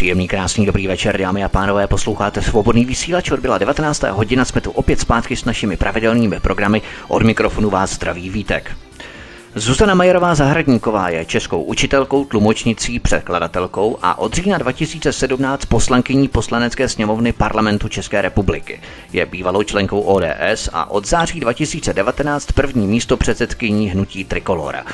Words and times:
Příjemný, 0.00 0.28
krásný, 0.28 0.66
dobrý 0.66 0.86
večer, 0.86 1.18
dámy 1.18 1.44
a 1.44 1.48
pánové, 1.48 1.86
posloucháte 1.86 2.42
svobodný 2.42 2.84
vysílač, 2.84 3.30
odbyla 3.30 3.58
19. 3.58 4.02
hodina, 4.02 4.44
jsme 4.44 4.60
tu 4.60 4.70
opět 4.70 5.00
zpátky 5.00 5.36
s 5.36 5.44
našimi 5.44 5.76
pravidelnými 5.76 6.40
programy, 6.40 6.82
od 7.08 7.22
mikrofonu 7.22 7.70
vás 7.70 7.94
zdraví 7.94 8.30
Vítek. 8.30 8.76
Zuzana 9.54 9.94
Majerová 9.94 10.34
Zahradníková 10.34 11.08
je 11.08 11.24
českou 11.24 11.62
učitelkou, 11.62 12.24
tlumočnicí, 12.24 12.98
překladatelkou 12.98 13.98
a 14.02 14.18
od 14.18 14.34
října 14.34 14.58
2017 14.58 15.64
poslankyní 15.64 16.28
poslanecké 16.28 16.88
sněmovny 16.88 17.32
parlamentu 17.32 17.88
České 17.88 18.22
republiky. 18.22 18.80
Je 19.12 19.26
bývalou 19.26 19.62
členkou 19.62 20.00
ODS 20.00 20.68
a 20.72 20.90
od 20.90 21.08
září 21.08 21.40
2019 21.40 22.52
první 22.52 22.86
místo 22.86 23.16
předsedkyní 23.16 23.90
hnutí 23.90 24.24
Trikolora. 24.24 24.84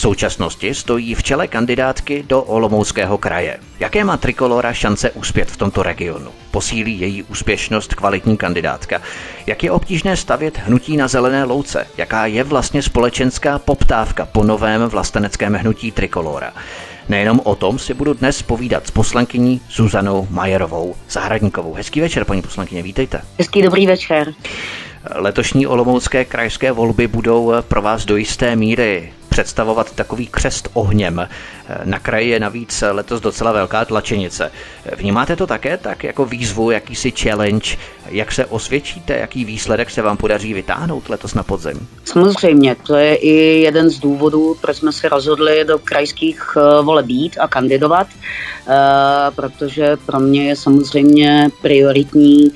V 0.00 0.02
současnosti 0.02 0.74
stojí 0.74 1.14
v 1.14 1.22
čele 1.22 1.48
kandidátky 1.48 2.24
do 2.28 2.42
Olomouckého 2.42 3.18
kraje. 3.18 3.58
Jaké 3.80 4.04
má 4.04 4.16
Trikolora 4.16 4.72
šance 4.72 5.10
uspět 5.10 5.50
v 5.50 5.56
tomto 5.56 5.82
regionu? 5.82 6.30
Posílí 6.50 7.00
její 7.00 7.22
úspěšnost 7.22 7.94
kvalitní 7.94 8.36
kandidátka? 8.36 9.02
Jak 9.46 9.64
je 9.64 9.70
obtížné 9.70 10.16
stavět 10.16 10.58
hnutí 10.58 10.96
na 10.96 11.08
zelené 11.08 11.44
louce? 11.44 11.86
Jaká 11.96 12.26
je 12.26 12.44
vlastně 12.44 12.82
společenská 12.82 13.58
poptávka 13.58 14.26
po 14.26 14.44
novém 14.44 14.82
vlasteneckém 14.82 15.54
hnutí 15.54 15.90
Trikolora? 15.90 16.52
Nejenom 17.08 17.40
o 17.44 17.54
tom 17.54 17.78
si 17.78 17.94
budu 17.94 18.14
dnes 18.14 18.42
povídat 18.42 18.86
s 18.86 18.90
poslankyní 18.90 19.60
Zuzanou 19.70 20.26
Majerovou 20.30 20.94
Zahradníkovou. 21.10 21.74
Hezký 21.74 22.00
večer, 22.00 22.24
paní 22.24 22.42
poslankyně, 22.42 22.82
vítejte. 22.82 23.20
Hezký 23.38 23.62
dobrý 23.62 23.86
večer. 23.86 24.34
Letošní 25.14 25.66
olomoucké 25.66 26.24
krajské 26.24 26.72
volby 26.72 27.06
budou 27.06 27.52
pro 27.68 27.82
vás 27.82 28.04
do 28.04 28.16
jisté 28.16 28.56
míry 28.56 29.12
představovat 29.30 29.92
takový 29.94 30.26
křest 30.26 30.68
ohněm. 30.72 31.28
Na 31.84 31.98
kraji 31.98 32.28
je 32.30 32.40
navíc 32.40 32.84
letos 32.90 33.20
docela 33.20 33.52
velká 33.52 33.84
tlačenice. 33.84 34.52
Vnímáte 34.96 35.36
to 35.36 35.46
také 35.46 35.76
tak 35.76 36.04
jako 36.04 36.24
výzvu, 36.24 36.70
jakýsi 36.70 37.10
challenge, 37.10 37.76
jak 38.06 38.32
se 38.32 38.46
osvědčíte, 38.46 39.18
jaký 39.18 39.44
výsledek 39.44 39.90
se 39.90 40.02
vám 40.02 40.16
podaří 40.16 40.54
vytáhnout 40.54 41.08
letos 41.08 41.34
na 41.34 41.42
podzim? 41.42 41.88
Samozřejmě, 42.04 42.76
to 42.86 42.94
je 42.94 43.14
i 43.14 43.60
jeden 43.60 43.90
z 43.90 43.98
důvodů, 43.98 44.56
proč 44.60 44.76
jsme 44.76 44.92
se 44.92 45.08
rozhodli 45.08 45.64
do 45.64 45.78
krajských 45.78 46.42
eh, 46.56 46.82
voleb 46.82 47.06
být 47.06 47.36
a 47.40 47.48
kandidovat, 47.48 48.06
eh, 48.10 48.72
protože 49.36 49.96
pro 50.06 50.20
mě 50.20 50.48
je 50.48 50.56
samozřejmě 50.56 51.48
prioritní 51.62 52.50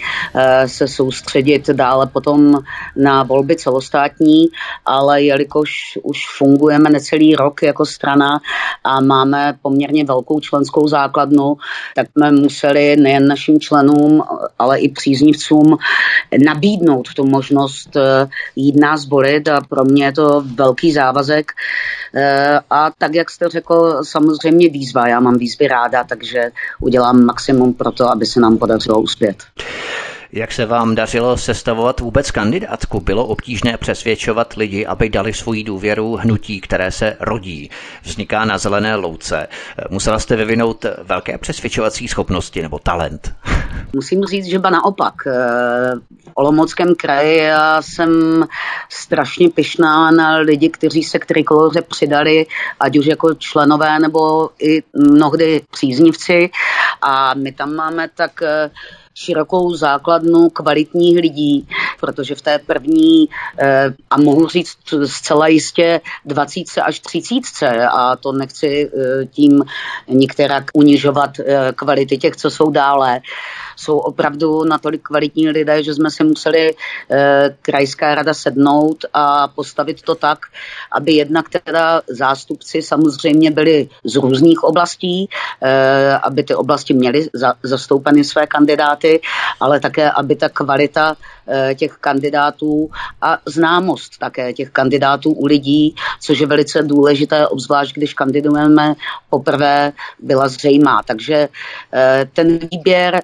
se 0.66 0.88
soustředit 0.88 1.70
dále 1.70 2.06
potom 2.06 2.58
na 2.96 3.22
volby 3.22 3.56
celostátní, 3.56 4.46
ale 4.86 5.22
jelikož 5.22 5.98
už 6.02 6.26
fungujeme 6.64 6.90
necelý 6.90 7.34
rok 7.36 7.62
jako 7.62 7.86
strana 7.86 8.40
a 8.84 9.00
máme 9.00 9.54
poměrně 9.62 10.04
velkou 10.04 10.40
členskou 10.40 10.88
základnu, 10.88 11.56
tak 11.96 12.06
jsme 12.10 12.32
museli 12.32 12.96
nejen 12.96 13.28
našim 13.28 13.60
členům, 13.60 14.22
ale 14.58 14.78
i 14.78 14.88
příznivcům 14.88 15.76
nabídnout 16.44 17.08
tu 17.16 17.26
možnost 17.26 17.96
eh, 17.96 18.28
jít 18.56 18.80
nás 18.80 19.08
volit 19.08 19.48
a 19.48 19.60
pro 19.60 19.84
mě 19.84 20.04
je 20.04 20.12
to 20.12 20.44
velký 20.54 20.92
závazek. 20.92 21.52
Eh, 22.14 22.60
a 22.70 22.90
tak, 22.98 23.14
jak 23.14 23.30
jste 23.30 23.48
řekl, 23.48 24.00
samozřejmě 24.02 24.68
výzva. 24.68 25.08
Já 25.08 25.20
mám 25.20 25.38
výzvy 25.38 25.68
ráda, 25.68 26.04
takže 26.04 26.50
udělám 26.80 27.24
maximum 27.24 27.74
pro 27.74 27.92
to, 27.92 28.10
aby 28.10 28.26
se 28.26 28.40
nám 28.40 28.58
podařilo 28.58 29.00
uspět. 29.00 29.36
Jak 30.36 30.52
se 30.52 30.66
vám 30.66 30.94
dařilo 30.94 31.36
sestavovat 31.36 32.00
vůbec 32.00 32.30
kandidátku? 32.30 33.00
Bylo 33.00 33.26
obtížné 33.26 33.76
přesvědčovat 33.76 34.52
lidi, 34.52 34.86
aby 34.86 35.08
dali 35.08 35.32
svoji 35.32 35.64
důvěru 35.64 36.16
hnutí, 36.16 36.60
které 36.60 36.90
se 36.90 37.16
rodí, 37.20 37.70
vzniká 38.02 38.44
na 38.44 38.58
zelené 38.58 38.96
louce. 38.96 39.46
Musela 39.90 40.18
jste 40.18 40.36
vyvinout 40.36 40.84
velké 41.02 41.38
přesvědčovací 41.38 42.08
schopnosti 42.08 42.62
nebo 42.62 42.78
talent? 42.78 43.34
Musím 43.92 44.24
říct, 44.24 44.46
že 44.46 44.58
ba 44.58 44.70
naopak. 44.70 45.14
V 45.24 46.30
Olomockém 46.34 46.94
kraji 46.94 47.38
já 47.38 47.82
jsem 47.82 48.44
strašně 48.88 49.50
pyšná 49.50 50.10
na 50.10 50.36
lidi, 50.36 50.68
kteří 50.68 51.02
se 51.02 51.18
k 51.18 51.26
trikoloře 51.26 51.82
přidali, 51.82 52.46
ať 52.80 52.98
už 52.98 53.06
jako 53.06 53.34
členové 53.34 53.98
nebo 53.98 54.50
i 54.58 54.82
mnohdy 54.94 55.62
příznivci. 55.70 56.50
A 57.02 57.34
my 57.34 57.52
tam 57.52 57.74
máme 57.74 58.08
tak 58.14 58.42
širokou 59.14 59.74
základnu 59.74 60.50
kvalitních 60.50 61.16
lidí, 61.16 61.68
protože 62.00 62.34
v 62.34 62.42
té 62.42 62.58
první, 62.58 63.28
eh, 63.58 63.94
a 64.10 64.18
mohu 64.18 64.48
říct 64.48 64.76
zcela 65.06 65.48
jistě 65.48 66.00
20 66.24 66.80
až 66.82 67.00
30, 67.00 67.86
a 67.86 68.16
to 68.16 68.32
nechci 68.32 68.90
eh, 68.90 69.26
tím 69.26 69.64
některak 70.08 70.64
unižovat 70.74 71.30
eh, 71.40 71.72
kvality 71.72 72.18
těch, 72.18 72.36
co 72.36 72.50
jsou 72.50 72.70
dále, 72.70 73.20
jsou 73.76 73.98
opravdu 73.98 74.64
natolik 74.64 75.02
kvalitní 75.02 75.48
lidé, 75.48 75.82
že 75.82 75.94
jsme 75.94 76.10
si 76.10 76.24
museli 76.24 76.74
eh, 77.10 77.56
krajská 77.62 78.14
rada 78.14 78.34
sednout 78.34 79.04
a 79.14 79.48
postavit 79.48 80.02
to 80.02 80.14
tak, 80.14 80.38
aby 80.92 81.12
jednak 81.12 81.48
teda 81.48 82.02
zástupci 82.08 82.82
samozřejmě 82.82 83.50
byli 83.50 83.88
z 84.04 84.16
různých 84.16 84.64
oblastí, 84.64 85.28
eh, 85.62 86.18
aby 86.22 86.42
ty 86.42 86.54
oblasti 86.54 86.94
měly 86.94 87.28
za, 87.32 87.54
zastoupeny 87.62 88.24
své 88.24 88.46
kandidáty, 88.46 89.20
ale 89.60 89.80
také, 89.80 90.10
aby 90.10 90.36
ta 90.36 90.48
kvalita 90.48 91.16
eh, 91.48 91.74
těch 91.74 91.92
kandidátů 92.00 92.90
a 93.22 93.38
známost 93.46 94.18
také 94.18 94.52
těch 94.52 94.70
kandidátů 94.70 95.32
u 95.32 95.46
lidí, 95.46 95.94
což 96.20 96.38
je 96.38 96.46
velice 96.46 96.82
důležité, 96.82 97.48
obzvlášť 97.48 97.94
když 97.94 98.14
kandidujeme 98.14 98.94
poprvé, 99.30 99.92
byla 100.18 100.48
zřejmá. 100.48 101.02
Takže 101.06 101.48
ten 102.32 102.58
výběr 102.58 103.22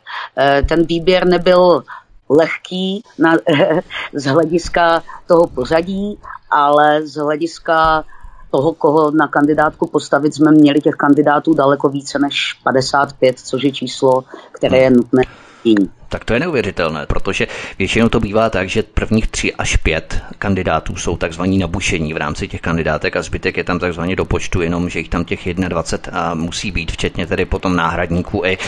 ten 0.68 0.84
výběr 0.84 1.26
nebyl 1.26 1.82
lehký 2.28 3.02
na, 3.18 3.36
z 4.14 4.24
hlediska 4.24 5.02
toho 5.26 5.46
pořadí, 5.46 6.18
ale 6.50 7.06
z 7.06 7.16
hlediska 7.16 8.04
toho, 8.50 8.72
koho 8.72 9.10
na 9.10 9.28
kandidátku 9.28 9.86
postavit, 9.86 10.34
jsme 10.34 10.50
měli 10.50 10.80
těch 10.80 10.94
kandidátů 10.94 11.54
daleko 11.54 11.88
více 11.88 12.18
než 12.18 12.54
55, 12.64 13.38
což 13.38 13.62
je 13.62 13.72
číslo, 13.72 14.24
které 14.52 14.78
je 14.78 14.90
nutné. 14.90 15.22
Tak 16.12 16.24
to 16.24 16.34
je 16.34 16.40
neuvěřitelné, 16.40 17.06
protože 17.06 17.46
většinou 17.78 18.08
to 18.08 18.20
bývá 18.20 18.50
tak, 18.50 18.68
že 18.68 18.82
prvních 18.82 19.26
tři 19.26 19.54
až 19.54 19.76
pět 19.76 20.22
kandidátů 20.38 20.96
jsou 20.96 21.16
takzvaní 21.16 21.58
nabušení 21.58 22.14
v 22.14 22.16
rámci 22.16 22.48
těch 22.48 22.60
kandidátek 22.60 23.16
a 23.16 23.22
zbytek 23.22 23.56
je 23.56 23.64
tam 23.64 23.78
takzvaně 23.78 24.16
do 24.16 24.24
počtu, 24.24 24.62
jenom 24.62 24.88
že 24.88 24.98
jich 24.98 25.08
tam 25.08 25.24
těch 25.24 25.54
21 25.54 26.20
a 26.20 26.34
musí 26.34 26.70
být, 26.70 26.92
včetně 26.92 27.26
tedy 27.26 27.44
potom 27.44 27.76
náhradníků 27.76 28.42
i. 28.44 28.58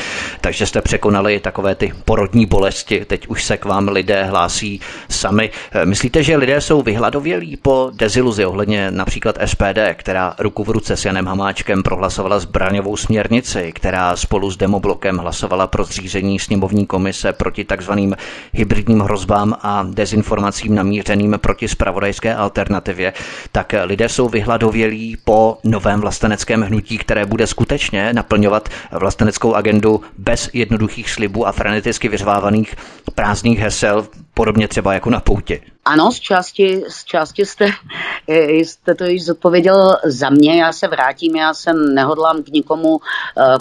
Takže 0.41 0.67
jste 0.67 0.81
překonali 0.83 1.41
takové 1.41 1.75
ty 1.75 1.93
porodní 2.05 2.47
bolesti, 2.47 3.05
teď 3.05 3.27
už 3.27 3.45
se 3.45 3.57
k 3.57 3.65
vám 3.65 3.89
lidé 3.89 4.25
hlásí 4.25 4.81
sami. 5.09 5.51
Myslíte, 5.85 6.23
že 6.23 6.37
lidé 6.37 6.61
jsou 6.61 6.83
vyhladovělí 6.83 7.57
po 7.57 7.91
deziluzi 7.95 8.47
ohledně 8.47 8.91
například 8.91 9.39
SPD, 9.45 9.79
která 9.95 10.35
ruku 10.39 10.65
v 10.65 10.71
ruce 10.71 10.97
s 10.97 11.05
Janem 11.05 11.27
Hamáčkem 11.27 11.83
prohlasovala 11.83 12.39
zbraňovou 12.39 12.97
směrnici, 12.97 13.73
která 13.75 14.17
spolu 14.17 14.51
s 14.51 14.57
demoblokem 14.57 15.19
hlasovala 15.19 15.67
pro 15.67 15.85
zřízení 15.85 16.39
sněmovní 16.39 16.87
komise 16.87 17.32
proti 17.33 17.65
takzvaným 17.65 18.17
hybridním 18.53 19.01
hrozbám 19.01 19.57
a 19.63 19.87
dezinformacím 19.91 20.75
namířeným 20.75 21.39
proti 21.41 21.69
spravodajské 21.69 22.35
alternativě, 22.35 23.13
tak 23.53 23.75
lidé 23.85 24.09
jsou 24.09 24.29
vyhladovělí 24.29 25.17
po 25.25 25.59
novém 25.65 26.01
vlasteneckém 26.01 26.63
hnutí, 26.63 26.99
které 26.99 27.27
bude 27.27 27.47
skutečně 27.47 28.13
naplňovat 28.13 28.69
vlasteneckou 28.93 29.55
agendu 29.55 30.01
bez 30.19 30.51
jednoduchých 30.53 31.11
slibů 31.11 31.47
a 31.47 31.53
freneticky 31.53 32.09
vyřvávaných 32.09 32.75
prázdných 33.15 33.59
hesel 33.59 34.07
podobně 34.35 34.69
třeba 34.69 34.95
jako 34.95 35.11
na 35.11 35.21
pouti. 35.21 35.72
Ano, 35.85 36.13
z 36.13 36.21
části, 36.21 36.83
z 36.89 37.05
části 37.05 37.47
jste, 37.47 37.67
jste 38.29 38.95
to 38.95 39.05
již 39.05 39.25
zodpověděl 39.25 39.97
za 40.05 40.31
mě. 40.31 40.61
Já 40.61 40.73
se 40.73 40.89
vrátím, 40.89 41.37
já 41.37 41.55
se 41.55 41.73
nehodlám 41.73 42.43
k 42.43 42.49
nikomu 42.49 42.89
uh, 42.89 43.01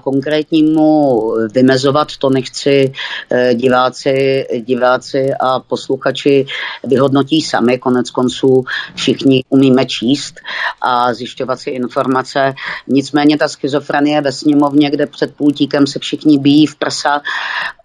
konkrétnímu 0.04 1.22
vymezovat, 1.54 2.08
to 2.18 2.30
nechci 2.30 2.92
uh, 3.32 3.54
diváci, 3.54 4.46
diváci 4.66 5.34
a 5.40 5.60
posluchači 5.60 6.46
vyhodnotí 6.84 7.42
sami. 7.42 7.78
Konec 7.78 8.10
konců 8.10 8.64
všichni 8.96 9.44
umíme 9.50 9.86
číst 9.86 10.36
a 10.82 11.14
zjišťovat 11.14 11.60
si 11.60 11.70
informace. 11.70 12.54
Nicméně 12.88 13.38
ta 13.38 13.48
schizofrenie 13.48 14.22
ve 14.22 14.32
sněmovně, 14.32 14.90
kde 14.90 15.08
před 15.08 15.36
půltíkem 15.36 15.88
se 15.88 16.00
všichni 16.00 16.40
bíjí 16.40 16.66
v 16.66 16.76
prsa 16.76 17.22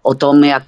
o 0.07 0.15
tom, 0.15 0.43
jak, 0.43 0.63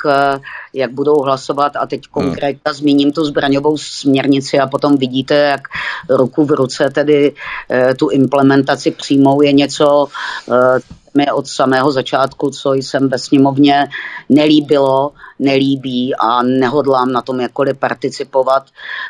jak 0.74 0.92
budou 0.92 1.22
hlasovat 1.22 1.75
a 1.75 1.86
teď 1.86 2.01
hmm. 2.01 2.12
konkrétně 2.12 2.62
hmm. 2.65 2.75
zmíním 2.75 3.12
tu 3.12 3.25
zbraňovou 3.60 3.78
směrnici 3.78 4.60
a 4.60 4.68
potom 4.68 4.98
vidíte, 4.98 5.36
jak 5.36 5.62
ruku 6.10 6.46
v 6.46 6.52
ruce 6.52 6.90
tedy 6.90 7.34
eh, 7.70 7.94
tu 7.96 8.10
implementaci 8.10 8.92
přijmou 8.92 9.42
je 9.42 9.54
něco, 9.54 10.08
eh, 10.52 10.80
mi 11.19 11.31
od 11.31 11.48
samého 11.48 11.92
začátku, 11.92 12.50
co 12.50 12.74
jsem 12.74 13.10
ve 13.10 13.18
sněmovně 13.18 13.88
nelíbilo, 14.30 15.12
nelíbí 15.39 16.16
a 16.16 16.44
nehodlám 16.44 17.12
na 17.12 17.21
tom 17.21 17.39
jakkoliv 17.39 17.77
participovat, 17.77 18.63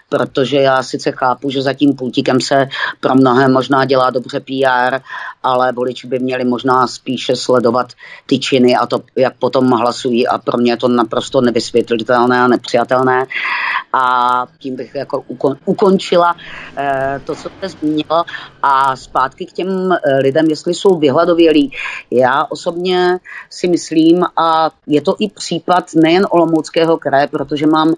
protože 0.10 0.58
já 0.58 0.84
sice 0.84 1.12
chápu, 1.12 1.50
že 1.50 1.62
za 1.62 1.74
tím 1.74 1.94
pultíkem 1.96 2.42
se 2.42 2.68
pro 3.00 3.16
mnohé 3.16 3.48
možná 3.48 3.86
dělá 3.86 4.10
dobře 4.10 4.40
PR, 4.40 5.00
ale 5.44 5.72
voliči 5.72 6.08
by 6.08 6.20
měli 6.20 6.46
možná 6.46 6.88
spíše 6.88 7.36
sledovat 7.36 7.94
ty 8.26 8.40
činy 8.40 8.76
a 8.76 8.86
to, 8.86 9.00
jak 9.16 9.34
potom 9.40 9.72
hlasují 9.72 10.28
a 10.28 10.38
pro 10.38 10.58
mě 10.58 10.72
je 10.72 10.78
to 10.78 10.88
naprosto 10.88 11.42
nevysvětlitelné 11.42 12.42
a 12.42 12.48
nepřijatelné 12.48 13.26
a 13.94 14.46
tím 14.60 14.76
bych 14.76 14.96
jako 14.96 15.24
ukončila 15.66 16.36
eh, 16.78 17.22
to, 17.26 17.36
co 17.36 17.50
jste 17.50 17.70
zmínila 17.70 18.26
a 18.64 18.96
zpátky 18.96 19.46
k 19.46 19.52
těm 19.52 19.92
eh, 19.92 20.20
lidem, 20.20 20.46
jestli 20.46 20.74
jsou 20.74 21.00
vyhladovělí. 21.00 21.72
Já 22.12 22.46
osobně 22.50 23.20
si 23.50 23.68
myslím, 23.68 24.24
a 24.38 24.72
je 24.88 25.02
to 25.02 25.16
i 25.20 25.30
případ 25.30 25.86
nejen 25.96 26.26
Olomouckého 26.30 26.98
kraje, 26.98 27.28
protože 27.28 27.68
mám 27.68 27.94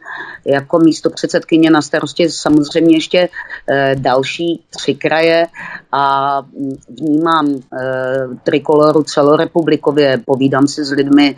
jako 0.45 0.79
místo 0.79 1.09
předsedkyně 1.09 1.71
na 1.71 1.81
starosti 1.81 2.29
samozřejmě 2.29 2.95
ještě 2.95 3.29
eh, 3.69 3.95
další 3.99 4.63
tři 4.69 4.95
kraje 4.95 5.47
a 5.91 6.41
vnímám 6.89 7.61
trikoloru 8.43 9.03
celorepublikově, 9.03 10.19
povídám 10.25 10.67
si 10.67 10.85
s 10.85 10.91
lidmi 10.91 11.35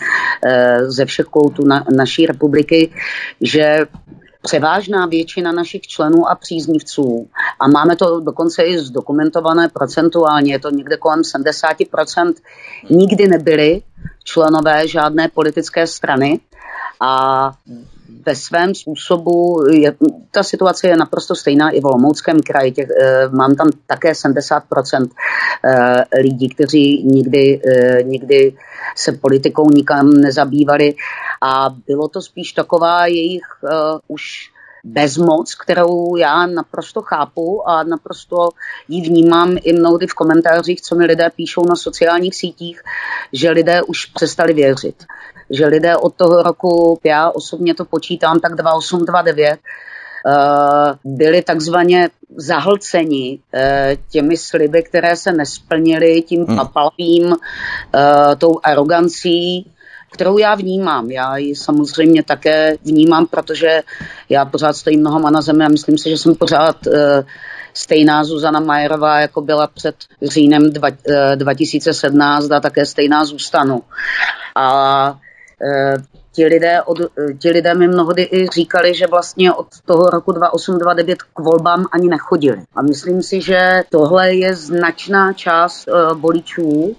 ze 0.87 1.05
všech 1.05 1.25
koutů 1.25 1.65
na, 1.65 1.85
naší 1.95 2.25
republiky, 2.25 2.91
že 3.41 3.85
převážná 4.43 5.05
většina 5.05 5.51
našich 5.51 5.81
členů 5.81 6.29
a 6.29 6.35
příznivců, 6.35 7.29
a 7.59 7.67
máme 7.67 7.95
to 7.95 8.19
dokonce 8.19 8.63
i 8.63 8.79
zdokumentované 8.79 9.69
procentuálně, 9.69 10.53
je 10.53 10.59
to 10.59 10.69
někde 10.69 10.97
kolem 10.97 11.21
70%, 11.21 12.33
nikdy 12.89 13.27
nebyli 13.27 13.81
členové 14.23 14.87
žádné 14.87 15.27
politické 15.27 15.87
strany 15.87 16.39
a 16.99 17.51
ve 18.25 18.35
svém 18.35 18.75
způsobu, 18.75 19.63
je, 19.71 19.95
ta 20.31 20.43
situace 20.43 20.87
je 20.87 20.97
naprosto 20.97 21.35
stejná 21.35 21.69
i 21.69 21.81
v 21.81 21.85
Olomouckém 21.85 22.39
kraji. 22.39 22.71
Těch, 22.71 22.89
e, 22.89 23.27
mám 23.29 23.55
tam 23.55 23.69
také 23.87 24.11
70% 24.11 25.09
e, 25.63 25.71
eh, 26.11 26.21
lidí, 26.21 26.49
kteří 26.49 27.03
nikdy, 27.03 27.61
e, 27.67 28.03
nikdy 28.03 28.55
se 28.95 29.11
politikou 29.11 29.69
nikam 29.69 30.09
nezabývali 30.09 30.95
a 31.41 31.75
bylo 31.87 32.07
to 32.07 32.21
spíš 32.21 32.51
taková 32.51 33.05
jejich 33.05 33.43
uh, 33.61 33.99
už 34.07 34.51
bezmoc, 34.83 35.55
kterou 35.55 36.15
já 36.15 36.47
naprosto 36.47 37.01
chápu 37.01 37.69
a 37.69 37.83
naprosto 37.83 38.49
ji 38.87 39.01
vnímám 39.01 39.57
i 39.63 39.73
mnohdy 39.73 40.07
v 40.07 40.13
komentářích, 40.13 40.81
co 40.81 40.95
mi 40.95 41.05
lidé 41.05 41.29
píšou 41.35 41.65
na 41.65 41.75
sociálních 41.75 42.35
sítích, 42.35 42.81
že 43.33 43.51
lidé 43.51 43.81
už 43.83 44.05
přestali 44.05 44.53
věřit. 44.53 45.05
Že 45.53 45.65
lidé 45.65 45.97
od 45.97 46.15
toho 46.15 46.43
roku, 46.43 46.99
já 47.03 47.29
osobně 47.29 47.73
to 47.73 47.85
počítám, 47.85 48.39
tak 48.39 48.55
2829, 48.55 49.59
Uh, 50.25 51.15
byli 51.17 51.41
takzvaně 51.41 52.09
zahlceni 52.35 53.39
uh, 53.53 53.59
těmi 54.11 54.37
sliby, 54.37 54.83
které 54.83 55.15
se 55.15 55.31
nesplnily, 55.31 56.21
tím 56.21 56.45
hmm. 56.45 56.57
papalvím, 56.57 57.25
uh, 57.25 57.35
tou 58.37 58.59
arogancí, 58.63 59.71
kterou 60.13 60.37
já 60.37 60.55
vnímám. 60.55 61.11
Já 61.11 61.37
ji 61.37 61.55
samozřejmě 61.55 62.23
také 62.23 62.75
vnímám, 62.85 63.27
protože 63.27 63.81
já 64.29 64.45
pořád 64.45 64.73
stojím 64.73 65.03
nohama 65.03 65.29
na 65.29 65.41
zemi 65.41 65.65
a 65.65 65.69
myslím 65.69 65.97
si, 65.97 66.09
že 66.09 66.17
jsem 66.17 66.35
pořád 66.35 66.77
stejná 67.73 68.23
Zuzana 68.23 68.59
Majerová, 68.59 69.19
jako 69.19 69.41
byla 69.41 69.67
před 69.67 69.95
říjnem 70.21 70.73
dva, 70.73 70.87
uh, 70.87 71.35
2017 71.35 72.51
a 72.51 72.59
také 72.59 72.85
stejná 72.85 73.25
zůstanu. 73.25 73.81
A 74.55 75.19
ti 76.31 76.45
lidé, 76.45 76.81
od, 76.81 76.97
ti 77.39 77.49
lidé 77.49 77.73
mi 77.73 77.87
mnohdy 77.87 78.29
i 78.31 78.47
říkali, 78.47 78.93
že 78.93 79.07
vlastně 79.07 79.53
od 79.53 79.67
toho 79.85 80.05
roku 80.05 80.31
2829 80.31 81.23
k 81.23 81.39
volbám 81.39 81.85
ani 81.91 82.07
nechodili. 82.09 82.61
A 82.75 82.81
myslím 82.81 83.23
si, 83.23 83.41
že 83.41 83.83
tohle 83.89 84.33
je 84.33 84.55
značná 84.55 85.33
část 85.33 85.87
uh, 85.87 86.21
voličů, 86.21 86.95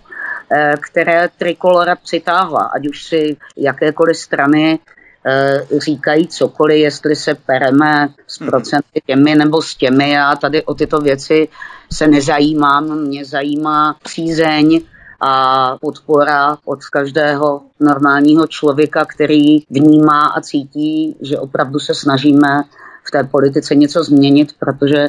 Eh, 0.52 0.74
které 0.90 1.28
Trikolora 1.38 1.96
přitáhla, 1.96 2.60
ať 2.60 2.88
už 2.88 3.04
si 3.04 3.36
jakékoliv 3.56 4.16
strany 4.16 4.78
eh, 5.26 5.80
říkají 5.80 6.28
cokoliv, 6.28 6.78
jestli 6.78 7.16
se 7.16 7.34
pereme 7.34 8.08
s 8.26 8.40
mhm. 8.40 8.50
procenty 8.50 9.02
těmi 9.06 9.34
nebo 9.34 9.62
s 9.62 9.74
těmi. 9.74 10.10
Já 10.10 10.36
tady 10.36 10.62
o 10.62 10.74
tyto 10.74 10.98
věci 10.98 11.48
se 11.92 12.06
nezajímám. 12.06 12.98
Mě 12.98 13.24
zajímá 13.24 13.96
přízeň 14.02 14.80
a 15.26 15.76
podpora 15.80 16.56
od 16.64 16.84
každého 16.84 17.62
normálního 17.80 18.46
člověka, 18.46 19.04
který 19.04 19.58
vnímá 19.70 20.26
a 20.26 20.40
cítí, 20.40 21.16
že 21.20 21.38
opravdu 21.38 21.78
se 21.78 21.94
snažíme 21.94 22.62
v 23.04 23.10
té 23.10 23.24
politice 23.24 23.74
něco 23.74 24.04
změnit, 24.04 24.52
protože 24.58 25.08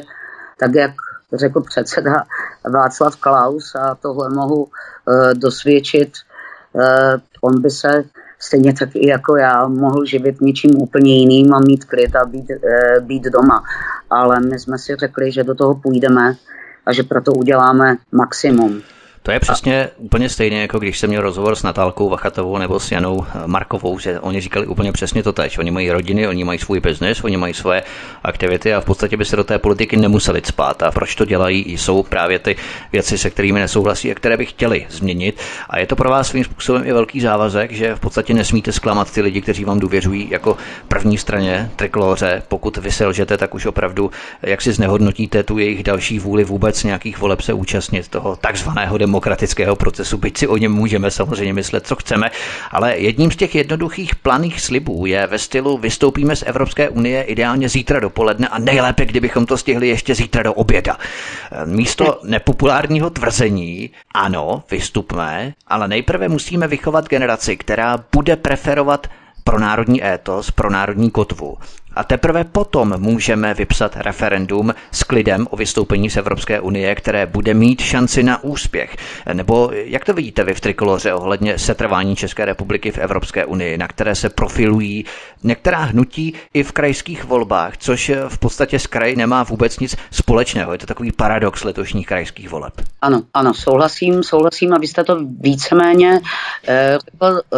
tak, 0.58 0.74
jak 0.74 0.90
řekl 1.32 1.60
předseda 1.60 2.24
Václav 2.72 3.16
Klaus 3.16 3.74
a 3.74 3.94
tohle 3.94 4.28
mohu 4.28 4.62
uh, 4.64 4.68
dosvědčit, 5.34 6.12
uh, 6.72 6.82
on 7.40 7.62
by 7.62 7.70
se 7.70 8.04
stejně 8.38 8.72
tak 8.72 8.88
i 8.94 9.08
jako 9.08 9.36
já 9.36 9.68
mohl 9.68 10.04
živit 10.04 10.40
něčím 10.40 10.82
úplně 10.82 11.16
jiným 11.16 11.54
a 11.54 11.60
mít 11.60 11.84
klid 11.84 12.16
a 12.16 12.24
být, 12.24 12.50
uh, 12.50 13.04
být 13.04 13.22
doma. 13.22 13.62
Ale 14.10 14.40
my 14.40 14.58
jsme 14.58 14.78
si 14.78 14.96
řekli, 14.96 15.32
že 15.32 15.44
do 15.44 15.54
toho 15.54 15.74
půjdeme 15.74 16.34
a 16.86 16.92
že 16.92 17.02
proto 17.02 17.32
uděláme 17.32 17.96
maximum. 18.12 18.82
To 19.26 19.32
je 19.32 19.40
přesně 19.40 19.84
a... 19.84 19.88
úplně 19.98 20.28
stejně, 20.28 20.60
jako 20.60 20.78
když 20.78 20.98
jsem 20.98 21.10
měl 21.10 21.22
rozhovor 21.22 21.56
s 21.56 21.62
Natálkou 21.62 22.08
Vachatovou 22.08 22.58
nebo 22.58 22.80
s 22.80 22.90
Janou 22.92 23.26
Markovou, 23.46 23.98
že 23.98 24.20
oni 24.20 24.40
říkali 24.40 24.66
úplně 24.66 24.92
přesně 24.92 25.22
to 25.22 25.32
tež. 25.32 25.58
Oni 25.58 25.70
mají 25.70 25.90
rodiny, 25.90 26.28
oni 26.28 26.44
mají 26.44 26.58
svůj 26.58 26.80
biznis, 26.80 27.24
oni 27.24 27.36
mají 27.36 27.54
své 27.54 27.82
aktivity 28.24 28.74
a 28.74 28.80
v 28.80 28.84
podstatě 28.84 29.16
by 29.16 29.24
se 29.24 29.36
do 29.36 29.44
té 29.44 29.58
politiky 29.58 29.96
nemuseli 29.96 30.42
spát. 30.44 30.82
A 30.82 30.90
proč 30.90 31.14
to 31.14 31.24
dělají, 31.24 31.78
jsou 31.78 32.02
právě 32.02 32.38
ty 32.38 32.56
věci, 32.92 33.18
se 33.18 33.30
kterými 33.30 33.60
nesouhlasí 33.60 34.10
a 34.10 34.14
které 34.14 34.36
by 34.36 34.46
chtěli 34.46 34.86
změnit. 34.90 35.40
A 35.70 35.78
je 35.78 35.86
to 35.86 35.96
pro 35.96 36.10
vás 36.10 36.28
svým 36.28 36.44
způsobem 36.44 36.82
i 36.86 36.92
velký 36.92 37.20
závazek, 37.20 37.72
že 37.72 37.94
v 37.94 38.00
podstatě 38.00 38.34
nesmíte 38.34 38.72
zklamat 38.72 39.12
ty 39.12 39.20
lidi, 39.20 39.40
kteří 39.40 39.64
vám 39.64 39.80
důvěřují 39.80 40.30
jako 40.30 40.56
první 40.88 41.18
straně 41.18 41.70
trikloře. 41.76 42.42
Pokud 42.48 42.76
vy 42.76 42.92
selžete, 42.92 43.36
tak 43.36 43.54
už 43.54 43.66
opravdu 43.66 44.10
jak 44.42 44.62
si 44.62 44.72
znehodnotíte 44.72 45.42
tu 45.42 45.58
jejich 45.58 45.82
další 45.82 46.18
vůli 46.18 46.44
vůbec 46.44 46.84
nějakých 46.84 47.18
voleb 47.18 47.40
se 47.40 47.52
účastnit 47.52 48.08
toho 48.08 48.36
takzvaného 48.36 48.98
demokracie 48.98 49.15
demokratického 49.16 49.76
procesu, 49.76 50.18
byť 50.18 50.38
si 50.38 50.46
o 50.48 50.56
něm 50.56 50.72
můžeme 50.72 51.10
samozřejmě 51.10 51.52
myslet, 51.52 51.86
co 51.86 51.96
chceme, 51.96 52.30
ale 52.70 52.96
jedním 52.98 53.30
z 53.32 53.36
těch 53.36 53.54
jednoduchých 53.54 54.14
planých 54.16 54.60
slibů 54.60 55.06
je 55.06 55.26
ve 55.26 55.38
stylu 55.38 55.78
vystoupíme 55.78 56.36
z 56.36 56.42
Evropské 56.46 56.88
unie 56.88 57.22
ideálně 57.22 57.68
zítra 57.68 58.00
dopoledne 58.00 58.48
a 58.48 58.58
nejlépe, 58.58 59.04
kdybychom 59.06 59.46
to 59.46 59.56
stihli 59.56 59.88
ještě 59.88 60.14
zítra 60.14 60.42
do 60.42 60.52
oběda. 60.54 60.96
Místo 61.64 62.20
nepopulárního 62.24 63.10
tvrzení, 63.10 63.90
ano, 64.14 64.62
vystupme, 64.70 65.52
ale 65.66 65.88
nejprve 65.88 66.28
musíme 66.28 66.68
vychovat 66.68 67.08
generaci, 67.08 67.56
která 67.56 67.98
bude 68.12 68.36
preferovat 68.36 69.06
pro 69.44 69.58
národní 69.58 70.04
étos, 70.04 70.50
pro 70.50 70.70
národní 70.70 71.10
kotvu 71.10 71.56
a 71.96 72.04
teprve 72.04 72.44
potom 72.44 72.94
můžeme 72.98 73.54
vypsat 73.54 73.96
referendum 73.96 74.74
s 74.92 75.02
klidem 75.04 75.46
o 75.50 75.56
vystoupení 75.56 76.10
z 76.10 76.16
Evropské 76.16 76.60
unie, 76.60 76.94
které 76.94 77.26
bude 77.26 77.54
mít 77.54 77.80
šanci 77.80 78.22
na 78.22 78.44
úspěch. 78.44 78.96
Nebo 79.32 79.70
jak 79.72 80.04
to 80.04 80.14
vidíte 80.14 80.44
vy 80.44 80.54
v 80.54 80.60
trikoloře 80.60 81.14
ohledně 81.14 81.58
setrvání 81.58 82.16
České 82.16 82.44
republiky 82.44 82.90
v 82.90 82.98
Evropské 82.98 83.44
unii, 83.44 83.78
na 83.78 83.88
které 83.88 84.14
se 84.14 84.28
profilují 84.30 85.04
některá 85.46 85.78
hnutí 85.78 86.34
i 86.54 86.62
v 86.62 86.72
krajských 86.72 87.24
volbách, 87.24 87.76
což 87.76 88.12
v 88.28 88.38
podstatě 88.38 88.78
s 88.78 88.86
kraji 88.86 89.16
nemá 89.16 89.42
vůbec 89.42 89.78
nic 89.78 89.96
společného. 90.10 90.72
Je 90.72 90.78
to 90.78 90.86
takový 90.86 91.12
paradox 91.12 91.64
letošních 91.64 92.06
krajských 92.06 92.50
voleb. 92.50 92.72
Ano, 93.02 93.22
ano, 93.34 93.54
souhlasím, 93.54 94.22
souhlasím 94.22 94.74
a 94.74 94.78
vy 94.78 94.86
jste 94.86 95.04
to 95.04 95.18
víceméně 95.40 96.20
eh, 96.68 96.98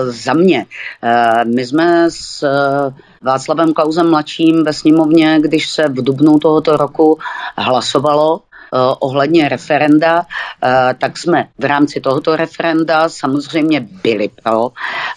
za 0.05 0.35
mě. 0.35 0.67
Eh, 1.03 1.45
my 1.45 1.67
jsme 1.67 2.11
s 2.11 2.43
eh, 2.43 2.95
Václavem 3.23 3.73
Klausem 3.73 4.11
mladším 4.11 4.65
ve 4.65 4.73
sněmovně, 4.73 5.39
když 5.41 5.71
se 5.71 5.89
v 5.89 6.05
dubnu 6.05 6.39
tohoto 6.39 6.77
roku 6.77 7.19
hlasovalo 7.57 8.41
Eh, 8.41 8.48
ohledně 8.99 9.49
referenda, 9.49 10.27
eh, 10.63 10.95
tak 10.99 11.19
jsme 11.19 11.49
v 11.59 11.65
rámci 11.65 12.01
tohoto 12.01 12.37
referenda 12.37 13.09
samozřejmě 13.09 13.81
byli 14.03 14.31
pro, 14.43 14.71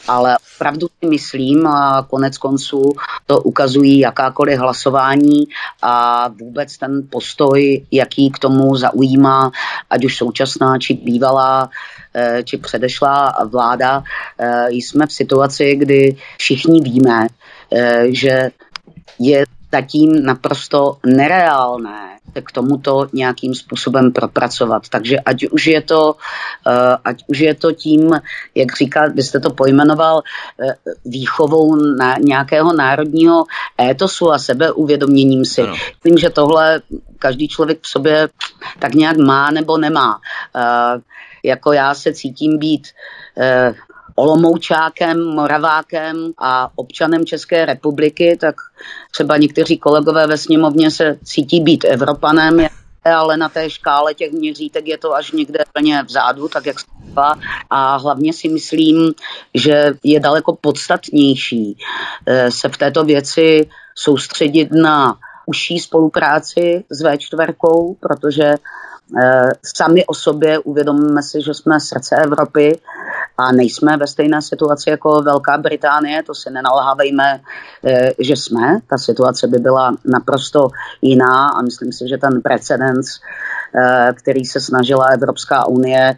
ale 0.07 0.37
opravdu 0.55 0.87
si 0.99 1.09
myslím, 1.09 1.67
a 1.67 2.07
konec 2.09 2.37
konců 2.37 2.93
to 3.25 3.41
ukazují 3.41 3.99
jakákoliv 3.99 4.59
hlasování 4.59 5.43
a 5.81 6.27
vůbec 6.27 6.77
ten 6.77 7.07
postoj, 7.09 7.85
jaký 7.91 8.31
k 8.31 8.39
tomu 8.39 8.75
zaujímá, 8.75 9.51
ať 9.89 10.05
už 10.05 10.17
současná 10.17 10.77
či 10.79 10.93
bývalá 10.93 11.69
eh, 12.13 12.43
či 12.43 12.57
předešlá 12.57 13.33
vláda, 13.49 14.03
jsme 14.69 15.07
v 15.07 15.11
situaci, 15.11 15.75
kdy 15.75 16.15
všichni 16.37 16.81
víme, 16.81 17.27
že 18.09 18.49
je 19.19 19.45
zatím 19.71 20.25
naprosto 20.25 20.97
nereálné 21.05 22.20
k 22.41 22.51
tomuto 22.51 23.07
nějakým 23.13 23.55
způsobem 23.55 24.11
propracovat. 24.11 24.89
Takže 24.89 25.19
ať 25.19 25.45
už 25.51 25.67
je 25.67 25.81
to, 25.81 26.15
eh, 26.67 26.97
ať 27.03 27.23
už 27.27 27.39
je 27.39 27.55
to 27.55 27.71
tím, 27.71 28.11
jak 28.55 28.75
říká, 28.77 29.09
byste 29.09 29.39
to 29.39 29.49
pojmenoval, 29.49 30.21
eh, 30.21 30.73
výchovou 31.05 31.75
na 31.75 32.15
nějakého 32.19 32.73
národního 32.73 33.43
étosu 33.81 34.31
a 34.31 34.39
sebeuvědoměním 34.39 35.45
si. 35.45 35.61
No. 35.61 35.75
Myslím, 36.03 36.17
že 36.17 36.29
tohle 36.29 36.81
každý 37.19 37.47
člověk 37.47 37.79
v 37.81 37.87
sobě 37.87 38.29
tak 38.79 38.93
nějak 38.93 39.17
má 39.17 39.51
nebo 39.51 39.77
nemá. 39.77 40.19
Eh, 40.55 40.99
jako 41.43 41.73
já 41.73 41.93
se 41.93 42.13
cítím 42.13 42.57
být 42.57 42.87
Olomoučákem, 44.15 45.23
Moravákem 45.23 46.31
a 46.37 46.69
občanem 46.75 47.25
České 47.25 47.65
republiky, 47.65 48.37
tak 48.41 48.55
třeba 49.11 49.37
někteří 49.37 49.77
kolegové 49.77 50.27
ve 50.27 50.37
sněmovně 50.37 50.91
se 50.91 51.17
cítí 51.23 51.61
být 51.61 51.85
Evropanem, 51.85 52.67
ale 53.05 53.37
na 53.37 53.49
té 53.49 53.69
škále 53.69 54.13
těch 54.13 54.31
měřítek 54.31 54.87
je 54.87 54.97
to 54.97 55.15
až 55.15 55.31
někde 55.31 55.59
plně 55.73 56.03
vzadu, 56.03 56.47
tak 56.47 56.65
jak 56.65 56.79
zpívá. 56.79 57.35
A 57.69 57.97
hlavně 57.97 58.33
si 58.33 58.49
myslím, 58.49 59.13
že 59.53 59.93
je 60.03 60.19
daleko 60.19 60.55
podstatnější 60.61 61.77
eh, 62.25 62.51
se 62.51 62.69
v 62.69 62.77
této 62.77 63.03
věci 63.03 63.69
soustředit 63.95 64.71
na 64.71 65.17
užší 65.45 65.79
spolupráci 65.79 66.83
s 66.89 67.03
V4, 67.03 67.95
protože 67.99 68.55
Eh, 69.19 69.49
sami 69.63 70.05
o 70.05 70.13
sobě 70.13 70.59
uvědomíme 70.59 71.23
si, 71.23 71.41
že 71.41 71.53
jsme 71.53 71.79
srdce 71.79 72.15
Evropy 72.15 72.79
a 73.41 73.51
nejsme 73.51 73.97
ve 73.97 74.07
stejné 74.07 74.41
situaci 74.41 74.89
jako 74.89 75.21
Velká 75.21 75.57
Británie, 75.57 76.23
to 76.23 76.35
si 76.35 76.49
nenalhávejme, 76.49 77.41
eh, 77.85 78.11
že 78.19 78.35
jsme. 78.35 78.79
Ta 78.87 78.97
situace 78.97 79.47
by 79.47 79.57
byla 79.57 79.91
naprosto 80.05 80.69
jiná 81.01 81.47
a 81.49 81.61
myslím 81.61 81.91
si, 81.91 82.07
že 82.09 82.17
ten 82.17 82.41
precedens, 82.41 83.07
eh, 83.75 84.13
který 84.13 84.45
se 84.45 84.61
snažila 84.61 85.05
Evropská 85.05 85.67
unie 85.67 86.15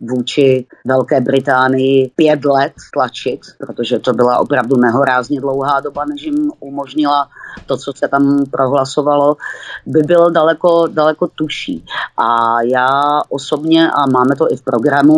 vůči 0.00 0.66
Velké 0.84 1.20
Británii 1.20 2.10
pět 2.16 2.44
let 2.44 2.72
tlačit, 2.92 3.40
protože 3.58 3.98
to 3.98 4.12
byla 4.12 4.38
opravdu 4.38 4.76
nehorázně 4.76 5.40
dlouhá 5.40 5.80
doba, 5.80 6.04
než 6.04 6.22
jim 6.22 6.52
umožnila 6.60 7.28
to, 7.66 7.76
co 7.76 7.92
se 7.96 8.08
tam 8.08 8.44
prohlasovalo, 8.50 9.36
by 9.86 10.02
bylo 10.02 10.30
daleko, 10.30 10.86
daleko 10.86 11.26
tuší. 11.26 11.84
A 12.16 12.62
já 12.62 13.20
osobně, 13.28 13.90
a 13.90 14.06
máme 14.12 14.36
to 14.36 14.52
i 14.52 14.56
v 14.56 14.62
programu, 14.62 15.16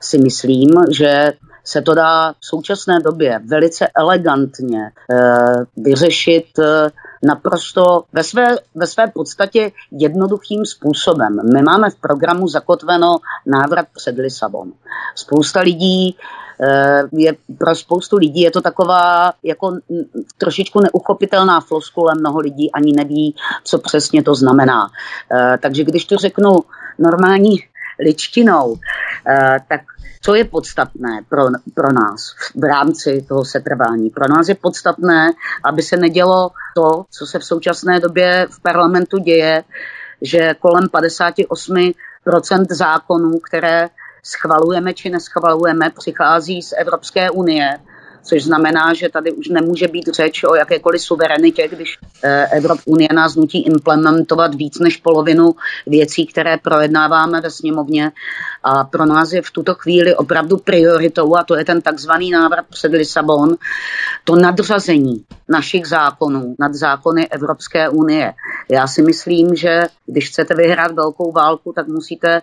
si 0.00 0.18
myslím, 0.18 0.70
že 0.90 1.32
se 1.64 1.82
to 1.82 1.94
dá 1.94 2.32
v 2.32 2.46
současné 2.46 3.00
době 3.00 3.40
velice 3.46 3.86
elegantně 3.96 4.90
eh, 5.10 5.64
vyřešit 5.76 6.58
eh, 6.58 6.90
naprosto 7.24 8.04
ve 8.12 8.22
své, 8.22 8.56
ve 8.74 8.86
své 8.86 9.06
podstatě 9.06 9.72
jednoduchým 9.90 10.66
způsobem. 10.66 11.40
My 11.54 11.62
máme 11.62 11.90
v 11.90 12.00
programu 12.00 12.48
zakotveno 12.48 13.16
návrat 13.46 13.86
před 13.94 14.18
Lisabon. 14.18 14.72
Spousta 15.14 15.60
lidí 15.60 16.16
eh, 16.60 17.02
je 17.12 17.36
pro 17.58 17.74
spoustu 17.74 18.16
lidí 18.16 18.40
je 18.40 18.50
to 18.50 18.60
taková 18.60 19.32
jako 19.42 19.78
trošičku 20.38 20.80
neuchopitelná 20.80 21.60
floskule, 21.60 22.14
mnoho 22.14 22.38
lidí 22.38 22.72
ani 22.72 22.92
neví, 22.92 23.34
co 23.64 23.78
přesně 23.78 24.22
to 24.22 24.34
znamená. 24.34 24.90
Takže 25.60 25.84
když 25.84 26.04
to 26.04 26.16
řeknu 26.16 26.58
normální 26.98 27.58
ličtinou, 28.00 28.76
tak 29.68 29.80
co 30.22 30.34
je 30.34 30.44
podstatné 30.44 31.20
pro, 31.28 31.44
pro 31.74 31.92
nás 31.92 32.34
v 32.54 32.64
rámci 32.64 33.22
toho 33.28 33.44
setrvání? 33.44 34.10
Pro 34.10 34.28
nás 34.28 34.48
je 34.48 34.54
podstatné, 34.54 35.32
aby 35.64 35.82
se 35.82 35.96
nedělo 35.96 36.50
to, 36.74 37.04
co 37.10 37.26
se 37.26 37.38
v 37.38 37.44
současné 37.44 38.00
době 38.00 38.46
v 38.50 38.62
parlamentu 38.62 39.18
děje, 39.18 39.64
že 40.22 40.54
kolem 40.54 40.84
58% 40.84 42.66
zákonů, 42.70 43.38
které 43.38 43.88
schvalujeme 44.22 44.94
či 44.94 45.10
neschvalujeme, 45.10 45.90
přichází 45.90 46.62
z 46.62 46.72
Evropské 46.78 47.30
unie 47.30 47.78
což 48.24 48.44
znamená, 48.44 48.94
že 48.94 49.08
tady 49.08 49.32
už 49.32 49.48
nemůže 49.48 49.88
být 49.88 50.08
řeč 50.08 50.44
o 50.44 50.54
jakékoliv 50.54 51.02
suverenitě, 51.02 51.68
když 51.68 51.98
eh, 52.22 52.46
Evropská 52.46 52.84
unie 52.86 53.08
nás 53.14 53.36
nutí 53.36 53.62
implementovat 53.62 54.54
víc 54.54 54.78
než 54.78 54.96
polovinu 54.96 55.54
věcí, 55.86 56.26
které 56.26 56.56
projednáváme 56.58 57.40
ve 57.40 57.50
sněmovně. 57.50 58.12
A 58.62 58.84
pro 58.84 59.06
nás 59.06 59.32
je 59.32 59.42
v 59.42 59.50
tuto 59.50 59.74
chvíli 59.74 60.16
opravdu 60.16 60.56
prioritou, 60.56 61.36
a 61.36 61.44
to 61.44 61.56
je 61.56 61.64
ten 61.64 61.82
takzvaný 61.82 62.30
návrat 62.30 62.64
před 62.70 62.92
Lisabon, 62.92 63.54
to 64.24 64.36
nadřazení 64.36 65.24
našich 65.48 65.86
zákonů 65.86 66.54
nad 66.58 66.74
zákony 66.74 67.28
Evropské 67.28 67.88
unie. 67.88 68.32
Já 68.70 68.86
si 68.86 69.02
myslím, 69.02 69.54
že 69.54 69.82
když 70.06 70.28
chcete 70.28 70.54
vyhrát 70.54 70.92
velkou 70.92 71.32
válku, 71.32 71.72
tak 71.72 71.88
musíte 71.88 72.42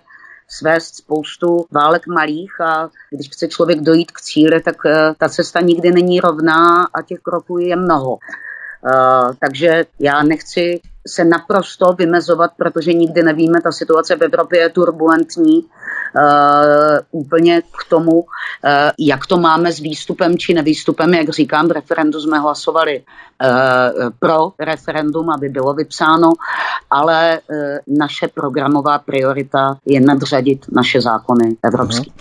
svést 0.51 0.95
spoustu 0.95 1.65
válek 1.71 2.07
malých 2.07 2.61
a 2.61 2.89
když 3.09 3.29
chce 3.29 3.47
člověk 3.47 3.79
dojít 3.79 4.11
k 4.11 4.21
cíli, 4.21 4.61
tak 4.61 4.75
eh, 4.85 5.13
ta 5.17 5.29
cesta 5.29 5.61
nikdy 5.61 5.91
není 5.91 6.19
rovná 6.19 6.83
a 6.93 7.01
těch 7.01 7.19
kroků 7.19 7.57
je 7.57 7.75
mnoho. 7.75 8.17
Uh, 8.83 9.33
takže 9.39 9.85
já 9.99 10.23
nechci 10.23 10.81
se 11.07 11.23
naprosto 11.23 11.93
vymezovat, 11.93 12.51
protože 12.57 12.93
nikdy 12.93 13.23
nevíme, 13.23 13.61
ta 13.61 13.71
situace 13.71 14.15
v 14.15 14.21
Evropě 14.21 14.59
je 14.59 14.69
turbulentní, 14.69 15.59
uh, 15.61 17.21
úplně 17.21 17.61
k 17.61 17.89
tomu, 17.89 18.11
uh, 18.11 18.23
jak 18.99 19.25
to 19.25 19.37
máme 19.37 19.71
s 19.71 19.79
výstupem 19.79 20.37
či 20.37 20.53
nevýstupem, 20.53 21.13
jak 21.13 21.29
říkám, 21.29 21.67
v 21.67 21.71
referendu 21.71 22.19
jsme 22.21 22.39
hlasovali 22.39 22.99
uh, 22.99 24.09
pro 24.19 24.51
referendum, 24.59 25.29
aby 25.29 25.49
bylo 25.49 25.73
vypsáno, 25.73 26.33
ale 26.89 27.39
uh, 27.39 27.97
naše 27.97 28.27
programová 28.27 28.99
priorita 28.99 29.77
je 29.85 30.01
nadřadit 30.01 30.65
naše 30.71 31.01
zákony 31.01 31.57
evropské. 31.63 32.11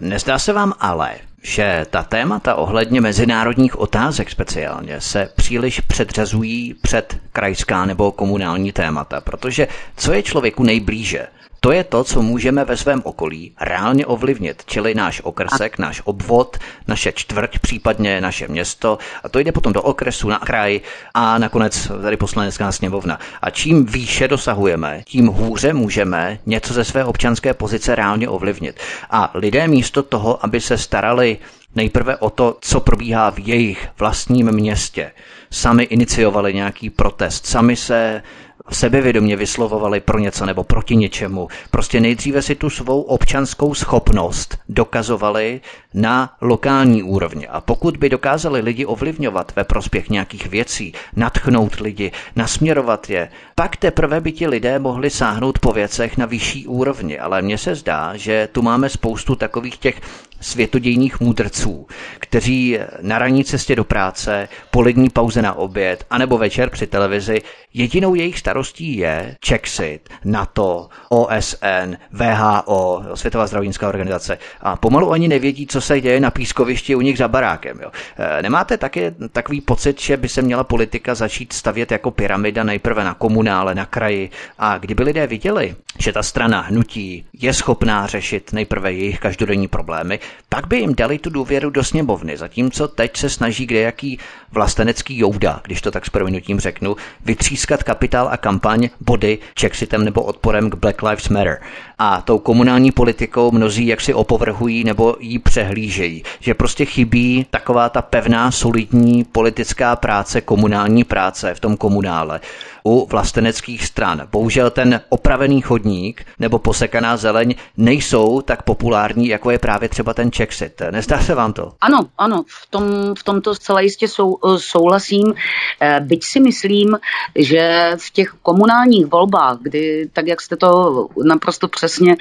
Nezdá 0.00 0.38
se 0.38 0.52
vám 0.52 0.72
ale, 0.80 1.10
že 1.44 1.86
ta 1.90 2.02
témata 2.02 2.54
ohledně 2.54 3.00
mezinárodních 3.00 3.78
otázek 3.78 4.30
speciálně 4.30 5.00
se 5.00 5.28
příliš 5.36 5.80
předřazují 5.80 6.74
před 6.82 7.18
krajská 7.32 7.84
nebo 7.84 8.12
komunální 8.12 8.72
témata, 8.72 9.20
protože 9.20 9.68
co 9.96 10.12
je 10.12 10.22
člověku 10.22 10.62
nejblíže? 10.62 11.26
To 11.64 11.72
je 11.72 11.84
to, 11.84 12.04
co 12.04 12.22
můžeme 12.22 12.64
ve 12.64 12.76
svém 12.76 13.00
okolí 13.04 13.52
reálně 13.60 14.06
ovlivnit, 14.06 14.62
čili 14.66 14.94
náš 14.94 15.20
okrsek, 15.24 15.78
náš 15.78 16.02
obvod, 16.04 16.58
naše 16.88 17.12
čtvrť, 17.12 17.58
případně 17.58 18.20
naše 18.20 18.48
město. 18.48 18.98
A 19.22 19.28
to 19.28 19.38
jde 19.38 19.52
potom 19.52 19.72
do 19.72 19.82
okresu, 19.82 20.28
na 20.28 20.38
kraj 20.38 20.80
a 21.14 21.38
nakonec 21.38 21.90
tady 22.02 22.16
poslanecká 22.16 22.72
sněmovna. 22.72 23.18
A 23.42 23.50
čím 23.50 23.86
výše 23.86 24.28
dosahujeme, 24.28 25.02
tím 25.06 25.26
hůře 25.26 25.72
můžeme 25.72 26.38
něco 26.46 26.74
ze 26.74 26.84
své 26.84 27.04
občanské 27.04 27.54
pozice 27.54 27.94
reálně 27.94 28.28
ovlivnit. 28.28 28.80
A 29.10 29.30
lidé 29.34 29.68
místo 29.68 30.02
toho, 30.02 30.44
aby 30.44 30.60
se 30.60 30.78
starali 30.78 31.38
nejprve 31.74 32.16
o 32.16 32.30
to, 32.30 32.56
co 32.60 32.80
probíhá 32.80 33.30
v 33.30 33.38
jejich 33.38 33.88
vlastním 33.98 34.52
městě, 34.52 35.12
sami 35.50 35.82
iniciovali 35.82 36.54
nějaký 36.54 36.90
protest, 36.90 37.46
sami 37.46 37.76
se 37.76 38.22
sebevědomě 38.70 39.36
vyslovovali 39.36 40.00
pro 40.00 40.18
něco 40.18 40.46
nebo 40.46 40.64
proti 40.64 40.96
něčemu. 40.96 41.48
Prostě 41.70 42.00
nejdříve 42.00 42.42
si 42.42 42.54
tu 42.54 42.70
svou 42.70 43.02
občanskou 43.02 43.74
schopnost 43.74 44.58
dokazovali 44.68 45.60
na 45.94 46.32
lokální 46.40 47.02
úrovni. 47.02 47.48
A 47.48 47.60
pokud 47.60 47.96
by 47.96 48.08
dokázali 48.08 48.60
lidi 48.60 48.86
ovlivňovat 48.86 49.52
ve 49.56 49.64
prospěch 49.64 50.10
nějakých 50.10 50.46
věcí, 50.46 50.92
natchnout 51.16 51.74
lidi, 51.80 52.12
nasměrovat 52.36 53.10
je, 53.10 53.28
pak 53.54 53.76
teprve 53.76 54.20
by 54.20 54.32
ti 54.32 54.46
lidé 54.46 54.78
mohli 54.78 55.10
sáhnout 55.10 55.58
po 55.58 55.72
věcech 55.72 56.18
na 56.18 56.26
vyšší 56.26 56.66
úrovni. 56.66 57.18
Ale 57.18 57.42
mně 57.42 57.58
se 57.58 57.74
zdá, 57.74 58.16
že 58.16 58.48
tu 58.52 58.62
máme 58.62 58.88
spoustu 58.88 59.34
takových 59.36 59.78
těch 59.78 60.00
světodějných 60.44 61.20
můdrců, 61.20 61.86
kteří 62.18 62.78
na 63.00 63.18
ranní 63.18 63.44
cestě 63.44 63.76
do 63.76 63.84
práce, 63.84 64.48
polední 64.70 65.10
pauze 65.10 65.42
na 65.42 65.54
oběd, 65.54 66.06
anebo 66.10 66.38
večer 66.38 66.70
při 66.70 66.86
televizi, 66.86 67.42
jedinou 67.74 68.14
jejich 68.14 68.38
starostí 68.38 68.96
je 68.96 69.36
Czechsit, 69.40 70.08
NATO, 70.24 70.88
OSN, 71.08 71.96
VHO, 72.12 73.02
Světová 73.14 73.46
zdravotnická 73.46 73.88
organizace 73.88 74.38
a 74.60 74.76
pomalu 74.76 75.12
ani 75.12 75.28
nevědí, 75.28 75.66
co 75.66 75.80
se 75.80 76.00
děje 76.00 76.20
na 76.20 76.30
pískovišti 76.30 76.94
u 76.94 77.00
nich 77.00 77.18
za 77.18 77.28
barákem. 77.28 77.80
Jo. 77.82 77.90
E, 78.18 78.42
nemáte 78.42 78.78
také 78.78 79.14
takový 79.32 79.60
pocit, 79.60 80.00
že 80.00 80.16
by 80.16 80.28
se 80.28 80.42
měla 80.42 80.64
politika 80.64 81.14
začít 81.14 81.52
stavět 81.52 81.92
jako 81.92 82.10
pyramida 82.10 82.64
nejprve 82.64 83.04
na 83.04 83.14
komunále, 83.14 83.74
na 83.74 83.86
kraji 83.86 84.30
a 84.58 84.78
kdyby 84.78 85.02
lidé 85.02 85.26
viděli, 85.26 85.76
že 85.98 86.12
ta 86.12 86.22
strana 86.22 86.60
hnutí 86.60 87.24
je 87.32 87.54
schopná 87.54 88.06
řešit 88.06 88.52
nejprve 88.52 88.92
jejich 88.92 89.18
každodenní 89.18 89.68
problémy, 89.68 90.20
pak 90.48 90.66
by 90.66 90.76
jim 90.76 90.94
dali 90.94 91.18
tu 91.18 91.30
důvěru 91.30 91.70
do 91.70 91.84
sněmovny, 91.84 92.36
zatímco 92.36 92.88
teď 92.88 93.16
se 93.16 93.30
snaží 93.30 93.66
kdejaký 93.66 94.18
vlastenecký 94.52 95.18
jouda, 95.18 95.60
když 95.64 95.82
to 95.82 95.90
tak 95.90 96.06
s 96.06 96.10
prominutím 96.10 96.60
řeknu, 96.60 96.96
vytřískat 97.24 97.82
kapitál 97.82 98.28
a 98.30 98.36
kampaň 98.36 98.88
body 99.00 99.38
Chexitem 99.60 100.04
nebo 100.04 100.22
odporem 100.22 100.70
k 100.70 100.74
Black 100.74 101.02
Lives 101.02 101.28
Matter. 101.28 101.60
A 101.98 102.20
tou 102.20 102.38
komunální 102.38 102.92
politikou 102.92 103.50
mnozí 103.50 103.86
jaksi 103.86 104.14
opovrhují 104.14 104.84
nebo 104.84 105.16
ji 105.20 105.38
přehlížejí, 105.38 106.22
že 106.40 106.54
prostě 106.54 106.84
chybí 106.84 107.46
taková 107.50 107.88
ta 107.88 108.02
pevná, 108.02 108.50
solidní 108.50 109.24
politická 109.24 109.96
práce, 109.96 110.40
komunální 110.40 111.04
práce 111.04 111.54
v 111.54 111.60
tom 111.60 111.76
komunále 111.76 112.40
u 112.86 113.06
vlasteneckých 113.06 113.86
stran. 113.86 114.28
Bohužel 114.32 114.70
ten 114.70 115.00
opravený 115.08 115.60
chodník 115.60 116.26
nebo 116.38 116.58
posekaná 116.58 117.16
zeleň 117.16 117.54
nejsou 117.76 118.40
tak 118.40 118.62
populární, 118.62 119.28
jako 119.28 119.50
je 119.50 119.58
právě 119.58 119.88
třeba 119.88 120.14
ten 120.14 120.30
Czechsit. 120.30 120.82
Nezdá 120.90 121.18
se 121.18 121.34
vám 121.34 121.52
to? 121.52 121.72
Ano, 121.80 122.00
ano, 122.18 122.44
v, 122.48 122.66
tom, 122.70 123.14
v 123.18 123.22
tomto 123.22 123.54
zcela 123.54 123.80
jistě 123.80 124.08
sou, 124.08 124.38
souhlasím. 124.56 125.34
Eh, 125.80 126.00
byť 126.00 126.24
si 126.24 126.40
myslím, 126.40 126.98
že 127.36 127.92
v 127.96 128.10
těch 128.10 128.28
komunálních 128.42 129.06
volbách, 129.06 129.58
kdy, 129.60 130.08
tak 130.12 130.26
jak 130.26 130.40
jste 130.40 130.56
to 130.56 131.08
naprosto 131.24 131.68
přesně 131.68 132.16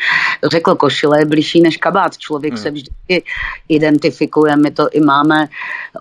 řekl, 0.52 0.76
košile 0.76 1.20
je 1.20 1.26
blížší 1.26 1.62
než 1.62 1.78
kabát. 1.78 2.18
Člověk 2.18 2.54
hmm. 2.54 2.64
se 2.64 2.72
vždycky 2.72 3.24
identifikuje, 3.70 4.56
my 4.56 4.72
to 4.72 4.90
i 4.92 5.00
máme 5.00 5.48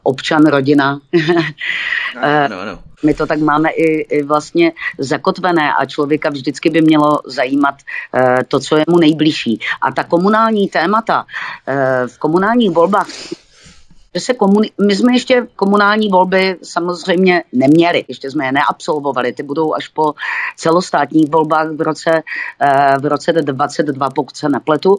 občan, 0.02 0.47
rodina. 0.47 1.00
ano, 2.23 2.61
ano 2.61 2.91
my 3.02 3.14
to 3.14 3.26
tak 3.26 3.38
máme 3.38 3.71
i, 3.71 4.00
i 4.00 4.23
vlastně 4.23 4.73
zakotvené 4.99 5.75
a 5.75 5.87
člověka 5.87 6.30
vždycky 6.30 6.71
by 6.71 6.82
mělo 6.82 7.18
zajímat 7.26 7.75
uh, 7.75 8.42
to, 8.49 8.61
co 8.61 8.76
je 8.76 8.85
mu 8.88 8.99
nejbližší. 8.99 9.61
A 9.82 9.92
ta 9.92 10.04
komunální 10.04 10.68
témata 10.68 11.25
uh, 11.25 12.09
v 12.09 12.18
komunálních 12.18 12.71
volbách 12.71 13.09
že 14.14 14.21
se 14.21 14.33
komuni- 14.33 14.71
my 14.87 14.97
jsme 14.97 15.12
ještě 15.12 15.47
komunální 15.57 16.09
volby 16.09 16.57
samozřejmě 16.62 17.45
neměli, 17.52 18.04
ještě 18.09 18.31
jsme 18.31 18.47
je 18.47 18.52
neabsolvovali, 18.52 19.33
ty 19.33 19.42
budou 19.42 19.75
až 19.75 19.88
po 19.88 20.14
celostátních 20.57 21.31
volbách 21.31 21.71
v 21.71 21.81
roce, 21.81 22.23
eh, 22.61 22.99
v 22.99 23.07
roce 23.07 23.33
22, 23.33 24.11
pokud 24.11 24.37
se 24.37 24.49
nepletu, 24.49 24.99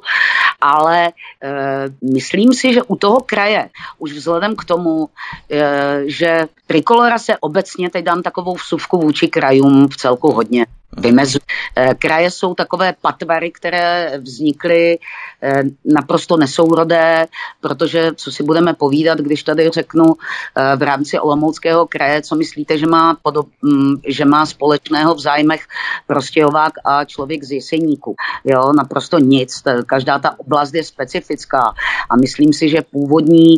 ale 0.62 1.12
eh, 1.44 1.86
myslím 2.14 2.54
si, 2.54 2.74
že 2.74 2.84
u 2.84 2.96
toho 2.96 3.22
kraje, 3.26 3.70
už 4.00 4.14
vzhledem 4.14 4.56
k 4.56 4.66
tomu, 4.66 5.10
eh, 5.52 6.02
že 6.06 6.46
Trikolora 6.68 7.18
se 7.18 7.38
obecně, 7.38 7.90
teď 7.90 8.06
dám 8.06 8.22
takovou 8.22 8.56
vsuvku 8.56 9.00
vůči 9.00 9.28
krajům 9.28 9.88
v 9.88 9.98
celku 9.98 10.32
hodně 10.32 10.66
vymezují. 10.98 11.42
Eh, 11.76 11.94
kraje 12.00 12.32
jsou 12.32 12.54
takové 12.54 12.94
patvary, 13.02 13.52
které 13.52 14.20
vznikly 14.22 15.00
eh, 15.44 15.64
naprosto 15.86 16.38
nesourodé, 16.38 17.26
protože 17.62 18.12
co 18.16 18.32
si 18.32 18.44
budeme 18.44 18.74
povídat, 18.74 19.18
když 19.18 19.44
tady 19.44 19.70
řeknu 19.70 20.06
eh, 20.06 20.76
v 20.76 20.82
rámci 20.82 21.20
Olomouckého 21.20 21.88
kraje, 21.88 22.22
co 22.22 22.36
myslíte, 22.36 22.78
že 22.78 22.88
má, 22.88 23.18
podob, 23.22 23.48
mm, 23.62 23.96
že 24.08 24.26
má 24.26 24.46
společného 24.46 25.16
v 25.16 25.20
zájmech 25.20 25.66
Prostějovák 26.08 26.74
a 26.86 27.06
člověk 27.06 27.44
z 27.44 27.52
Jeseníku. 27.52 28.16
Jo, 28.46 28.74
naprosto 28.78 29.20
nic. 29.20 29.64
Každá 29.86 30.20
ta 30.20 30.40
oblast 30.40 30.74
je 30.74 30.84
specifická 30.84 31.74
a 32.10 32.16
myslím 32.22 32.54
si, 32.54 32.70
že 32.70 32.82
původní, 32.82 33.58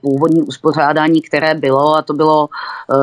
původní 0.00 0.42
uspořádání, 0.42 1.22
které 1.22 1.54
bylo, 1.54 1.96
a 1.96 2.02
to 2.02 2.12
bylo 2.12 2.48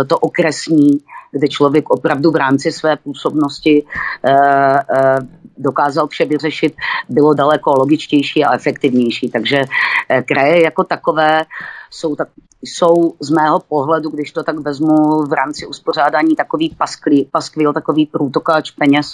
to 0.07 0.17
okresní, 0.17 0.99
kde 1.31 1.47
člověk 1.47 1.89
opravdu 1.89 2.31
v 2.31 2.35
rámci 2.35 2.71
své 2.71 2.95
působnosti 2.95 3.83
eh, 4.25 4.31
eh, 4.33 5.17
dokázal 5.57 6.07
vše 6.07 6.25
vyřešit, 6.25 6.73
bylo 7.09 7.33
daleko 7.33 7.71
logičtější 7.71 8.43
a 8.45 8.55
efektivnější. 8.55 9.29
Takže 9.29 9.61
eh, 10.09 10.21
kraje 10.21 10.63
jako 10.63 10.83
takové 10.83 11.45
jsou, 11.89 12.15
tak, 12.15 12.27
jsou 12.61 13.13
z 13.19 13.29
mého 13.29 13.59
pohledu, 13.59 14.09
když 14.09 14.31
to 14.31 14.43
tak 14.43 14.59
vezmu 14.59 15.23
v 15.25 15.33
rámci 15.33 15.67
uspořádání 15.67 16.35
takový 16.35 16.75
paskvil, 16.77 17.23
paskvil 17.31 17.73
takový 17.73 18.05
průtokáč 18.05 18.71
peněz 18.71 19.07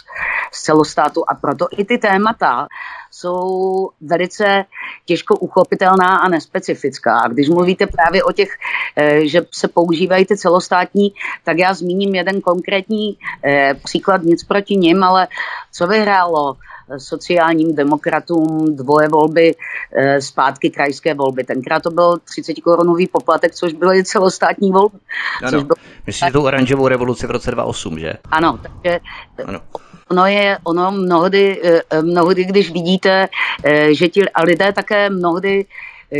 z 0.51 0.63
celostátu 0.63 1.23
a 1.27 1.35
proto 1.35 1.67
i 1.77 1.85
ty 1.85 1.97
témata 1.97 2.67
jsou 3.11 3.89
velice 4.01 4.65
těžko 5.05 5.35
uchopitelná 5.35 6.17
a 6.17 6.29
nespecifická. 6.29 7.19
A 7.19 7.27
když 7.27 7.49
mluvíte 7.49 7.87
právě 7.87 8.23
o 8.23 8.31
těch, 8.31 8.49
eh, 8.95 9.27
že 9.27 9.41
se 9.51 9.67
používají 9.67 10.25
ty 10.25 10.37
celostátní, 10.37 11.13
tak 11.43 11.57
já 11.57 11.73
zmíním 11.73 12.15
jeden 12.15 12.41
konkrétní 12.41 13.17
eh, 13.43 13.73
příklad, 13.83 14.21
nic 14.23 14.43
proti 14.43 14.75
nim, 14.75 15.03
ale 15.03 15.27
co 15.71 15.87
vyhrálo 15.87 16.57
sociálním 16.97 17.75
demokratům 17.75 18.75
dvoje 18.75 19.07
volby 19.07 19.55
eh, 19.95 20.21
zpátky 20.21 20.69
krajské 20.69 21.13
volby. 21.13 21.43
Tenkrát 21.43 21.83
to 21.83 21.91
byl 21.91 22.17
30 22.17 22.53
korunový 22.53 23.07
poplatek, 23.07 23.55
což 23.55 23.73
bylo 23.73 23.93
i 23.93 24.03
celostátní 24.03 24.71
volby. 24.71 24.97
Ano, 25.43 25.63
byl... 25.63 25.75
myslíte 26.05 26.31
tu 26.31 26.41
oranžovou 26.41 26.87
revoluci 26.87 27.27
v 27.27 27.31
roce 27.31 27.51
2008, 27.51 27.99
že? 27.99 28.13
Ano, 28.31 28.59
takže 28.61 28.99
ano. 29.45 29.61
Ono 30.09 30.25
je, 30.25 30.57
ono 30.63 30.91
mnohdy, 30.91 31.61
eh, 31.63 32.01
mnohdy, 32.01 32.45
když 32.45 32.71
vidíte, 32.71 33.27
eh, 33.63 33.93
že 33.93 34.07
ti 34.07 34.29
a 34.29 34.43
lidé 34.43 34.73
také 34.73 35.09
mnohdy 35.09 35.65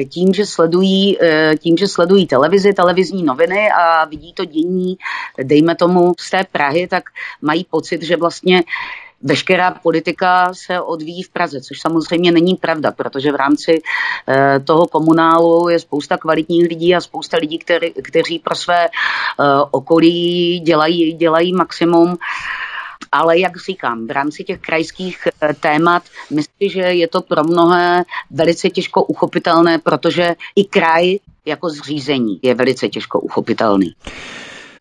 tím, 0.10 0.34
že 0.34 0.46
sledují, 0.46 1.18
tím, 1.60 1.78
že 1.78 1.88
sledují 1.88 2.28
televizi, 2.28 2.74
televizní 2.74 3.24
noviny 3.24 3.72
a 3.72 4.06
vidí 4.06 4.34
to 4.34 4.46
dění, 4.46 4.98
dejme 5.44 5.76
tomu 5.76 6.14
z 6.20 6.30
té 6.30 6.44
Prahy, 6.52 6.88
tak 6.88 7.04
mají 7.42 7.64
pocit, 7.64 8.04
že 8.04 8.18
vlastně 8.18 8.64
veškerá 9.22 9.72
politika 9.72 10.54
se 10.54 10.82
odvíjí 10.82 11.24
v 11.24 11.30
Praze, 11.30 11.62
což 11.62 11.80
samozřejmě 11.80 12.32
není 12.32 12.56
pravda, 12.56 12.92
protože 12.92 13.32
v 13.32 13.36
rámci 13.36 13.82
eh, 14.28 14.60
toho 14.60 14.88
komunálu 14.88 15.70
je 15.70 15.80
spousta 15.80 16.18
kvalitních 16.18 16.68
lidí 16.70 16.96
a 16.96 17.02
spousta 17.02 17.38
lidí, 17.38 17.58
který, 17.58 17.94
kteří 18.04 18.40
pro 18.40 18.56
své 18.56 18.86
eh, 18.86 18.92
okolí 19.72 20.60
dělají, 20.60 21.14
dělají 21.14 21.54
maximum. 21.54 22.18
Ale 23.12 23.40
jak 23.40 23.58
říkám, 23.58 24.08
v 24.08 24.12
rámci 24.12 24.44
těch 24.44 24.60
krajských 24.60 25.28
eh, 25.28 25.54
témat 25.54 26.04
myslím, 26.30 26.70
že 26.70 26.82
je 26.82 27.08
to 27.08 27.22
pro 27.22 27.44
mnohé 27.44 28.04
velice 28.32 28.70
těžko 28.70 29.04
uchopitelné, 29.04 29.80
protože 29.80 30.36
i 30.56 30.66
kraj 30.66 31.18
jako 31.46 31.70
zřízení 31.70 32.40
je 32.42 32.56
velice 32.56 32.90
těžko 32.90 33.20
uchopitelný. 33.20 33.94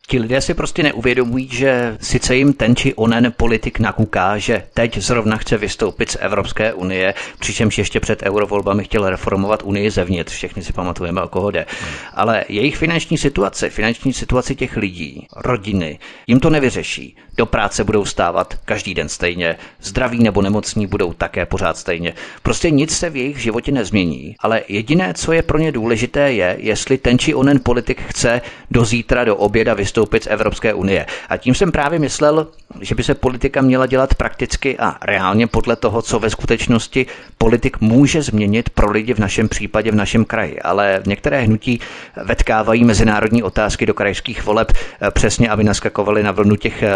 Ti 0.09 0.19
lidé 0.19 0.41
si 0.41 0.53
prostě 0.53 0.83
neuvědomují, 0.83 1.47
že 1.51 1.97
sice 2.01 2.35
jim 2.35 2.53
ten 2.53 2.75
či 2.75 2.93
onen 2.93 3.33
politik 3.37 3.79
nakuká, 3.79 4.37
že 4.37 4.63
teď 4.73 4.97
zrovna 4.97 5.37
chce 5.37 5.57
vystoupit 5.57 6.11
z 6.11 6.17
Evropské 6.19 6.73
unie, 6.73 7.13
přičemž 7.39 7.77
ještě 7.77 7.99
před 7.99 8.23
eurovolbami 8.23 8.83
chtěl 8.83 9.09
reformovat 9.09 9.63
unii 9.63 9.91
zevnitř, 9.91 10.33
všechny 10.33 10.63
si 10.63 10.73
pamatujeme, 10.73 11.21
o 11.21 11.27
koho 11.27 11.51
jde. 11.51 11.65
Ale 12.13 12.45
jejich 12.49 12.77
finanční 12.77 13.17
situace, 13.17 13.69
finanční 13.69 14.13
situace 14.13 14.55
těch 14.55 14.77
lidí, 14.77 15.27
rodiny, 15.35 15.99
jim 16.27 16.39
to 16.39 16.49
nevyřeší. 16.49 17.15
Do 17.37 17.45
práce 17.45 17.83
budou 17.83 18.05
stávat 18.05 18.53
každý 18.65 18.93
den 18.93 19.09
stejně, 19.09 19.55
zdraví 19.81 20.23
nebo 20.23 20.41
nemocní 20.41 20.87
budou 20.87 21.13
také 21.13 21.45
pořád 21.45 21.77
stejně. 21.77 22.13
Prostě 22.43 22.71
nic 22.71 22.97
se 22.97 23.09
v 23.09 23.15
jejich 23.15 23.37
životě 23.37 23.71
nezmění, 23.71 24.35
ale 24.39 24.61
jediné, 24.67 25.13
co 25.13 25.33
je 25.33 25.41
pro 25.41 25.57
ně 25.57 25.71
důležité, 25.71 26.31
je, 26.33 26.55
jestli 26.59 26.97
ten 26.97 27.19
či 27.19 27.33
onen 27.33 27.59
politik 27.63 28.01
chce 28.01 28.41
do 28.71 28.85
zítra, 28.85 29.23
do 29.23 29.35
oběda 29.35 29.73
vystoupit 29.73 30.23
z 30.23 30.27
Evropské 30.27 30.73
unie. 30.73 31.05
A 31.29 31.37
tím 31.37 31.55
jsem 31.55 31.71
právě 31.71 31.99
myslel, 31.99 32.47
že 32.81 32.95
by 32.95 33.03
se 33.03 33.15
politika 33.15 33.61
měla 33.61 33.85
dělat 33.85 34.15
prakticky 34.15 34.77
a 34.77 34.95
reálně 35.01 35.47
podle 35.47 35.75
toho, 35.75 36.01
co 36.01 36.19
ve 36.19 36.29
skutečnosti 36.29 37.05
politik 37.37 37.81
může 37.81 38.21
změnit 38.21 38.69
pro 38.69 38.91
lidi 38.91 39.13
v 39.13 39.19
našem 39.19 39.49
případě 39.49 39.91
v 39.91 39.95
našem 39.95 40.25
kraji. 40.25 40.59
Ale 40.59 41.01
některé 41.05 41.41
hnutí 41.41 41.79
vetkávají 42.23 42.83
mezinárodní 42.83 43.43
otázky 43.43 43.85
do 43.85 43.93
krajských 43.93 44.43
voleb 44.45 44.71
eh, 44.71 45.11
přesně, 45.11 45.49
aby 45.49 45.63
naskakovali 45.63 46.23
na 46.23 46.31
vlnu 46.31 46.55
těch, 46.55 46.83
eh, 46.83 46.89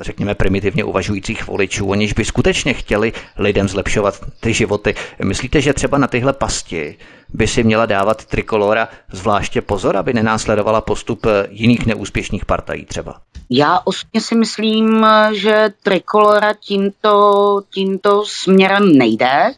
řekněme, 0.00 0.34
primitivně 0.34 0.84
uvažujících 0.84 1.46
voličů, 1.46 1.92
aniž 1.92 2.12
by 2.12 2.24
skutečně 2.24 2.74
chtěli 2.74 3.12
lidem 3.38 3.68
zlepšovat 3.68 4.20
ty 4.40 4.54
životy. 4.54 4.94
Myslíte, 5.24 5.60
že 5.60 5.72
třeba 5.72 5.98
na 5.98 6.06
tyhle 6.06 6.32
pasti 6.32 6.96
by 7.28 7.46
si 7.46 7.62
měla 7.64 7.86
dávat 7.86 8.24
trikolora 8.24 8.88
zvláště 9.12 9.60
pozor, 9.60 9.96
aby 9.96 10.12
nenásledovala 10.12 10.80
postup 10.80 11.26
jiných 11.50 11.86
neúspěšných 11.86 12.44
partají 12.44 12.84
třeba? 12.84 13.20
Já 13.50 13.80
osobně 13.84 14.20
si 14.20 14.34
myslím, 14.34 15.06
že 15.32 15.68
trikolora 15.82 16.52
tímto, 16.52 17.62
tímto 17.70 18.24
směrem 18.26 18.98
nejde. 18.98 19.52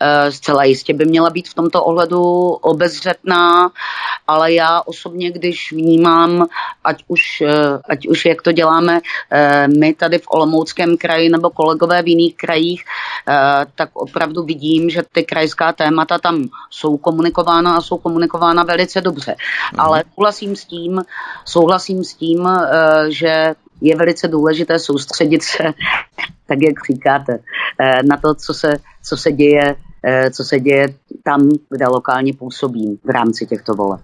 Eh, 0.00 0.32
zcela 0.32 0.64
jistě 0.64 0.94
by 0.94 1.04
měla 1.04 1.30
být 1.30 1.48
v 1.48 1.54
tomto 1.54 1.84
ohledu 1.84 2.22
obezřetná, 2.50 3.70
ale 4.26 4.52
já 4.52 4.82
osobně, 4.86 5.30
když 5.30 5.72
vnímám, 5.72 6.46
ať 6.84 7.04
už, 7.08 7.40
eh, 7.40 7.78
ať 7.88 8.08
už 8.08 8.24
jak 8.24 8.42
to 8.42 8.52
děláme 8.52 9.00
eh, 9.30 9.68
my 9.68 9.94
tady 9.94 10.18
v 10.18 10.26
Olomouckém 10.28 10.96
kraji 10.96 11.28
nebo 11.28 11.50
kolegové 11.50 12.02
v 12.02 12.08
jiných 12.08 12.36
krajích, 12.36 12.84
tak 13.74 13.90
opravdu 13.92 14.42
vidím, 14.42 14.90
že 14.90 15.02
ty 15.12 15.24
krajská 15.24 15.72
témata 15.72 16.18
tam 16.18 16.44
jsou 16.70 16.96
komunikována 16.96 17.76
a 17.76 17.80
jsou 17.80 17.98
komunikována 17.98 18.62
velice 18.62 19.00
dobře. 19.00 19.36
Mm. 19.72 19.80
Ale 19.80 20.04
souhlasím 20.14 20.56
s 20.56 20.64
tím, 20.64 21.02
souhlasím 21.44 22.04
s 22.04 22.14
tím, 22.14 22.48
že 23.08 23.23
je 23.80 23.96
velice 23.96 24.28
důležité 24.28 24.78
soustředit 24.78 25.42
se, 25.42 25.64
tak 26.46 26.58
jak 26.62 26.74
říkáte, 26.86 27.38
eh, 27.80 28.02
na 28.02 28.16
to, 28.16 28.34
co 28.34 28.54
se, 28.54 28.76
co 29.02 29.16
se 29.16 29.32
děje 29.32 29.76
eh, 30.06 30.30
co 30.30 30.44
se 30.44 30.60
děje 30.60 30.94
tam, 31.22 31.48
kde 31.70 31.86
lokálně 31.86 32.32
působím 32.32 32.98
v 33.04 33.10
rámci 33.10 33.46
těchto 33.46 33.74
voleb. 33.74 34.00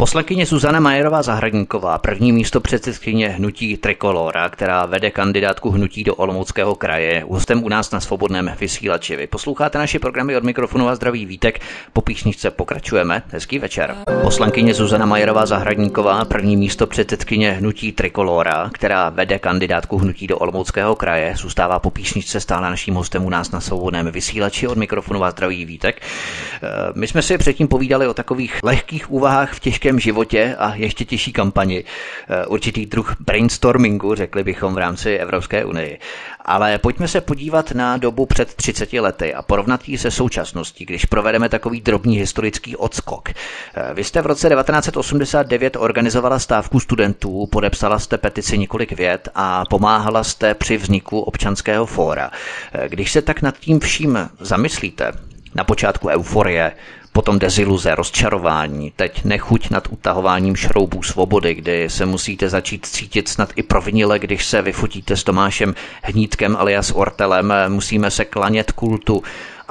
Poslankyně 0.00 0.46
Zuzana 0.46 0.80
Majerová 0.80 1.22
Zahradníková, 1.22 1.98
první 1.98 2.32
místo 2.32 2.60
předsedkyně 2.60 3.28
hnutí 3.28 3.76
Trikolora, 3.76 4.48
která 4.48 4.86
vede 4.86 5.10
kandidátku 5.10 5.70
hnutí 5.70 6.04
do 6.04 6.14
Olomouckého 6.14 6.74
kraje, 6.74 7.24
hostem 7.28 7.64
u 7.64 7.68
nás 7.68 7.90
na 7.90 8.00
svobodném 8.00 8.52
vysílači. 8.60 9.16
Vy 9.16 9.26
posloucháte 9.26 9.78
naše 9.78 9.98
programy 9.98 10.36
od 10.36 10.44
mikrofonu 10.44 10.88
a 10.88 10.94
zdraví 10.94 11.26
vítek. 11.26 11.60
Po 11.92 12.00
píšničce 12.00 12.50
pokračujeme. 12.50 13.22
Hezký 13.28 13.58
večer. 13.58 13.96
Poslankyně 14.22 14.74
Zuzana 14.74 15.06
Majerová 15.06 15.46
Zahradníková, 15.46 16.24
první 16.24 16.56
místo 16.56 16.86
předsedkyně 16.86 17.52
hnutí 17.52 17.92
Trikolora, 17.92 18.70
která 18.74 19.10
vede 19.10 19.38
kandidátku 19.38 19.98
hnutí 19.98 20.26
do 20.26 20.38
Olomouckého 20.38 20.96
kraje, 20.96 21.34
zůstává 21.36 21.78
po 21.78 21.90
píšničce 21.90 22.40
stále 22.40 22.70
naším 22.70 22.94
hostem 22.94 23.24
u 23.24 23.30
nás 23.30 23.50
na 23.50 23.60
svobodném 23.60 24.10
vysílači 24.10 24.66
od 24.68 24.78
mikrofonu 24.78 25.24
a 25.24 25.30
zdraví 25.30 25.64
vítek. 25.64 26.02
Eh, 26.02 26.68
my 26.94 27.06
jsme 27.06 27.22
si 27.22 27.38
předtím 27.38 27.68
povídali 27.68 28.06
o 28.06 28.14
takových 28.14 28.58
lehkých 28.62 29.10
úvahách 29.10 29.52
v 29.52 29.60
těžké 29.60 29.89
lidském 29.90 30.00
životě 30.00 30.56
a 30.58 30.74
ještě 30.74 31.04
těžší 31.04 31.32
kampani. 31.32 31.84
Eh, 32.28 32.46
určitý 32.46 32.86
druh 32.86 33.16
brainstormingu, 33.20 34.14
řekli 34.14 34.44
bychom 34.44 34.74
v 34.74 34.78
rámci 34.78 35.16
Evropské 35.16 35.64
unie. 35.64 35.98
Ale 36.44 36.78
pojďme 36.78 37.08
se 37.08 37.20
podívat 37.20 37.72
na 37.72 37.96
dobu 37.96 38.26
před 38.26 38.54
30 38.54 39.00
lety 39.00 39.34
a 39.34 39.42
porovnat 39.42 39.88
ji 39.88 39.98
se 39.98 40.10
současností, 40.10 40.84
když 40.84 41.04
provedeme 41.04 41.48
takový 41.48 41.80
drobný 41.80 42.16
historický 42.16 42.76
odskok. 42.76 43.28
Eh, 43.28 43.94
vy 43.94 44.04
jste 44.04 44.22
v 44.22 44.26
roce 44.26 44.48
1989 44.48 45.76
organizovala 45.76 46.38
stávku 46.38 46.80
studentů, 46.80 47.46
podepsala 47.52 47.98
jste 47.98 48.18
petici 48.18 48.58
několik 48.58 48.92
vět 48.92 49.28
a 49.34 49.64
pomáhala 49.64 50.24
jste 50.24 50.54
při 50.54 50.76
vzniku 50.76 51.20
občanského 51.20 51.86
fóra. 51.86 52.30
Eh, 52.72 52.88
když 52.88 53.12
se 53.12 53.22
tak 53.22 53.42
nad 53.42 53.58
tím 53.58 53.80
vším 53.80 54.30
zamyslíte, 54.40 55.12
na 55.54 55.64
počátku 55.64 56.08
euforie, 56.08 56.72
potom 57.20 57.38
deziluze, 57.38 57.94
rozčarování, 57.94 58.92
teď 58.96 59.24
nechuť 59.24 59.70
nad 59.70 59.88
utahováním 59.90 60.56
šroubů 60.56 61.02
svobody, 61.02 61.54
kdy 61.54 61.90
se 61.90 62.06
musíte 62.06 62.48
začít 62.48 62.86
cítit 62.86 63.28
snad 63.28 63.52
i 63.56 63.62
provinile, 63.62 64.18
když 64.18 64.46
se 64.46 64.62
vyfotíte 64.62 65.16
s 65.16 65.24
Tomášem 65.24 65.74
Hnídkem 66.02 66.56
alias 66.56 66.90
Ortelem, 66.90 67.52
musíme 67.68 68.10
se 68.10 68.24
klanět 68.24 68.72
kultu 68.72 69.22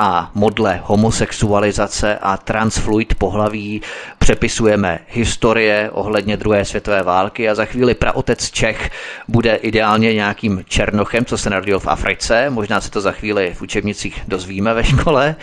a 0.02 0.32
modle 0.34 0.82
homosexualizace 0.84 2.18
a 2.22 2.38
transfluid 2.38 3.16
pohlaví 3.16 3.82
přepisujeme 4.20 5.00
historie 5.08 5.90
ohledně 5.94 6.38
druhé 6.38 6.66
světové 6.66 7.04
války 7.04 7.50
a 7.50 7.56
za 7.56 7.66
chvíli 7.66 7.96
praotec 7.96 8.52
Čech 8.52 8.90
bude 9.28 9.56
ideálně 9.56 10.14
nějakým 10.14 10.64
černochem, 10.68 11.26
co 11.26 11.38
se 11.38 11.50
narodil 11.50 11.80
v 11.80 11.88
Africe. 11.88 12.50
Možná 12.50 12.82
se 12.82 12.92
to 12.92 13.02
za 13.02 13.12
chvíli 13.12 13.54
v 13.54 13.62
učebnicích 13.62 14.24
dozvíme 14.28 14.74
ve 14.74 14.84
škole. 14.84 15.36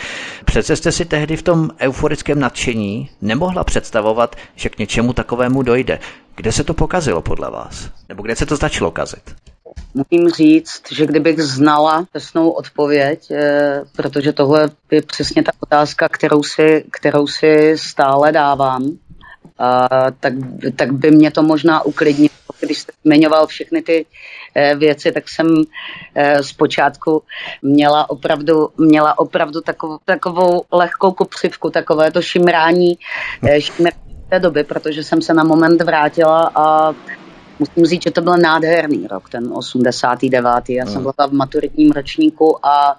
Přece 0.44 0.76
jste 0.76 0.92
si 0.92 1.04
tehdy 1.04 1.36
v 1.36 1.42
tom 1.42 1.70
euforickém 1.80 2.40
nadšení 2.40 3.10
nemohla 3.22 3.64
představovat, 3.64 4.36
že 4.54 4.68
k 4.68 4.78
něčemu 4.78 5.12
takovému 5.12 5.62
dojde. 5.62 5.98
Kde 6.36 6.52
se 6.52 6.64
to 6.64 6.74
pokazilo 6.74 7.22
podle 7.22 7.50
vás? 7.50 7.90
Nebo 8.08 8.22
kde 8.22 8.36
se 8.36 8.46
to 8.46 8.56
začalo 8.56 8.90
kazit? 8.90 9.45
Musím 9.96 10.30
říct, 10.30 10.92
že 10.92 11.06
kdybych 11.06 11.42
znala 11.42 12.06
přesnou 12.10 12.50
odpověď, 12.50 13.30
eh, 13.30 13.82
protože 13.96 14.32
tohle 14.32 14.70
je 14.90 15.02
přesně 15.02 15.42
ta 15.42 15.52
otázka, 15.60 16.08
kterou 16.08 16.42
si, 16.42 16.84
kterou 16.90 17.26
si 17.26 17.78
stále 17.78 18.32
dávám, 18.32 18.98
tak, 20.20 20.32
tak 20.76 20.92
by 20.92 21.10
mě 21.10 21.30
to 21.30 21.42
možná 21.42 21.84
uklidnilo. 21.84 22.30
Když 22.60 22.78
jste 22.78 22.92
zmiňoval 23.04 23.46
všechny 23.46 23.82
ty 23.82 24.06
eh, 24.54 24.74
věci, 24.74 25.12
tak 25.12 25.28
jsem 25.28 25.46
eh, 26.14 26.42
zpočátku 26.42 27.22
měla 27.62 28.10
opravdu, 28.10 28.68
měla 28.76 29.18
opravdu 29.18 29.60
takovou, 29.60 29.98
takovou 30.04 30.62
lehkou 30.72 31.12
kopřivku, 31.12 31.70
takové 31.70 32.10
to 32.10 32.22
šimrání, 32.22 32.98
šimrání 33.58 33.96
té 34.28 34.40
doby, 34.40 34.64
protože 34.64 35.04
jsem 35.04 35.22
se 35.22 35.34
na 35.34 35.44
moment 35.44 35.82
vrátila 35.82 36.50
a 36.54 36.94
musím 37.58 37.86
říct, 37.86 38.02
že 38.02 38.10
to 38.10 38.20
byl 38.20 38.36
nádherný 38.36 39.06
rok, 39.06 39.28
ten 39.28 39.52
89. 39.52 40.44
Já 40.68 40.86
jsem 40.86 40.94
hmm. 40.94 41.02
byla 41.02 41.28
v 41.28 41.32
maturitním 41.32 41.92
ročníku 41.92 42.66
a 42.66 42.96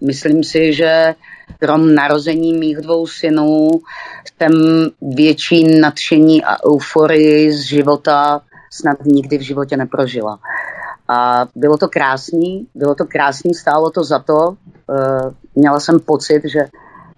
myslím 0.00 0.44
si, 0.44 0.72
že 0.72 1.14
krom 1.60 1.94
narození 1.94 2.52
mých 2.52 2.76
dvou 2.76 3.06
synů 3.06 3.70
jsem 4.24 4.52
větší 5.02 5.80
nadšení 5.80 6.44
a 6.44 6.56
euforii 6.66 7.52
z 7.52 7.62
života 7.62 8.40
snad 8.70 9.04
nikdy 9.04 9.38
v 9.38 9.40
životě 9.40 9.76
neprožila. 9.76 10.38
A 11.08 11.46
bylo 11.54 11.76
to 11.76 11.88
krásný, 11.88 12.66
bylo 12.74 12.94
to 12.94 13.04
krásný, 13.04 13.54
stálo 13.54 13.90
to 13.90 14.04
za 14.04 14.18
to. 14.18 14.56
Eh, 14.90 15.30
měla 15.54 15.80
jsem 15.80 16.00
pocit, 16.00 16.42
že 16.44 16.60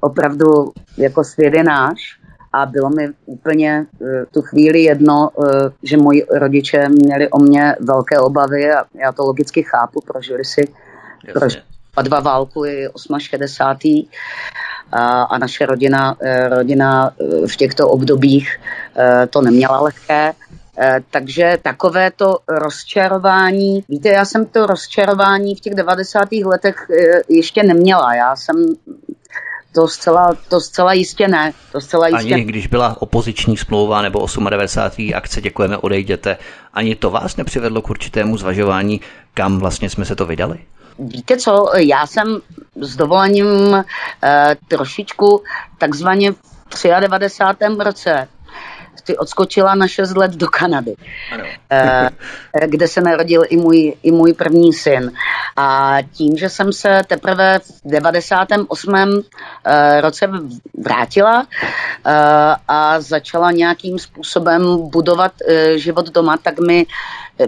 opravdu 0.01 0.73
jako 0.99 1.25
svět 1.25 1.55
je 1.55 1.65
náš 1.65 2.21
a 2.53 2.67
bylo 2.67 2.91
mi 2.91 3.09
úplně 3.27 3.87
uh, 3.99 4.09
tu 4.31 4.43
chvíli 4.43 4.83
jedno, 4.83 5.31
uh, 5.35 5.47
že 5.83 5.97
moji 5.97 6.27
rodiče 6.31 6.89
měli 6.89 7.31
o 7.31 7.39
mě 7.39 7.77
velké 7.81 8.19
obavy 8.19 8.73
a 8.73 8.85
já 8.95 9.13
to 9.13 9.23
logicky 9.23 9.63
chápu, 9.63 10.01
prožili 10.01 10.45
si 10.45 10.69
prožili 11.33 11.63
dva 12.03 12.21
válku 12.21 12.65
i 12.65 12.89
68. 13.19 14.09
A, 14.93 15.23
a 15.23 15.39
naše 15.39 15.67
rodina, 15.67 16.17
uh, 16.21 16.57
rodina 16.57 17.11
v 17.47 17.57
těchto 17.57 17.89
obdobích 17.89 18.61
to 19.31 19.41
neměla 19.41 19.81
lehké. 19.81 20.33
Takže 21.11 21.59
takové 21.63 22.11
to 22.11 22.39
rozčarování, 22.49 23.85
víte, 23.89 24.09
já 24.09 24.25
jsem 24.25 24.47
to 24.47 24.67
rozčarování 24.67 25.55
v 25.55 25.61
těch 25.61 25.75
90. 25.75 26.33
letech 26.33 26.91
ještě 27.29 27.63
neměla. 27.63 28.15
Já 28.15 28.37
jsem 28.37 28.77
to 29.77 29.89
zcela, 29.89 30.35
to 30.49 30.61
zcela 30.61 30.93
jistě 30.93 31.29
ne. 31.29 31.53
To 31.73 31.81
zcela 31.81 32.09
jistě... 32.09 32.35
Ani 32.35 32.45
když 32.45 32.67
byla 32.67 32.97
opoziční 33.03 33.57
smlouva 33.57 34.03
nebo 34.03 34.27
98. 34.51 35.11
akce 35.15 35.41
Děkujeme, 35.41 35.77
odejděte, 35.77 36.39
ani 36.75 36.95
to 36.95 37.11
vás 37.11 37.37
nepřivedlo 37.37 37.83
k 37.83 37.91
určitému 37.91 38.37
zvažování, 38.39 39.01
kam 39.35 39.59
vlastně 39.59 39.91
jsme 39.91 40.05
se 40.05 40.17
to 40.17 40.27
vydali? 40.27 40.59
Víte 40.99 41.37
co, 41.37 41.71
já 41.77 42.07
jsem 42.07 42.41
s 42.81 42.97
dovolením 42.97 43.85
eh, 44.23 44.57
trošičku 44.69 45.43
takzvaně 45.79 46.33
v 46.33 47.01
93. 47.01 47.65
roce 47.79 48.29
si 49.05 49.17
odskočila 49.17 49.75
na 49.75 49.89
6 49.89 50.17
let 50.17 50.31
do 50.31 50.47
Kanady, 50.47 50.95
ano. 51.33 51.45
Eh, 51.71 52.09
kde 52.67 52.89
se 52.89 53.01
narodil 53.01 53.43
i 53.49 53.57
můj, 53.57 53.95
i 54.03 54.11
můj 54.13 54.33
první 54.33 54.73
syn. 54.73 55.13
A 55.57 55.99
tím, 56.13 56.37
že 56.37 56.49
jsem 56.49 56.73
se 56.73 57.03
teprve 57.07 57.59
v 57.59 57.81
98. 57.85 59.23
Eh, 59.67 60.01
roce 60.01 60.29
vrátila 60.85 61.47
eh, 62.07 62.13
a 62.69 63.01
začala 63.01 63.51
nějakým 63.51 63.99
způsobem 63.99 64.91
budovat 64.91 65.33
život 65.77 66.11
doma, 66.11 66.37
tak 66.37 66.59
mi 66.59 66.87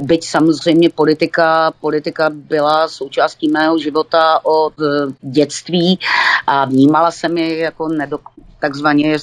byť 0.02 0.28
samozřejmě 0.28 0.90
politika, 0.90 1.72
politika 1.80 2.30
byla 2.30 2.88
součástí 2.88 3.48
mého 3.48 3.78
života 3.78 4.40
od 4.44 4.74
dětství 5.20 5.98
a 6.46 6.64
vnímala 6.64 7.10
jsem 7.10 7.38
ji 7.38 7.58
jako 7.58 7.88
nedok, 7.88 8.20
takzvaně, 8.60 9.16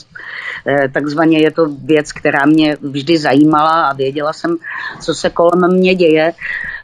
eh, 0.68 0.90
takzvaně 0.90 1.40
je 1.40 1.52
to 1.52 1.66
věc, 1.66 2.12
která 2.12 2.46
mě 2.46 2.78
vždy 2.82 3.18
zajímala 3.18 3.90
a 3.90 3.94
věděla 3.94 4.34
jsem, 4.34 4.58
co 5.02 5.14
se 5.14 5.30
kolem 5.30 5.74
mě 5.74 5.96
děje, 5.96 6.34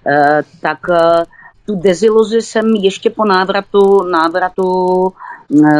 eh, 0.08 0.42
tak 0.62 0.80
eh, 0.92 1.24
tu 1.66 1.76
deziluzi 1.76 2.42
jsem 2.42 2.66
ještě 2.68 3.10
po 3.10 3.26
návratu, 3.26 4.04
návratu 4.04 4.68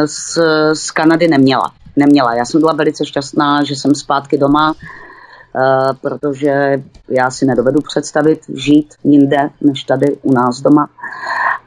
z, 0.04 0.38
z 0.72 0.90
Kanady 0.90 1.28
neměla. 1.28 1.72
Neměla. 1.96 2.34
Já 2.34 2.44
jsem 2.44 2.60
byla 2.60 2.72
velice 2.72 3.06
šťastná, 3.06 3.64
že 3.64 3.76
jsem 3.76 3.94
zpátky 3.94 4.38
doma, 4.38 4.74
protože 6.00 6.82
já 7.08 7.30
si 7.30 7.46
nedovedu 7.46 7.80
představit 7.80 8.40
žít 8.54 8.94
jinde, 9.04 9.50
než 9.60 9.84
tady 9.84 10.16
u 10.22 10.32
nás 10.32 10.60
doma. 10.60 10.88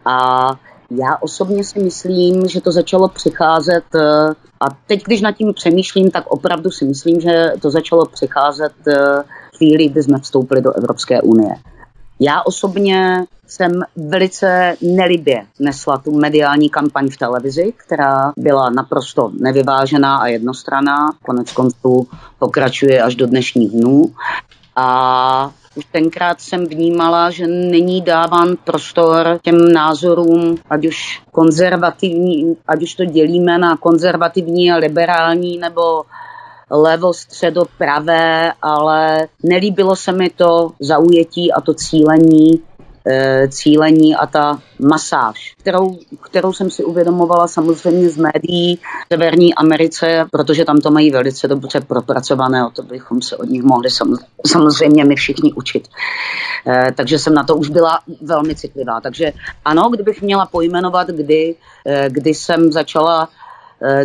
A 0.05 0.47
já 0.91 1.17
osobně 1.21 1.63
si 1.63 1.79
myslím, 1.79 2.47
že 2.47 2.61
to 2.61 2.71
začalo 2.71 3.07
přicházet 3.07 3.83
a 4.59 4.65
teď, 4.87 5.03
když 5.03 5.21
nad 5.21 5.31
tím 5.31 5.53
přemýšlím, 5.53 6.11
tak 6.11 6.27
opravdu 6.27 6.71
si 6.71 6.85
myslím, 6.85 7.21
že 7.21 7.53
to 7.61 7.71
začalo 7.71 8.05
přicházet 8.05 8.73
chvíli, 9.57 9.87
kdy 9.87 10.03
jsme 10.03 10.19
vstoupili 10.19 10.61
do 10.61 10.73
Evropské 10.73 11.21
unie. 11.21 11.55
Já 12.19 12.41
osobně 12.41 13.25
jsem 13.47 13.71
velice 13.95 14.75
nelibě 14.81 15.45
nesla 15.59 15.97
tu 15.97 16.19
mediální 16.19 16.69
kampaň 16.69 17.09
v 17.09 17.17
televizi, 17.17 17.73
která 17.77 18.33
byla 18.37 18.69
naprosto 18.69 19.31
nevyvážená 19.39 20.17
a 20.17 20.27
jednostranná. 20.27 21.09
Konec 21.25 21.51
konců 21.51 22.07
pokračuje 22.39 23.01
až 23.01 23.15
do 23.15 23.27
dnešních 23.27 23.71
dnů. 23.71 24.13
A 24.75 25.51
už 25.75 25.85
tenkrát 25.91 26.41
jsem 26.41 26.65
vnímala, 26.65 27.29
že 27.29 27.47
není 27.47 28.01
dáván 28.01 28.55
prostor 28.63 29.39
těm 29.41 29.71
názorům, 29.71 30.57
ať 30.69 30.85
už 30.85 31.21
konzervativní, 31.31 32.55
ať 32.67 32.83
už 32.83 32.95
to 32.95 33.05
dělíme 33.05 33.57
na 33.57 33.77
konzervativní 33.77 34.71
a 34.71 34.75
liberální, 34.75 35.57
nebo 35.57 36.03
levo, 36.75 37.13
středo, 37.13 37.63
pravé, 37.77 38.51
ale 38.61 39.27
nelíbilo 39.43 39.95
se 39.95 40.11
mi 40.11 40.29
to 40.29 40.71
zaujetí 40.79 41.51
a 41.51 41.61
to 41.61 41.73
cílení 41.73 42.61
Eh, 43.07 43.47
cílení 43.47 44.15
a 44.15 44.25
ta 44.25 44.59
masáž, 44.79 45.55
kterou, 45.59 45.97
kterou 46.21 46.53
jsem 46.53 46.69
si 46.69 46.83
uvědomovala 46.83 47.47
samozřejmě 47.47 48.09
z 48.09 48.17
médií 48.17 48.75
v 48.75 49.07
Severní 49.13 49.55
Americe, 49.55 50.25
protože 50.31 50.65
tam 50.65 50.77
to 50.77 50.91
mají 50.91 51.11
velice 51.11 51.47
dobře 51.47 51.81
propracované, 51.81 52.65
o 52.65 52.69
to 52.69 52.83
bychom 52.83 53.21
se 53.21 53.37
od 53.37 53.49
nich 53.49 53.63
mohli 53.63 53.89
samozřejmě 54.47 55.05
my 55.05 55.15
všichni 55.15 55.53
učit. 55.53 55.87
Eh, 56.67 56.91
takže 56.95 57.19
jsem 57.19 57.33
na 57.33 57.43
to 57.43 57.55
už 57.55 57.69
byla 57.69 57.99
velmi 58.21 58.55
citlivá. 58.55 59.01
Takže 59.01 59.33
ano, 59.65 59.89
kdybych 59.89 60.21
měla 60.21 60.45
pojmenovat, 60.45 61.07
kdy, 61.07 61.55
eh, 61.87 62.09
kdy 62.09 62.33
jsem 62.33 62.71
začala 62.71 63.29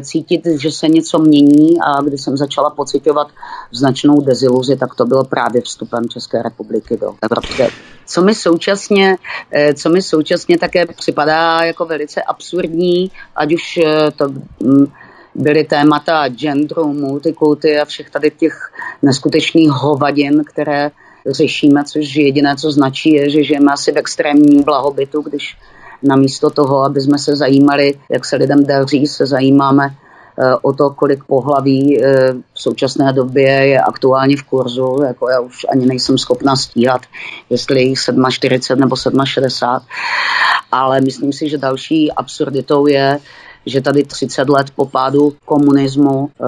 cítit, 0.01 0.47
že 0.47 0.71
se 0.71 0.89
něco 0.89 1.19
mění 1.19 1.81
a 1.81 2.03
když 2.03 2.23
jsem 2.23 2.37
začala 2.37 2.71
pocitovat 2.71 3.29
značnou 3.73 4.21
deziluzi, 4.21 4.77
tak 4.77 4.95
to 4.95 5.05
bylo 5.05 5.25
právě 5.25 5.63
vstupem 5.63 6.09
České 6.09 6.43
republiky 6.43 6.97
do 6.97 7.15
Evropské. 7.23 7.69
Co 8.07 8.23
mi 8.23 8.35
současně, 8.35 9.17
eh, 9.51 9.75
co 9.75 9.89
mi 9.89 10.03
současně 10.03 10.59
také 10.59 10.87
připadá 10.87 11.65
jako 11.65 11.85
velice 11.85 12.23
absurdní, 12.23 13.11
ať 13.37 13.55
už 13.55 13.79
eh, 13.79 14.11
to 14.11 14.29
mm, 14.61 14.87
byly 15.35 15.65
témata 15.65 16.29
genderu, 16.29 16.93
multikulty 16.93 17.79
a 17.79 17.85
všech 17.85 18.11
tady 18.11 18.31
těch 18.31 18.73
neskutečných 19.03 19.71
hovadin, 19.71 20.45
které 20.45 20.91
řešíme, 21.27 21.85
což 21.85 22.17
jediné, 22.17 22.57
co 22.57 22.71
značí, 22.71 23.13
je, 23.13 23.31
že 23.31 23.45
žijeme 23.45 23.73
asi 23.73 23.93
v 23.93 23.99
extrémním 23.99 24.63
blahobytu, 24.63 25.23
když 25.23 25.57
namísto 26.03 26.51
toho, 26.51 26.85
aby 26.85 27.01
jsme 27.01 27.19
se 27.19 27.37
zajímali, 27.37 27.95
jak 28.09 28.25
se 28.25 28.37
lidem 28.37 28.67
daří, 28.67 29.07
se 29.07 29.27
zajímáme 29.27 29.87
eh, 29.89 30.55
o 30.63 30.73
to, 30.73 30.91
kolik 30.91 31.25
pohlaví 31.25 32.05
eh, 32.05 32.33
v 32.55 32.63
současné 32.63 33.13
době 33.13 33.49
je 33.49 33.81
aktuálně 33.81 34.37
v 34.37 34.43
kurzu, 34.43 34.99
jako 35.07 35.31
já 35.31 35.41
už 35.41 35.67
ani 35.73 35.87
nejsem 35.87 36.19
schopna 36.19 36.57
stíhat, 36.57 37.01
jestli 37.51 37.95
47 38.31 38.81
nebo 38.81 38.97
67, 39.25 39.87
ale 40.73 41.01
myslím 41.01 41.33
si, 41.33 41.49
že 41.49 41.59
další 41.59 42.13
absurditou 42.13 42.87
je, 42.87 43.19
že 43.67 43.81
tady 43.81 44.05
30 44.05 44.49
let 44.49 44.67
po 44.77 44.87
pádu 44.87 45.33
komunismu 45.45 46.29
e, 46.29 46.47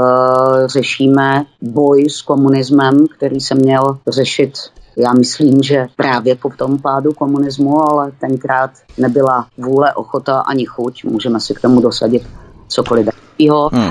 řešíme 0.68 1.44
boj 1.62 2.10
s 2.10 2.22
komunismem, 2.22 3.06
který 3.16 3.40
se 3.40 3.54
měl 3.54 3.98
řešit 4.08 4.52
já 4.96 5.12
myslím, 5.12 5.62
že 5.62 5.86
právě 5.96 6.34
po 6.36 6.50
tom 6.50 6.78
pádu 6.78 7.12
komunismu, 7.12 7.92
ale 7.92 8.12
tenkrát 8.20 8.70
nebyla 8.98 9.46
vůle, 9.58 9.94
ochota 9.94 10.40
ani 10.40 10.64
chuť. 10.64 11.04
Můžeme 11.04 11.40
si 11.40 11.54
k 11.54 11.60
tomu 11.60 11.80
dosadit 11.80 12.22
cokoliv 12.68 13.06
dalšího. 13.06 13.68
Hmm. 13.72 13.90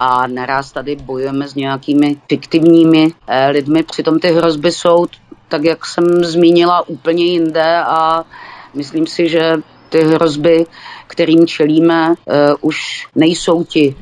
A 0.00 0.26
naraz 0.26 0.72
tady 0.72 0.96
bojujeme 0.96 1.48
s 1.48 1.54
nějakými 1.54 2.16
fiktivními 2.28 3.08
eh, 3.26 3.50
lidmi. 3.50 3.82
Přitom 3.82 4.18
ty 4.18 4.28
hrozby 4.28 4.72
jsou, 4.72 5.06
tak 5.48 5.64
jak 5.64 5.86
jsem 5.86 6.24
zmínila, 6.24 6.88
úplně 6.88 7.24
jinde 7.24 7.76
a 7.76 8.24
myslím 8.74 9.06
si, 9.06 9.28
že 9.28 9.56
ty 9.88 10.04
hrozby, 10.04 10.66
kterým 11.06 11.46
čelíme, 11.46 12.08
uh, 12.08 12.34
už 12.60 13.06
nejsou 13.14 13.64
ti 13.64 13.96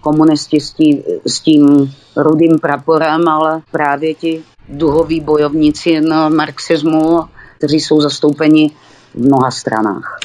komunisti 0.00 0.60
s 0.60 0.72
tím, 0.72 1.02
s 1.26 1.40
tím 1.40 1.92
rudým 2.16 2.58
praporem, 2.58 3.28
ale 3.28 3.62
právě 3.70 4.14
ti 4.14 4.42
duhoví 4.68 5.20
bojovníci 5.20 6.00
na 6.00 6.28
marxismu, 6.28 7.20
kteří 7.58 7.80
jsou 7.80 8.00
zastoupeni 8.00 8.70
v 9.16 9.20
mnoha 9.26 9.50
stranách. 9.50 10.18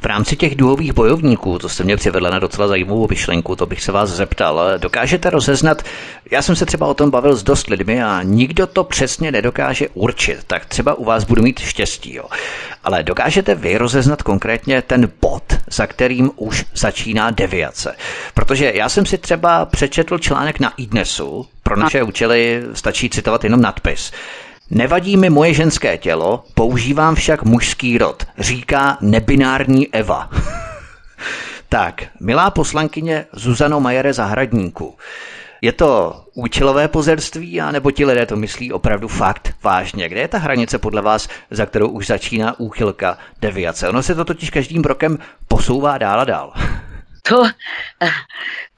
V 0.00 0.06
rámci 0.06 0.36
těch 0.36 0.56
duhových 0.56 0.92
bojovníků, 0.92 1.58
to 1.58 1.68
jste 1.68 1.84
mě 1.84 1.96
přivedla 1.96 2.30
na 2.30 2.38
docela 2.38 2.68
zajímavou 2.68 3.06
myšlenku, 3.10 3.56
to 3.56 3.66
bych 3.66 3.82
se 3.82 3.92
vás 3.92 4.10
zeptal. 4.10 4.78
Dokážete 4.78 5.30
rozeznat, 5.30 5.82
já 6.30 6.42
jsem 6.42 6.56
se 6.56 6.66
třeba 6.66 6.86
o 6.86 6.94
tom 6.94 7.10
bavil 7.10 7.36
s 7.36 7.42
dost 7.42 7.66
lidmi 7.66 8.02
a 8.02 8.22
nikdo 8.22 8.66
to 8.66 8.84
přesně 8.84 9.32
nedokáže 9.32 9.88
určit, 9.94 10.38
tak 10.46 10.64
třeba 10.66 10.94
u 10.94 11.04
vás 11.04 11.24
budu 11.24 11.42
mít 11.42 11.60
štěstí. 11.60 12.14
Jo. 12.14 12.24
Ale 12.84 13.02
dokážete 13.02 13.54
vy 13.54 13.78
rozeznat 13.78 14.22
konkrétně 14.22 14.82
ten 14.82 15.12
bod, 15.20 15.42
za 15.70 15.86
kterým 15.86 16.30
už 16.36 16.64
začíná 16.74 17.30
deviace? 17.30 17.96
Protože 18.34 18.72
já 18.74 18.88
jsem 18.88 19.06
si 19.06 19.18
třeba 19.18 19.64
přečetl 19.64 20.18
článek 20.18 20.60
na 20.60 20.72
iDnesu, 20.76 21.46
pro 21.62 21.76
naše 21.76 22.02
účely 22.02 22.62
stačí 22.72 23.10
citovat 23.10 23.44
jenom 23.44 23.60
nadpis. 23.60 24.12
Nevadí 24.70 25.16
mi 25.16 25.30
moje 25.30 25.54
ženské 25.54 25.98
tělo, 25.98 26.44
používám 26.54 27.14
však 27.14 27.42
mužský 27.42 27.98
rod, 27.98 28.22
říká 28.38 28.98
nebinární 29.00 29.94
Eva. 29.94 30.30
tak, 31.68 32.02
milá 32.20 32.50
poslankyně 32.50 33.26
Zuzano 33.32 33.80
Majere 33.80 34.12
Zahradníku, 34.12 34.96
je 35.60 35.72
to 35.72 36.24
účelové 36.34 36.88
pozerství, 36.88 37.60
anebo 37.60 37.90
ti 37.90 38.04
lidé 38.04 38.26
to 38.26 38.36
myslí 38.36 38.72
opravdu 38.72 39.08
fakt 39.08 39.54
vážně? 39.62 40.08
Kde 40.08 40.20
je 40.20 40.28
ta 40.28 40.38
hranice 40.38 40.78
podle 40.78 41.02
vás, 41.02 41.28
za 41.50 41.66
kterou 41.66 41.88
už 41.88 42.06
začíná 42.06 42.60
úchylka 42.60 43.18
deviace? 43.40 43.88
Ono 43.88 44.02
se 44.02 44.14
to 44.14 44.24
totiž 44.24 44.50
každým 44.50 44.82
rokem 44.82 45.18
posouvá 45.48 45.98
dál 45.98 46.20
a 46.20 46.24
dál. 46.24 46.52
To, 47.28 47.42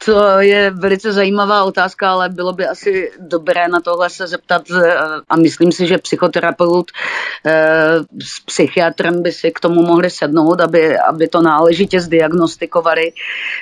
to 0.04 0.40
je 0.40 0.70
velice 0.70 1.12
zajímavá 1.12 1.64
otázka, 1.64 2.10
ale 2.10 2.28
bylo 2.28 2.52
by 2.52 2.66
asi 2.66 3.10
dobré 3.20 3.68
na 3.68 3.80
tohle 3.80 4.10
se 4.10 4.26
zeptat 4.26 4.62
eh, 4.70 4.94
a 5.28 5.36
myslím 5.36 5.72
si, 5.72 5.86
že 5.86 5.98
psychoterapeut 5.98 6.90
eh, 7.46 7.98
s 8.22 8.40
psychiatrem 8.40 9.22
by 9.22 9.32
si 9.32 9.50
k 9.50 9.60
tomu 9.60 9.82
mohli 9.82 10.10
sednout, 10.10 10.60
aby, 10.60 10.98
aby 10.98 11.28
to 11.28 11.42
náležitě 11.42 12.00
zdiagnostikovali. 12.00 13.12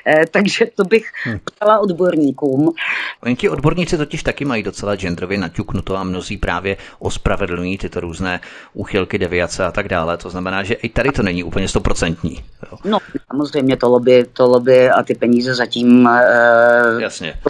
Eh, 0.07 0.25
takže 0.31 0.67
to 0.75 0.85
bych 0.85 1.07
hm. 1.27 1.39
ptala 1.45 1.79
odborníkům. 1.79 2.75
Oni 3.23 3.37
ti 3.37 3.49
odborníci 3.49 3.97
totiž 3.97 4.23
taky 4.23 4.45
mají 4.45 4.63
docela 4.63 4.97
genderově 4.97 5.39
naťuknuto 5.39 5.97
a 5.97 6.05
mnozí 6.05 6.37
právě 6.37 6.77
ospravedlňují 6.99 7.79
tyto 7.79 8.01
různé 8.01 8.41
úchylky, 8.75 9.19
deviace 9.19 9.65
a 9.65 9.73
tak 9.73 9.89
dále. 9.89 10.17
To 10.17 10.31
znamená, 10.31 10.63
že 10.63 10.75
i 10.75 10.89
tady 10.89 11.13
to 11.13 11.23
není 11.23 11.45
úplně 11.45 11.69
stoprocentní. 11.69 12.45
No, 12.85 12.99
samozřejmě 13.31 13.77
to 13.77 13.89
lobby, 13.89 14.25
to 14.33 14.47
lobby 14.47 14.91
a 14.91 15.03
ty 15.03 15.15
peníze 15.15 15.55
zatím 15.55 16.09
Uh, 16.25 17.01
Jasně. 17.01 17.41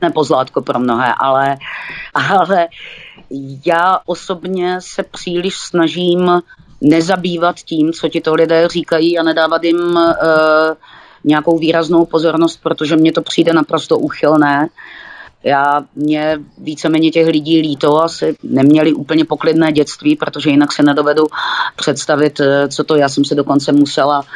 Nepozlátko 0.00 0.62
pro 0.62 0.78
mnohé, 0.78 1.14
ale, 1.18 1.56
ale 2.14 2.68
já 3.66 3.98
osobně 4.06 4.76
se 4.80 5.02
příliš 5.02 5.56
snažím 5.58 6.42
nezabývat 6.80 7.56
tím, 7.56 7.92
co 7.92 8.08
ti 8.08 8.20
to 8.20 8.34
lidé 8.34 8.68
říkají 8.68 9.18
a 9.18 9.22
nedávat 9.22 9.64
jim 9.64 9.78
uh, 9.78 10.04
nějakou 11.24 11.58
výraznou 11.58 12.06
pozornost, 12.06 12.60
protože 12.62 12.96
mně 12.96 13.12
to 13.12 13.22
přijde 13.22 13.52
naprosto 13.52 13.98
úchylné. 13.98 14.68
Já 15.42 15.84
mě 15.94 16.38
víceméně 16.58 17.10
těch 17.10 17.26
lidí 17.26 17.60
líto, 17.60 18.02
asi 18.02 18.36
neměli 18.42 18.92
úplně 18.92 19.24
poklidné 19.24 19.72
dětství, 19.72 20.16
protože 20.16 20.50
jinak 20.50 20.72
se 20.72 20.82
nedovedu 20.82 21.26
představit, 21.76 22.40
eh, 22.40 22.68
co 22.68 22.84
to. 22.84 22.96
Já 22.96 23.08
jsem 23.08 23.24
se 23.24 23.34
dokonce 23.34 23.72
musela 23.72 24.22
Eh, 24.22 24.26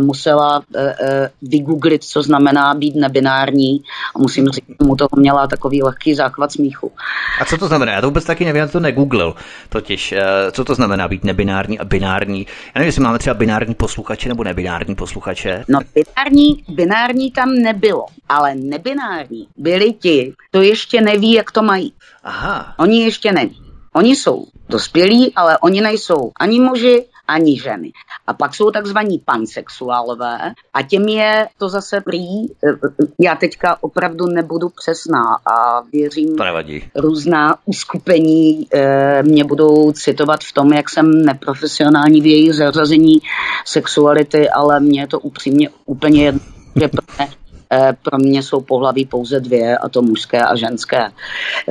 musela 0.00 0.62
eh, 0.76 0.94
eh, 1.00 1.30
vygooglit, 1.42 2.04
co 2.04 2.22
znamená 2.22 2.74
být 2.74 2.94
nebinární 2.94 3.82
a 4.16 4.18
musím 4.18 4.48
říct, 4.48 4.64
že 4.68 4.86
mu 4.86 4.96
toho 4.96 5.08
měla 5.16 5.46
takový 5.46 5.82
lehký 5.82 6.14
záchvat 6.14 6.52
smíchu. 6.52 6.92
A 7.40 7.44
co 7.44 7.58
to 7.58 7.68
znamená? 7.68 7.92
Já 7.92 8.00
to 8.00 8.06
vůbec 8.06 8.24
taky 8.24 8.44
nevím, 8.44 8.60
já 8.60 8.68
to 8.68 8.80
negooglil. 8.80 9.34
Totiž, 9.68 10.14
co 10.52 10.64
to 10.64 10.74
znamená 10.74 11.08
být 11.08 11.24
nebinární 11.24 11.78
a 11.78 11.84
binární? 11.84 12.46
Já 12.74 12.78
nevím, 12.78 12.86
jestli 12.86 13.02
máme 13.02 13.18
třeba 13.18 13.34
binární 13.34 13.74
posluchače 13.74 14.28
nebo 14.28 14.44
nebinární 14.44 14.94
posluchače. 14.94 15.64
No, 15.68 15.78
binární, 15.94 16.64
binární 16.68 17.30
tam 17.30 17.54
nebylo, 17.54 18.06
ale 18.28 18.54
nebinární 18.54 19.48
byli 19.56 19.92
ti, 19.92 20.32
to 20.50 20.62
ještě 20.62 21.00
neví, 21.00 21.32
jak 21.32 21.50
to 21.50 21.62
mají. 21.62 21.92
Aha. 22.24 22.74
Oni 22.78 23.04
ještě 23.04 23.32
neví. 23.32 23.62
Oni 23.94 24.16
jsou 24.16 24.46
dospělí, 24.68 25.32
ale 25.36 25.58
oni 25.58 25.80
nejsou 25.80 26.30
ani 26.40 26.60
muži, 26.60 27.04
ani 27.28 27.60
ženy. 27.60 27.92
A 28.26 28.32
pak 28.34 28.54
jsou 28.54 28.70
takzvaní 28.70 29.18
pansexuálové 29.18 30.38
a 30.74 30.82
těm 30.82 31.08
je 31.08 31.48
to 31.58 31.68
zase 31.68 32.00
prý, 32.00 32.46
eh, 32.48 32.76
já 33.20 33.34
teďka 33.34 33.82
opravdu 33.82 34.26
nebudu 34.26 34.68
přesná 34.68 35.24
a 35.46 35.80
věřím, 35.92 36.36
to 36.36 36.44
nevadí. 36.44 36.84
různá 36.94 37.56
uskupení 37.64 38.66
e, 38.74 39.22
mě 39.22 39.44
budou 39.44 39.92
citovat 39.92 40.40
v 40.44 40.52
tom, 40.52 40.72
jak 40.72 40.90
jsem 40.90 41.24
neprofesionální 41.24 42.20
v 42.20 42.26
jejich 42.26 42.54
zařazení 42.54 43.18
sexuality, 43.64 44.50
ale 44.50 44.80
mě 44.80 45.00
je 45.00 45.06
to 45.06 45.20
upřímně 45.20 45.68
úplně 45.86 46.24
jedno, 46.24 46.40
že 46.80 46.88
pro 46.88 47.02
mě 47.18 47.41
pro 48.02 48.18
mě 48.18 48.42
jsou 48.42 48.60
pohlaví 48.60 49.06
pouze 49.06 49.40
dvě, 49.40 49.78
a 49.78 49.88
to 49.88 50.02
mužské 50.02 50.42
a 50.42 50.56
ženské. 50.56 51.08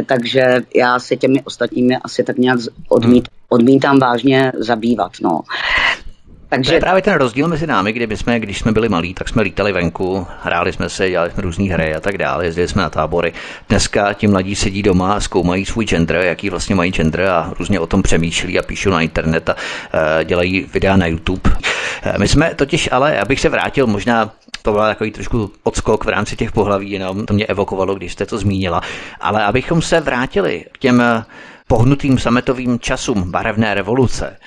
Takže 0.06 0.44
já 0.76 1.00
se 1.00 1.16
těmi 1.16 1.42
ostatními 1.44 1.98
asi 1.98 2.24
tak 2.24 2.38
nějak 2.38 2.60
odmít, 2.90 3.28
odmítám 3.50 4.00
vážně 4.00 4.52
zabývat. 4.58 5.12
No. 5.22 5.42
Takže... 6.50 6.70
To 6.70 6.76
je 6.76 6.80
právě 6.80 7.02
ten 7.02 7.14
rozdíl 7.14 7.48
mezi 7.48 7.68
námi, 7.68 7.94
kdy 7.94 8.08
my 8.08 8.18
jsme, 8.18 8.40
když 8.40 8.60
jsme 8.60 8.72
byli 8.72 8.90
malí, 8.90 9.14
tak 9.14 9.30
jsme 9.30 9.42
lítali 9.42 9.72
venku, 9.72 10.28
hráli 10.42 10.74
jsme 10.74 10.90
se, 10.90 11.10
dělali 11.10 11.32
jsme 11.32 11.42
různé 11.42 11.74
hry 11.74 11.96
a 11.96 12.00
tak 12.00 12.18
dále, 12.18 12.46
jezdili 12.46 12.68
jsme 12.68 12.82
na 12.82 12.90
tábory. 12.90 13.34
Dneska 13.70 14.14
ti 14.14 14.28
mladí 14.28 14.56
sedí 14.56 14.84
doma 14.84 15.14
a 15.14 15.20
zkoumají 15.20 15.66
svůj 15.66 15.86
gender, 15.86 16.16
jaký 16.16 16.50
vlastně 16.50 16.76
mají 16.76 16.92
gender 16.92 17.22
a 17.22 17.54
různě 17.60 17.80
o 17.80 17.88
tom 17.88 18.02
přemýšlí 18.02 18.60
a 18.60 18.64
píšou 18.64 18.90
na 18.90 19.02
internet 19.02 19.50
a 19.50 19.56
uh, 19.56 20.24
dělají 20.24 20.66
videa 20.74 20.98
na 20.98 21.06
YouTube. 21.06 21.50
Uh, 22.06 22.18
my 22.18 22.28
jsme 22.28 22.56
totiž 22.56 22.90
ale, 22.92 23.20
abych 23.20 23.40
se 23.40 23.50
vrátil 23.50 23.88
možná 23.88 24.32
to 24.62 24.72
byl 24.72 24.82
takový 24.82 25.12
trošku 25.12 25.52
odskok 25.64 26.06
v 26.06 26.10
rámci 26.10 26.36
těch 26.36 26.52
pohlaví, 26.52 26.92
jenom 26.92 27.26
to 27.26 27.34
mě 27.34 27.46
evokovalo, 27.46 27.96
když 27.96 28.14
jste 28.14 28.26
to 28.26 28.38
zmínila. 28.38 28.82
Ale 29.20 29.44
abychom 29.44 29.82
se 29.82 30.02
vrátili 30.02 30.66
k 30.72 30.78
těm 30.78 31.04
pohnutým 31.68 32.20
sametovým 32.20 32.80
časům 32.80 33.32
barevné 33.32 33.74
revoluce 33.74 34.38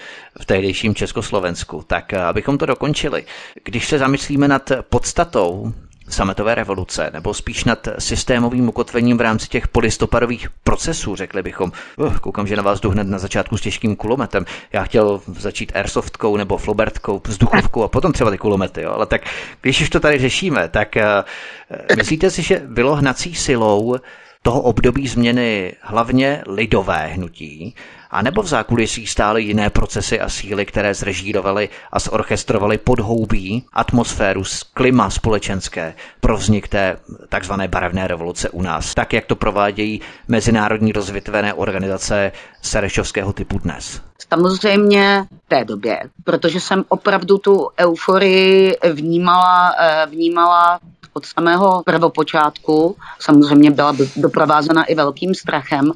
v 0.41 0.45
tehdejším 0.45 0.95
Československu. 0.95 1.85
Tak 1.87 2.13
eh, 2.13 2.23
abychom 2.23 2.59
to 2.59 2.67
dokončili, 2.67 3.25
když 3.65 3.89
se 3.89 3.99
zamyslíme 3.99 4.49
nad 4.49 4.73
podstatou 4.89 5.73
sametové 6.09 6.55
revoluce, 6.55 7.11
nebo 7.13 7.35
spíš 7.35 7.65
nad 7.65 7.89
systémovým 7.99 8.69
ukotvením 8.69 9.19
v 9.19 9.21
rámci 9.21 9.49
těch 9.49 9.69
polistopadových 9.69 10.49
procesů, 10.65 11.17
řekli 11.17 11.43
bychom. 11.43 11.73
Uh, 11.97 12.17
koukám, 12.19 12.47
že 12.47 12.57
na 12.57 12.63
vás 12.63 12.81
jdu 12.81 12.91
hned 12.91 13.07
na 13.07 13.19
začátku 13.19 13.57
s 13.57 13.61
těžkým 13.61 13.97
kulometem. 13.97 14.45
Já 14.73 14.83
chtěl 14.85 15.21
začít 15.39 15.73
airsoftkou 15.75 16.37
nebo 16.37 16.57
flobertkou, 16.57 17.21
vzduchovkou 17.27 17.83
a 17.83 17.89
potom 17.89 18.13
třeba 18.13 18.31
ty 18.31 18.39
kulomety, 18.39 18.83
jo? 18.83 18.93
ale 18.93 19.07
tak 19.07 19.23
když 19.61 19.81
už 19.81 19.91
to 19.91 20.01
tady 20.01 20.19
řešíme, 20.19 20.69
tak 20.69 20.97
uh, 20.97 21.97
myslíte 21.97 22.31
si, 22.31 22.43
že 22.43 22.63
bylo 22.67 22.97
hnací 22.97 23.35
silou 23.35 23.97
toho 24.43 24.61
období 24.61 25.09
změny 25.09 25.73
hlavně 25.81 26.43
lidové 26.47 27.07
hnutí, 27.07 27.75
a 28.15 28.23
nebo 28.23 28.43
v 28.43 28.47
zákulisí 28.47 29.07
stály 29.07 29.43
jiné 29.43 29.71
procesy 29.71 30.21
a 30.21 30.29
síly, 30.29 30.67
které 30.67 30.95
zrežírovaly 30.95 31.69
a 31.93 31.99
zorchestrovaly 31.99 32.79
podhoubí, 32.79 33.65
atmosféru, 33.73 34.43
klima 34.75 35.11
společenské 35.11 35.95
pro 36.21 36.37
vznik 36.37 36.69
té 36.69 36.97
takzvané 37.29 37.69
barevné 37.69 38.07
revoluce 38.07 38.51
u 38.51 38.63
nás, 38.63 38.95
tak 38.95 39.13
jak 39.13 39.27
to 39.27 39.37
provádějí 39.37 40.01
mezinárodní 40.29 40.93
rozvětvené 40.93 41.55
organizace 41.55 42.33
serešovského 42.63 43.33
typu 43.33 43.59
dnes? 43.59 44.01
Samozřejmě 44.33 45.27
v 45.47 45.49
té 45.49 45.65
době, 45.65 46.01
protože 46.25 46.61
jsem 46.61 46.85
opravdu 46.89 47.39
tu 47.39 47.69
euforii 47.79 48.77
vnímala, 48.93 49.75
eh, 49.81 50.07
vnímala 50.07 50.81
od 51.15 51.27
samého 51.27 51.83
prvopočátku. 51.83 52.97
Samozřejmě 53.19 53.71
byla 53.71 53.97
doprovázena 54.17 54.85
i 54.85 54.95
velkým 54.95 55.35
strachem, 55.35 55.93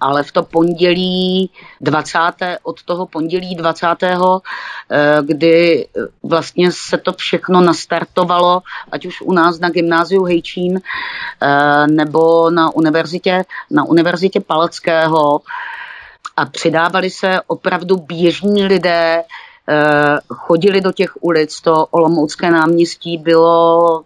ale 0.00 0.22
v 0.22 0.32
to 0.32 0.42
pondělí 0.42 1.50
20. 1.80 2.18
od 2.62 2.82
toho 2.82 3.06
pondělí 3.06 3.54
20. 3.54 3.86
Eh, 4.90 5.18
kdy 5.22 5.88
vlastně 6.22 6.72
se 6.72 6.98
to 6.98 7.12
všechno 7.12 7.60
nastartovalo, 7.60 8.62
ať 8.92 9.06
už 9.06 9.20
u 9.20 9.32
nás 9.32 9.58
na 9.58 9.70
gymnáziu 9.70 10.24
Hejčín 10.24 10.80
eh, 11.42 11.86
nebo 11.86 12.50
na 12.50 12.74
univerzitě, 12.74 13.44
na 13.70 13.84
univerzitě 13.84 14.40
Palackého 14.40 15.40
a 16.36 16.46
přidávali 16.46 17.10
se 17.10 17.40
opravdu 17.46 17.96
běžní 17.96 18.64
lidé, 18.64 19.22
eh, 19.68 20.18
chodili 20.34 20.80
do 20.80 20.92
těch 20.92 21.12
ulic, 21.20 21.60
to 21.60 21.86
Olomoucké 21.90 22.50
náměstí 22.50 23.18
bylo 23.18 24.02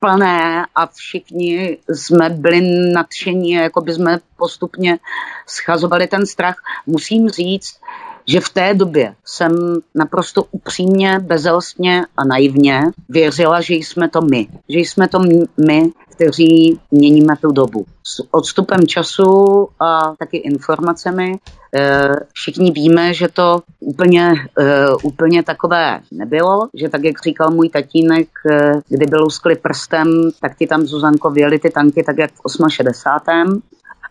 plné 0.00 0.66
a 0.74 0.86
všichni 0.86 1.78
jsme 1.88 2.30
byli 2.30 2.60
nadšení, 2.92 3.50
jako 3.50 3.80
by 3.80 3.92
jsme 3.94 4.18
postupně 4.36 4.98
schazovali 5.46 6.06
ten 6.06 6.26
strach. 6.26 6.56
Musím 6.86 7.28
říct, 7.28 7.80
že 8.26 8.40
v 8.40 8.48
té 8.48 8.74
době 8.74 9.14
jsem 9.24 9.78
naprosto 9.94 10.44
upřímně, 10.50 11.18
bezelstně 11.18 12.06
a 12.16 12.24
naivně 12.24 12.82
věřila, 13.08 13.60
že 13.60 13.74
jsme 13.74 14.08
to 14.08 14.20
my. 14.20 14.48
Že 14.68 14.78
jsme 14.78 15.08
to 15.08 15.18
my, 15.66 15.82
kteří 16.16 16.80
měníme 16.90 17.34
tu 17.40 17.52
dobu. 17.52 17.84
S 18.04 18.22
odstupem 18.30 18.86
času 18.86 19.68
a 19.80 20.14
taky 20.18 20.36
informacemi 20.36 21.38
eh, 21.74 22.14
všichni 22.32 22.70
víme, 22.70 23.14
že 23.14 23.28
to 23.28 23.62
úplně, 23.80 24.32
eh, 24.60 24.86
úplně 25.02 25.42
takové 25.42 26.00
nebylo, 26.12 26.68
že 26.74 26.88
tak, 26.88 27.04
jak 27.04 27.22
říkal 27.24 27.50
můj 27.50 27.68
tatínek, 27.68 28.28
eh, 28.50 28.72
kdy 28.88 29.06
byl 29.06 29.26
uskli 29.26 29.56
prstem, 29.56 30.30
tak 30.40 30.56
ti 30.58 30.66
tam 30.66 30.86
Zuzanko 30.86 31.30
věli 31.30 31.58
ty 31.58 31.70
tanky 31.70 32.02
tak, 32.02 32.18
jak 32.18 32.30
v 32.30 32.70
68 32.70 33.62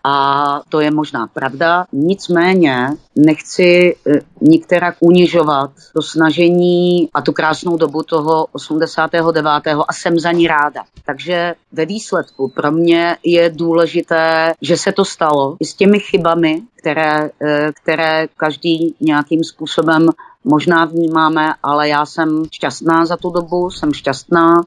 a 0.07 0.61
to 0.69 0.79
je 0.79 0.91
možná 0.91 1.27
pravda. 1.27 1.85
Nicméně 1.93 2.87
nechci 3.15 3.95
eh, 4.07 4.19
nikterak 4.41 4.95
unižovat 4.99 5.71
to 5.93 6.01
snažení 6.01 7.09
a 7.13 7.21
tu 7.21 7.33
krásnou 7.33 7.77
dobu 7.77 8.03
toho 8.03 8.45
89. 8.51 9.43
a 9.87 9.93
jsem 9.93 10.19
za 10.19 10.31
ní 10.31 10.47
ráda. 10.47 10.83
Takže 11.05 11.55
ve 11.71 11.85
výsledku 11.85 12.51
pro 12.55 12.71
mě 12.71 13.17
je 13.23 13.49
důležité, 13.49 14.53
že 14.61 14.77
se 14.77 14.91
to 14.91 15.05
stalo 15.05 15.57
i 15.59 15.65
s 15.65 15.73
těmi 15.73 15.99
chybami, 15.99 16.61
které, 16.85 17.29
eh, 17.41 17.71
které 17.81 18.27
každý 18.37 18.95
nějakým 19.01 19.43
způsobem 19.43 20.09
možná 20.43 20.85
vnímáme, 20.85 21.53
ale 21.63 21.89
já 21.89 22.05
jsem 22.05 22.43
šťastná 22.51 23.05
za 23.05 23.17
tu 23.17 23.29
dobu, 23.29 23.69
jsem 23.69 23.93
šťastná 23.93 24.55
uh, 24.57 24.61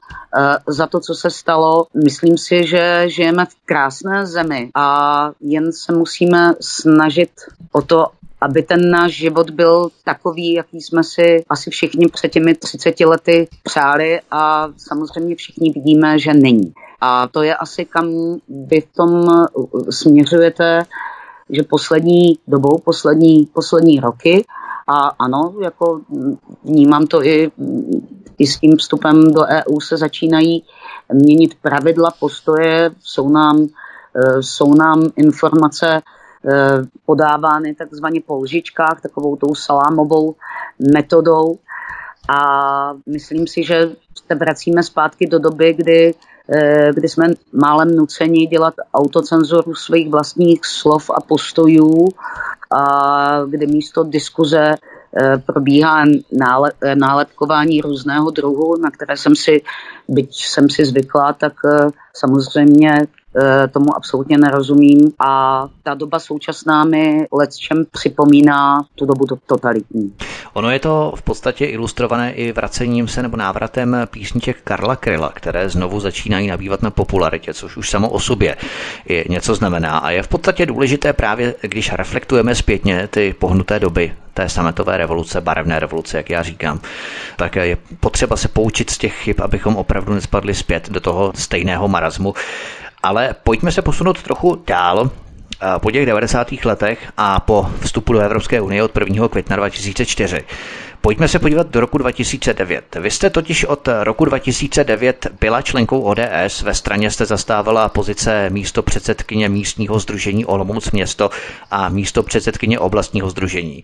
za 0.67 0.87
to, 0.87 0.99
co 0.99 1.15
se 1.15 1.29
stalo. 1.29 1.85
Myslím 2.03 2.37
si, 2.37 2.67
že 2.67 3.03
žijeme 3.09 3.45
v 3.45 3.55
krásné 3.65 4.25
zemi 4.25 4.69
a 4.75 5.31
jen 5.41 5.71
se 5.71 5.93
musíme 5.93 6.53
snažit 6.59 7.31
o 7.71 7.81
to, 7.81 8.07
aby 8.41 8.63
ten 8.63 8.91
náš 8.91 9.11
život 9.11 9.49
byl 9.49 9.89
takový, 10.03 10.53
jaký 10.53 10.81
jsme 10.81 11.03
si 11.03 11.43
asi 11.49 11.69
všichni 11.69 12.07
před 12.07 12.31
těmi 12.31 12.55
30 12.55 12.99
lety 12.99 13.47
přáli 13.63 14.19
a 14.31 14.67
samozřejmě 14.77 15.35
všichni 15.35 15.71
vidíme, 15.71 16.19
že 16.19 16.33
není. 16.33 16.73
A 17.01 17.27
to 17.27 17.43
je 17.43 17.55
asi 17.55 17.85
kam 17.85 18.07
vy 18.49 18.81
v 18.81 18.93
tom 18.95 19.27
směřujete, 19.89 20.83
že 21.49 21.63
poslední 21.63 22.39
dobou, 22.47 22.77
poslední, 22.77 23.45
poslední 23.53 23.99
roky 23.99 24.45
a 24.87 25.07
ano, 25.19 25.53
jako 25.61 26.01
vnímám 26.63 27.07
to 27.07 27.23
i, 27.23 27.51
i 28.37 28.47
s 28.47 28.59
tím 28.59 28.77
vstupem 28.77 29.33
do 29.33 29.41
EU 29.41 29.79
se 29.79 29.97
začínají 29.97 30.63
měnit 31.13 31.55
pravidla, 31.61 32.13
postoje, 32.19 32.91
jsou 32.99 33.29
nám, 33.29 33.67
e, 34.15 34.43
jsou 34.43 34.73
nám 34.73 35.09
informace 35.15 35.87
e, 35.95 36.01
podávány 37.05 37.75
takzvaně 37.75 38.21
po 38.25 38.37
lžičkách, 38.37 39.01
takovou 39.01 39.35
tou 39.35 39.55
salámovou 39.55 40.35
metodou. 40.93 41.59
A 42.29 42.93
myslím 43.05 43.47
si, 43.47 43.63
že 43.63 43.91
se 44.27 44.35
vracíme 44.35 44.83
zpátky 44.83 45.27
do 45.27 45.39
doby, 45.39 45.73
kdy, 45.73 46.13
kdy 46.93 47.09
jsme 47.09 47.27
málem 47.53 47.95
nuceni 47.95 48.47
dělat 48.47 48.73
autocenzuru 48.93 49.75
svých 49.75 50.09
vlastních 50.09 50.65
slov 50.65 51.09
a 51.09 51.21
postojů 51.21 52.07
a 52.71 53.45
kde 53.45 53.67
místo 53.67 54.03
diskuze 54.03 54.75
eh, 55.21 55.37
probíhá 55.37 56.03
nálepkování 56.95 57.81
různého 57.81 58.31
druhu, 58.31 58.77
na 58.77 58.91
které 58.91 59.17
jsem 59.17 59.35
si, 59.35 59.61
byť 60.07 60.45
jsem 60.45 60.69
si 60.69 60.85
zvykla, 60.85 61.33
tak 61.33 61.53
eh, 61.65 61.89
samozřejmě 62.15 62.91
Eh, 62.91 63.18
tomu 63.71 63.95
absolutně 63.95 64.37
nerozumím 64.37 65.11
a 65.19 65.63
ta 65.83 65.93
doba 65.93 66.19
současná 66.19 66.83
mi 66.83 67.27
čem 67.57 67.85
připomíná 67.91 68.81
tu 68.95 69.05
dobu 69.05 69.25
totalitní. 69.45 70.13
Ono 70.53 70.71
je 70.71 70.79
to 70.79 71.13
v 71.15 71.21
podstatě 71.21 71.65
ilustrované 71.65 72.31
i 72.31 72.51
vracením 72.51 73.07
se 73.07 73.21
nebo 73.21 73.37
návratem 73.37 73.97
písniček 74.11 74.57
Karla 74.63 74.95
Kryla, 74.95 75.31
které 75.35 75.69
znovu 75.69 75.99
začínají 75.99 76.47
nabývat 76.47 76.81
na 76.81 76.91
popularitě, 76.91 77.53
což 77.53 77.77
už 77.77 77.89
samo 77.89 78.09
o 78.09 78.19
sobě 78.19 78.57
je 79.05 79.25
něco 79.29 79.55
znamená. 79.55 79.97
A 79.97 80.09
je 80.11 80.23
v 80.23 80.27
podstatě 80.27 80.65
důležité 80.65 81.13
právě, 81.13 81.55
když 81.61 81.93
reflektujeme 81.93 82.55
zpětně 82.55 83.07
ty 83.07 83.35
pohnuté 83.39 83.79
doby 83.79 84.13
té 84.33 84.49
sametové 84.49 84.97
revoluce, 84.97 85.41
barevné 85.41 85.79
revoluce, 85.79 86.17
jak 86.17 86.29
já 86.29 86.43
říkám, 86.43 86.79
tak 87.37 87.55
je 87.55 87.77
potřeba 87.99 88.35
se 88.35 88.47
poučit 88.47 88.89
z 88.89 88.97
těch 88.97 89.13
chyb, 89.13 89.35
abychom 89.41 89.75
opravdu 89.75 90.13
nespadli 90.13 90.55
zpět 90.55 90.89
do 90.89 90.99
toho 90.99 91.33
stejného 91.35 91.87
marazmu. 91.87 92.33
Ale 93.03 93.35
pojďme 93.43 93.71
se 93.71 93.81
posunout 93.81 94.23
trochu 94.23 94.63
dál. 94.67 95.09
Po 95.81 95.91
těch 95.91 96.05
90. 96.05 96.47
letech 96.65 97.11
a 97.17 97.39
po 97.39 97.69
vstupu 97.79 98.13
do 98.13 98.19
Evropské 98.19 98.61
unie 98.61 98.83
od 98.83 98.97
1. 98.99 99.27
května 99.27 99.55
2004 99.55 100.43
Pojďme 101.01 101.27
se 101.27 101.39
podívat 101.39 101.67
do 101.67 101.79
roku 101.79 101.97
2009. 101.97 102.95
Vy 102.99 103.11
jste 103.11 103.29
totiž 103.29 103.65
od 103.65 103.87
roku 104.03 104.25
2009 104.25 105.27
byla 105.39 105.61
členkou 105.61 106.01
ODS, 106.01 106.61
ve 106.61 106.73
straně 106.73 107.11
jste 107.11 107.25
zastávala 107.25 107.89
pozice 107.89 108.49
místo 108.49 108.83
předsedkyně 108.83 109.49
místního 109.49 109.99
združení 109.99 110.45
Olomouc 110.45 110.91
město 110.91 111.29
a 111.71 111.89
místo 111.89 112.23
předsedkyně 112.23 112.79
oblastního 112.79 113.29
združení. 113.29 113.83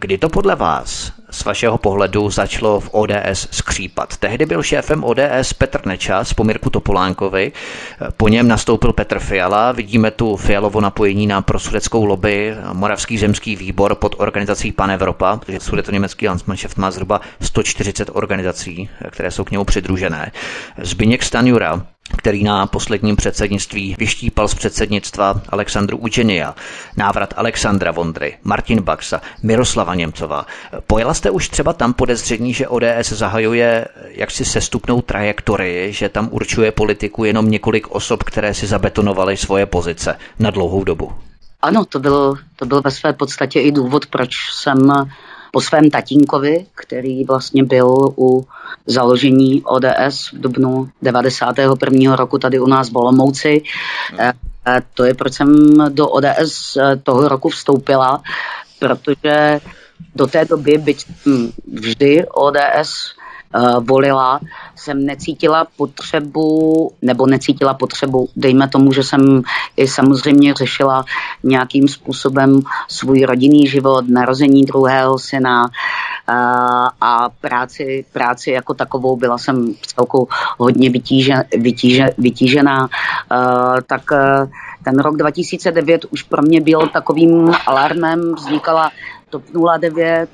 Kdy 0.00 0.18
to 0.18 0.28
podle 0.28 0.56
vás 0.56 1.12
z 1.30 1.44
vašeho 1.44 1.78
pohledu 1.78 2.30
začalo 2.30 2.80
v 2.80 2.88
ODS 2.92 3.48
skřípat? 3.50 4.16
Tehdy 4.16 4.46
byl 4.46 4.62
šéfem 4.62 5.04
ODS 5.04 5.52
Petr 5.58 5.86
Nečas 5.86 6.32
po 6.34 6.44
Mirku 6.44 6.70
Topolánkovi, 6.70 7.52
po 8.16 8.28
něm 8.28 8.48
nastoupil 8.48 8.92
Petr 8.92 9.18
Fiala, 9.18 9.72
vidíme 9.72 10.10
tu 10.10 10.36
Fialovo 10.36 10.80
napojení 10.80 11.26
na 11.26 11.42
prosudeckou 11.42 12.04
lobby, 12.04 12.54
Moravský 12.72 13.18
zemský 13.18 13.56
výbor 13.56 13.94
pod 13.94 14.14
organizací 14.18 14.72
Pan 14.72 14.90
Evropa, 14.90 15.36
protože 15.36 15.60
sudeto-německý 15.60 16.28
Landsmannschaft 16.50 16.78
má 16.78 16.90
zhruba 16.90 17.20
140 17.40 18.10
organizací, 18.12 18.88
které 19.10 19.30
jsou 19.30 19.44
k 19.44 19.50
němu 19.50 19.64
přidružené. 19.64 20.32
Zbyněk 20.82 21.22
Stanjura, 21.22 21.86
který 22.16 22.44
na 22.44 22.66
posledním 22.66 23.16
předsednictví 23.16 23.96
vyštípal 23.98 24.48
z 24.48 24.54
předsednictva 24.54 25.40
Alexandru 25.48 25.98
Učenia, 25.98 26.54
návrat 26.96 27.34
Alexandra 27.36 27.90
Vondry, 27.90 28.38
Martin 28.44 28.82
Baxa, 28.82 29.20
Miroslava 29.42 29.94
Němcova. 29.94 30.46
Pojela 30.86 31.14
jste 31.14 31.30
už 31.30 31.48
třeba 31.48 31.72
tam 31.72 31.94
podezření, 31.94 32.54
že 32.54 32.68
ODS 32.68 33.08
zahajuje 33.08 33.86
jaksi 34.08 34.44
sestupnou 34.44 35.02
trajektorii, 35.02 35.92
že 35.92 36.08
tam 36.08 36.28
určuje 36.30 36.72
politiku 36.72 37.24
jenom 37.24 37.50
několik 37.50 37.90
osob, 37.90 38.22
které 38.22 38.54
si 38.54 38.66
zabetonovaly 38.66 39.36
svoje 39.36 39.66
pozice 39.66 40.18
na 40.38 40.50
dlouhou 40.50 40.84
dobu? 40.84 41.12
Ano, 41.62 41.84
to 41.84 41.98
byl, 41.98 42.34
to 42.56 42.66
byl 42.66 42.82
ve 42.82 42.90
své 42.90 43.12
podstatě 43.12 43.60
i 43.60 43.72
důvod, 43.72 44.06
proč 44.06 44.30
jsem 44.52 44.78
po 45.52 45.60
svém 45.60 45.90
tatínkovi, 45.90 46.66
který 46.74 47.24
vlastně 47.24 47.64
byl 47.64 48.14
u 48.18 48.46
založení 48.86 49.62
ODS 49.62 50.32
v 50.32 50.40
dubnu 50.40 50.88
91. 51.02 52.16
roku 52.16 52.38
tady 52.38 52.60
u 52.60 52.66
nás 52.66 52.92
v 52.92 52.96
Olomouci. 52.96 53.62
Hmm. 54.10 54.32
To 54.94 55.04
je, 55.04 55.14
proč 55.14 55.32
jsem 55.32 55.74
do 55.88 56.08
ODS 56.08 56.76
eh, 56.76 56.96
toho 56.96 57.28
roku 57.28 57.48
vstoupila, 57.48 58.22
protože 58.78 59.60
do 60.14 60.26
té 60.26 60.44
doby, 60.44 60.78
byť 60.78 61.06
hm, 61.26 61.50
vždy 61.72 62.26
ODS 62.26 63.14
uh, 63.54 63.84
volila, 63.84 64.40
jsem 64.76 65.06
necítila 65.06 65.66
potřebu, 65.76 66.92
nebo 67.02 67.26
necítila 67.26 67.74
potřebu, 67.74 68.28
dejme 68.36 68.68
tomu, 68.68 68.92
že 68.92 69.02
jsem 69.02 69.42
samozřejmě 69.86 70.54
řešila 70.54 71.04
nějakým 71.42 71.88
způsobem 71.88 72.60
svůj 72.88 73.22
rodinný 73.22 73.66
život, 73.66 74.08
narození 74.08 74.64
druhého 74.64 75.18
syna 75.18 75.64
uh, 75.64 75.70
a 77.00 77.28
práci, 77.40 78.04
práci 78.12 78.50
jako 78.50 78.74
takovou 78.74 79.16
byla 79.16 79.38
jsem 79.38 79.74
celkou 79.86 80.28
hodně 80.58 80.90
vytíže, 80.90 81.34
vytíže, 81.58 82.06
vytížená, 82.18 82.80
uh, 82.80 83.80
tak 83.86 84.02
ten 84.84 84.98
rok 84.98 85.16
2009 85.16 86.04
už 86.10 86.22
pro 86.22 86.42
mě 86.42 86.60
byl 86.60 86.88
takovým 86.88 87.52
alarmem, 87.66 88.34
vznikala 88.34 88.90
TOP 89.30 89.42
09, 89.80 90.28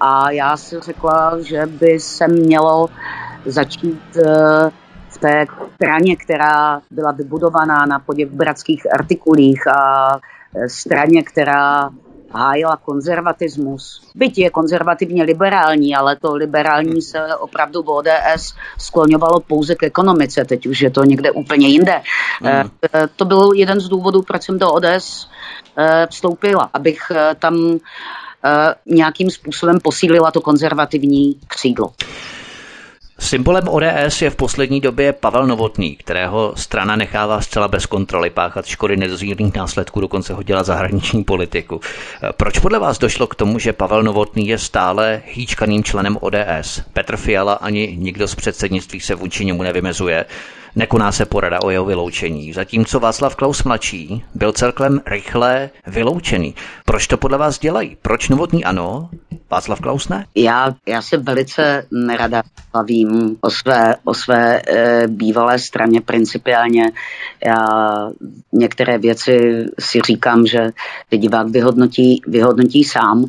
a 0.00 0.30
já 0.30 0.56
si 0.56 0.80
řekla, 0.80 1.42
že 1.42 1.66
by 1.66 2.00
se 2.00 2.28
mělo 2.28 2.88
začít 3.44 4.02
eh, 4.16 4.70
v 5.08 5.18
té 5.18 5.46
straně, 5.74 6.16
která 6.16 6.80
byla 6.90 7.12
vybudovaná 7.12 7.86
na 7.86 8.04
bratských 8.30 8.94
artikulích 8.94 9.66
a 9.66 10.10
eh, 10.56 10.68
straně, 10.68 11.22
která 11.22 11.90
hájila 12.30 12.76
konzervatismus. 12.76 14.10
Byť 14.14 14.38
je 14.38 14.50
konzervativně 14.50 15.22
liberální, 15.22 15.96
ale 15.96 16.16
to 16.16 16.34
liberální 16.34 17.02
se 17.02 17.36
opravdu 17.36 17.82
v 17.82 17.88
ODS 17.88 18.54
skloňovalo 18.78 19.40
pouze 19.40 19.74
k 19.74 19.82
ekonomice, 19.82 20.44
teď 20.44 20.66
už 20.66 20.80
je 20.80 20.90
to 20.90 21.04
někde 21.04 21.30
úplně 21.30 21.68
jinde. 21.68 22.00
Mm. 22.42 22.70
To 23.16 23.24
byl 23.24 23.52
jeden 23.54 23.80
z 23.80 23.88
důvodů, 23.88 24.22
proč 24.22 24.42
jsem 24.42 24.58
do 24.58 24.72
ODS 24.72 25.28
vstoupila, 26.10 26.70
abych 26.74 27.00
tam 27.38 27.78
nějakým 28.86 29.30
způsobem 29.30 29.78
posílila 29.82 30.30
to 30.30 30.40
konzervativní 30.40 31.36
křídlo. 31.48 31.92
Symbolem 33.20 33.68
ODS 33.68 34.22
je 34.22 34.30
v 34.30 34.36
poslední 34.36 34.80
době 34.80 35.12
Pavel 35.12 35.46
Novotný, 35.46 35.96
kterého 35.96 36.52
strana 36.56 36.96
nechává 36.96 37.40
zcela 37.40 37.68
bez 37.68 37.86
kontroly 37.86 38.30
páchat 38.30 38.66
škody 38.66 38.96
nedozírných 38.96 39.54
následků, 39.54 40.00
dokonce 40.00 40.34
ho 40.34 40.42
dělat 40.42 40.66
zahraniční 40.66 41.24
politiku. 41.24 41.80
Eh, 41.82 42.28
proč 42.36 42.58
podle 42.58 42.78
vás 42.78 42.98
došlo 42.98 43.26
k 43.26 43.34
tomu, 43.34 43.58
že 43.58 43.72
Pavel 43.72 44.02
Novotný 44.02 44.48
je 44.48 44.58
stále 44.58 45.22
hýčkaným 45.26 45.84
členem 45.84 46.18
ODS? 46.20 46.82
Petr 46.92 47.16
Fiala 47.16 47.52
ani 47.52 47.96
nikdo 47.96 48.28
z 48.28 48.34
předsednictví 48.34 49.00
se 49.00 49.14
vůči 49.14 49.44
němu 49.44 49.62
nevymezuje. 49.62 50.24
Nekoná 50.78 51.12
se 51.12 51.26
porada 51.26 51.62
o 51.62 51.70
jeho 51.70 51.84
vyloučení, 51.84 52.52
zatímco 52.52 53.00
Václav 53.00 53.36
Klaus 53.36 53.64
mladší 53.64 54.24
byl 54.34 54.52
celkem 54.52 55.00
rychle 55.06 55.70
vyloučený. 55.86 56.54
Proč 56.84 57.06
to 57.06 57.16
podle 57.16 57.38
vás 57.38 57.58
dělají? 57.58 57.96
Proč 58.02 58.28
novotný 58.28 58.64
ano, 58.64 59.10
Václav 59.50 59.80
Klaus 59.80 60.08
ne? 60.08 60.26
Já, 60.34 60.74
já 60.86 61.02
se 61.02 61.16
velice 61.16 61.86
nerada 61.90 62.42
bavím 62.72 63.36
o 63.40 63.50
své, 63.50 63.96
o 64.04 64.14
své 64.14 64.60
e, 64.68 65.08
bývalé 65.08 65.58
straně 65.58 66.00
principiálně. 66.00 66.84
Já 67.46 67.66
některé 68.52 68.98
věci 68.98 69.66
si 69.78 70.00
říkám, 70.06 70.46
že 70.46 70.70
divák 71.16 71.48
vyhodnotí, 71.48 72.22
vyhodnotí 72.26 72.84
sám, 72.84 73.24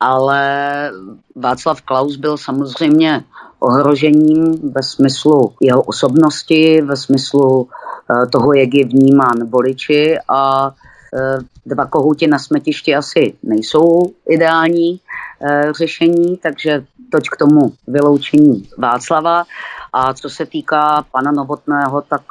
ale 0.00 0.90
Václav 1.36 1.82
Klaus 1.82 2.16
byl 2.16 2.36
samozřejmě 2.36 3.24
ohrožením 3.60 4.72
ve 4.72 4.82
smyslu 4.82 5.54
jeho 5.60 5.82
osobnosti, 5.82 6.82
ve 6.82 6.96
smyslu 6.96 7.68
eh, 7.68 8.26
toho, 8.26 8.54
jak 8.54 8.74
je 8.74 8.84
vnímán 8.84 9.44
voliči 9.48 10.18
a 10.28 10.70
eh, 11.14 11.38
dva 11.66 11.86
kohouti 11.86 12.26
na 12.26 12.38
smetišti 12.38 12.96
asi 12.96 13.34
nejsou 13.42 14.12
ideální 14.30 15.00
eh, 15.00 15.72
řešení, 15.78 16.36
takže 16.36 16.84
toť 17.12 17.28
k 17.28 17.36
tomu 17.36 17.72
vyloučení 17.86 18.68
Václava. 18.78 19.44
A 19.92 20.14
co 20.14 20.30
se 20.30 20.46
týká 20.46 21.04
pana 21.12 21.32
Novotného, 21.32 22.02
tak 22.02 22.22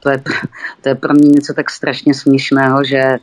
to 0.00 0.10
je, 0.10 0.22
to 0.80 0.88
je 0.88 0.94
pro 0.94 1.14
mě 1.14 1.28
něco 1.28 1.54
tak 1.54 1.70
strašně 1.70 2.14
směšného, 2.14 2.84
že 2.84 3.18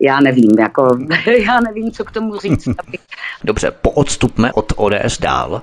já 0.00 0.20
nevím, 0.20 0.58
jako, 0.58 0.98
já 1.46 1.60
nevím, 1.60 1.90
co 1.92 2.04
k 2.04 2.10
tomu 2.10 2.36
říct. 2.36 2.68
Dobře, 3.44 3.70
poodstupme 3.70 4.52
od 4.52 4.72
ODS 4.76 5.18
dál. 5.20 5.62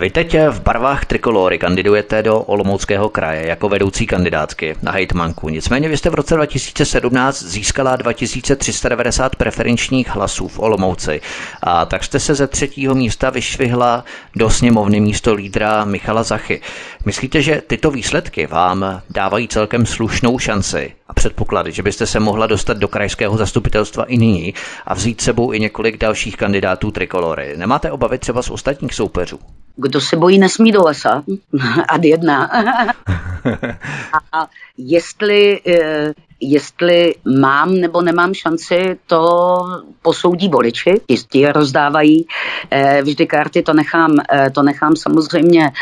Vy 0.00 0.10
teď 0.10 0.36
v 0.50 0.60
barvách 0.62 1.04
trikolory 1.04 1.58
kandidujete 1.58 2.22
do 2.22 2.38
Olomouckého 2.38 3.08
kraje 3.08 3.48
jako 3.48 3.68
vedoucí 3.68 4.06
kandidátky 4.06 4.76
na 4.82 4.92
hejtmanku. 4.92 5.48
Nicméně 5.48 5.88
vy 5.88 5.96
jste 5.96 6.10
v 6.10 6.14
roce 6.14 6.34
2017 6.34 7.42
získala 7.42 7.96
2390 7.96 9.36
preferenčních 9.36 10.08
hlasů 10.08 10.48
v 10.48 10.58
Olomouci 10.58 11.20
a 11.62 11.86
tak 11.86 12.04
jste 12.04 12.20
se 12.20 12.34
ze 12.34 12.46
třetího 12.46 12.94
místa 12.94 13.30
vyšvihla 13.30 14.04
do 14.36 14.50
sněmovny 14.50 15.00
místo 15.00 15.34
lídra 15.34 15.84
Michala 15.84 16.22
Zachy. 16.22 16.60
Myslíte, 17.04 17.42
že 17.42 17.62
tyto 17.66 17.90
výsledky 17.90 18.46
vám 18.46 19.02
dávají 19.10 19.48
celkem 19.48 19.86
slušnou 19.86 20.38
šanci 20.38 20.92
a 21.10 21.12
předpoklady, 21.12 21.72
že 21.72 21.82
byste 21.82 22.06
se 22.06 22.20
mohla 22.20 22.46
dostat 22.46 22.76
do 22.76 22.88
krajského 22.88 23.36
zastupitelstva 23.36 24.04
i 24.04 24.16
nyní 24.16 24.54
a 24.86 24.94
vzít 24.94 25.20
sebou 25.20 25.52
i 25.52 25.60
několik 25.60 25.98
dalších 25.98 26.36
kandidátů 26.36 26.90
trikolory. 26.90 27.56
Nemáte 27.56 27.90
obavy 27.90 28.18
třeba 28.18 28.42
z 28.42 28.50
ostatních 28.50 28.94
soupeřů? 28.94 29.38
Kdo 29.76 30.00
se 30.00 30.16
bojí, 30.16 30.38
nesmí 30.38 30.72
do 30.72 30.82
lesa. 30.82 31.22
Ad 31.88 32.04
jedna. 32.04 32.50
a 34.32 34.46
jestli, 34.78 35.60
eh, 35.66 36.12
jestli 36.40 37.14
mám 37.40 37.74
nebo 37.74 38.02
nemám 38.02 38.34
šanci, 38.34 38.98
to 39.06 39.58
posoudí 40.02 40.48
voliči. 40.48 41.00
Jistě 41.08 41.38
je 41.38 41.52
rozdávají 41.52 42.26
eh, 42.70 43.02
vždy 43.02 43.26
karty, 43.26 43.62
to 43.62 43.72
nechám, 43.72 44.16
eh, 44.32 44.50
to 44.50 44.62
nechám 44.62 44.96
samozřejmě 44.96 45.72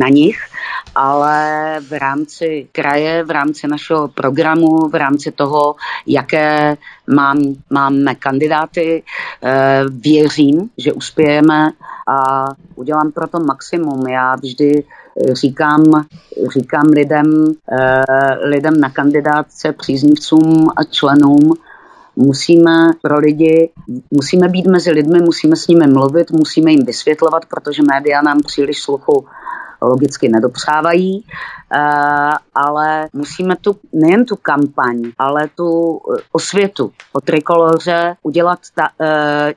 na 0.00 0.08
nich 0.08 0.38
ale 0.94 1.80
v 1.80 1.98
rámci 1.98 2.68
kraje, 2.72 3.24
v 3.24 3.30
rámci 3.30 3.68
našeho 3.68 4.08
programu, 4.08 4.88
v 4.88 4.94
rámci 4.94 5.32
toho, 5.32 5.74
jaké 6.06 6.76
mám, 7.06 7.38
máme 7.70 8.14
kandidáty, 8.14 9.02
eh, 9.42 9.82
věřím, 9.90 10.70
že 10.78 10.92
uspějeme 10.92 11.70
a 12.08 12.44
udělám 12.74 13.12
pro 13.12 13.28
to 13.28 13.40
maximum. 13.40 14.06
Já 14.06 14.34
vždy 14.34 14.84
říkám, 15.32 15.82
říkám 16.52 16.86
lidem, 16.86 17.54
eh, 17.72 18.02
lidem 18.42 18.80
na 18.80 18.90
kandidátce, 18.90 19.72
příznivcům 19.72 20.68
a 20.76 20.84
členům, 20.84 21.52
musíme 22.16 22.90
pro 23.02 23.18
lidi, 23.18 23.70
musíme 24.10 24.48
být 24.48 24.66
mezi 24.66 24.90
lidmi, 24.90 25.20
musíme 25.20 25.56
s 25.56 25.68
nimi 25.68 25.86
mluvit, 25.86 26.30
musíme 26.30 26.70
jim 26.70 26.84
vysvětlovat, 26.84 27.46
protože 27.46 27.82
média 27.82 28.22
nám 28.22 28.40
příliš 28.46 28.82
sluchu 28.82 29.26
logicky 29.82 30.28
nedopřávají, 30.28 31.24
ale 32.54 33.08
musíme 33.12 33.56
tu 33.56 33.76
nejen 33.92 34.24
tu 34.24 34.36
kampaň, 34.36 35.02
ale 35.18 35.48
tu 35.54 36.00
osvětu 36.32 36.92
o 37.12 37.20
trikoloře 37.20 38.16
udělat 38.22 38.58
ta, 38.74 38.88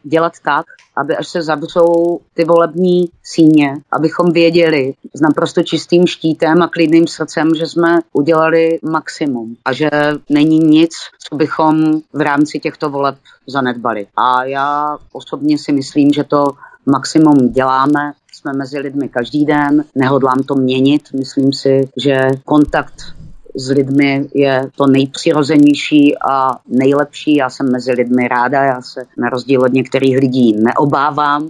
dělat 0.03 0.33
tak, 0.43 0.65
aby 0.97 1.15
až 1.15 1.27
se 1.27 1.41
zavřou 1.41 2.19
ty 2.33 2.45
volební 2.45 3.09
síně, 3.23 3.77
abychom 3.91 4.31
věděli 4.31 4.93
s 5.13 5.21
naprosto 5.21 5.63
čistým 5.63 6.07
štítem 6.07 6.61
a 6.61 6.67
klidným 6.67 7.07
srdcem, 7.07 7.55
že 7.55 7.65
jsme 7.65 7.99
udělali 8.13 8.79
maximum 8.83 9.55
a 9.65 9.73
že 9.73 9.89
není 10.29 10.59
nic, 10.59 10.91
co 11.29 11.35
bychom 11.35 12.01
v 12.13 12.21
rámci 12.21 12.59
těchto 12.59 12.89
voleb 12.89 13.15
zanedbali. 13.47 14.07
A 14.17 14.43
já 14.43 14.97
osobně 15.11 15.57
si 15.57 15.71
myslím, 15.71 16.11
že 16.13 16.23
to 16.23 16.45
maximum 16.85 17.49
děláme, 17.51 18.13
jsme 18.33 18.53
mezi 18.53 18.79
lidmi 18.79 19.09
každý 19.09 19.45
den, 19.45 19.83
nehodlám 19.95 20.43
to 20.43 20.55
měnit, 20.55 21.01
myslím 21.13 21.53
si, 21.53 21.89
že 21.97 22.29
kontakt 22.45 23.16
s 23.57 23.69
lidmi 23.69 24.25
je 24.35 24.69
to 24.75 24.87
nejpřirozenější 24.87 26.17
a 26.29 26.51
nejlepší. 26.67 27.35
Já 27.35 27.49
jsem 27.49 27.71
mezi 27.71 27.91
lidmi 27.91 28.27
ráda, 28.27 28.63
já 28.63 28.81
se 28.81 29.05
na 29.17 29.29
rozdíl 29.29 29.61
od 29.61 29.73
některých 29.73 30.17
lidí 30.17 30.55
neobávám. 30.63 31.49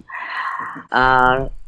A, 0.92 1.20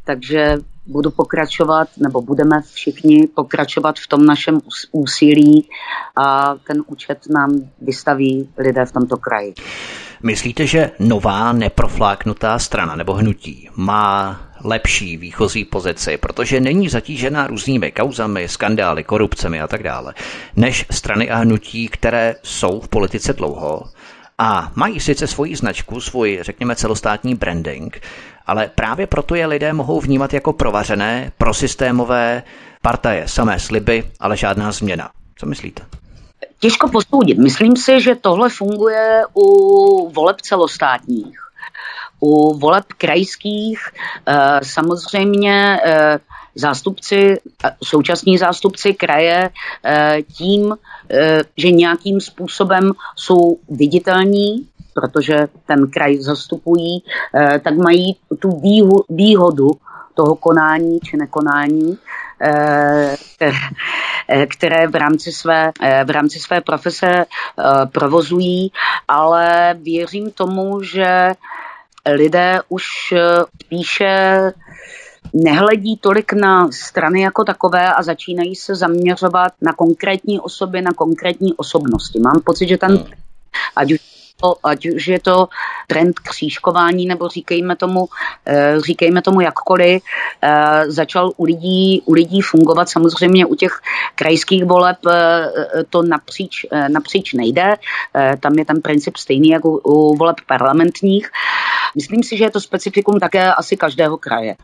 takže 0.04 0.56
budu 0.86 1.10
pokračovat, 1.10 1.88
nebo 1.98 2.22
budeme 2.22 2.62
všichni 2.72 3.26
pokračovat 3.34 3.98
v 3.98 4.08
tom 4.08 4.26
našem 4.26 4.60
úsilí 4.92 5.68
a 6.16 6.54
ten 6.66 6.82
účet 6.86 7.18
nám 7.30 7.50
vystaví 7.80 8.48
lidé 8.58 8.84
v 8.84 8.92
tomto 8.92 9.16
kraji. 9.16 9.54
Myslíte, 10.22 10.66
že 10.66 10.90
nová 10.98 11.52
neprofláknutá 11.52 12.58
strana 12.58 12.96
nebo 12.96 13.12
hnutí 13.14 13.68
má 13.76 14.40
lepší 14.64 15.16
výchozí 15.16 15.64
pozici, 15.64 16.16
protože 16.16 16.60
není 16.60 16.88
zatížená 16.88 17.46
různými 17.46 17.92
kauzami, 17.92 18.48
skandály, 18.48 19.04
korupcemi 19.04 19.60
a 19.60 19.66
tak 19.66 19.82
dále, 19.82 20.14
než 20.56 20.86
strany 20.90 21.30
a 21.30 21.36
hnutí, 21.36 21.88
které 21.88 22.34
jsou 22.42 22.80
v 22.80 22.88
politice 22.88 23.32
dlouho 23.32 23.84
a 24.38 24.72
mají 24.74 25.00
sice 25.00 25.26
svoji 25.26 25.56
značku, 25.56 26.00
svůj, 26.00 26.38
řekněme, 26.42 26.76
celostátní 26.76 27.34
branding, 27.34 28.00
ale 28.46 28.70
právě 28.74 29.06
proto 29.06 29.34
je 29.34 29.46
lidé 29.46 29.72
mohou 29.72 30.00
vnímat 30.00 30.34
jako 30.34 30.52
provařené, 30.52 31.32
prosystémové 31.38 32.42
partaje, 32.82 33.28
samé 33.28 33.58
sliby, 33.58 34.04
ale 34.20 34.36
žádná 34.36 34.72
změna. 34.72 35.10
Co 35.36 35.46
myslíte? 35.46 35.82
Těžko 36.58 36.88
posoudit. 36.88 37.38
Myslím 37.38 37.76
si, 37.76 38.00
že 38.00 38.14
tohle 38.14 38.48
funguje 38.48 39.22
u 39.34 40.10
voleb 40.10 40.40
celostátních. 40.40 41.49
U 42.20 42.58
voleb 42.58 42.84
krajských 42.98 43.80
eh, 44.26 44.60
samozřejmě 44.62 45.80
eh, 45.84 46.18
zástupci, 46.54 47.36
eh, 47.64 47.70
současní 47.84 48.38
zástupci 48.38 48.94
kraje 48.94 49.50
tím, 50.36 50.76
že 51.56 51.70
nějakým 51.70 52.20
způsobem 52.20 52.90
jsou 53.16 53.56
viditelní, 53.68 54.68
protože 54.94 55.48
ten 55.66 55.90
kraj 55.90 56.16
zastupují, 56.16 57.02
tak 57.64 57.74
mají 57.74 58.16
tu 58.38 58.62
výhodu 59.08 59.70
toho 60.14 60.34
konání 60.34 61.00
či 61.00 61.16
nekonání, 61.16 61.98
které 64.48 64.86
v 64.86 64.94
rámci 64.94 65.32
své, 65.32 65.72
v 66.04 66.10
rámci 66.10 66.38
své 66.38 66.60
profese 66.60 67.24
provozují, 67.92 68.72
ale 69.08 69.74
věřím 69.82 70.30
tomu, 70.30 70.82
že 70.82 71.34
lidé 72.06 72.60
už 72.68 72.84
eh, 73.12 73.44
spíše 73.64 74.38
nehledí 75.34 75.96
tolik 75.96 76.32
na 76.32 76.70
strany 76.70 77.22
jako 77.22 77.44
takové 77.44 77.94
a 77.94 78.02
začínají 78.02 78.56
se 78.56 78.74
zaměřovat 78.74 79.52
na 79.60 79.72
konkrétní 79.72 80.40
osoby, 80.40 80.82
na 80.82 80.90
konkrétní 80.92 81.54
osobnosti. 81.54 82.20
Mám 82.20 82.40
pocit, 82.44 82.68
že 82.68 82.76
ten, 82.76 82.96
hmm. 82.96 83.06
ať 83.76 83.92
už 83.92 84.09
ať 84.64 84.86
už 84.86 85.08
je 85.08 85.20
to 85.20 85.48
trend 85.86 86.18
křížkování, 86.18 87.06
nebo 87.06 87.28
říkejme 87.28 87.76
tomu, 87.76 88.08
eh, 88.46 88.80
říkejme 88.86 89.22
tomu 89.22 89.40
jakkoliv, 89.40 90.02
eh, 90.42 90.84
začal 90.86 91.32
u 91.36 91.44
lidí, 91.44 92.02
u 92.04 92.12
lidí 92.12 92.40
fungovat. 92.40 92.88
Samozřejmě 92.88 93.46
u 93.46 93.54
těch 93.54 93.80
krajských 94.14 94.64
voleb 94.64 94.96
eh, 95.10 95.48
to 95.90 96.02
napříč, 96.02 96.66
napříč 96.88 97.32
nejde. 97.32 97.74
Tam 98.40 98.58
je 98.58 98.64
ten 98.64 98.82
princip 98.82 99.16
stejný 99.16 99.48
jako 99.48 99.68
u 99.70 100.16
voleb 100.16 100.36
parlamentních. 100.46 101.30
Myslím 101.94 102.22
si, 102.22 102.36
že 102.36 102.44
je 102.44 102.50
to 102.50 102.60
specifikum 102.60 103.20
také 103.20 103.54
asi 103.54 103.76
každého 103.76 104.16
kraje. 104.16 104.54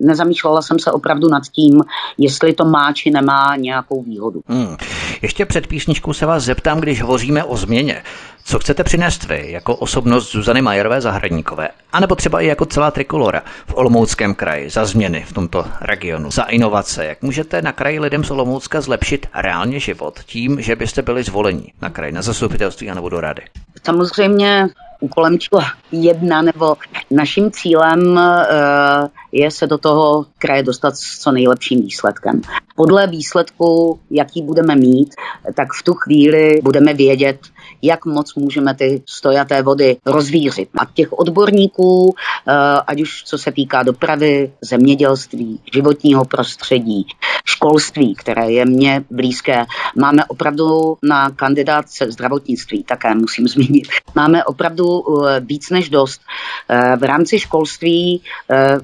Nezamýšlela 0.00 0.62
jsem 0.62 0.78
se 0.78 0.92
opravdu 0.92 1.28
nad 1.28 1.42
tím, 1.52 1.82
jestli 2.18 2.52
to 2.52 2.64
má 2.64 2.92
či 2.92 3.10
nemá 3.10 3.56
nějakou 3.56 4.02
výhodu. 4.02 4.42
Hmm. 4.46 4.76
Ještě 5.22 5.46
před 5.46 5.66
písničkou 5.66 6.12
se 6.12 6.26
vás 6.26 6.44
zeptám, 6.44 6.80
když 6.80 7.02
hovoříme 7.02 7.44
o 7.44 7.56
změně. 7.56 8.02
Co 8.44 8.58
chcete 8.58 8.84
přinést 8.84 9.24
vy 9.24 9.52
jako 9.52 9.76
osobnost 9.76 10.32
Zuzany 10.32 10.62
Majerové 10.62 11.00
Zahradníkové, 11.00 11.68
anebo 11.92 12.14
třeba 12.14 12.40
i 12.40 12.46
jako 12.46 12.66
celá 12.66 12.90
trikolora 12.90 13.42
v 13.66 13.74
Olomouckém 13.74 14.34
kraji 14.34 14.70
za 14.70 14.84
změny 14.84 15.24
v 15.28 15.32
tomto 15.32 15.64
regionu, 15.80 16.30
za 16.30 16.42
inovace? 16.42 17.06
Jak 17.06 17.22
můžete 17.22 17.62
na 17.62 17.72
kraji 17.72 18.00
lidem 18.00 18.24
z 18.24 18.30
Olomoucka 18.30 18.80
zlepšit 18.80 19.26
reálně 19.34 19.80
život 19.80 20.20
tím, 20.26 20.60
že 20.60 20.76
byste 20.76 21.02
byli 21.02 21.22
zvoleni 21.22 21.72
na 21.82 21.90
kraji, 21.90 22.12
na 22.12 22.22
zastupitelství 22.22 22.90
nebo 22.94 23.08
do 23.08 23.20
rady? 23.20 23.42
Samozřejmě 23.84 24.68
úkolem 25.00 25.38
číslo 25.38 25.60
jedna 25.92 26.42
nebo 26.42 26.76
naším 27.10 27.50
cílem 27.50 28.18
eh, 28.18 29.08
je 29.32 29.50
se 29.50 29.66
do 29.66 29.78
toho 29.78 30.26
kraje 30.38 30.62
dostat 30.62 30.96
s 30.96 31.18
co 31.18 31.32
nejlepším 31.32 31.82
výsledkem. 31.82 32.40
Podle 32.76 33.06
výsledku, 33.06 34.00
jaký 34.10 34.42
budeme 34.42 34.76
mít, 34.76 35.14
tak 35.56 35.68
v 35.80 35.82
tu 35.82 35.94
chvíli 35.94 36.60
budeme 36.62 36.94
vědět, 36.94 37.38
jak 37.82 38.04
moc 38.04 38.34
můžeme 38.34 38.74
ty 38.74 39.02
stojaté 39.06 39.62
vody 39.62 39.96
rozvířit. 40.06 40.68
A 40.78 40.84
těch 40.94 41.12
odborníků, 41.12 42.14
eh, 42.48 42.52
ať 42.86 43.00
už 43.00 43.22
co 43.24 43.38
se 43.38 43.52
týká 43.52 43.82
dopravy, 43.82 44.52
zemědělství, 44.60 45.60
životního 45.74 46.24
prostředí, 46.24 47.06
školství, 47.50 48.14
které 48.14 48.50
je 48.50 48.64
mně 48.64 49.04
blízké, 49.10 49.66
máme 49.96 50.24
opravdu 50.24 50.96
na 51.02 51.30
kandidátce 51.30 52.12
zdravotnictví, 52.12 52.84
také 52.84 53.14
musím 53.14 53.48
zmínit, 53.54 53.88
máme 54.14 54.44
opravdu 54.44 54.86
eh, 54.86 55.40
víc 55.40 55.70
než 55.70 55.88
dost. 55.88 56.20
Eh, 56.68 56.96
v 56.96 57.02
rámci 57.02 57.38
školství, 57.38 58.22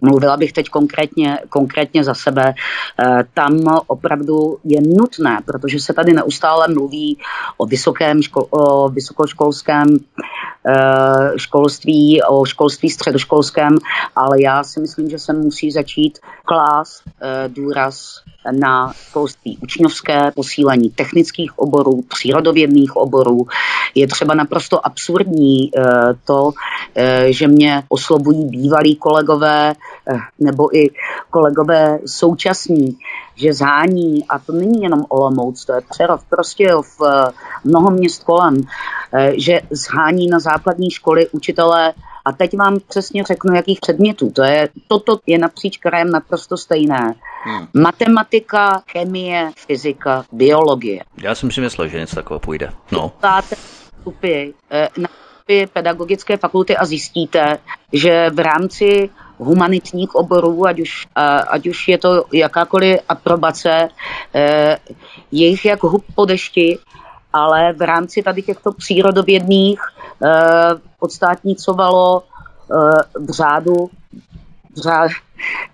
mluvila 0.01 0.37
bych 0.37 0.53
teď 0.53 0.69
konkrétně, 0.69 1.39
konkrétně 1.49 2.05
za 2.05 2.15
sebe, 2.15 2.55
tam 3.35 3.61
opravdu 3.87 4.59
je 4.65 4.81
nutné, 4.81 5.41
protože 5.45 5.81
se 5.81 5.95
tady 5.95 6.13
neustále 6.13 6.69
mluví 6.69 7.19
o 7.57 7.67
vysokém 7.67 8.21
ško- 8.21 8.47
o 8.51 8.89
vysokoškolském 8.89 9.87
eh, 10.69 11.39
školství, 11.39 12.23
o 12.23 12.45
školství 12.45 12.91
středoškolském, 12.91 13.77
ale 14.17 14.43
já 14.43 14.65
si 14.65 14.81
myslím, 14.81 15.11
že 15.11 15.19
se 15.19 15.33
musí 15.33 15.71
začít 15.71 16.19
klást 16.45 17.03
eh, 17.07 17.49
důraz 17.49 18.23
na 18.51 18.93
školství 18.93 19.59
učňovské, 19.63 20.31
posílení 20.35 20.91
technických 20.91 21.59
oborů, 21.59 22.03
přírodovědných 22.09 22.97
oborů. 22.97 23.47
Je 23.95 24.07
třeba 24.07 24.35
naprosto 24.35 24.87
absurdní 24.87 25.71
eh, 25.77 25.83
to, 26.25 26.51
že 27.29 27.49
mě 27.49 27.83
oslovují 27.89 28.45
bývalí 28.45 28.97
kolegové 28.97 29.75
nebo 30.39 30.77
i 30.77 30.91
kolegové 31.31 31.99
současní, 32.07 32.99
že 33.37 33.53
zhání, 33.53 34.25
a 34.29 34.39
to 34.39 34.53
není 34.53 34.83
jenom 34.83 35.05
Olomouc, 35.09 35.65
to 35.65 35.73
je 35.73 35.81
Přerov, 35.91 36.25
prostě 36.25 36.71
v 36.99 37.33
mnoho 37.65 37.91
měst 37.91 38.25
kolem, 38.25 38.63
eh, 39.13 39.33
že 39.37 39.61
zhání 39.71 40.27
na 40.27 40.39
základní 40.39 40.91
školy 40.91 41.29
učitelé 41.33 41.93
a 42.27 42.33
teď 42.33 42.57
vám 42.57 42.79
přesně 42.89 43.25
řeknu, 43.25 43.55
jakých 43.55 43.81
předmětů. 43.81 44.31
To 44.31 44.43
je, 44.43 44.69
toto 44.89 45.19
je 45.27 45.39
napříč 45.39 45.79
krajem 45.79 46.11
naprosto 46.11 46.57
stejné. 46.57 47.15
Hmm. 47.45 47.67
Matematika, 47.75 48.83
chemie, 48.93 49.51
fyzika, 49.67 50.25
biologie. 50.33 51.05
Já 51.23 51.35
jsem 51.35 51.51
si 51.51 51.61
myslel, 51.61 51.89
že 51.89 51.99
něco 51.99 52.17
takového 52.17 52.41
půjde. 52.41 52.73
No. 52.93 53.13
Vstupy, 53.41 54.51
eh, 54.71 54.89
na 54.99 55.09
pedagogické 55.73 56.37
fakulty 56.37 56.77
a 56.77 56.85
zjistíte, 56.85 57.59
že 57.93 58.31
v 58.31 58.39
rámci 58.39 59.11
humanitních 59.39 60.15
oborů, 60.15 60.67
ať 60.67 60.81
už, 60.81 61.07
ať 61.49 61.67
už 61.67 61.89
je 61.89 61.99
to 61.99 62.25
jakákoliv 62.33 62.99
aprobace, 63.09 63.89
eh, 64.35 64.79
je 65.33 65.47
jich 65.47 65.65
jak 65.65 65.83
hub 65.83 66.05
po 66.15 66.25
dešti, 66.25 66.79
ale 67.37 67.73
v 67.73 67.83
rámci 67.83 68.23
tady 68.23 68.43
těchto 68.43 68.73
přírodovědných 68.73 69.81
eh, 69.81 70.31
odstátnicovalo 71.01 72.23
eh, 72.23 72.75
v 73.19 73.31
řádu 73.31 73.91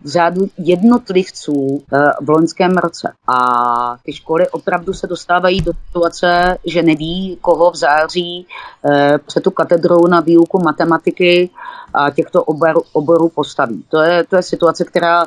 řádu 0.05 0.49
jednotlivců 0.59 1.83
eh, 1.93 1.99
v 2.21 2.31
loňském 2.31 2.73
roce. 2.73 3.13
A 3.29 3.97
ty 4.05 4.13
školy 4.13 4.49
opravdu 4.49 4.93
se 4.93 5.07
dostávají 5.07 5.61
do 5.61 5.73
situace, 5.87 6.59
že 6.67 6.83
neví, 6.83 7.39
koho 7.41 7.71
v 7.71 7.77
září 7.77 8.47
eh, 8.85 9.19
před 9.27 9.43
tu 9.43 9.51
katedrou 9.51 10.07
na 10.07 10.21
výuku 10.21 10.63
matematiky 10.63 11.51
a 11.95 12.11
těchto 12.11 12.45
oborů, 12.45 12.83
oborů 12.93 13.29
postaví. 13.29 13.85
To 13.89 14.01
je, 14.01 14.25
to 14.25 14.37
je 14.37 14.43
situace, 14.43 14.85
která, 14.85 15.27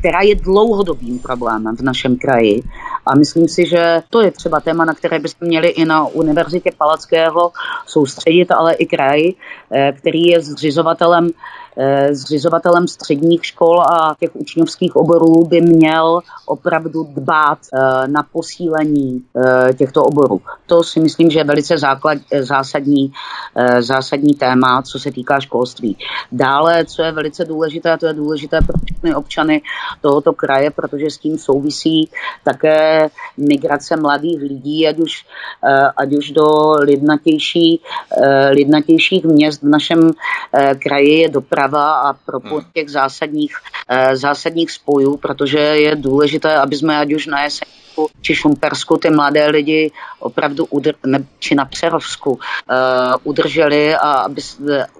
která 0.00 0.20
je 0.20 0.34
dlouhodobým 0.34 1.18
problémem 1.18 1.76
v 1.76 1.80
našem 1.80 2.16
kraji. 2.16 2.62
A 3.06 3.14
myslím 3.14 3.48
si, 3.48 3.66
že 3.66 4.02
to 4.10 4.20
je 4.20 4.30
třeba 4.30 4.60
téma, 4.60 4.84
na 4.84 4.94
které 4.94 5.18
bychom 5.18 5.48
měli 5.48 5.68
i 5.68 5.84
na 5.84 6.06
Univerzitě 6.06 6.70
Palackého 6.78 7.52
soustředit, 7.86 8.50
ale 8.50 8.74
i 8.74 8.86
kraj, 8.86 9.32
eh, 9.70 9.92
který 9.92 10.26
je 10.26 10.40
zřizovatelem 10.40 11.30
zřizovatelem 12.10 12.88
středních 12.88 13.44
škol 13.46 13.80
a 13.80 14.14
těch 14.20 14.36
učňovských 14.36 14.96
oborů 14.96 15.46
by 15.46 15.60
měl 15.60 16.20
opravdu 16.46 17.04
dbát 17.04 17.58
eh, 17.58 18.08
na 18.08 18.22
posílení 18.32 19.22
eh, 19.36 19.74
těchto 19.74 20.04
oborů. 20.04 20.40
To 20.66 20.82
si 20.82 21.00
myslím, 21.00 21.30
že 21.30 21.38
je 21.38 21.44
velice 21.44 21.78
základ, 21.78 22.18
zásadní, 22.40 23.12
zásadní 23.80 24.34
téma, 24.34 24.82
co 24.82 24.98
se 24.98 25.10
týká 25.12 25.40
školství. 25.40 25.96
Dále, 26.32 26.84
co 26.84 27.02
je 27.02 27.12
velice 27.12 27.44
důležité, 27.44 27.98
to 27.98 28.06
je 28.06 28.12
důležité 28.12 28.58
pro 28.66 28.78
všechny 28.84 29.14
občany 29.14 29.62
tohoto 30.00 30.32
kraje, 30.32 30.70
protože 30.70 31.10
s 31.10 31.18
tím 31.18 31.38
souvisí 31.38 32.10
také 32.44 33.10
migrace 33.36 33.96
mladých 33.96 34.42
lidí, 34.42 34.88
ať 34.88 34.98
už, 34.98 35.24
ať 35.96 36.12
už 36.12 36.30
do 36.30 36.72
lidnatější, 36.72 37.80
lidnatějších 38.50 39.24
měst 39.24 39.62
v 39.62 39.68
našem 39.68 40.10
kraji 40.78 41.18
je 41.18 41.28
doprava 41.28 41.69
doprava 41.70 41.92
a 41.92 42.12
propojení 42.12 42.60
hmm. 42.60 42.72
těch 42.74 42.90
zásadních, 42.90 43.56
eh, 43.88 44.16
zásadních 44.16 44.70
spojů, 44.70 45.16
protože 45.16 45.58
je 45.58 45.96
důležité, 45.96 46.56
aby 46.56 46.76
jsme 46.76 46.98
ať 46.98 47.12
už 47.12 47.26
na 47.26 47.42
jeseň 47.42 47.68
či 48.20 48.34
Šumpersku 48.34 48.96
ty 48.96 49.10
mladé 49.10 49.46
lidi 49.46 49.90
opravdu 50.18 50.64
udr, 50.64 50.94
ne, 51.06 51.24
či 51.38 51.54
na 51.54 51.64
Přerovsku 51.64 52.30
uh, 52.30 52.38
udrželi 53.22 53.94
a 53.94 54.12
aby 54.12 54.42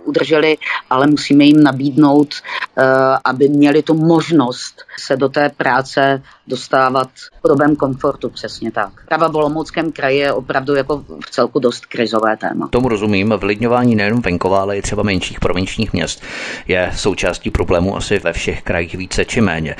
udrželi, 0.05 0.57
ale 0.91 1.07
musíme 1.07 1.45
jim 1.45 1.63
nabídnout, 1.63 2.35
uh, 2.35 2.85
aby 3.25 3.49
měli 3.49 3.83
tu 3.83 3.95
možnost 3.95 4.85
se 4.99 5.17
do 5.17 5.29
té 5.29 5.49
práce 5.49 6.23
dostávat 6.47 7.09
v 7.39 7.43
podobém 7.43 7.77
komfortu, 7.77 8.31
přesně 8.31 8.71
tak. 8.73 8.91
Prava 9.09 9.29
v 9.29 9.37
Olomouckém 9.37 9.93
kraji 9.93 10.19
je 10.19 10.33
opravdu 10.33 10.75
jako 10.75 11.05
v 11.27 11.31
celku 11.31 11.59
dost 11.59 11.87
krizové 11.87 12.37
téma. 12.37 12.69
Tomu 12.69 12.89
rozumím, 12.89 13.35
vlidňování 13.37 13.95
nejen 13.95 14.21
venková, 14.21 14.61
ale 14.61 14.79
i 14.79 14.83
třeba 14.83 15.03
menších 15.03 15.41
provinčních 15.41 15.93
měst 15.93 16.23
je 16.69 16.93
součástí 16.97 17.51
problému 17.51 17.97
asi 17.97 18.19
ve 18.19 18.33
všech 18.33 18.63
krajích 18.63 18.95
více 18.95 19.25
či 19.25 19.41
méně. 19.41 19.77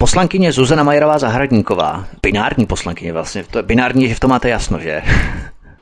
Poslankyně 0.00 0.52
Zuzana 0.52 0.82
Majerová 0.82 1.18
Zahradníková, 1.18 2.04
binární 2.22 2.66
poslankyně 2.66 3.12
vlastně, 3.12 3.44
to, 3.44 3.62
binární, 3.62 4.08
že 4.08 4.14
v 4.14 4.20
tom 4.20 4.30
máte 4.30 4.48
jasno, 4.48 4.78
že? 4.78 5.02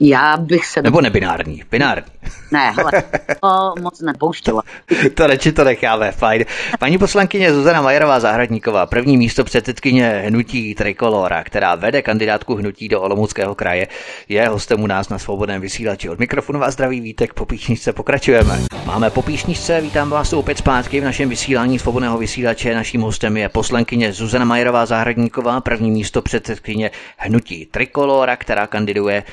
Já 0.01 0.37
bych 0.37 0.67
se... 0.67 0.83
Nebo 0.83 1.01
nebinární, 1.01 1.63
binární. 1.71 2.13
Ne, 2.51 2.71
hele, 2.71 2.93
to 3.41 3.75
moc 3.83 4.01
nepouštěla. 4.01 4.63
to 5.15 5.27
radši 5.27 5.53
to 5.53 5.65
necháme, 5.65 6.13
fajn. 6.13 6.45
Paní 6.79 6.99
poslankyně 6.99 7.55
Zuzana 7.55 7.83
Majerová 7.83 8.21
Zahradníková, 8.21 8.87
první 8.87 9.17
místo 9.17 9.45
předsedkyně 9.45 10.23
hnutí 10.27 10.75
Trikolora, 10.75 11.45
která 11.45 11.75
vede 11.75 12.03
kandidátku 12.03 12.55
hnutí 12.55 12.89
do 12.89 13.01
Olomouckého 13.01 13.55
kraje, 13.55 13.87
je 14.29 14.49
hostem 14.49 14.83
u 14.83 14.87
nás 14.87 15.09
na 15.09 15.19
svobodném 15.19 15.61
vysílači. 15.61 16.09
Od 16.09 16.19
mikrofonu 16.19 16.61
vás 16.61 16.75
zdraví 16.75 17.01
Vítek, 17.01 17.35
po 17.35 17.47
píšničce 17.47 17.93
pokračujeme. 17.93 18.61
Máme 18.85 19.11
po 19.11 19.23
píšničce, 19.23 19.81
vítám 19.81 20.11
vás 20.11 20.33
opět 20.33 20.59
zpátky 20.59 21.01
v 21.01 21.05
našem 21.05 21.29
vysílání 21.29 21.79
svobodného 21.79 22.19
vysílače. 22.19 22.75
Naším 22.75 23.01
hostem 23.01 23.37
je 23.37 23.49
poslankyně 23.49 24.13
Zuzana 24.13 24.45
Majerová 24.45 24.87
Zahradníková, 24.87 25.61
první 25.61 25.91
místo 25.91 26.23
předsedkyně 26.23 26.91
hnutí 27.17 27.67
Trikolora, 27.67 28.37
která 28.37 28.67
kandiduje 28.67 29.25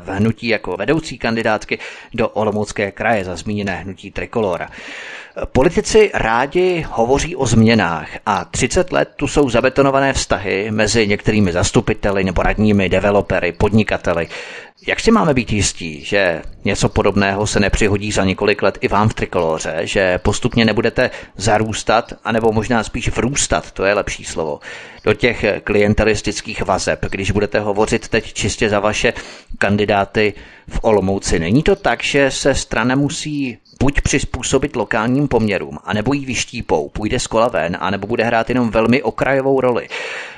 v 0.00 0.07
v 0.07 0.07
hnutí 0.14 0.48
jako 0.48 0.76
vedoucí 0.76 1.18
kandidátky 1.18 1.78
do 2.14 2.28
Olomoucké 2.28 2.90
kraje 2.90 3.24
za 3.24 3.36
zmíněné 3.36 3.76
hnutí 3.76 4.10
Trikolora. 4.10 4.68
Politici 5.44 6.10
rádi 6.14 6.86
hovoří 6.90 7.36
o 7.36 7.46
změnách 7.46 8.08
a 8.26 8.44
30 8.44 8.92
let 8.92 9.10
tu 9.16 9.28
jsou 9.28 9.50
zabetonované 9.50 10.12
vztahy 10.12 10.70
mezi 10.70 11.06
některými 11.06 11.52
zastupiteli 11.52 12.24
nebo 12.24 12.42
radními, 12.42 12.88
developery, 12.88 13.52
podnikateli. 13.52 14.28
Jak 14.86 15.00
si 15.00 15.10
máme 15.10 15.34
být 15.34 15.52
jistí, 15.52 16.04
že 16.04 16.42
něco 16.64 16.88
podobného 16.88 17.46
se 17.46 17.60
nepřihodí 17.60 18.12
za 18.12 18.24
několik 18.24 18.62
let 18.62 18.78
i 18.80 18.88
vám 18.88 19.08
v 19.08 19.14
trikoloře, 19.14 19.80
že 19.82 20.18
postupně 20.18 20.64
nebudete 20.64 21.10
zarůstat, 21.36 22.12
anebo 22.24 22.52
možná 22.52 22.84
spíš 22.84 23.08
vrůstat, 23.08 23.70
to 23.70 23.84
je 23.84 23.94
lepší 23.94 24.24
slovo, 24.24 24.60
do 25.04 25.14
těch 25.14 25.44
klientelistických 25.64 26.62
vazeb, 26.62 27.04
když 27.10 27.30
budete 27.30 27.60
hovořit 27.60 28.08
teď 28.08 28.32
čistě 28.32 28.68
za 28.68 28.80
vaše 28.80 29.12
kandidáty 29.58 30.34
v 30.68 30.78
Olomouci. 30.82 31.38
Není 31.38 31.62
to 31.62 31.76
tak, 31.76 32.02
že 32.02 32.30
se 32.30 32.54
strana 32.54 32.94
musí 32.94 33.58
buď 33.80 34.00
přizpůsobit 34.00 34.76
lokálním 34.76 35.28
poměrům, 35.28 35.78
anebo 35.84 36.12
ji 36.12 36.26
vyštípou, 36.26 36.88
půjde 36.88 37.18
z 37.18 37.26
kola 37.26 37.48
ven, 37.48 37.76
anebo 37.80 38.06
bude 38.06 38.24
hrát 38.24 38.48
jenom 38.48 38.70
velmi 38.70 39.02
okrajovou 39.02 39.60
roli. 39.60 39.88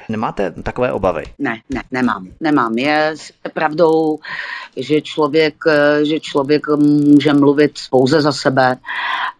Nemáte 0.09 0.51
takové 0.51 0.93
obavy? 0.93 1.25
Ne, 1.39 1.61
ne, 1.71 1.83
nemám. 1.91 2.29
Nemám. 2.41 2.79
Je 2.79 3.15
pravdou, 3.53 4.19
že 4.77 5.01
člověk, 5.01 5.55
že 6.03 6.21
člověk 6.21 6.67
může 6.69 7.33
mluvit 7.33 7.73
pouze 7.91 8.21
za 8.21 8.33
sebe, 8.33 8.77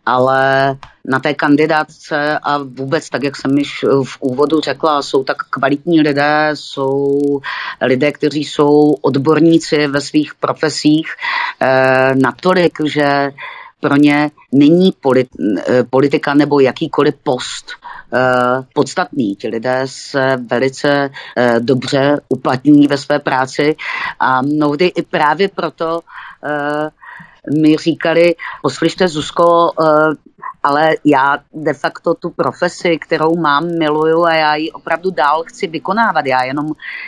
ale 0.07 0.77
na 1.05 1.19
té 1.19 1.35
kandidátce 1.35 2.39
a 2.43 2.59
vůbec, 2.59 3.09
tak 3.09 3.23
jak 3.23 3.37
jsem 3.37 3.59
již 3.59 3.85
v 4.05 4.17
úvodu 4.21 4.61
řekla, 4.61 5.03
jsou 5.03 5.25
tak 5.25 5.37
kvalitní 5.51 6.01
lidé, 6.01 6.51
jsou 6.55 7.21
lidé, 7.81 8.13
kteří 8.13 8.45
jsou 8.45 8.95
odborníci 9.01 9.87
ve 9.87 10.01
svých 10.01 10.35
profesích 10.35 11.07
eh, 11.61 12.15
natolik, 12.15 12.79
že 12.85 13.31
pro 13.81 13.97
ně 13.97 14.31
není 14.53 14.93
eh, 15.15 15.85
politika 15.91 16.35
nebo 16.35 16.61
jakýkoliv 16.61 17.15
post 17.23 17.67
eh, 18.13 18.65
podstatný. 18.75 19.37
Ti 19.37 19.49
lidé 19.49 19.83
se 19.85 20.37
velice 20.37 21.11
eh, 21.37 21.61
dobře 21.61 22.21
uplatňují 22.29 22.87
ve 22.87 22.99
své 22.99 23.19
práci 23.19 23.77
a 24.21 24.43
mnohdy 24.43 24.87
i 24.87 25.03
právě 25.03 25.49
proto 25.49 26.01
mi 27.61 27.77
říkali, 27.77 28.35
poslyšte 28.63 29.09
Zuzko, 29.09 29.73
ale 30.63 30.95
já 31.05 31.39
de 31.53 31.75
facto 31.75 32.15
tu 32.15 32.31
profesi, 32.31 32.99
kterou 32.99 33.37
mám, 33.37 33.79
miluju 33.79 34.25
a 34.25 34.35
já 34.35 34.55
ji 34.55 34.71
opravdu 34.71 35.11
dál 35.11 35.45
chci 35.47 35.67
vykonávat. 35.67 36.27
Já 36.27 36.45
jenom, 36.45 36.67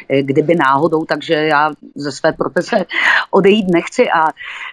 eh, 0.08 0.22
kdyby 0.22 0.54
náhodou, 0.54 1.04
takže 1.04 1.34
já 1.34 1.70
ze 1.94 2.12
své 2.12 2.32
profese 2.32 2.84
odejít 3.30 3.66
nechci 3.68 4.10
a 4.10 4.28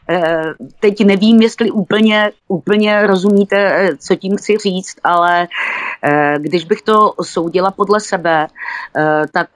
eh, 0.09 0.43
teď 0.79 1.05
nevím, 1.05 1.41
jestli 1.41 1.71
úplně, 1.71 2.31
úplně 2.47 3.07
rozumíte, 3.07 3.57
eh, 3.57 3.97
co 3.97 4.15
tím 4.15 4.37
chci 4.37 4.57
říct, 4.57 4.95
ale 5.03 5.47
když 6.37 6.65
bych 6.65 6.81
to 6.81 7.13
soudila 7.21 7.71
podle 7.71 7.99
sebe, 7.99 8.47
tak 9.33 9.49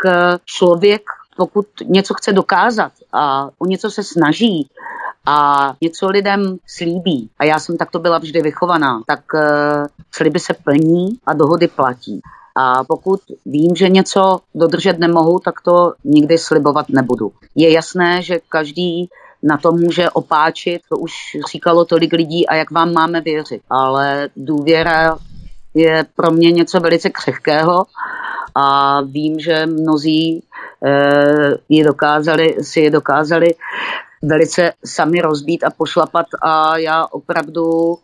člověk 0.46 1.02
pokud 1.38 1.66
něco 1.86 2.14
chce 2.14 2.34
dokázat 2.34 2.92
a 3.14 3.50
o 3.58 3.66
něco 3.66 3.92
se 3.92 4.04
snaží, 4.04 4.70
a 5.28 5.74
něco 5.82 6.10
lidem 6.10 6.58
slíbí, 6.68 7.30
a 7.40 7.46
já 7.46 7.60
jsem 7.60 7.78
takto 7.78 8.00
byla 8.00 8.18
vždy 8.18 8.42
vychovaná, 8.42 9.02
tak 9.08 9.20
uh, 9.34 9.42
sliby 10.12 10.40
se 10.40 10.54
plní 10.54 11.20
a 11.26 11.34
dohody 11.34 11.68
platí. 11.68 12.22
A 12.56 12.84
pokud 12.84 13.20
vím, 13.46 13.76
že 13.76 13.90
něco 13.90 14.40
dodržet 14.56 15.00
nemohu, 15.00 15.40
tak 15.40 15.62
to 15.62 15.94
nikdy 16.04 16.38
slibovat 16.38 16.90
nebudu. 16.90 17.32
Je 17.56 17.72
jasné, 17.72 18.22
že 18.22 18.40
každý 18.50 19.10
na 19.44 19.58
to 19.58 19.72
může 19.72 20.10
opáčit, 20.10 20.82
to 20.90 20.98
už 20.98 21.14
říkalo 21.52 21.86
tolik 21.86 22.14
lidí 22.14 22.48
a 22.48 22.56
jak 22.56 22.72
vám 22.72 22.94
máme 22.94 23.22
věřit. 23.22 23.62
Ale 23.70 24.30
důvěra 24.36 25.18
je 25.74 26.06
pro 26.16 26.32
mě 26.32 26.52
něco 26.52 26.80
velice 26.80 27.10
křehkého 27.10 27.86
a 28.56 29.02
vím, 29.02 29.40
že 29.40 29.66
mnozí 29.66 30.44
eh, 30.86 31.54
je 31.70 31.84
dokázali, 31.84 32.56
si 32.62 32.80
je 32.80 32.90
dokázali 32.90 33.56
velice 34.24 34.74
sami 34.86 35.22
rozbít 35.22 35.64
a 35.64 35.70
pošlapat 35.70 36.26
a 36.42 36.78
já 36.78 37.06
opravdu 37.06 37.96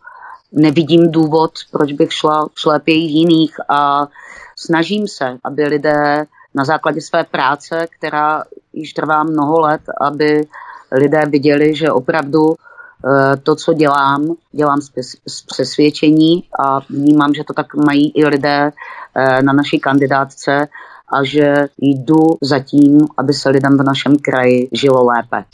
nevidím 0.52 1.10
důvod, 1.10 1.50
proč 1.72 1.92
bych 1.92 2.12
šla 2.12 2.46
v 2.54 2.60
šlépějích 2.60 3.10
jiných 3.10 3.56
a 3.68 4.08
snažím 4.56 5.08
se, 5.08 5.38
aby 5.44 5.64
lidé 5.64 6.26
na 6.54 6.64
základě 6.64 7.00
své 7.00 7.24
práce, 7.24 7.86
která 7.98 8.44
již 8.72 8.92
trvá 8.92 9.22
mnoho 9.22 9.60
let, 9.60 9.80
aby 10.00 10.46
lidé 10.92 11.26
viděli, 11.26 11.74
že 11.74 11.92
opravdu 11.92 12.54
eh, 12.54 13.36
to, 13.36 13.56
co 13.56 13.72
dělám, 13.72 14.34
dělám 14.52 14.80
z 15.26 15.42
přesvědčení 15.42 16.44
a 16.58 16.80
vnímám, 16.90 17.34
že 17.34 17.44
to 17.44 17.52
tak 17.52 17.74
mají 17.74 18.10
i 18.10 18.26
lidé 18.26 18.72
eh, 19.14 19.42
na 19.42 19.52
naší 19.52 19.80
kandidátce 19.80 20.68
a 21.12 21.24
že 21.24 21.54
jdu 21.78 22.16
za 22.42 22.58
tím, 22.58 22.98
aby 23.18 23.32
se 23.32 23.50
lidem 23.50 23.78
v 23.78 23.82
našem 23.82 24.16
kraji 24.16 24.68
žilo 24.72 25.04
lépe. 25.04 25.44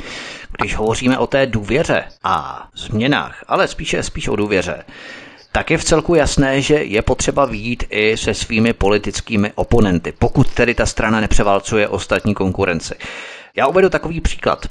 Když 0.60 0.76
hovoříme 0.76 1.18
o 1.18 1.26
té 1.26 1.46
důvěře 1.46 2.04
a 2.24 2.66
změnách, 2.76 3.44
ale 3.48 3.68
spíše 3.68 4.02
spíš 4.02 4.28
o 4.28 4.36
důvěře, 4.36 4.84
tak 5.52 5.70
je 5.70 5.78
v 5.78 5.84
celku 5.84 6.14
jasné, 6.14 6.60
že 6.60 6.74
je 6.74 7.02
potřeba 7.02 7.44
výjít 7.44 7.84
i 7.90 8.16
se 8.16 8.34
svými 8.34 8.72
politickými 8.72 9.52
oponenty, 9.54 10.12
pokud 10.18 10.54
tedy 10.54 10.74
ta 10.74 10.86
strana 10.86 11.20
nepřevalcuje 11.20 11.88
ostatní 11.88 12.34
konkurenci. 12.34 12.94
Já 13.56 13.66
uvedu 13.66 13.88
takový 13.88 14.20
příklad. 14.20 14.66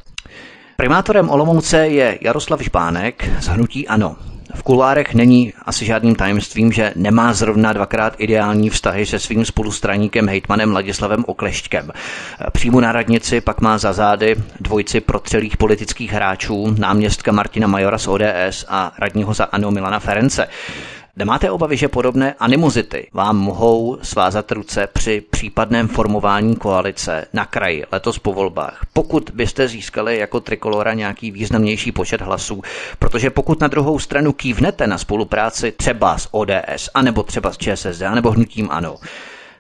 Primátorem 0.77 1.29
Olomouce 1.29 1.87
je 1.87 2.19
Jaroslav 2.21 2.61
Žbánek 2.61 3.29
z 3.41 3.47
Hnutí 3.47 3.87
Ano. 3.87 4.15
V 4.55 4.63
kulárech 4.63 5.13
není 5.13 5.53
asi 5.65 5.85
žádným 5.85 6.15
tajemstvím, 6.15 6.71
že 6.71 6.93
nemá 6.95 7.33
zrovna 7.33 7.73
dvakrát 7.73 8.13
ideální 8.17 8.69
vztahy 8.69 9.05
se 9.05 9.19
svým 9.19 9.45
spolustraníkem 9.45 10.27
hejtmanem 10.29 10.71
Ladislavem 10.73 11.23
Oklešťkem. 11.27 11.91
Přímo 12.51 12.81
na 12.81 12.91
radnici 12.91 13.41
pak 13.41 13.61
má 13.61 13.77
za 13.77 13.93
zády 13.93 14.35
dvojci 14.59 15.01
protřelých 15.01 15.57
politických 15.57 16.11
hráčů, 16.11 16.75
náměstka 16.79 17.31
Martina 17.31 17.67
Majora 17.67 17.97
z 17.97 18.07
ODS 18.07 18.65
a 18.67 18.91
radního 18.99 19.33
za 19.33 19.43
ANO 19.43 19.71
Milana 19.71 19.99
Ference. 19.99 20.47
Nemáte 21.17 21.51
obavy, 21.51 21.77
že 21.77 21.87
podobné 21.87 22.33
animozity 22.33 23.07
vám 23.13 23.37
mohou 23.37 23.97
svázat 24.01 24.51
ruce 24.51 24.87
při 24.93 25.21
případném 25.29 25.87
formování 25.87 26.55
koalice 26.55 27.27
na 27.33 27.45
kraji 27.45 27.83
letos 27.91 28.19
po 28.19 28.33
volbách, 28.33 28.85
pokud 28.93 29.29
byste 29.33 29.67
získali 29.67 30.17
jako 30.17 30.39
trikolora 30.39 30.93
nějaký 30.93 31.31
významnější 31.31 31.91
počet 31.91 32.21
hlasů, 32.21 32.61
protože 32.99 33.29
pokud 33.29 33.59
na 33.61 33.67
druhou 33.67 33.99
stranu 33.99 34.33
kývnete 34.33 34.87
na 34.87 34.97
spolupráci 34.97 35.71
třeba 35.71 36.17
s 36.17 36.27
ODS, 36.31 36.89
anebo 36.93 37.23
třeba 37.23 37.51
s 37.51 37.57
ČSSD, 37.57 38.01
anebo 38.01 38.31
hnutím 38.31 38.67
ANO, 38.71 38.95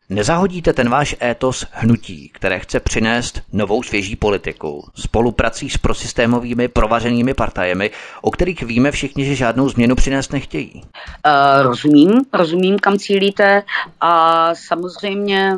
Nezahodíte 0.09 0.73
ten 0.73 0.89
váš 0.89 1.15
étos 1.23 1.65
hnutí, 1.71 2.29
které 2.29 2.59
chce 2.59 2.79
přinést 2.79 3.41
novou 3.53 3.83
svěží 3.83 4.15
politiku, 4.15 4.89
spoluprací 4.95 5.69
s 5.69 5.77
prosystémovými 5.77 6.67
provařenými 6.67 7.33
partajemi, 7.33 7.91
o 8.21 8.31
kterých 8.31 8.63
víme 8.63 8.91
všichni, 8.91 9.25
že 9.25 9.35
žádnou 9.35 9.69
změnu 9.69 9.95
přinést 9.95 10.33
nechtějí? 10.33 10.73
Uh, 10.75 11.63
rozumím, 11.63 12.11
rozumím, 12.33 12.79
kam 12.79 12.97
cílíte 12.97 13.63
a 14.01 14.55
samozřejmě 14.55 15.57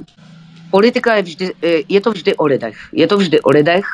politika 0.71 1.15
je 1.15 1.21
vždy, 1.21 1.53
je 1.89 2.01
to 2.01 2.11
vždy 2.11 2.35
o 2.35 2.45
lidech. 2.45 2.77
Je 2.91 3.07
to 3.07 3.17
vždy 3.17 3.41
o 3.41 3.49
lidech 3.49 3.85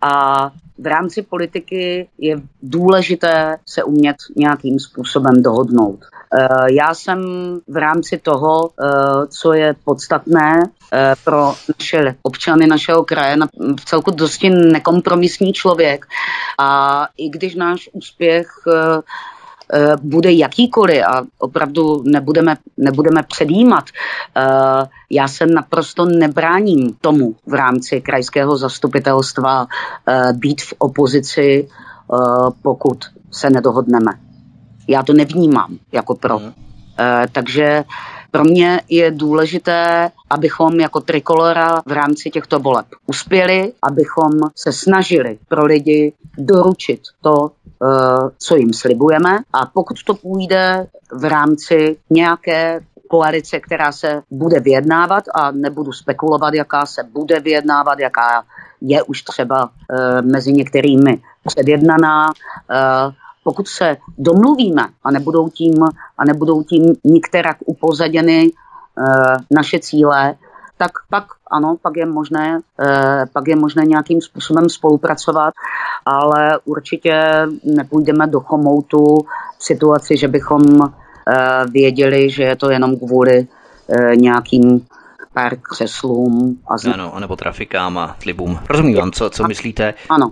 a 0.00 0.50
v 0.78 0.86
rámci 0.86 1.22
politiky 1.22 2.08
je 2.18 2.36
důležité 2.62 3.56
se 3.66 3.84
umět 3.84 4.16
nějakým 4.36 4.78
způsobem 4.78 5.42
dohodnout. 5.42 6.00
Eh, 6.40 6.72
já 6.72 6.94
jsem 6.94 7.20
v 7.68 7.76
rámci 7.76 8.18
toho, 8.18 8.70
eh, 8.70 9.26
co 9.26 9.52
je 9.52 9.74
podstatné 9.84 10.62
eh, 10.92 11.14
pro 11.24 11.54
naše 11.78 12.14
občany 12.22 12.66
našeho 12.66 13.04
kraje, 13.04 13.36
v 13.80 13.84
celku 13.84 14.10
dosti 14.10 14.50
nekompromisní 14.50 15.52
člověk. 15.52 16.06
A 16.58 17.06
i 17.16 17.28
když 17.28 17.54
náš 17.54 17.88
úspěch 17.92 18.48
bude 20.02 20.32
jakýkoliv 20.32 21.02
a 21.04 21.22
opravdu 21.38 22.02
nebudeme, 22.02 22.56
nebudeme 22.76 23.22
předjímat. 23.22 23.84
Já 25.10 25.28
se 25.28 25.46
naprosto 25.46 26.04
nebráním 26.04 26.94
tomu 27.00 27.34
v 27.46 27.54
rámci 27.54 28.00
krajského 28.00 28.56
zastupitelstva 28.56 29.66
být 30.32 30.62
v 30.62 30.74
opozici, 30.78 31.68
pokud 32.62 32.98
se 33.30 33.50
nedohodneme. 33.50 34.12
Já 34.88 35.02
to 35.02 35.12
nevnímám 35.12 35.78
jako 35.92 36.14
pro. 36.14 36.38
Mm. 36.38 36.52
E, 36.98 37.26
takže 37.32 37.84
pro 38.30 38.44
mě 38.44 38.80
je 38.88 39.10
důležité, 39.10 40.10
abychom 40.30 40.80
jako 40.80 41.00
trikolora 41.00 41.82
v 41.86 41.92
rámci 41.92 42.30
těchto 42.30 42.58
voleb 42.58 42.86
uspěli, 43.06 43.72
abychom 43.82 44.30
se 44.56 44.72
snažili 44.72 45.38
pro 45.48 45.64
lidi 45.64 46.12
doručit 46.38 47.00
to, 47.22 47.50
co 48.38 48.56
jim 48.56 48.72
slibujeme. 48.72 49.38
A 49.52 49.66
pokud 49.66 49.96
to 50.06 50.14
půjde 50.14 50.86
v 51.12 51.24
rámci 51.24 51.96
nějaké 52.10 52.80
koalice, 53.08 53.60
která 53.60 53.92
se 53.92 54.22
bude 54.30 54.60
vyjednávat 54.60 55.24
a 55.34 55.50
nebudu 55.50 55.92
spekulovat, 55.92 56.54
jaká 56.54 56.86
se 56.86 57.02
bude 57.02 57.40
vyjednávat, 57.40 57.98
jaká 57.98 58.44
je 58.80 59.02
už 59.02 59.22
třeba 59.22 59.70
e, 59.90 60.22
mezi 60.22 60.52
některými 60.52 61.22
předjednaná, 61.46 62.26
e, 62.26 62.32
pokud 63.44 63.68
se 63.68 63.96
domluvíme 64.18 64.88
a 65.04 65.10
nebudou 65.10 65.48
tím, 65.48 65.74
a 66.18 66.24
nebudou 66.24 66.62
tím 66.62 66.84
nikterak 67.04 67.56
upozaděny 67.66 68.42
e, 68.42 68.52
naše 69.50 69.78
cíle, 69.78 70.34
tak 70.78 70.90
pak 71.10 71.24
ano, 71.50 71.76
pak 71.82 71.96
je 71.96 72.06
možné, 72.06 72.60
e, 72.80 73.26
pak 73.32 73.48
je 73.48 73.56
možné 73.56 73.84
nějakým 73.84 74.20
způsobem 74.20 74.68
spolupracovat, 74.68 75.54
ale 76.06 76.58
určitě 76.64 77.46
nepůjdeme 77.64 78.26
do 78.26 78.40
chomoutu 78.40 79.18
v 79.58 79.64
situaci, 79.64 80.16
že 80.16 80.28
bychom 80.28 80.62
e, 80.80 80.90
věděli, 81.70 82.30
že 82.30 82.42
je 82.42 82.56
to 82.56 82.70
jenom 82.70 82.96
kvůli 82.96 83.38
e, 83.38 84.16
nějakým 84.16 84.86
pár 85.38 85.56
křeslům. 85.62 86.58
A 86.70 86.78
z... 86.78 86.86
Ano, 86.86 87.14
anebo 87.14 87.36
trafikám 87.36 87.98
a 87.98 88.16
slibům. 88.22 88.58
Rozumím 88.68 88.96
vám, 88.96 89.12
co, 89.12 89.30
co 89.30 89.44
myslíte. 89.48 89.94
Ano. 90.08 90.30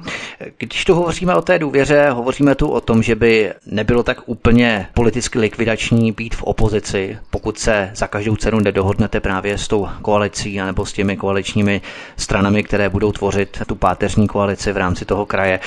Když 0.58 0.84
tu 0.84 0.94
hovoříme 0.94 1.34
o 1.34 1.42
té 1.42 1.58
důvěře, 1.58 2.10
hovoříme 2.10 2.54
tu 2.54 2.68
o 2.68 2.80
tom, 2.80 3.02
že 3.02 3.14
by 3.14 3.52
nebylo 3.66 4.02
tak 4.02 4.18
úplně 4.26 4.88
politicky 4.94 5.38
likvidační 5.38 6.12
být 6.12 6.34
v 6.34 6.42
opozici, 6.42 7.18
pokud 7.30 7.58
se 7.58 7.90
za 7.94 8.06
každou 8.06 8.36
cenu 8.36 8.60
nedohodnete 8.60 9.20
právě 9.20 9.58
s 9.58 9.68
tou 9.68 9.88
koalicí 10.02 10.60
anebo 10.60 10.86
s 10.86 10.92
těmi 10.92 11.16
koaličními 11.16 11.80
stranami, 12.16 12.62
které 12.62 12.88
budou 12.88 13.12
tvořit 13.12 13.62
tu 13.66 13.74
páteřní 13.74 14.26
koalici 14.26 14.72
v 14.72 14.76
rámci 14.76 15.04
toho 15.04 15.26
kraje. 15.26 15.60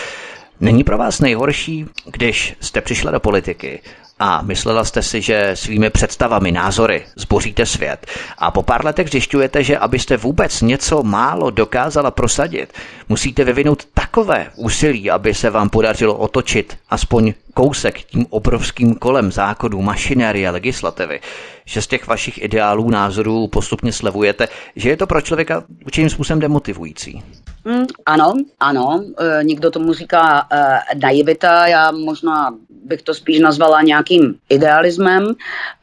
Není 0.59 0.83
pro 0.83 0.97
vás 0.97 1.19
nejhorší, 1.19 1.85
když 2.05 2.55
jste 2.59 2.81
přišla 2.81 3.11
do 3.11 3.19
politiky 3.19 3.81
a 4.20 4.41
myslela 4.41 4.84
jste 4.84 5.01
si, 5.01 5.22
že 5.22 5.51
svými 5.53 5.89
představami, 5.89 6.51
názory 6.51 7.05
zboříte 7.15 7.65
svět. 7.65 8.05
A 8.38 8.51
po 8.51 8.63
pár 8.63 8.86
letech 8.86 9.09
zjišťujete, 9.09 9.63
že 9.63 9.78
abyste 9.78 10.17
vůbec 10.17 10.61
něco 10.61 11.03
málo 11.03 11.49
dokázala 11.49 12.11
prosadit, 12.11 12.74
musíte 13.09 13.43
vyvinout 13.43 13.86
takové 13.93 14.47
úsilí, 14.55 15.11
aby 15.11 15.34
se 15.34 15.49
vám 15.49 15.70
podařilo 15.70 16.15
otočit 16.15 16.78
aspoň 16.89 17.34
kousek 17.53 18.03
tím 18.03 18.25
obrovským 18.29 18.95
kolem 18.95 19.31
zákonů, 19.31 19.81
mašinérie, 19.81 20.49
legislativy, 20.49 21.19
že 21.65 21.81
z 21.81 21.87
těch 21.87 22.07
vašich 22.07 22.43
ideálů, 22.43 22.89
názorů 22.89 23.47
postupně 23.47 23.93
slevujete, 23.93 24.47
že 24.75 24.89
je 24.89 24.97
to 24.97 25.07
pro 25.07 25.21
člověka 25.21 25.63
určitým 25.85 26.09
způsobem 26.09 26.39
demotivující. 26.39 27.23
Mm, 27.65 27.85
ano, 28.05 28.33
ano, 28.59 29.03
e, 29.17 29.43
někdo 29.43 29.71
tomu 29.71 29.93
říká 29.93 30.47
e, 30.51 30.79
naivita, 30.95 31.67
já 31.67 31.91
možná 31.91 32.51
bych 32.85 33.01
to 33.01 33.13
spíš 33.13 33.39
nazvala 33.39 33.81
nějakým 33.81 34.35
idealismem, 34.49 35.27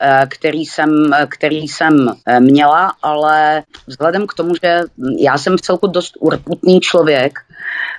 e, 0.01 0.27
který 0.31 0.67
jsem, 0.67 0.91
který 1.29 1.69
jsem 1.69 2.09
e, 2.27 2.41
měla, 2.41 2.93
ale 3.03 3.63
vzhledem 3.87 4.27
k 4.27 4.35
tomu, 4.35 4.55
že 4.63 4.81
já 5.19 5.39
jsem 5.39 5.57
v 5.57 5.61
celku 5.61 5.87
dost 5.87 6.15
urputný 6.21 6.81
člověk, 6.81 7.39
e, 7.39 7.46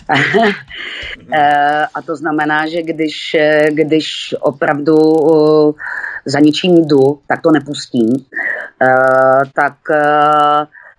a 1.95 2.01
to 2.01 2.15
znamená, 2.15 2.67
že 2.67 2.81
když, 2.81 3.35
když 3.69 4.35
opravdu 4.39 4.95
za 6.25 6.39
ničím 6.39 6.87
jdu, 6.87 7.19
tak 7.27 7.41
to 7.41 7.51
nepustím, 7.51 8.09
tak 9.53 9.73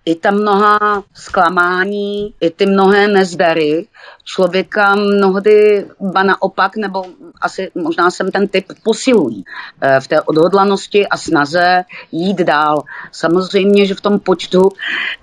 i 0.09 0.15
ta 0.15 0.31
mnoha 0.31 1.03
zklamání, 1.13 2.33
i 2.41 2.49
ty 2.49 2.65
mnohé 2.65 3.07
nezdary 3.07 3.87
člověka 4.23 4.95
mnohdy 4.95 5.85
ba 5.99 6.23
naopak, 6.23 6.77
nebo 6.77 7.05
asi 7.41 7.71
možná 7.75 8.11
jsem 8.11 8.31
ten 8.31 8.47
typ 8.47 8.65
posilují 8.83 9.43
eh, 9.81 9.99
v 9.99 10.07
té 10.07 10.21
odhodlanosti 10.21 11.07
a 11.07 11.17
snaze 11.17 11.83
jít 12.11 12.37
dál. 12.37 12.83
Samozřejmě, 13.11 13.85
že 13.85 13.95
v 13.95 14.01
tom 14.01 14.19
počtu, 14.19 14.69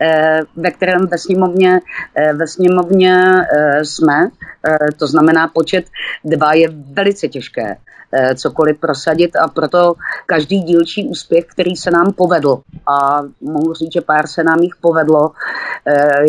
eh, 0.01 0.41
ve 0.57 0.70
kterém 0.70 1.07
ve 1.07 1.18
sněmovně, 1.18 1.80
eh, 2.14 2.32
ve 2.32 2.47
sněmovně 2.47 3.16
jsme, 3.82 4.30
to 4.99 5.07
znamená 5.07 5.49
počet 5.49 5.84
dva, 6.24 6.55
je 6.55 6.68
velice 6.93 7.28
těžké 7.28 7.76
cokoliv 8.37 8.79
prosadit 8.81 9.37
a 9.37 9.49
proto 9.49 9.95
každý 10.27 10.61
dílčí 10.61 11.09
úspěch, 11.09 11.45
který 11.45 11.77
se 11.77 11.91
nám 11.91 12.12
povedl, 12.12 12.59
a 12.87 13.23
mohu 13.41 13.75
říct, 13.75 13.93
že 13.93 14.01
pár 14.01 14.27
se 14.27 14.45
nám 14.45 14.59
jich 14.59 14.77
povedlo, 14.81 15.31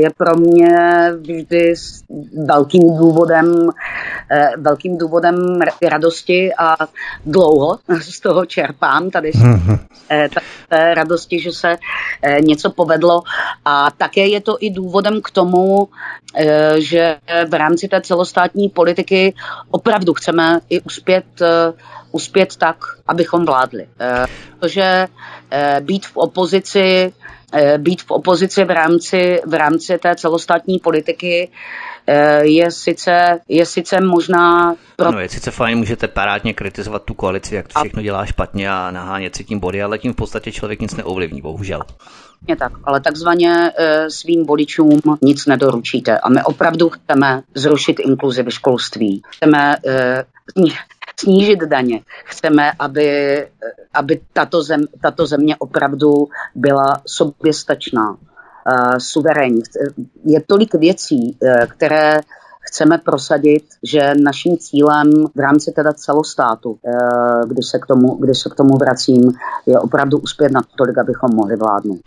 je 0.01 0.09
pro 0.17 0.35
mě 0.35 0.77
vždy 1.19 1.73
velkým 2.45 2.97
důvodem, 2.97 3.69
eh, 4.31 4.49
velkým 4.57 4.97
důvodem 4.97 5.59
radosti 5.89 6.51
a 6.57 6.75
dlouho 7.25 7.79
z 8.01 8.19
toho 8.19 8.45
čerpám 8.45 9.09
tady 9.09 9.31
eh, 10.09 10.29
té 10.69 10.93
radosti, 10.93 11.39
že 11.39 11.51
se 11.51 11.77
eh, 12.21 12.41
něco 12.41 12.69
povedlo. 12.69 13.21
A 13.65 13.91
také 13.91 14.27
je 14.27 14.41
to 14.41 14.57
i 14.59 14.69
důvodem 14.69 15.21
k 15.21 15.31
tomu, 15.31 15.89
že 16.77 17.17
v 17.49 17.53
rámci 17.53 17.87
té 17.87 18.01
celostátní 18.01 18.69
politiky 18.69 19.33
opravdu 19.71 20.13
chceme 20.13 20.59
i 20.69 20.81
uspět, 20.81 21.25
uspět 22.11 22.55
tak, 22.55 22.77
abychom 23.07 23.45
vládli. 23.45 23.87
Protože 24.59 25.07
být 25.79 26.05
v 26.05 26.17
opozici 26.17 27.13
být 27.77 28.01
v 28.01 28.11
opozici 28.11 28.63
v 28.65 28.71
rámci, 28.71 29.41
v 29.45 29.53
rámci 29.53 29.97
té 29.97 30.15
celostátní 30.15 30.79
politiky 30.79 31.49
je 32.41 32.71
sice, 32.71 33.39
je 33.47 33.65
sice 33.65 34.01
možná... 34.01 34.75
Pro... 34.95 35.11
No 35.11 35.19
je 35.19 35.29
sice 35.29 35.51
fajn, 35.51 35.77
můžete 35.77 36.07
parádně 36.07 36.53
kritizovat 36.53 37.03
tu 37.03 37.13
koalici, 37.13 37.55
jak 37.55 37.67
to 37.67 37.79
všechno 37.79 38.01
dělá 38.01 38.25
špatně 38.25 38.71
a 38.71 38.91
nahánět 38.91 39.35
si 39.35 39.43
tím 39.43 39.59
body, 39.59 39.83
ale 39.83 39.97
tím 39.97 40.13
v 40.13 40.15
podstatě 40.15 40.51
člověk 40.51 40.81
nic 40.81 40.95
neovlivní, 40.95 41.41
bohužel. 41.41 41.81
Přesně 42.39 42.55
tak, 42.55 42.71
ale 42.83 43.01
takzvaně 43.01 43.71
svým 44.09 44.45
voličům 44.45 45.01
nic 45.21 45.45
nedoručíte. 45.45 46.19
A 46.19 46.29
my 46.29 46.43
opravdu 46.43 46.89
chceme 46.89 47.41
zrušit 47.55 47.99
inkluzi 47.99 48.43
ve 48.43 48.51
školství. 48.51 49.21
Chceme 49.27 49.75
snížit 51.19 51.59
daně. 51.59 52.01
Chceme, 52.25 52.71
aby, 52.79 53.37
aby 53.93 54.21
tato, 54.33 54.63
zem, 54.63 54.85
tato 55.01 55.25
země 55.25 55.55
opravdu 55.55 56.27
byla 56.55 57.01
soběstačná, 57.05 58.17
e, 58.17 58.99
suverénní. 58.99 59.61
Je 60.25 60.41
tolik 60.47 60.73
věcí, 60.73 61.37
e, 61.43 61.67
které 61.67 62.19
chceme 62.67 62.97
prosadit, 62.97 63.63
že 63.83 64.11
naším 64.23 64.57
cílem 64.57 65.11
v 65.35 65.39
rámci 65.39 65.71
teda 65.71 65.93
celostátu, 65.93 66.77
eh, 66.85 67.47
když 67.47 67.65
se 67.67 67.79
k 67.79 67.85
tomu, 67.85 68.15
když 68.15 68.39
se 68.39 68.49
k 68.49 68.55
tomu 68.55 68.77
vracím, 68.77 69.31
je 69.65 69.79
opravdu 69.79 70.17
uspět 70.17 70.51
na 70.51 70.61
tolik, 70.77 70.97
abychom 70.97 71.29
mohli 71.33 71.55
vládnout. 71.55 71.99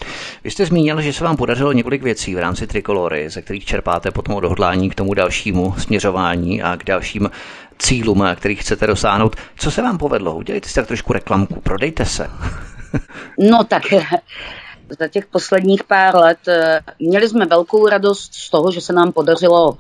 Vy 0.44 0.50
jste 0.50 0.66
zmínil, 0.66 1.00
že 1.00 1.12
se 1.12 1.24
vám 1.24 1.36
podařilo 1.36 1.72
několik 1.72 2.02
věcí 2.02 2.34
v 2.34 2.38
rámci 2.38 2.66
trikolory, 2.66 3.30
ze 3.30 3.42
kterých 3.42 3.64
čerpáte 3.64 4.11
potom 4.11 4.34
odhodlání 4.34 4.90
k 4.90 4.94
tomu 4.94 5.14
dalšímu 5.14 5.74
směřování 5.78 6.62
a 6.62 6.76
k 6.76 6.84
dalším 6.84 7.30
cílům, 7.78 8.24
kterých 8.36 8.61
chcete 8.61 8.86
dosáhnout. 8.86 9.36
Co 9.56 9.70
se 9.70 9.82
vám 9.82 9.98
povedlo? 9.98 10.36
Udělejte 10.36 10.68
si 10.68 10.74
tak 10.74 10.86
trošku 10.86 11.12
reklamku, 11.12 11.61
prodejte 11.61 12.04
se. 12.04 12.30
no 13.38 13.64
tak 13.64 13.82
za 14.98 15.08
těch 15.08 15.26
posledních 15.26 15.84
pár 15.84 16.16
let 16.16 16.48
eh, 16.48 16.80
měli 16.98 17.28
jsme 17.28 17.46
velkou 17.46 17.88
radost 17.88 18.34
z 18.34 18.50
toho, 18.50 18.70
že 18.70 18.80
se 18.80 18.92
nám 18.92 19.12
podařilo 19.12 19.76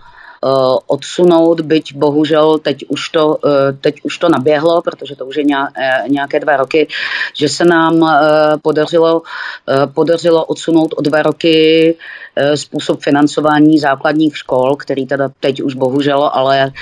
odsunout, 0.86 1.60
byť 1.60 1.96
bohužel 1.96 2.58
teď 2.58 2.84
už 2.88 3.08
to, 3.08 3.36
eh, 3.46 3.72
teď 3.72 3.94
už 4.02 4.18
to 4.18 4.28
naběhlo, 4.28 4.82
protože 4.82 5.16
to 5.16 5.26
už 5.26 5.36
je 5.36 5.44
eh, 5.44 6.08
nějaké 6.08 6.40
dva 6.40 6.56
roky, 6.56 6.88
že 7.34 7.48
se 7.48 7.64
nám 7.64 8.00
podařilo, 8.62 9.22
podařilo 9.94 10.44
odsunout 10.44 10.94
o 10.96 11.02
dva 11.02 11.22
roky 11.22 11.96
způsob 12.54 13.00
financování 13.00 13.78
základních 13.78 14.36
škol, 14.36 14.76
který 14.76 15.06
teda 15.06 15.28
teď 15.40 15.62
už 15.62 15.74
bohužel, 15.74 16.30
ale 16.32 16.72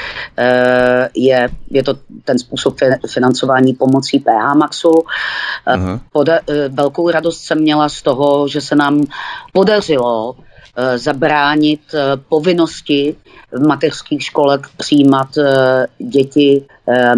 je, 1.14 1.48
je 1.70 1.82
to 1.82 1.94
ten 2.24 2.38
způsob 2.38 2.76
financování 3.08 3.74
pomocí 3.74 4.18
PH 4.18 4.54
Maxu. 4.54 4.92
Poda, 6.12 6.40
velkou 6.68 7.10
radost 7.10 7.40
jsem 7.40 7.58
měla 7.58 7.88
z 7.88 8.02
toho, 8.02 8.48
že 8.48 8.60
se 8.60 8.76
nám 8.76 9.04
podařilo 9.52 10.36
Eh, 10.38 10.47
zabránit 10.96 11.80
eh, 11.94 12.16
povinnosti 12.28 13.16
v 13.52 13.66
mateřských 13.66 14.22
školek 14.22 14.68
přijímat 14.76 15.38
eh, 15.38 15.86
děti 15.98 16.64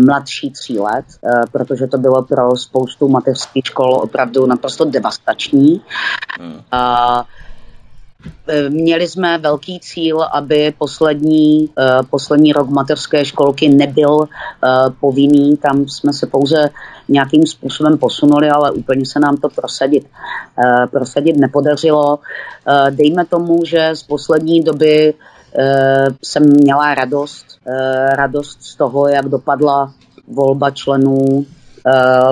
mladší 0.06 0.50
tří 0.50 0.78
let, 0.78 1.04
protože 1.52 1.86
to 1.86 1.98
bylo 1.98 2.22
pro 2.22 2.56
spoustu 2.56 3.08
mateřských 3.08 3.64
škol 3.64 3.94
opravdu 3.94 4.46
naprosto 4.46 4.84
devastační. 4.84 5.82
Hmm. 6.40 6.61
A 6.72 7.24
Měli 8.68 9.08
jsme 9.08 9.38
velký 9.38 9.80
cíl, 9.80 10.22
aby 10.22 10.74
poslední, 10.78 11.70
poslední 12.10 12.52
rok 12.52 12.68
mateřské 12.68 13.24
školky 13.24 13.68
nebyl 13.68 14.28
povinný. 15.00 15.56
Tam 15.56 15.88
jsme 15.88 16.12
se 16.12 16.26
pouze 16.26 16.64
nějakým 17.08 17.46
způsobem 17.46 17.98
posunuli, 17.98 18.50
ale 18.50 18.70
úplně 18.70 19.06
se 19.06 19.20
nám 19.20 19.36
to 19.36 19.48
prosadit, 19.48 20.06
prosadit 20.90 21.36
nepodařilo. 21.36 22.18
Dejme 22.90 23.24
tomu, 23.24 23.64
že 23.64 23.90
z 23.94 24.02
poslední 24.02 24.62
doby 24.62 25.14
jsem 26.22 26.42
měla 26.42 26.94
radost, 26.94 27.46
radost 28.12 28.62
z 28.62 28.76
toho, 28.76 29.08
jak 29.08 29.28
dopadla 29.28 29.92
volba 30.28 30.70
členů 30.70 31.46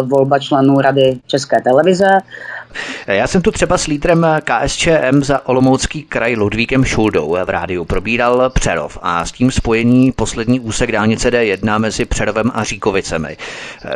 volba 0.02 0.38
členů 0.38 0.80
Rady 0.80 1.20
České 1.26 1.60
televize. 1.60 2.08
Já 3.06 3.26
jsem 3.26 3.42
tu 3.42 3.50
třeba 3.50 3.78
s 3.78 3.86
lídrem 3.86 4.26
KSČM 4.44 5.22
za 5.22 5.46
Olomoucký 5.48 6.02
kraj 6.02 6.36
Ludvíkem 6.36 6.84
Šuldou 6.84 7.36
v 7.44 7.48
rádiu 7.50 7.84
probíral 7.84 8.50
Přerov 8.50 8.98
a 9.02 9.24
s 9.24 9.32
tím 9.32 9.50
spojení 9.50 10.12
poslední 10.12 10.60
úsek 10.60 10.92
dálnice 10.92 11.30
D1 11.30 11.78
mezi 11.78 12.04
Přerovem 12.04 12.50
a 12.54 12.64
Říkovicemi. 12.64 13.36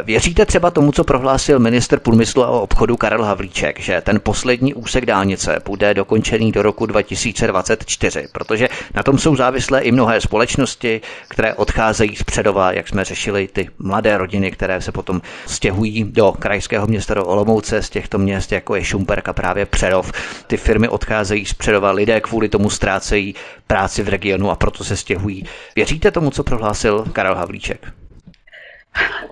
Věříte 0.02 0.46
třeba 0.46 0.70
tomu, 0.70 0.92
co 0.92 1.04
prohlásil 1.04 1.58
minister 1.58 1.98
průmyslu 1.98 2.44
a 2.44 2.48
obchodu 2.48 2.96
Karel 2.96 3.24
Havlíček, 3.24 3.80
že 3.80 4.00
ten 4.00 4.20
poslední 4.22 4.74
úsek 4.74 5.06
dálnice 5.06 5.58
bude 5.64 5.94
dokončený 5.94 6.52
do 6.52 6.62
roku 6.62 6.86
2024, 6.86 8.28
protože 8.32 8.68
na 8.94 9.02
tom 9.02 9.18
jsou 9.18 9.36
závislé 9.36 9.80
i 9.80 9.92
mnohé 9.92 10.20
společnosti, 10.20 11.00
které 11.28 11.54
odcházejí 11.54 12.16
z 12.16 12.22
Přerova, 12.22 12.72
jak 12.72 12.88
jsme 12.88 13.04
řešili 13.04 13.48
ty 13.48 13.68
mladé 13.78 14.18
rodiny, 14.18 14.50
které 14.50 14.80
se 14.80 14.92
potom 14.92 15.22
stěhují 15.46 16.04
do 16.04 16.32
krajského 16.32 16.86
města 16.86 17.14
do 17.14 17.24
Olomouce 17.24 17.82
z 17.82 17.90
těchto 17.90 18.18
měst, 18.18 18.52
jako 18.62 18.74
je 18.74 18.84
Šumperk 18.84 19.28
a 19.28 19.32
právě 19.32 19.66
Přerov. 19.66 20.12
Ty 20.46 20.56
firmy 20.56 20.88
odcházejí 20.88 21.46
z 21.46 21.54
Přerova, 21.54 21.90
lidé 21.90 22.20
kvůli 22.20 22.48
tomu 22.48 22.70
ztrácejí 22.70 23.34
práci 23.66 24.02
v 24.02 24.08
regionu 24.08 24.50
a 24.50 24.56
proto 24.56 24.84
se 24.84 24.96
stěhují. 24.96 25.44
Věříte 25.76 26.10
tomu, 26.10 26.30
co 26.30 26.44
prohlásil 26.44 27.04
Karel 27.12 27.34
Havlíček? 27.34 27.92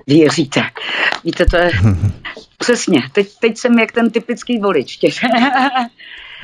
Věříte. 0.07 0.63
Víte, 1.25 1.47
to 1.47 1.57
je 1.57 1.71
přesně. 2.59 3.01
Teď, 3.13 3.29
teď 3.41 3.59
jsem 3.59 3.79
jak 3.79 3.93
ten 3.93 4.11
typický 4.11 4.59
volič. 4.59 4.99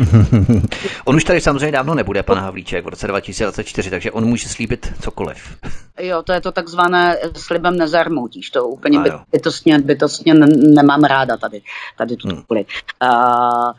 on 1.04 1.16
už 1.16 1.24
tady 1.24 1.40
samozřejmě 1.40 1.72
dávno 1.72 1.94
nebude, 1.94 2.22
pan 2.22 2.38
Havlíček, 2.38 2.84
v 2.84 2.88
roce 2.88 3.06
2024, 3.06 3.90
takže 3.90 4.12
on 4.12 4.24
může 4.24 4.48
slíbit 4.48 4.92
cokoliv. 5.00 5.56
Jo, 6.00 6.22
to 6.22 6.32
je 6.32 6.40
to 6.40 6.52
takzvané 6.52 7.18
slibem 7.36 7.76
nezarmoutíš, 7.76 8.50
to 8.50 8.68
úplně 8.68 9.00
by, 9.00 9.10
bytostně, 9.32 9.78
bytostně 9.78 10.34
nemám 10.74 11.04
ráda 11.04 11.36
tady, 11.36 11.62
tady 11.98 12.16
tu 12.16 12.28
hmm. 12.28 12.42
Uh, 12.48 13.72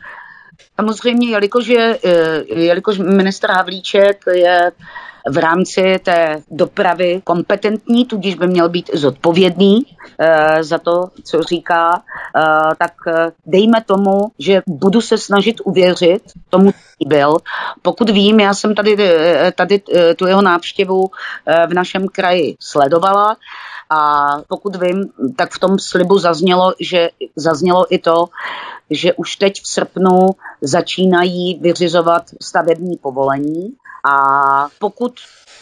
samozřejmě, 0.76 1.28
jelikož, 1.28 1.66
je, 1.66 1.98
eh, 2.04 2.42
jelikož 2.54 2.98
ministr 2.98 3.50
Havlíček 3.50 4.24
je 4.34 4.72
v 5.30 5.38
rámci 5.38 5.98
té 6.02 6.42
dopravy 6.50 7.20
kompetentní, 7.24 8.04
tudíž 8.04 8.34
by 8.34 8.46
měl 8.46 8.68
být 8.68 8.90
zodpovědný 8.94 9.82
e, 10.18 10.64
za 10.64 10.78
to, 10.78 11.10
co 11.24 11.42
říká, 11.42 11.90
e, 11.94 12.40
tak 12.78 12.92
dejme 13.46 13.82
tomu, 13.86 14.30
že 14.38 14.62
budu 14.66 15.00
se 15.00 15.18
snažit 15.18 15.60
uvěřit 15.64 16.22
tomu, 16.50 16.70
byl. 17.06 17.36
Pokud 17.82 18.10
vím, 18.10 18.40
já 18.40 18.54
jsem 18.54 18.74
tady, 18.74 18.96
tady 19.54 19.82
tu 20.16 20.26
jeho 20.26 20.42
návštěvu 20.42 21.10
v 21.68 21.74
našem 21.74 22.08
kraji 22.08 22.56
sledovala 22.60 23.36
a 23.90 24.32
pokud 24.48 24.76
vím, 24.76 25.10
tak 25.36 25.52
v 25.52 25.58
tom 25.58 25.78
slibu 25.78 26.18
zaznělo, 26.18 26.74
že 26.80 27.08
zaznělo 27.36 27.94
i 27.94 27.98
to, 27.98 28.24
že 28.90 29.12
už 29.12 29.36
teď 29.36 29.62
v 29.62 29.68
srpnu 29.68 30.30
začínají 30.60 31.58
vyřizovat 31.60 32.22
stavební 32.42 32.96
povolení. 32.96 33.76
A 34.10 34.68
pokud 34.78 35.12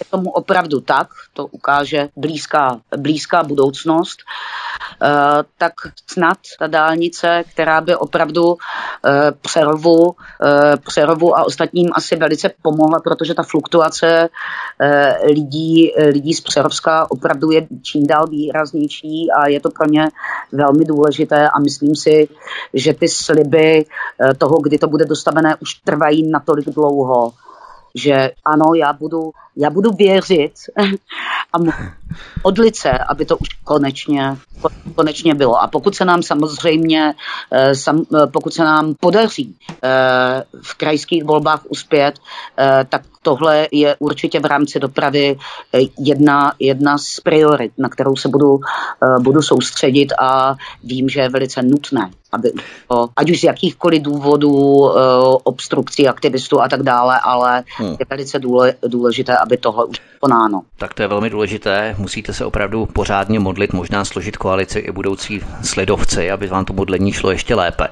je 0.01 0.07
tomu 0.11 0.31
opravdu 0.31 0.81
tak, 0.81 1.09
to 1.33 1.47
ukáže 1.47 2.09
blízká, 2.17 2.81
blízká 2.97 3.43
budoucnost, 3.45 4.19
tak 5.59 5.73
snad 6.07 6.39
ta 6.59 6.67
dálnice, 6.67 7.45
která 7.53 7.81
by 7.81 7.97
opravdu 7.97 8.57
eh, 9.07 9.33
Přerovu, 9.41 10.15
eh, 10.45 10.77
Přerovu 10.87 11.39
a 11.39 11.45
ostatním 11.45 11.91
asi 11.95 12.17
velice 12.17 12.51
pomohla, 12.63 13.01
protože 13.01 13.35
ta 13.35 13.43
fluktuace 13.43 14.29
lidí, 15.25 15.93
lidí 16.13 16.35
z 16.35 16.41
Přerovska 16.41 17.11
opravdu 17.11 17.51
je 17.51 17.67
čím 17.83 18.07
dál 18.07 18.27
výraznější 18.27 19.29
a 19.31 19.49
je 19.49 19.61
to 19.61 19.71
pro 19.71 19.87
ně 19.87 20.09
velmi 20.53 20.85
důležité 20.85 21.49
a 21.49 21.59
myslím 21.59 21.97
si, 21.97 22.29
že 22.75 22.95
ty 22.95 23.09
sliby 23.09 23.85
toho, 24.39 24.61
kdy 24.61 24.79
to 24.79 24.89
bude 24.89 25.05
dostavené, 25.05 25.57
už 25.61 25.75
trvají 25.75 26.31
natolik 26.31 26.69
dlouho, 26.69 27.33
že 27.95 28.31
ano, 28.45 28.75
já 28.75 28.93
budu, 28.93 29.31
já 29.57 29.71
budu 29.71 29.91
věřit 29.91 30.53
a 31.53 31.59
odlit 32.43 32.77
se, 32.77 32.91
aby 32.91 33.25
to 33.25 33.37
už 33.37 33.49
konečně, 33.65 34.37
konečně 34.95 35.35
bylo. 35.35 35.63
A 35.63 35.67
pokud 35.67 35.95
se 35.95 36.05
nám 36.05 36.23
samozřejmě, 36.23 37.15
eh, 37.53 37.73
eh, 37.89 38.27
pokud 38.27 38.55
se 38.55 38.65
nám 38.65 38.95
podaří 39.01 39.57
eh, 39.83 40.45
v 40.63 40.75
krajských 40.75 41.25
volbách 41.25 41.61
uspět, 41.69 42.15
tak 42.89 43.03
tohle 43.23 43.69
je 43.73 43.97
určitě 43.99 44.41
v 44.41 44.45
rámci 44.45 44.81
dopravy 44.81 45.39
jedna, 45.99 46.53
jedna 46.59 46.99
z 46.99 47.21
priorit, 47.21 47.73
na 47.79 47.89
kterou 47.89 48.17
se 48.17 48.29
budu, 48.29 48.61
budu 49.21 49.43
soustředit 49.43 50.13
a 50.19 50.55
vím, 50.85 51.09
že 51.09 51.21
je 51.21 51.29
velice 51.29 51.63
nutné 51.63 52.11
aby, 52.33 52.53
ať 53.17 53.31
už 53.31 53.41
z 53.41 53.45
jakýchkoliv 53.45 54.03
důvodů, 54.03 54.91
obstrukcí 55.45 56.09
aktivistů 56.09 56.61
a 56.61 56.69
tak 56.69 56.83
dále, 56.83 57.21
ale 57.23 57.65
hmm. 57.77 57.97
je 58.01 58.07
velice 58.11 58.41
důležité, 58.87 59.37
aby 59.37 59.57
tohle 59.57 59.85
už 59.85 60.01
konáno. 60.27 60.63
Tak 60.77 60.95
to 60.95 61.03
je 61.03 61.09
velmi 61.09 61.31
důležité 61.31 61.95
musíte 61.99 62.33
se 62.33 62.45
opravdu 62.45 62.87
pořádně 62.87 63.39
modlit, 63.41 63.73
možná 63.73 64.05
složit 64.05 64.37
koalici 64.37 64.79
i 64.79 64.93
budoucí 64.93 65.41
sledovci, 65.63 66.31
aby 66.31 66.47
vám 66.47 66.65
to 66.65 66.73
modlení 66.73 67.13
šlo 67.13 67.31
ještě 67.31 67.55
lépe. 67.55 67.89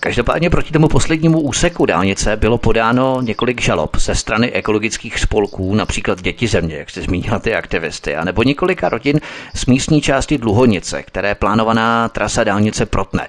Každopádně 0.00 0.50
proti 0.50 0.72
tomu 0.72 0.88
poslednímu 0.88 1.40
úseku 1.40 1.86
dálnice 1.86 2.36
bylo 2.36 2.58
podáno 2.58 3.20
několik 3.20 3.60
žalob 3.60 3.96
ze 3.96 4.14
strany 4.14 4.52
ekologických 4.52 5.18
spolků, 5.18 5.74
například 5.74 6.22
Děti 6.22 6.46
země, 6.46 6.76
jak 6.76 6.90
jste 6.90 7.02
zmínila 7.02 7.38
ty 7.38 7.54
aktivisty, 7.54 8.16
anebo 8.16 8.42
několika 8.42 8.88
rodin 8.88 9.20
z 9.54 9.66
místní 9.66 10.00
části 10.00 10.38
Dluhonice, 10.38 11.02
které 11.02 11.34
plánovaná 11.34 12.08
trasa 12.08 12.44
dálnice 12.44 12.86
protne. 12.86 13.28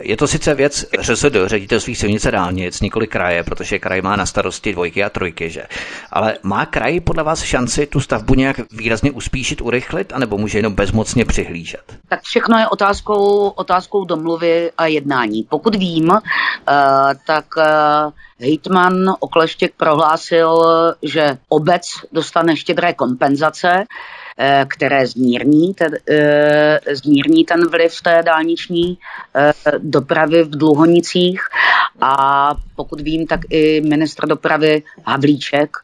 Je 0.00 0.16
to 0.16 0.26
sice 0.26 0.54
věc 0.54 0.86
ŘSD, 1.00 1.36
ředitelství 1.46 1.94
silnice 1.94 2.30
dálnic, 2.30 2.80
nikoli 2.80 3.06
kraje, 3.06 3.42
protože 3.42 3.78
kraj 3.78 4.02
má 4.02 4.16
na 4.16 4.26
starosti 4.26 4.72
dvojky 4.72 5.04
a 5.04 5.10
trojky, 5.10 5.50
že? 5.50 5.62
Ale 6.12 6.34
má 6.42 6.66
kraj 6.66 7.00
podle 7.00 7.22
vás 7.22 7.42
šanci 7.42 7.65
tu 7.86 8.00
stavbu 8.00 8.34
nějak 8.34 8.60
výrazně 8.72 9.10
uspíšit, 9.12 9.60
urychlit, 9.60 10.12
anebo 10.12 10.38
může 10.38 10.58
jenom 10.58 10.74
bezmocně 10.74 11.24
přihlížet? 11.24 11.96
Tak 12.08 12.22
všechno 12.22 12.58
je 12.58 12.68
otázkou, 12.68 13.48
otázkou 13.48 14.04
domluvy 14.04 14.70
a 14.78 14.86
jednání. 14.86 15.42
Pokud 15.42 15.74
vím, 15.74 16.08
uh, 16.08 16.18
tak 17.26 17.44
uh, 17.56 17.64
Hejtman 18.40 19.14
Okleštěk 19.20 19.72
prohlásil, 19.76 20.64
že 21.02 21.38
obec 21.48 21.82
dostane 22.12 22.56
štědré 22.56 22.92
kompenzace, 22.92 23.84
eh, 24.38 24.64
které 24.68 25.06
zmírní 25.06 25.74
ten, 25.74 25.92
zmírní 26.92 27.44
ten 27.44 27.68
vliv 27.68 28.02
té 28.02 28.22
dálniční 28.22 28.98
dopravy 29.78 30.42
v 30.42 30.50
Dluhonicích. 30.50 31.40
A 32.00 32.54
pokud 32.76 33.00
vím, 33.00 33.26
tak 33.26 33.40
i 33.50 33.80
ministr 33.80 34.26
dopravy 34.26 34.82
Havlíček 35.04 35.76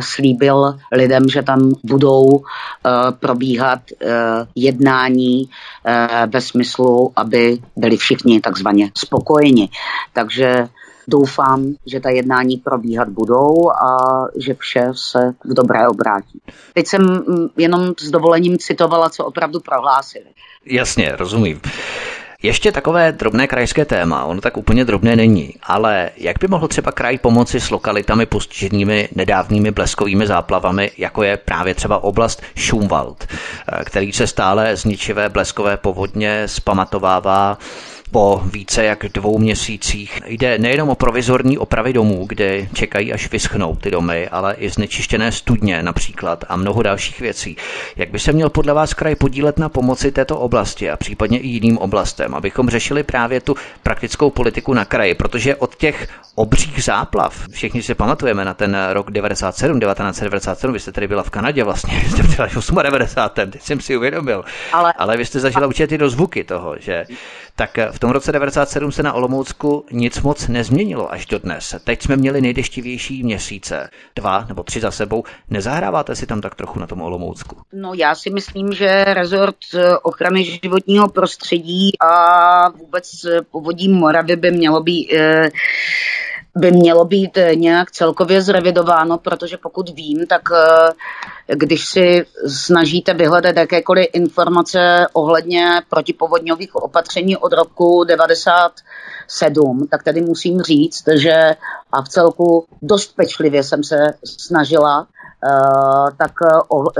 slíbil 0.00 0.78
lidem, 0.92 1.28
že 1.28 1.42
tam 1.42 1.72
budou 1.84 2.44
probíhat 3.20 3.80
jednání 4.54 5.48
ve 6.26 6.40
smyslu, 6.40 7.12
aby 7.16 7.58
byli 7.76 7.96
všichni 7.96 8.40
takzvaně 8.40 8.90
spokojeni. 8.98 9.68
Takže 10.12 10.68
doufám, 11.08 11.74
že 11.86 12.00
ta 12.00 12.10
jednání 12.10 12.56
probíhat 12.56 13.08
budou 13.08 13.70
a 13.70 13.96
že 14.36 14.54
vše 14.54 14.86
se 14.92 15.34
v 15.44 15.54
dobré 15.54 15.88
obrátí. 15.88 16.40
Teď 16.74 16.86
jsem 16.86 17.02
mm, 17.02 17.48
jenom 17.56 17.92
s 18.00 18.10
dovolením 18.10 18.58
citovala, 18.58 19.10
co 19.10 19.24
opravdu 19.24 19.60
prohlásili. 19.60 20.24
Jasně, 20.64 21.16
rozumím. 21.16 21.60
Ještě 22.42 22.72
takové 22.72 23.12
drobné 23.12 23.46
krajské 23.46 23.84
téma, 23.84 24.24
ono 24.24 24.40
tak 24.40 24.56
úplně 24.56 24.84
drobné 24.84 25.16
není, 25.16 25.54
ale 25.62 26.10
jak 26.16 26.36
by 26.40 26.48
mohl 26.48 26.68
třeba 26.68 26.92
kraj 26.92 27.18
pomoci 27.18 27.60
s 27.60 27.70
lokalitami 27.70 28.26
postiženými 28.26 29.08
nedávnými 29.14 29.70
bleskovými 29.70 30.26
záplavami, 30.26 30.90
jako 30.98 31.22
je 31.22 31.36
právě 31.36 31.74
třeba 31.74 32.04
oblast 32.04 32.42
Šumwald, 32.56 33.26
který 33.84 34.12
se 34.12 34.26
stále 34.26 34.76
zničivé 34.76 35.28
bleskové 35.28 35.76
povodně 35.76 36.42
zpamatovává 36.48 37.58
po 38.12 38.42
více 38.44 38.84
jak 38.84 39.04
dvou 39.14 39.38
měsících. 39.38 40.20
Jde 40.26 40.58
nejenom 40.58 40.88
o 40.88 40.94
provizorní 40.94 41.58
opravy 41.58 41.92
domů, 41.92 42.24
kde 42.28 42.66
čekají 42.74 43.12
až 43.12 43.30
vyschnou 43.30 43.76
ty 43.76 43.90
domy, 43.90 44.28
ale 44.28 44.54
i 44.54 44.70
znečištěné 44.70 45.32
studně 45.32 45.82
například 45.82 46.44
a 46.48 46.56
mnoho 46.56 46.82
dalších 46.82 47.20
věcí. 47.20 47.56
Jak 47.96 48.10
by 48.10 48.18
se 48.18 48.32
měl 48.32 48.50
podle 48.50 48.74
vás 48.74 48.94
kraj 48.94 49.14
podílet 49.14 49.58
na 49.58 49.68
pomoci 49.68 50.12
této 50.12 50.38
oblasti 50.38 50.90
a 50.90 50.96
případně 50.96 51.38
i 51.38 51.48
jiným 51.48 51.78
oblastem, 51.78 52.34
abychom 52.34 52.68
řešili 52.68 53.02
právě 53.02 53.40
tu 53.40 53.54
praktickou 53.82 54.30
politiku 54.30 54.74
na 54.74 54.84
kraji, 54.84 55.14
protože 55.14 55.56
od 55.56 55.76
těch 55.76 56.08
obřích 56.34 56.84
záplav, 56.84 57.48
všichni 57.50 57.82
si 57.82 57.94
pamatujeme 57.94 58.44
na 58.44 58.54
ten 58.54 58.76
rok 58.92 59.10
97, 59.10 59.80
1997, 59.80 60.72
vy 60.72 60.80
jste 60.80 60.92
tady 60.92 61.08
byla 61.08 61.22
v 61.22 61.30
Kanadě 61.30 61.64
vlastně, 61.64 62.04
jste 62.10 62.22
byla 62.22 62.48
v 62.48 62.82
98. 62.82 63.50
teď 63.50 63.62
jsem 63.62 63.80
si 63.80 63.96
uvědomil, 63.96 64.44
ale, 64.72 64.92
ale 64.98 65.16
vy 65.16 65.24
jste 65.24 65.40
zažila 65.40 65.66
určitě 65.66 65.86
ty 65.86 65.98
dozvuky 65.98 66.44
toho, 66.44 66.76
že 66.80 67.04
tak 67.56 67.78
v 67.90 67.98
tom 67.98 68.10
roce 68.10 68.32
97 68.32 68.92
se 68.92 69.02
na 69.02 69.12
Olomoucku 69.12 69.86
nic 69.90 70.20
moc 70.20 70.48
nezměnilo 70.48 71.12
až 71.12 71.26
do 71.26 71.38
dnes. 71.38 71.74
Teď 71.84 72.02
jsme 72.02 72.16
měli 72.16 72.40
nejdeštivější 72.40 73.22
měsíce, 73.22 73.90
dva 74.16 74.44
nebo 74.48 74.62
tři 74.62 74.80
za 74.80 74.90
sebou. 74.90 75.24
Nezahráváte 75.50 76.16
si 76.16 76.26
tam 76.26 76.40
tak 76.40 76.54
trochu 76.54 76.78
na 76.80 76.86
tom 76.86 77.02
Olomoucku? 77.02 77.56
No 77.72 77.94
já 77.94 78.14
si 78.14 78.30
myslím, 78.30 78.72
že 78.72 79.04
rezort 79.04 79.56
ochrany 80.02 80.44
životního 80.44 81.08
prostředí 81.08 81.90
a 82.00 82.68
vůbec 82.68 83.12
povodí 83.50 83.88
Moravy 83.88 84.36
by 84.36 84.50
mělo 84.50 84.82
být 84.82 85.12
eh, 85.12 85.50
by 86.56 86.70
mělo 86.70 87.04
být 87.04 87.36
eh, 87.36 87.56
nějak 87.56 87.90
celkově 87.90 88.42
zrevidováno, 88.42 89.18
protože 89.18 89.56
pokud 89.56 89.88
vím, 89.88 90.26
tak 90.26 90.42
eh, 90.52 90.92
když 91.54 91.86
si 91.86 92.26
snažíte 92.46 93.14
vyhledat 93.14 93.56
jakékoliv 93.56 94.06
informace 94.12 95.06
ohledně 95.12 95.82
protipovodňových 95.88 96.76
opatření 96.76 97.36
od 97.36 97.52
roku 97.52 98.04
97, 98.04 99.86
tak 99.90 100.02
tady 100.02 100.20
musím 100.20 100.60
říct, 100.60 101.04
že 101.14 101.50
a 101.92 102.02
v 102.02 102.08
celku 102.08 102.66
dost 102.82 103.16
pečlivě 103.16 103.62
jsem 103.62 103.84
se 103.84 103.96
snažila 104.24 105.06
Uh, 105.44 106.10
tak 106.16 106.32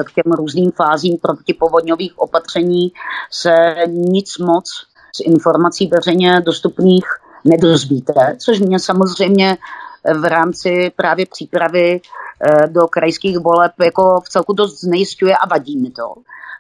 k 0.04 0.12
těm 0.12 0.32
různým 0.32 0.70
fázím 0.70 1.18
protipovodňových 1.22 2.18
opatření 2.18 2.92
se 3.30 3.74
nic 3.86 4.38
moc 4.38 4.64
z 5.16 5.20
informací 5.20 5.86
veřejně 5.86 6.40
dostupných 6.40 7.04
nedozvíte, 7.44 8.36
což 8.38 8.60
mě 8.60 8.78
samozřejmě 8.78 9.56
v 10.14 10.24
rámci 10.24 10.92
právě 10.96 11.26
přípravy 11.26 12.00
eh, 12.00 12.68
do 12.68 12.80
krajských 12.88 13.38
voleb 13.38 13.72
jako 13.84 14.20
v 14.20 14.28
celku 14.28 14.52
dost 14.52 14.80
znejistuje 14.80 15.36
a 15.36 15.48
vadí 15.48 15.80
mi 15.80 15.90
to, 15.90 16.14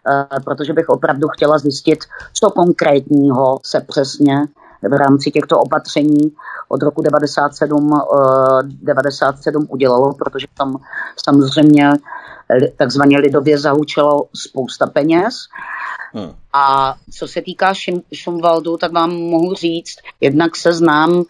eh, 0.08 0.40
protože 0.44 0.72
bych 0.72 0.88
opravdu 0.88 1.28
chtěla 1.28 1.58
zjistit, 1.58 1.98
co 2.32 2.50
konkrétního 2.50 3.58
se 3.64 3.80
přesně 3.80 4.34
v 4.82 4.92
rámci 4.92 5.30
těchto 5.30 5.58
opatření 5.58 6.32
od 6.68 6.82
roku 6.82 7.02
97, 7.02 8.02
97 8.82 9.62
eh, 9.62 9.66
udělalo, 9.72 10.14
protože 10.14 10.46
tam 10.58 10.76
samozřejmě 11.16 11.92
takzvaně 12.76 13.18
lidově 13.18 13.58
zahučelo 13.58 14.26
spousta 14.34 14.86
peněz. 14.86 15.34
Hmm. 16.12 16.34
A 16.52 16.94
co 17.18 17.28
se 17.28 17.42
týká 17.42 17.72
Šumvaldu, 18.14 18.76
tak 18.76 18.92
vám 18.92 19.10
mohu 19.10 19.54
říct, 19.54 19.96
jednak 20.20 20.56
se 20.56 20.72
znám 20.72 21.24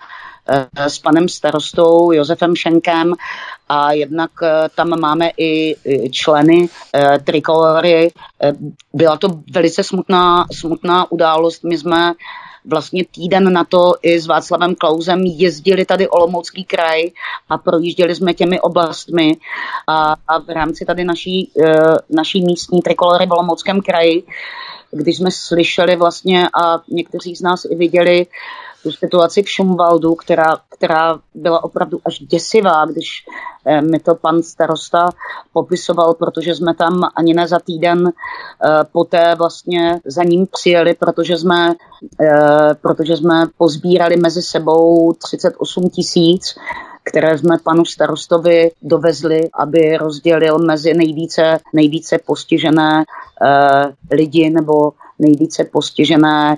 eh, 0.49 0.91
s 0.91 0.99
panem 0.99 1.29
starostou 1.29 2.13
Josefem 2.13 2.57
Šenkem 2.57 3.15
a 3.69 3.93
jednak 3.93 4.31
eh, 4.43 4.69
tam 4.75 5.01
máme 5.01 5.31
i 5.39 5.77
členy 6.11 6.69
eh, 6.95 7.19
trikolory. 7.19 8.11
Byla 8.93 9.17
to 9.17 9.29
velice 9.53 9.85
smutná, 9.85 10.47
smutná 10.53 11.13
událost. 11.13 11.65
My 11.65 11.79
jsme 11.79 12.13
vlastně 12.65 13.05
týden 13.15 13.53
na 13.53 13.65
to 13.65 13.95
i 14.03 14.21
s 14.21 14.27
Václavem 14.27 14.75
Klausem 14.75 15.21
jezdili 15.25 15.85
tady 15.85 16.09
Olomoucký 16.09 16.65
kraj 16.65 17.11
a 17.49 17.59
projížděli 17.59 18.15
jsme 18.15 18.35
těmi 18.35 18.61
oblastmi 18.61 19.37
a, 19.89 20.17
a 20.29 20.39
v 20.39 20.49
rámci 20.49 20.85
tady 20.85 21.05
naší, 21.05 21.53
naší 22.11 22.45
místní 22.45 22.81
trikolory 22.83 23.27
v 23.27 23.33
Olomouckém 23.33 23.81
kraji 23.81 24.25
když 24.93 25.17
jsme 25.17 25.31
slyšeli 25.31 25.97
vlastně 25.97 26.49
a 26.63 26.81
někteří 26.89 27.37
z 27.37 27.43
nás 27.43 27.65
i 27.65 27.75
viděli 27.75 28.27
tu 28.83 28.93
situaci 28.93 29.43
v 29.43 29.51
Šumvaldu, 29.51 30.15
která, 30.15 30.57
která 30.69 31.19
byla 31.35 31.65
opravdu 31.65 32.01
až 32.05 32.19
děsivá, 32.19 32.85
když 32.85 33.09
eh, 33.67 33.83
mi 33.83 33.99
to 33.99 34.15
pan 34.15 34.43
starosta 34.43 35.09
popisoval, 35.53 36.15
protože 36.15 36.55
jsme 36.55 36.75
tam 36.75 37.01
ani 37.17 37.35
ne 37.35 37.49
za 37.49 37.59
týden 37.59 38.09
eh, 38.09 38.69
poté 38.93 39.35
vlastně 39.35 40.01
za 40.05 40.23
ním 40.23 40.47
přijeli, 40.47 40.95
protože 40.95 41.37
jsme, 41.37 41.75
eh, 42.21 42.75
protože 42.83 43.17
jsme 43.17 43.47
pozbírali 43.59 44.17
mezi 44.17 44.43
sebou 44.43 45.13
38 45.13 45.91
tisíc 45.91 46.55
které 47.05 47.39
jsme 47.39 47.57
panu 47.65 47.85
starostovi 47.85 48.71
dovezli, 48.83 49.51
aby 49.55 49.97
rozdělil 49.97 50.59
mezi 50.59 50.95
nejvíce, 50.95 51.59
nejvíce 51.75 52.19
postižené 52.27 53.05
uh, 53.05 53.93
lidi 54.11 54.51
nebo 54.51 54.93
nejvíce 55.19 55.65
postižené 55.65 56.57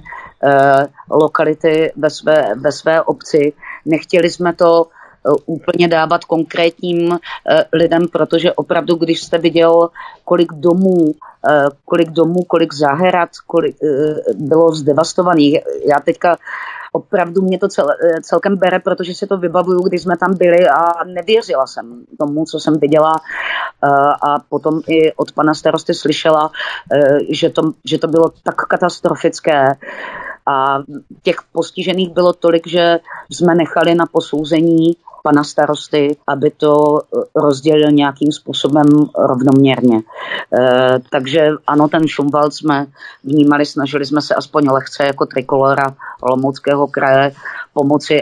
lokality 1.11 1.93
ve 1.97 2.11
své, 2.11 2.55
ve 2.55 2.73
své 2.73 3.03
obci. 3.03 3.53
Nechtěli 3.85 4.31
jsme 4.31 4.53
to 4.53 4.87
eh, 4.87 5.31
úplně 5.47 5.89
dávat 5.89 6.25
konkrétním 6.25 7.19
lidem, 7.73 8.09
protože 8.09 8.53
opravdu, 8.53 8.95
když 8.95 9.23
jste 9.23 9.39
viděl, 9.39 9.89
kolik 10.25 10.53
domů, 10.53 11.15
kolik 11.85 12.11
domů, 12.11 12.43
kolik 12.49 12.75
zahrad, 12.75 13.29
kolik 13.47 13.77
bylo 14.35 14.73
zdevastovaných. 14.73 15.59
Já 15.89 16.01
teďka 16.01 16.37
opravdu 16.95 17.43
mě 17.43 17.59
to 17.59 17.69
cel, 17.69 17.91
eh, 17.91 18.23
celkem 18.23 18.57
bere, 18.57 18.79
protože 18.79 19.15
si 19.15 19.27
to 19.27 19.39
vybavuju, 19.39 19.83
když 19.83 20.03
jsme 20.03 20.17
tam 20.17 20.37
byli 20.37 20.69
a 20.69 21.05
nevěřila 21.05 21.67
jsem 21.67 22.05
tomu, 22.19 22.45
co 22.45 22.61
jsem 22.61 22.79
viděla 22.79 23.13
eh, 23.15 23.89
a 24.23 24.39
potom 24.49 24.81
i 24.89 25.13
od 25.13 25.33
pana 25.33 25.55
starosty 25.55 25.95
slyšela, 25.95 26.51
eh, 26.93 27.19
že 27.31 27.51
to, 27.51 27.63
že 27.85 27.99
to 27.99 28.09
bylo 28.09 28.33
tak 28.43 28.55
katastrofické. 28.55 29.75
A 30.47 30.79
těch 31.23 31.37
postižených 31.53 32.11
bylo 32.11 32.33
tolik, 32.33 32.67
že 32.67 32.99
jsme 33.31 33.55
nechali 33.55 33.95
na 33.95 34.07
posouzení 34.07 34.97
pana 35.25 35.45
starosty, 35.45 36.17
aby 36.27 36.51
to 36.51 37.01
rozdělil 37.37 37.91
nějakým 37.91 38.33
způsobem 38.33 38.87
rovnoměrně. 39.19 39.97
E, 39.99 40.03
takže 41.11 41.49
ano, 41.67 41.89
ten 41.89 42.09
Šumwald 42.09 42.55
jsme 42.55 42.87
vnímali, 43.25 43.67
snažili 43.67 44.07
jsme 44.07 44.23
se 44.23 44.35
aspoň 44.35 44.69
lehce 44.69 45.07
jako 45.07 45.27
trikolora 45.27 45.95
Olomouckého 46.21 46.87
kraje 46.87 47.33
pomoci. 47.73 48.21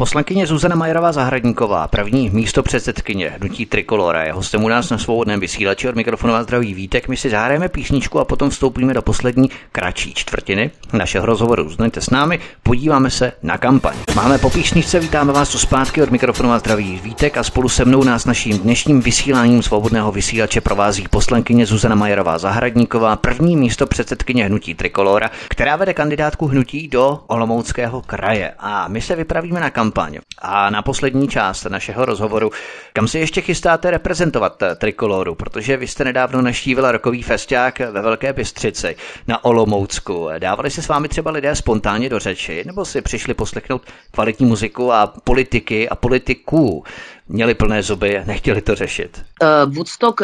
Poslankyně 0.00 0.46
Zuzana 0.46 0.76
Majerová 0.76 1.12
Zahradníková, 1.12 1.88
první 1.88 2.30
místo 2.30 2.62
předsedkyně 2.62 3.28
Hnutí 3.28 3.66
Trikolora, 3.66 4.22
je 4.22 4.32
hostem 4.32 4.64
u 4.64 4.68
nás 4.68 4.90
na 4.90 4.98
svobodném 4.98 5.40
vysílači 5.40 5.88
od 5.88 5.94
mikrofonu 5.94 6.34
a 6.34 6.42
zdraví 6.42 6.74
Vítek. 6.74 7.08
My 7.08 7.16
si 7.16 7.30
zahrajeme 7.30 7.68
písničku 7.68 8.20
a 8.20 8.24
potom 8.24 8.50
vstoupíme 8.50 8.94
do 8.94 9.02
poslední 9.02 9.50
kratší 9.72 10.14
čtvrtiny 10.14 10.70
našeho 10.92 11.26
rozhovoru. 11.26 11.64
Zůstaňte 11.68 12.00
s 12.00 12.10
námi, 12.10 12.38
podíváme 12.62 13.10
se 13.10 13.32
na 13.42 13.58
kampaň. 13.58 13.96
Máme 14.14 14.38
po 14.38 14.50
písničce, 14.50 15.00
vítáme 15.00 15.32
vás 15.32 15.48
tu 15.48 15.58
zpátky 15.58 16.02
od 16.02 16.10
mikrofonu 16.10 16.52
a 16.52 16.58
zdraví 16.58 17.00
Vítek 17.04 17.36
a 17.36 17.42
spolu 17.42 17.68
se 17.68 17.84
mnou 17.84 18.04
nás 18.04 18.24
naším 18.24 18.58
dnešním 18.58 19.00
vysíláním 19.00 19.62
svobodného 19.62 20.12
vysílače 20.12 20.60
provází 20.60 21.08
poslankyně 21.10 21.66
Zuzana 21.66 21.94
Majerová 21.94 22.38
Zahradníková, 22.38 23.16
první 23.16 23.56
místo 23.56 23.86
předsedkyně 23.86 24.44
Hnutí 24.44 24.74
Trikolora, 24.74 25.30
která 25.48 25.76
vede 25.76 25.94
kandidátku 25.94 26.46
Hnutí 26.46 26.88
do 26.88 27.20
Olomouckého 27.26 28.02
kraje. 28.02 28.52
A 28.58 28.88
my 28.88 29.00
se 29.00 29.16
vypravíme 29.16 29.60
na 29.60 29.70
kampaň 29.70 29.89
kampaň. 29.90 30.18
A 30.38 30.70
na 30.70 30.82
poslední 30.82 31.28
část 31.28 31.64
našeho 31.64 32.04
rozhovoru, 32.04 32.50
kam 32.92 33.08
se 33.08 33.18
ještě 33.18 33.40
chystáte 33.40 33.90
reprezentovat 33.90 34.62
trikoloru, 34.76 35.34
protože 35.34 35.76
vy 35.76 35.86
jste 35.86 36.04
nedávno 36.04 36.42
naštívila 36.42 36.92
rokový 36.92 37.22
festiák 37.22 37.78
ve 37.78 38.02
Velké 38.02 38.32
Bystřici 38.32 38.96
na 39.26 39.44
Olomoucku. 39.44 40.28
Dávali 40.38 40.70
se 40.70 40.82
s 40.82 40.88
vámi 40.88 41.08
třeba 41.08 41.30
lidé 41.30 41.54
spontánně 41.56 42.08
do 42.08 42.18
řeči, 42.18 42.62
nebo 42.66 42.84
si 42.84 43.02
přišli 43.02 43.34
poslechnout 43.34 43.82
kvalitní 44.10 44.46
muziku 44.46 44.92
a 44.92 45.06
politiky 45.24 45.88
a 45.88 45.96
politiků? 45.96 46.84
Měli 47.30 47.54
plné 47.54 47.82
zuby, 47.82 48.22
nechtěli 48.26 48.62
to 48.62 48.74
řešit. 48.74 49.24
Uh, 49.42 49.74
Woodstock, 49.74 50.22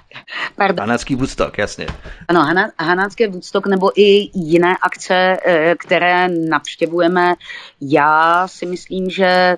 pardon. 0.56 0.80
Hanácký 0.80 1.14
Woodstock, 1.14 1.58
jasně. 1.58 1.86
Ano, 2.28 2.40
Hana, 2.40 2.70
Hanácký 2.80 3.26
Woodstock 3.26 3.66
nebo 3.66 4.00
i 4.00 4.30
jiné 4.34 4.76
akce, 4.82 5.36
eh, 5.46 5.74
které 5.78 6.28
navštěvujeme. 6.28 7.34
Já 7.80 8.48
si 8.48 8.66
myslím, 8.66 9.10
že 9.10 9.56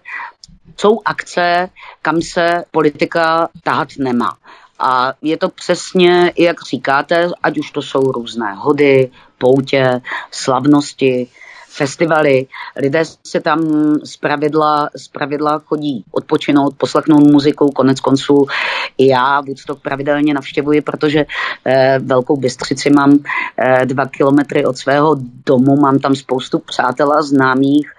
jsou 0.76 1.00
akce, 1.04 1.68
kam 2.02 2.22
se 2.22 2.64
politika 2.70 3.48
tahat 3.62 3.88
nemá. 3.98 4.36
A 4.78 5.12
je 5.22 5.36
to 5.36 5.48
přesně, 5.48 6.32
jak 6.38 6.56
říkáte, 6.62 7.28
ať 7.42 7.58
už 7.58 7.70
to 7.70 7.82
jsou 7.82 8.12
různé 8.12 8.54
hody, 8.54 9.10
poutě, 9.38 10.00
slavnosti, 10.30 11.28
festivaly. 11.76 12.46
Lidé 12.76 13.02
se 13.26 13.40
tam 13.40 13.60
z 14.04 14.16
pravidla, 14.16 14.88
z 14.96 15.08
pravidla 15.08 15.58
chodí 15.58 16.04
odpočinout, 16.10 16.74
poslechnout 16.76 17.30
muziku, 17.32 17.70
konec 17.70 18.00
konců 18.00 18.46
i 18.98 19.06
já 19.06 19.40
Woodstock 19.40 19.82
pravidelně 19.82 20.34
navštěvuji, 20.34 20.80
protože 20.80 21.26
eh, 21.64 21.98
Velkou 21.98 22.36
Bystřici 22.36 22.90
mám 22.90 23.18
eh, 23.58 23.86
dva 23.86 24.06
kilometry 24.06 24.64
od 24.64 24.78
svého 24.78 25.16
domu, 25.46 25.76
mám 25.76 25.98
tam 25.98 26.14
spoustu 26.14 26.58
přátel 26.58 27.12
a 27.12 27.22
známých, 27.22 27.90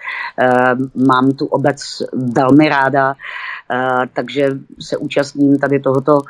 eh, 0.42 0.76
mám 1.08 1.32
tu 1.32 1.46
obec 1.46 2.04
velmi 2.36 2.70
ráda, 2.70 3.14
eh, 3.14 4.08
takže 4.14 4.50
se 4.80 4.98
účastním 4.98 5.60
tady 5.60 5.80
tohoto 5.80 6.22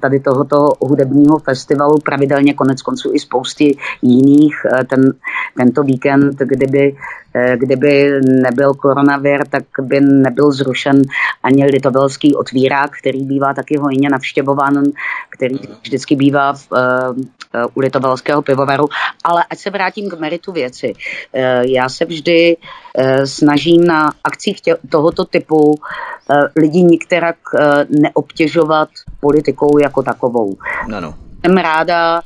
tady 0.00 0.20
tohoto 0.20 0.68
hudebního 0.80 1.38
festivalu, 1.38 1.98
pravidelně 2.04 2.54
konec 2.54 2.82
konců 2.82 3.10
i 3.14 3.18
spousty 3.18 3.76
jiných. 4.02 4.56
Eh, 4.66 4.84
ten, 4.84 5.00
tento 5.56 5.82
víkend, 5.82 6.38
kdyby, 6.38 6.96
eh, 7.34 7.56
kdyby 7.56 8.10
nebyl 8.22 8.74
koronavir, 8.74 9.46
tak 9.48 9.64
by 9.80 10.00
nebyl 10.00 10.52
zrušen 10.52 11.02
ani 11.42 11.64
litovelský 11.64 12.34
otvírák, 12.34 12.90
který 13.00 13.24
bývá 13.24 13.54
taky 13.54 13.78
hojně 13.78 14.08
navštěvován, 14.10 14.82
který 15.30 15.56
vždycky 15.82 16.16
bývá 16.16 16.52
v, 16.52 16.68
u 17.74 17.80
litovelského 17.80 18.42
pivovaru. 18.42 18.84
Ale 19.24 19.44
ať 19.50 19.58
se 19.58 19.70
vrátím 19.70 20.10
k 20.10 20.20
meritu 20.20 20.52
věci. 20.52 20.92
Já 21.66 21.88
se 21.88 22.04
vždy 22.04 22.56
snažím 23.24 23.84
na 23.84 24.12
akcích 24.24 24.60
tě, 24.60 24.76
tohoto 24.90 25.24
typu 25.24 25.74
lidi 26.56 26.82
nikterak 26.82 27.36
neobtěžovat 27.88 28.88
politikou 29.20 29.63
jako 29.78 30.02
takovou. 30.02 30.56
No, 30.88 31.00
no. 31.00 31.14
Jsem 31.44 31.56
ráda, 31.56 32.22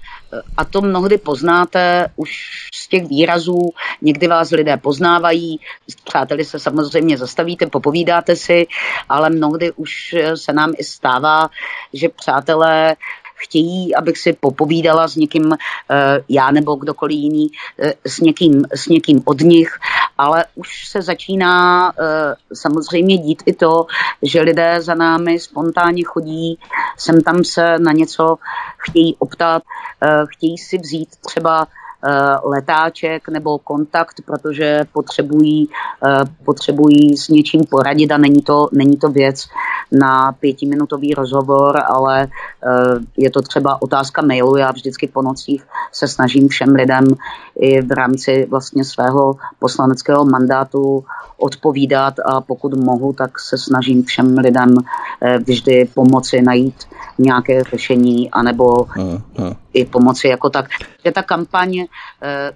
a 0.57 0.65
to 0.65 0.81
mnohdy 0.81 1.19
poznáte 1.19 2.07
už 2.17 2.31
z 2.75 2.89
těch 2.89 3.07
výrazů, 3.07 3.71
někdy 4.03 4.27
vás 4.27 4.51
lidé 4.51 4.77
poznávají, 4.77 5.61
přáteli 6.05 6.45
se 6.45 6.59
samozřejmě 6.59 7.19
zastavíte, 7.19 7.67
popovídáte 7.67 8.37
si, 8.37 8.67
ale 9.09 9.31
mnohdy 9.31 9.73
už 9.73 10.15
se 10.35 10.53
nám 10.53 10.73
i 10.79 10.85
stává, 10.85 11.51
že 11.93 12.09
přátelé 12.09 12.97
chtějí, 13.39 13.95
abych 13.95 14.19
si 14.19 14.33
popovídala 14.33 15.09
s 15.09 15.17
někým, 15.17 15.53
eh, 15.53 15.57
já 16.29 16.51
nebo 16.51 16.75
kdokoliv 16.75 17.19
jiný, 17.19 17.49
eh, 17.79 17.95
s 18.07 18.21
někým, 18.21 18.65
s 18.75 18.87
někým 18.87 19.23
od 19.25 19.41
nich, 19.41 19.79
ale 20.19 20.45
už 20.55 20.89
se 20.89 21.03
začíná 21.03 21.93
eh, 21.93 22.35
samozřejmě 22.55 23.19
dít 23.19 23.43
i 23.47 23.53
to, 23.53 23.87
že 24.23 24.41
lidé 24.41 24.81
za 24.81 24.95
námi 24.95 25.39
spontánně 25.39 26.05
chodí, 26.05 26.59
sem 26.97 27.21
tam 27.21 27.45
se 27.45 27.79
na 27.79 27.93
něco 27.93 28.37
chtějí 28.79 29.17
optat, 29.19 29.63
chtějí 30.29 30.59
si 30.59 30.79
vzít 30.79 31.09
třeba 31.27 31.67
Eh, 32.05 32.37
letáček 32.45 33.29
nebo 33.29 33.59
kontakt, 33.59 34.21
protože 34.27 34.81
potřebují, 34.93 35.69
eh, 36.07 36.25
potřebují 36.45 37.17
s 37.17 37.29
něčím 37.29 37.61
poradit 37.71 38.13
a 38.13 38.19
není 38.19 38.43
to, 38.43 38.69
není 38.73 38.97
to 38.97 39.09
věc 39.09 39.49
na 39.93 40.33
pětiminutový 40.33 41.15
rozhovor, 41.15 41.83
ale 41.87 42.23
eh, 42.23 42.29
je 43.17 43.31
to 43.31 43.43
třeba 43.43 43.83
otázka 43.83 44.23
mailu. 44.23 44.57
Já 44.57 44.71
vždycky 44.71 45.09
po 45.09 45.23
nocích 45.23 45.67
se 45.93 46.09
snažím 46.09 46.49
všem 46.49 46.75
lidem 46.75 47.05
i 47.61 47.83
v 47.83 47.93
rámci 47.93 48.47
vlastně 48.51 48.85
svého 48.85 49.35
poslaneckého 49.59 50.25
mandátu 50.25 51.05
odpovídat 51.37 52.15
a 52.25 52.41
pokud 52.41 52.75
mohu, 52.75 53.13
tak 53.13 53.41
se 53.41 53.59
snažím 53.59 54.05
všem 54.05 54.39
lidem 54.39 54.75
vždy 55.47 55.89
pomoci 55.95 56.43
najít 56.43 56.75
nějaké 57.19 57.65
řešení 57.65 58.31
anebo 58.31 58.87
hmm, 58.89 59.23
hmm. 59.39 59.53
i 59.73 59.85
pomoci 59.85 60.29
jako 60.29 60.51
tak. 60.51 60.67
Že 61.05 61.13
ta 61.13 61.23
kampaň, 61.23 61.79
eh, 61.79 61.87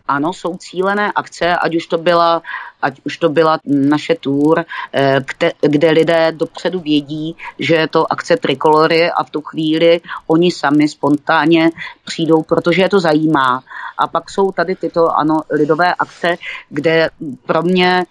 ano, 0.08 0.32
jsou 0.32 0.56
cílené 0.56 1.12
akce, 1.12 1.56
ať 1.56 1.76
už 1.76 1.86
to 1.86 1.98
byla 1.98 2.42
ať 2.82 3.00
už 3.04 3.18
to 3.18 3.28
byla 3.28 3.58
naše 3.64 4.14
tour, 4.14 4.64
eh, 4.92 5.20
kde, 5.26 5.52
kde 5.60 5.90
lidé 5.90 6.32
dopředu 6.32 6.80
vědí, 6.80 7.36
že 7.58 7.74
je 7.74 7.88
to 7.88 8.12
akce 8.12 8.36
Trikolory 8.36 9.10
a 9.10 9.24
v 9.24 9.30
tu 9.30 9.40
chvíli 9.40 10.00
oni 10.26 10.50
sami 10.50 10.88
spontánně 10.88 11.70
přijdou, 12.04 12.42
protože 12.42 12.82
je 12.82 12.88
to 12.88 13.00
zajímá. 13.00 13.62
A 13.98 14.06
pak 14.06 14.30
jsou 14.30 14.52
tady 14.52 14.74
tyto 14.74 15.08
ano, 15.18 15.40
lidové 15.50 15.94
akce, 15.94 16.36
kde 16.68 17.10
pro 17.46 17.62
mě 17.62 18.04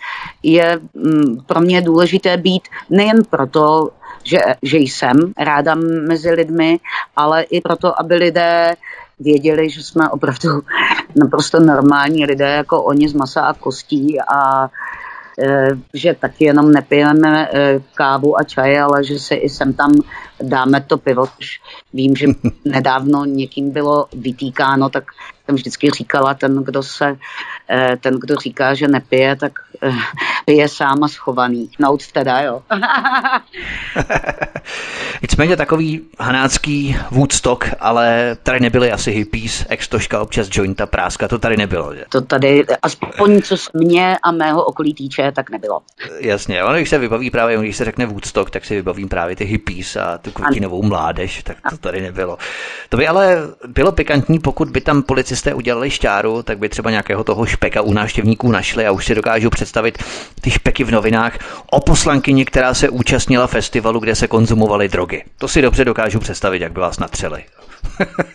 je 0.43 0.79
mm, 0.93 1.43
pro 1.45 1.61
mě 1.61 1.81
důležité 1.81 2.37
být 2.37 2.67
nejen 2.89 3.23
proto, 3.29 3.89
že, 4.23 4.39
že 4.61 4.77
jsem 4.77 5.33
ráda 5.37 5.75
mezi 6.07 6.31
lidmi, 6.31 6.79
ale 7.15 7.43
i 7.43 7.61
proto, 7.61 7.99
aby 7.99 8.15
lidé 8.15 8.75
věděli, 9.21 9.69
že 9.69 9.83
jsme 9.83 10.09
opravdu 10.09 10.49
naprosto 11.15 11.59
normální 11.59 12.25
lidé, 12.25 12.49
jako 12.51 12.83
oni 12.83 13.09
z 13.09 13.13
masa 13.13 13.41
a 13.41 13.53
kostí 13.53 14.21
a 14.21 14.69
e, 15.39 15.67
že 15.93 16.13
taky 16.13 16.45
jenom 16.45 16.71
nepijeme 16.71 17.49
e, 17.51 17.79
kávu 17.93 18.39
a 18.39 18.43
čaj, 18.43 18.79
ale 18.79 19.03
že 19.03 19.19
se 19.19 19.35
i 19.35 19.49
sem 19.49 19.73
tam 19.73 19.91
dáme 20.41 20.81
to 20.81 20.97
pivo. 20.97 21.25
Vím, 21.93 22.15
že 22.15 22.27
nedávno 22.65 23.25
někým 23.25 23.71
bylo 23.71 24.05
vytýkáno, 24.13 24.89
tak 24.89 25.03
jsem 25.45 25.55
vždycky 25.55 25.89
říkala, 25.89 26.33
ten, 26.33 26.63
kdo 26.63 26.83
se, 26.83 27.17
ten, 28.01 28.13
kdo 28.19 28.35
říká, 28.35 28.73
že 28.73 28.87
nepije, 28.87 29.35
tak 29.35 29.51
je 30.47 30.69
sám 30.69 31.03
a 31.03 31.07
schovaný. 31.07 31.69
Nout 31.79 32.11
teda, 32.11 32.41
jo. 32.41 32.61
Nicméně 35.21 35.57
takový 35.57 36.01
hanácký 36.19 36.97
Woodstock, 37.11 37.65
ale 37.79 38.37
tady 38.43 38.59
nebyly 38.59 38.91
asi 38.91 39.11
hippies, 39.11 39.65
extoška, 39.69 40.21
občas 40.21 40.47
jointa, 40.51 40.85
práska, 40.85 41.27
to 41.27 41.39
tady 41.39 41.57
nebylo, 41.57 41.95
že? 41.95 42.05
To 42.09 42.21
tady, 42.21 42.65
aspoň 42.81 43.41
co 43.41 43.57
z 43.57 43.69
mě 43.73 44.17
a 44.23 44.31
mého 44.31 44.63
okolí 44.63 44.93
týče, 44.93 45.31
tak 45.31 45.49
nebylo. 45.49 45.81
Jasně, 46.19 46.63
ono 46.63 46.75
když 46.75 46.89
se 46.89 46.97
vybaví 46.97 47.31
právě, 47.31 47.57
když 47.57 47.77
se 47.77 47.85
řekne 47.85 48.05
Woodstock, 48.05 48.49
tak 48.49 48.65
si 48.65 48.75
vybavím 48.75 49.09
právě 49.09 49.35
ty 49.35 49.45
hippies 49.45 49.95
a 49.95 50.17
tu 50.17 50.31
květinovou 50.31 50.83
mládež, 50.83 51.43
tak 51.43 51.57
to 51.69 51.77
tady 51.77 52.01
nebylo. 52.01 52.37
To 52.89 52.97
by 52.97 53.07
ale 53.07 53.37
bylo 53.67 53.91
pikantní, 53.91 54.39
pokud 54.39 54.69
by 54.69 54.81
tam 54.81 55.03
policisté 55.03 55.53
udělali 55.53 55.89
šťáru, 55.89 56.43
tak 56.43 56.57
by 56.57 56.69
třeba 56.69 56.89
nějakého 56.89 57.23
toho 57.23 57.45
špeka 57.61 57.81
u 57.81 57.93
návštěvníků 57.93 58.51
našli 58.51 58.87
a 58.87 58.91
už 58.91 59.05
si 59.05 59.15
dokážu 59.15 59.49
představit 59.49 60.03
ty 60.41 60.51
špeky 60.51 60.83
v 60.83 60.91
novinách 60.91 61.37
o 61.71 61.79
poslankyni, 61.79 62.45
která 62.45 62.73
se 62.73 62.89
účastnila 62.89 63.47
festivalu, 63.47 63.99
kde 63.99 64.15
se 64.15 64.27
konzumovaly 64.27 64.87
drogy. 64.89 65.23
To 65.37 65.47
si 65.47 65.61
dobře 65.61 65.85
dokážu 65.85 66.19
představit, 66.19 66.61
jak 66.61 66.71
by 66.71 66.79
vás 66.79 66.99
natřeli. 66.99 67.43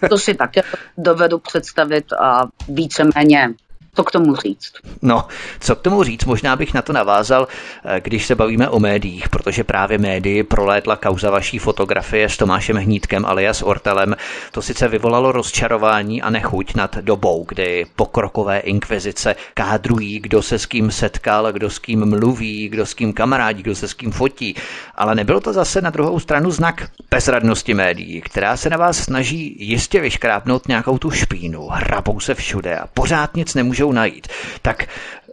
to 0.09 0.19
si 0.19 0.35
také 0.35 0.63
dovedu 0.99 1.39
představit 1.39 2.13
a 2.13 2.43
víceméně 2.69 3.49
co 3.97 4.05
k 4.05 4.11
tomu 4.11 4.37
říct? 4.37 4.73
No, 5.03 5.25
co 5.61 5.77
k 5.77 5.81
tomu 5.81 6.03
říct? 6.03 6.25
Možná 6.25 6.57
bych 6.57 6.75
na 6.75 6.83
to 6.83 6.93
navázal, 6.93 7.49
eh, 7.85 8.01
když 8.01 8.27
se 8.27 8.35
bavíme 8.35 8.69
o 8.69 8.79
médiích, 8.79 9.29
protože 9.29 9.65
právě 9.65 9.99
médii 9.99 10.43
prolétla 10.43 10.97
kauza 10.97 11.31
vaší 11.31 11.59
fotografie 11.59 12.29
s 12.29 12.37
Tomášem 12.37 12.77
Hnítkem 12.77 13.27
alias 13.27 13.63
Ortelem. 13.63 14.17
To 14.53 14.63
sice 14.63 14.89
vyvolalo 14.89 15.33
rozčarování 15.33 16.23
a 16.23 16.31
nechuť 16.31 16.75
nad 16.75 16.97
dobou, 16.97 17.45
kdy 17.49 17.87
pokrokové 17.97 18.59
inkvizice 18.59 19.37
kádrují, 19.55 20.21
kdo 20.21 20.43
se 20.43 20.59
s 20.59 20.67
kým 20.67 20.91
setkal, 20.91 21.53
kdo 21.53 21.71
s 21.71 21.79
kým 21.79 22.07
mluví, 22.07 22.69
kdo 22.69 22.87
s 22.87 22.95
kým 22.95 23.13
kamarádí, 23.13 23.63
kdo 23.63 23.75
se 23.75 23.89
s 23.89 23.95
kým 23.95 24.13
fotí. 24.13 24.55
Ale 24.95 25.15
nebylo 25.15 25.41
to 25.41 25.53
zase 25.53 25.81
na 25.81 25.91
druhou 25.91 26.21
stranu 26.21 26.51
znak 26.51 26.91
bezradnosti 27.11 27.75
médií, 27.75 28.21
která 28.21 28.57
se 28.57 28.71
na 28.71 28.77
vás 28.77 28.99
snaží 28.99 29.57
jistě 29.59 30.01
vyškrápnout 30.01 30.69
nějakou 30.69 30.99
tu 30.99 31.11
špínu, 31.11 31.69
hrabou 31.69 32.21
se 32.21 32.35
všude 32.35 32.79
a 32.79 32.87
pořád 32.87 33.37
nic 33.37 33.55
nemůžou 33.55 33.86
najít. 33.93 34.29
Tak 34.63 34.87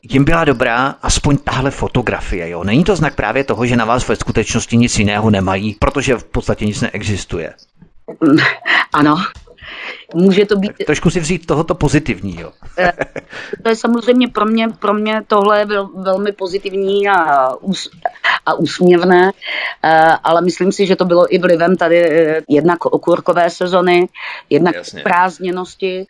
jim 0.09 0.23
byla 0.23 0.45
dobrá 0.45 0.95
aspoň 1.01 1.37
tahle 1.37 1.71
fotografie. 1.71 2.49
Jo? 2.49 2.63
Není 2.63 2.83
to 2.83 2.95
znak 2.95 3.15
právě 3.15 3.43
toho, 3.43 3.65
že 3.65 3.75
na 3.75 3.85
vás 3.85 4.07
ve 4.07 4.15
skutečnosti 4.15 4.77
nic 4.77 4.99
jiného 4.99 5.29
nemají, 5.29 5.75
protože 5.79 6.15
v 6.15 6.23
podstatě 6.23 6.65
nic 6.65 6.81
neexistuje. 6.81 7.53
Ano, 8.93 9.15
může 10.13 10.45
to 10.45 10.55
být... 10.55 10.71
Trošku 10.85 11.09
si 11.09 11.19
vzít 11.19 11.45
tohoto 11.45 11.75
pozitivního. 11.75 12.53
Eh, 12.77 12.93
to 13.63 13.69
je 13.69 13.75
samozřejmě 13.75 14.27
pro 14.27 14.45
mě, 14.45 14.69
pro 14.79 14.93
mě 14.93 15.21
tohle 15.27 15.59
je 15.59 15.65
vel, 15.65 15.89
velmi 15.95 16.31
pozitivní 16.31 17.09
a, 17.09 17.49
ús, 17.55 17.89
a 18.45 18.53
úsměvné, 18.53 19.31
eh, 19.83 20.17
ale 20.23 20.41
myslím 20.41 20.71
si, 20.71 20.85
že 20.85 20.95
to 20.95 21.05
bylo 21.05 21.35
i 21.35 21.37
vlivem 21.37 21.75
tady 21.75 22.11
eh, 22.11 22.41
jednak 22.49 22.85
okurkové 22.85 23.49
sezony, 23.49 24.07
jednak 24.49 24.75
Jasně. 24.75 25.01
prázdněnosti, 25.01 26.05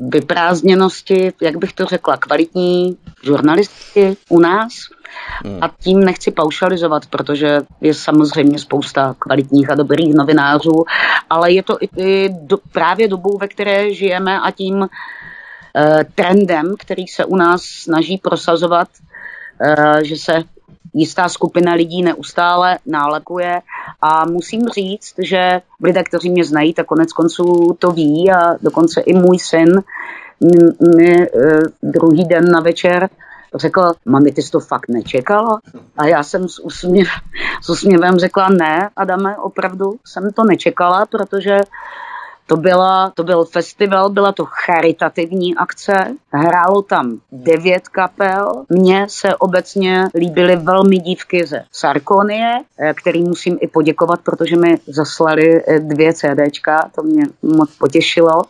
vyprázdněnosti, 0.00 1.32
jak 1.42 1.56
bych 1.56 1.72
to 1.72 1.84
řekla, 1.84 2.16
kvalitní 2.16 2.96
žurnalistiky 3.22 4.16
u 4.28 4.40
nás, 4.40 4.72
Hmm. 5.44 5.58
A 5.60 5.70
tím 5.80 6.00
nechci 6.00 6.30
paušalizovat, 6.30 7.06
protože 7.06 7.60
je 7.80 7.94
samozřejmě 7.94 8.58
spousta 8.58 9.14
kvalitních 9.18 9.70
a 9.70 9.74
dobrých 9.74 10.14
novinářů, 10.14 10.84
ale 11.30 11.52
je 11.52 11.62
to 11.62 11.78
i 11.98 12.28
do, 12.28 12.58
právě 12.72 13.08
dobou, 13.08 13.38
ve 13.38 13.48
které 13.48 13.94
žijeme 13.94 14.40
a 14.40 14.50
tím 14.50 14.74
uh, 14.76 14.88
trendem, 16.14 16.74
který 16.78 17.06
se 17.06 17.24
u 17.24 17.36
nás 17.36 17.62
snaží 17.62 18.18
prosazovat, 18.18 18.88
uh, 19.60 19.98
že 20.02 20.16
se 20.16 20.42
jistá 20.94 21.28
skupina 21.28 21.72
lidí 21.72 22.02
neustále 22.02 22.78
nálepuje 22.86 23.60
a 24.02 24.24
musím 24.24 24.68
říct, 24.68 25.14
že 25.18 25.60
lidé, 25.82 26.02
kteří 26.02 26.30
mě 26.30 26.44
znají, 26.44 26.74
tak 26.74 26.86
konec 26.86 27.12
konců 27.12 27.76
to 27.78 27.90
ví 27.90 28.30
a 28.30 28.54
dokonce 28.62 29.00
i 29.00 29.14
můj 29.14 29.38
syn 29.38 29.82
mi 30.96 31.16
uh, 31.16 31.60
druhý 31.82 32.24
den 32.24 32.50
na 32.50 32.60
večer 32.60 33.08
řekl, 33.54 33.92
mami, 34.04 34.32
ty 34.32 34.42
jsi 34.42 34.50
to 34.50 34.60
fakt 34.60 34.88
nečekala? 34.88 35.60
A 35.96 36.06
já 36.06 36.22
jsem 36.22 36.48
s, 36.48 36.58
úsměv, 36.58 37.08
s 37.62 37.70
úsměvem 37.70 38.16
řekla, 38.16 38.48
ne, 38.48 38.90
Adame, 38.96 39.36
opravdu 39.36 39.98
jsem 40.04 40.32
to 40.32 40.44
nečekala, 40.44 41.06
protože 41.06 41.60
to, 42.46 42.56
byla, 42.56 43.10
to 43.10 43.24
byl 43.24 43.44
festival, 43.44 44.10
byla 44.10 44.32
to 44.32 44.44
charitativní 44.48 45.56
akce, 45.56 45.92
hrálo 46.32 46.82
tam 46.82 47.18
devět 47.32 47.88
kapel. 47.88 48.64
Mně 48.68 49.06
se 49.08 49.36
obecně 49.36 50.04
líbily 50.14 50.56
velmi 50.56 50.98
dívky 50.98 51.46
ze 51.46 51.64
Sarkonie, 51.72 52.52
eh, 52.78 52.94
který 52.94 53.22
musím 53.22 53.58
i 53.60 53.68
poděkovat, 53.68 54.20
protože 54.20 54.56
mi 54.56 54.78
zaslali 54.86 55.62
eh, 55.66 55.80
dvě 55.80 56.14
CDčka, 56.14 56.90
to 56.94 57.02
mě 57.02 57.24
moc 57.42 57.70
potěšilo. 57.78 58.42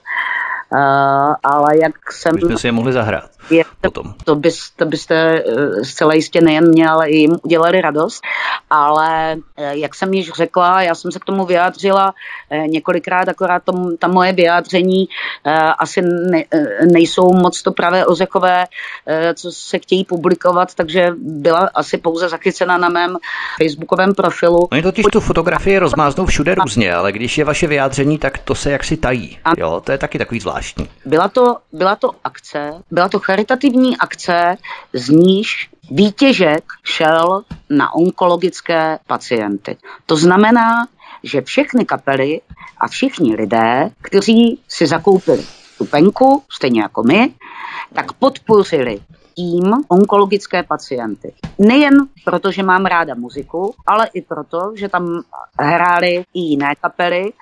Uh, 0.72 1.34
ale 1.42 1.78
jak 1.82 2.12
jsem... 2.12 2.34
My 2.34 2.40
jsme 2.40 2.58
si 2.58 2.66
je 2.66 2.72
mohli 2.72 2.92
zahrát 2.92 3.36
je, 3.50 3.64
potom. 3.80 4.14
To, 4.24 4.34
bys, 4.34 4.70
to 4.76 4.86
byste 4.86 5.14
eh, 5.14 5.84
zcela 5.84 6.14
jistě 6.14 6.40
nejen 6.40 6.68
mě, 6.68 6.88
ale 6.88 7.08
i 7.08 7.16
jim 7.16 7.36
udělali 7.42 7.80
radost. 7.80 8.22
Ale 8.70 9.36
eh, 9.56 9.76
jak 9.76 9.94
jsem 9.94 10.14
již 10.14 10.32
řekla, 10.32 10.82
já 10.82 10.94
jsem 10.94 11.12
se 11.12 11.18
k 11.18 11.24
tomu 11.24 11.46
vyjádřila 11.46 12.14
eh, 12.50 12.58
několikrát, 12.58 13.28
akorát 13.28 13.62
tom, 13.64 13.96
ta 13.96 14.08
moje 14.08 14.32
vyjádření 14.32 15.08
asi 15.78 16.02
ne, 16.02 16.44
nejsou 16.92 17.32
moc 17.32 17.62
to 17.62 17.72
pravé 17.72 18.06
ozekové, 18.06 18.64
co 19.34 19.52
se 19.52 19.78
chtějí 19.78 20.04
publikovat, 20.04 20.74
takže 20.74 21.12
byla 21.16 21.70
asi 21.74 21.98
pouze 21.98 22.28
zachycena 22.28 22.78
na 22.78 22.88
mém 22.88 23.16
facebookovém 23.62 24.14
profilu. 24.14 24.68
Oni 24.72 24.82
totiž 24.82 25.06
tu 25.12 25.20
fotografii 25.20 25.78
rozmáznou 25.78 26.26
všude 26.26 26.54
různě, 26.54 26.94
ale 26.94 27.12
když 27.12 27.38
je 27.38 27.44
vaše 27.44 27.66
vyjádření, 27.66 28.18
tak 28.18 28.38
to 28.38 28.54
se 28.54 28.70
jaksi 28.70 28.96
tají. 28.96 29.38
Jo, 29.58 29.82
to 29.84 29.92
je 29.92 29.98
taky 29.98 30.18
takový 30.18 30.40
zvláštní. 30.40 30.55
Byla 31.04 31.28
to, 31.28 31.56
byla 31.72 31.96
to 31.96 32.10
akce, 32.24 32.82
byla 32.90 33.08
to 33.08 33.18
charitativní 33.18 33.96
akce, 33.96 34.56
z 34.92 35.08
níž 35.08 35.70
výtěžek 35.90 36.64
šel 36.84 37.42
na 37.70 37.94
onkologické 37.94 38.98
pacienty. 39.06 39.76
To 40.06 40.16
znamená, 40.16 40.86
že 41.22 41.42
všechny 41.42 41.84
kapely 41.84 42.40
a 42.78 42.88
všichni 42.88 43.36
lidé, 43.36 43.90
kteří 44.02 44.60
si 44.68 44.86
zakoupili 44.86 45.44
stupenku, 45.74 46.42
stejně 46.52 46.82
jako 46.82 47.02
my, 47.02 47.32
tak 47.94 48.12
podpořili 48.12 49.00
tím 49.34 49.74
onkologické 49.88 50.62
pacienty. 50.62 51.32
Nejen 51.58 51.94
proto, 52.24 52.52
že 52.52 52.62
mám 52.62 52.84
ráda 52.84 53.14
muziku, 53.14 53.74
ale 53.86 54.08
i 54.14 54.22
proto, 54.22 54.72
že 54.74 54.88
tam 54.88 55.22
hrály 55.58 56.24
i 56.34 56.40
jiné 56.40 56.74
kapely 56.80 57.32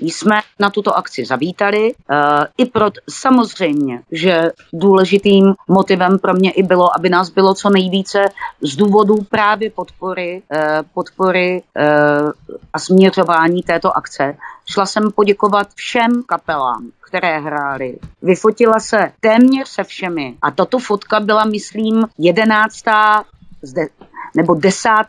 jsme 0.00 0.40
na 0.58 0.70
tuto 0.70 0.96
akci 0.96 1.24
zavítali. 1.24 1.94
Uh, 1.94 2.16
I 2.58 2.66
proto 2.66 3.00
samozřejmě, 3.10 4.02
že 4.12 4.50
důležitým 4.72 5.54
motivem 5.68 6.18
pro 6.18 6.34
mě 6.34 6.50
i 6.50 6.62
bylo, 6.62 6.96
aby 6.96 7.08
nás 7.08 7.30
bylo 7.30 7.54
co 7.54 7.70
nejvíce 7.70 8.24
z 8.60 8.76
důvodu 8.76 9.16
právě 9.30 9.70
podpory, 9.70 10.42
uh, 10.54 10.58
podpory 10.94 11.62
uh, 11.76 12.30
a 12.72 12.78
směřování 12.78 13.62
této 13.62 13.96
akce. 13.96 14.36
Šla 14.66 14.86
jsem 14.86 15.10
poděkovat 15.12 15.68
všem 15.74 16.22
kapelám, 16.26 16.90
které 17.00 17.40
hrály. 17.40 17.98
Vyfotila 18.22 18.80
se 18.80 19.12
téměř 19.20 19.68
se 19.68 19.84
všemi. 19.84 20.34
A 20.42 20.50
tato 20.50 20.78
fotka 20.78 21.20
byla, 21.20 21.44
myslím, 21.44 22.06
jedenáctá 22.18 23.24
nebo 24.36 24.54
desát, 24.54 25.06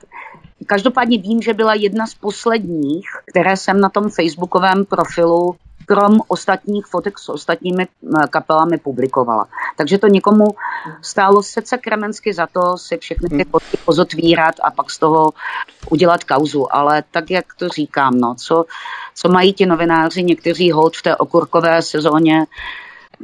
Každopádně 0.66 1.18
vím, 1.18 1.42
že 1.42 1.54
byla 1.54 1.74
jedna 1.74 2.08
z 2.08 2.14
posledních, 2.14 3.10
které 3.26 3.58
jsem 3.58 3.80
na 3.80 3.90
tom 3.90 4.10
facebookovém 4.10 4.86
profilu 4.86 5.56
krom 5.86 6.22
ostatních 6.28 6.86
fotek 6.86 7.20
s 7.20 7.30
ostatními 7.30 7.88
eh, 7.88 8.28
kapelami 8.30 8.78
publikovala. 8.78 9.48
Takže 9.78 9.98
to 9.98 10.08
někomu 10.08 10.48
stálo 11.02 11.44
srdce 11.44 11.78
kremensky 11.78 12.34
za 12.34 12.48
to 12.48 12.78
si 12.78 12.98
všechny 12.98 13.30
ty 13.30 13.36
hmm. 13.36 13.52
fotky 13.52 13.78
pozotvírat 13.86 14.56
a 14.64 14.72
pak 14.72 14.92
z 14.92 15.00
toho 15.00 15.30
udělat 15.90 16.24
kauzu. 16.24 16.76
Ale 16.76 17.04
tak, 17.12 17.32
jak 17.32 17.46
to 17.58 17.70
říkám, 17.70 18.20
no, 18.20 18.36
co, 18.36 18.66
co 19.16 19.30
mají 19.30 19.54
ti 19.54 19.66
novináři, 19.66 20.24
někteří 20.24 20.72
hod 20.72 20.98
v 20.98 21.02
té 21.02 21.16
okurkové 21.16 21.82
sezóně, 21.82 22.46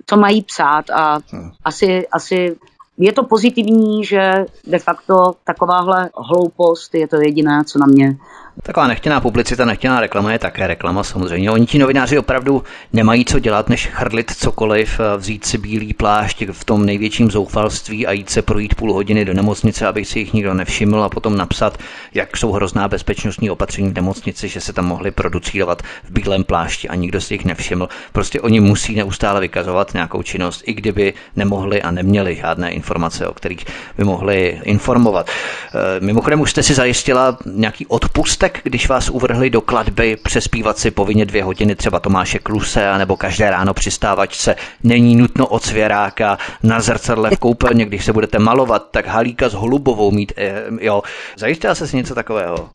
co 0.05 0.17
mají 0.17 0.43
psát 0.43 0.89
a 0.89 1.19
hmm. 1.31 1.51
asi, 1.65 2.07
asi 2.07 2.55
je 2.99 3.11
to 3.11 3.23
pozitivní, 3.23 4.05
že 4.05 4.45
de 4.67 4.79
facto 4.79 5.31
takováhle 5.43 6.09
hloupost 6.17 6.95
je 6.95 7.07
to 7.07 7.15
jediné, 7.15 7.63
co 7.65 7.79
na 7.79 7.85
mě 7.85 8.17
Taková 8.63 8.87
nechtěná 8.87 9.21
publicita, 9.21 9.65
nechtěná 9.65 9.99
reklama 9.99 10.31
je 10.31 10.39
také 10.39 10.67
reklama 10.67 11.03
samozřejmě. 11.03 11.51
Oni 11.51 11.65
ti 11.65 11.79
novináři 11.79 12.19
opravdu 12.19 12.63
nemají 12.93 13.25
co 13.25 13.39
dělat, 13.39 13.69
než 13.69 13.87
chrlit 13.87 14.31
cokoliv, 14.31 14.99
vzít 15.17 15.45
si 15.45 15.57
bílý 15.57 15.93
plášť 15.93 16.43
v 16.51 16.63
tom 16.63 16.85
největším 16.85 17.31
zoufalství 17.31 18.07
a 18.07 18.11
jít 18.11 18.29
se 18.29 18.41
projít 18.41 18.75
půl 18.75 18.93
hodiny 18.93 19.25
do 19.25 19.33
nemocnice, 19.33 19.87
aby 19.87 20.05
si 20.05 20.19
jich 20.19 20.33
nikdo 20.33 20.53
nevšiml 20.53 21.03
a 21.03 21.09
potom 21.09 21.37
napsat, 21.37 21.77
jak 22.13 22.37
jsou 22.37 22.51
hrozná 22.51 22.87
bezpečnostní 22.87 23.49
opatření 23.49 23.89
v 23.89 23.93
nemocnici, 23.93 24.47
že 24.47 24.61
se 24.61 24.73
tam 24.73 24.85
mohli 24.85 25.11
producírovat 25.11 25.81
v 26.03 26.11
bílém 26.11 26.43
plášti 26.43 26.89
a 26.89 26.95
nikdo 26.95 27.21
si 27.21 27.33
jich 27.33 27.45
nevšiml. 27.45 27.89
Prostě 28.11 28.41
oni 28.41 28.59
musí 28.59 28.95
neustále 28.95 29.39
vykazovat 29.39 29.93
nějakou 29.93 30.23
činnost, 30.23 30.63
i 30.65 30.73
kdyby 30.73 31.13
nemohli 31.35 31.81
a 31.81 31.91
neměli 31.91 32.35
žádné 32.35 32.71
informace, 32.71 33.27
o 33.27 33.33
kterých 33.33 33.65
by 33.97 34.03
mohli 34.03 34.59
informovat. 34.63 35.29
E, 35.29 35.99
mimochodem 35.99 36.41
už 36.41 36.51
jste 36.51 36.63
si 36.63 36.73
zajistila 36.73 37.37
nějaký 37.45 37.85
odpustek 37.85 38.48
jak 38.49 38.63
když 38.63 38.89
vás 38.89 39.09
uvrhli 39.09 39.49
do 39.49 39.61
kladby 39.61 40.17
přespívat 40.23 40.77
si 40.77 40.91
povinně 40.91 41.25
dvě 41.25 41.43
hodiny 41.43 41.75
třeba 41.75 41.99
Tomáše 41.99 42.39
Kluse, 42.39 42.97
nebo 42.97 43.17
každé 43.17 43.49
ráno 43.49 43.73
při 43.73 43.91
stávačce 43.91 44.55
není 44.83 45.15
nutno 45.15 45.47
od 45.47 45.63
svěráka 45.63 46.37
na 46.63 46.81
zrcadle 46.81 47.29
v 47.29 47.39
koupelně, 47.39 47.85
když 47.85 48.05
se 48.05 48.13
budete 48.13 48.39
malovat, 48.39 48.87
tak 48.91 49.07
halíka 49.07 49.49
s 49.49 49.53
holubovou 49.53 50.11
mít, 50.11 50.31
eh, 50.37 50.63
jo. 50.81 51.01
Zajistila 51.37 51.75
se 51.75 51.87
si 51.87 51.97
něco 51.97 52.15
takového? 52.15 52.69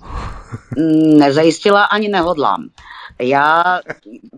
Nezajistila 1.18 1.84
ani 1.84 2.08
nehodlám. 2.08 2.68
Já, 3.20 3.80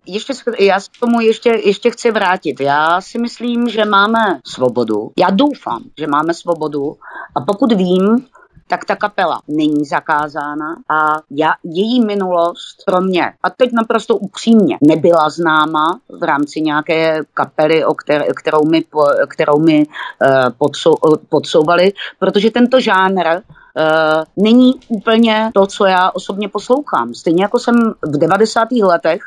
ještě, 0.07 0.33
já 0.59 0.81
se 0.81 0.91
tomu 1.01 1.21
ještě, 1.21 1.51
ještě 1.65 1.91
chci 1.91 2.11
vrátit. 2.11 2.61
Já 2.61 3.01
si 3.01 3.19
myslím, 3.19 3.69
že 3.69 3.85
máme 3.85 4.41
svobodu. 4.45 5.11
Já 5.19 5.31
doufám, 5.31 5.83
že 5.99 6.07
máme 6.07 6.35
svobodu. 6.35 6.97
A 7.35 7.41
pokud 7.41 7.73
vím, 7.73 8.27
tak 8.68 8.84
ta 8.84 8.97
kapela 8.97 9.40
není 9.48 9.84
zakázána 9.84 10.76
a 10.90 11.22
já, 11.30 11.52
její 11.64 12.05
minulost 12.05 12.84
pro 12.86 13.01
mě, 13.01 13.32
a 13.43 13.51
teď 13.51 13.70
naprosto 13.72 14.16
upřímně, 14.16 14.78
nebyla 14.88 15.30
známa 15.30 16.01
v 16.20 16.22
rámci 16.22 16.60
nějaké 16.60 17.20
kapely, 17.34 17.84
o 17.84 17.94
které, 17.94 18.24
kterou 18.36 18.64
mi, 18.64 18.84
kterou 19.28 19.59
mi 19.59 19.86
uh, 19.86 20.51
podsou, 20.59 20.94
podsouvali, 21.28 21.93
protože 22.18 22.51
tento 22.51 22.80
žánr 22.80 23.43
uh, 23.77 24.44
není 24.44 24.73
úplně 24.89 25.51
to, 25.55 25.66
co 25.66 25.86
já 25.86 26.11
osobně 26.11 26.48
poslouchám. 26.48 27.15
Stejně 27.15 27.43
jako 27.43 27.59
jsem 27.59 27.74
v 28.03 28.19
90. 28.19 28.69
letech 28.73 29.23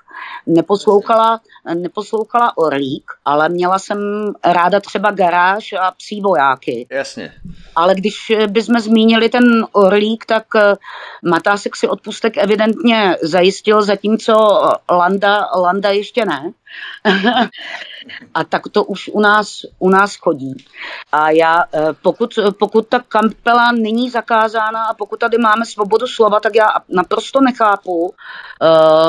neposlouchala, 0.47 1.41
neposlouchala 1.73 2.57
Orlík, 2.57 3.11
ale 3.26 3.49
měla 3.49 3.80
jsem 3.80 3.99
ráda 4.45 4.80
třeba 4.80 5.11
garáž 5.11 5.73
a 5.73 5.91
psí 5.91 6.21
vojáky. 6.21 6.88
Jasně. 6.91 7.34
Ale 7.76 7.95
když 7.95 8.15
bychom 8.47 8.80
zmínili 8.80 9.30
ten 9.30 9.43
Orlík, 9.71 10.26
tak 10.26 10.43
eh, 10.55 10.76
Matásek 11.30 11.76
si 11.76 11.88
odpustek 11.88 12.38
evidentně 12.38 13.17
zajistil, 13.21 13.81
zatímco 13.81 14.61
Landa, 14.91 15.47
Landa 15.55 15.89
ještě 15.89 16.26
ne. 16.26 16.51
a 18.34 18.43
tak 18.43 18.61
to 18.72 18.84
už 18.84 19.10
u 19.14 19.19
nás, 19.19 19.65
u 19.80 19.89
nás 19.89 20.15
chodí. 20.15 20.53
A 21.11 21.30
já, 21.30 21.64
eh, 21.73 21.88
pokud, 22.01 22.39
pokud 22.60 22.88
ta 22.88 22.99
kampela 22.99 23.72
není 23.72 24.10
zakázána 24.10 24.85
a 24.85 24.93
pokud 24.93 25.19
tady 25.19 25.38
máme 25.38 25.65
svobodu 25.65 26.07
slova, 26.07 26.39
tak 26.39 26.56
já 26.56 26.68
naprosto 26.89 27.41
nechápu, 27.41 28.14
eh, 28.14 28.68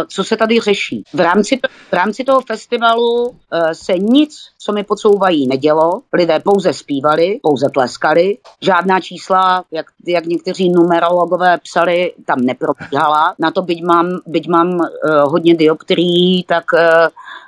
co 0.09 0.25
se 0.25 0.37
tady 0.37 0.61
řeší. 0.61 1.03
V 1.15 1.21
rámci, 1.21 1.61
v 1.91 1.93
rámci 1.93 2.25
toho 2.25 2.41
festivalu 2.41 3.37
eh, 3.53 3.75
se 3.75 3.93
nic, 3.99 4.37
co 4.59 4.73
mi 4.73 4.85
podsouvají, 4.85 5.49
nedělo. 5.49 6.03
Lidé 6.13 6.41
pouze 6.41 6.73
zpívali, 6.73 7.41
pouze 7.43 7.69
tleskali. 7.75 8.39
Žádná 8.61 9.01
čísla, 9.01 9.65
jak, 9.71 9.87
jak 10.07 10.27
někteří 10.27 10.71
numerologové 10.71 11.59
psali, 11.59 12.15
tam 12.27 12.41
neprobíhala. 12.41 13.35
Na 13.39 13.51
to, 13.51 13.63
byť 13.63 13.83
mám, 13.83 14.21
byť 14.27 14.49
mám 14.49 14.81
hodně 15.25 15.55
dioptrií, 15.55 16.45
tak 16.45 16.65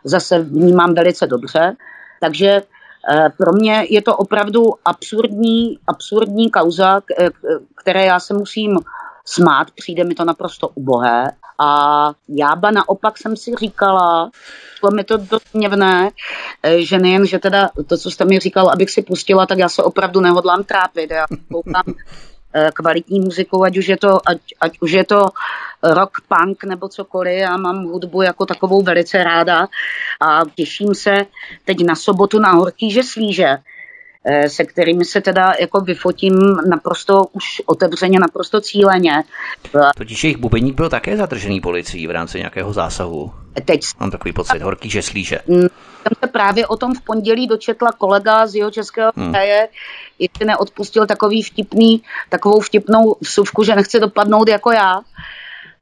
zase 0.04 0.38
vnímám 0.38 0.94
velice 0.94 1.26
dobře. 1.26 1.76
Takže 2.20 2.62
eh, 3.10 3.28
pro 3.38 3.52
mě 3.52 3.86
je 3.90 4.02
to 4.02 4.16
opravdu 4.16 4.74
absurdní, 4.84 5.78
absurdní 5.86 6.50
kauza, 6.50 7.00
eh, 7.20 7.30
které 7.82 8.04
já 8.04 8.20
se 8.20 8.34
musím 8.34 8.78
smát, 9.24 9.70
přijde 9.70 10.04
mi 10.04 10.14
to 10.14 10.24
naprosto 10.24 10.68
ubohé. 10.68 11.32
A 11.58 12.10
já 12.28 12.56
ba 12.56 12.70
naopak 12.70 13.18
jsem 13.18 13.36
si 13.36 13.54
říkala, 13.60 14.30
bylo 14.80 14.92
mi 14.92 15.04
to 15.04 15.16
dost 15.16 15.54
měvné, 15.54 16.10
eh, 16.62 16.82
že 16.82 16.98
nejen, 16.98 17.26
že 17.26 17.38
teda 17.38 17.70
to, 17.86 17.96
co 17.96 18.10
jste 18.10 18.24
mi 18.24 18.38
říkal, 18.38 18.70
abych 18.70 18.90
si 18.90 19.02
pustila, 19.02 19.46
tak 19.46 19.58
já 19.58 19.68
se 19.68 19.82
opravdu 19.82 20.20
nehodlám 20.20 20.64
trápit. 20.64 21.10
Já 21.10 21.26
koukám 21.52 21.94
kvalitní 22.74 23.20
muziku, 23.20 23.64
ať 23.64 23.78
už 23.78 23.88
je 23.88 23.96
to, 23.96 24.28
ať, 24.28 24.38
ať 24.60 24.72
už 24.80 24.90
je 24.92 25.04
to 25.04 25.28
rock, 25.82 26.10
punk 26.28 26.64
nebo 26.64 26.88
cokoliv. 26.88 27.38
Já 27.38 27.56
mám 27.56 27.84
hudbu 27.84 28.22
jako 28.22 28.46
takovou 28.46 28.82
velice 28.82 29.24
ráda 29.24 29.68
a 30.20 30.40
těším 30.54 30.94
se 30.94 31.26
teď 31.64 31.84
na 31.84 31.94
sobotu 31.94 32.38
na 32.38 32.52
Horký 32.52 32.90
Žeslíže, 32.90 33.48
eh, 33.48 33.58
se 34.48 34.64
kterými 34.64 35.04
se 35.04 35.20
teda 35.20 35.54
jako 35.60 35.80
vyfotím 35.80 36.34
naprosto 36.68 37.24
už 37.32 37.62
otevřeně, 37.66 38.20
naprosto 38.20 38.60
cíleně. 38.60 39.24
Totiž 39.96 40.24
jejich 40.24 40.36
bubeník 40.36 40.74
byl 40.74 40.88
také 40.88 41.16
zadržený 41.16 41.60
policií 41.60 42.06
v 42.06 42.10
rámci 42.10 42.38
nějakého 42.38 42.72
zásahu. 42.72 43.32
Teď 43.64 43.80
mám 44.00 44.10
takový 44.10 44.32
pocit, 44.32 44.62
horký 44.62 44.90
žeslíže. 44.90 45.38
Mm, 45.46 45.60
jsem 45.60 46.12
se 46.24 46.26
právě 46.32 46.66
o 46.66 46.76
tom 46.76 46.94
v 46.94 47.00
pondělí 47.00 47.46
dočetla 47.46 47.92
kolega 47.92 48.46
z 48.46 48.54
jeho 48.54 48.70
českého 48.70 49.12
hmm. 49.16 49.32
kraje, 49.32 49.68
jestli 50.18 50.46
neodpustil 50.46 51.06
takový 51.06 51.42
vtipný, 51.42 52.02
takovou 52.28 52.60
vtipnou 52.60 53.16
vsuvku, 53.20 53.64
že 53.64 53.76
nechce 53.76 54.00
dopadnout 54.00 54.48
jako 54.48 54.72
já 54.72 55.00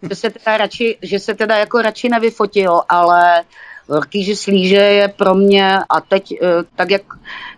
že 0.03 0.15
se 0.15 0.31
teda 0.31 0.57
radši, 0.57 0.99
že 1.03 1.19
se 1.19 1.35
teda 1.35 1.57
jako 1.57 1.83
radši 1.83 2.09
nevyfotil, 2.09 2.83
ale 2.89 3.23
Velký 3.35 3.47
že 4.15 4.37
slíže 4.37 4.77
je 4.77 5.09
pro 5.09 5.35
mě 5.35 5.79
a 5.89 6.01
teď 6.01 6.33
eh, 6.33 6.47
tak 6.77 6.91
jak, 6.91 7.03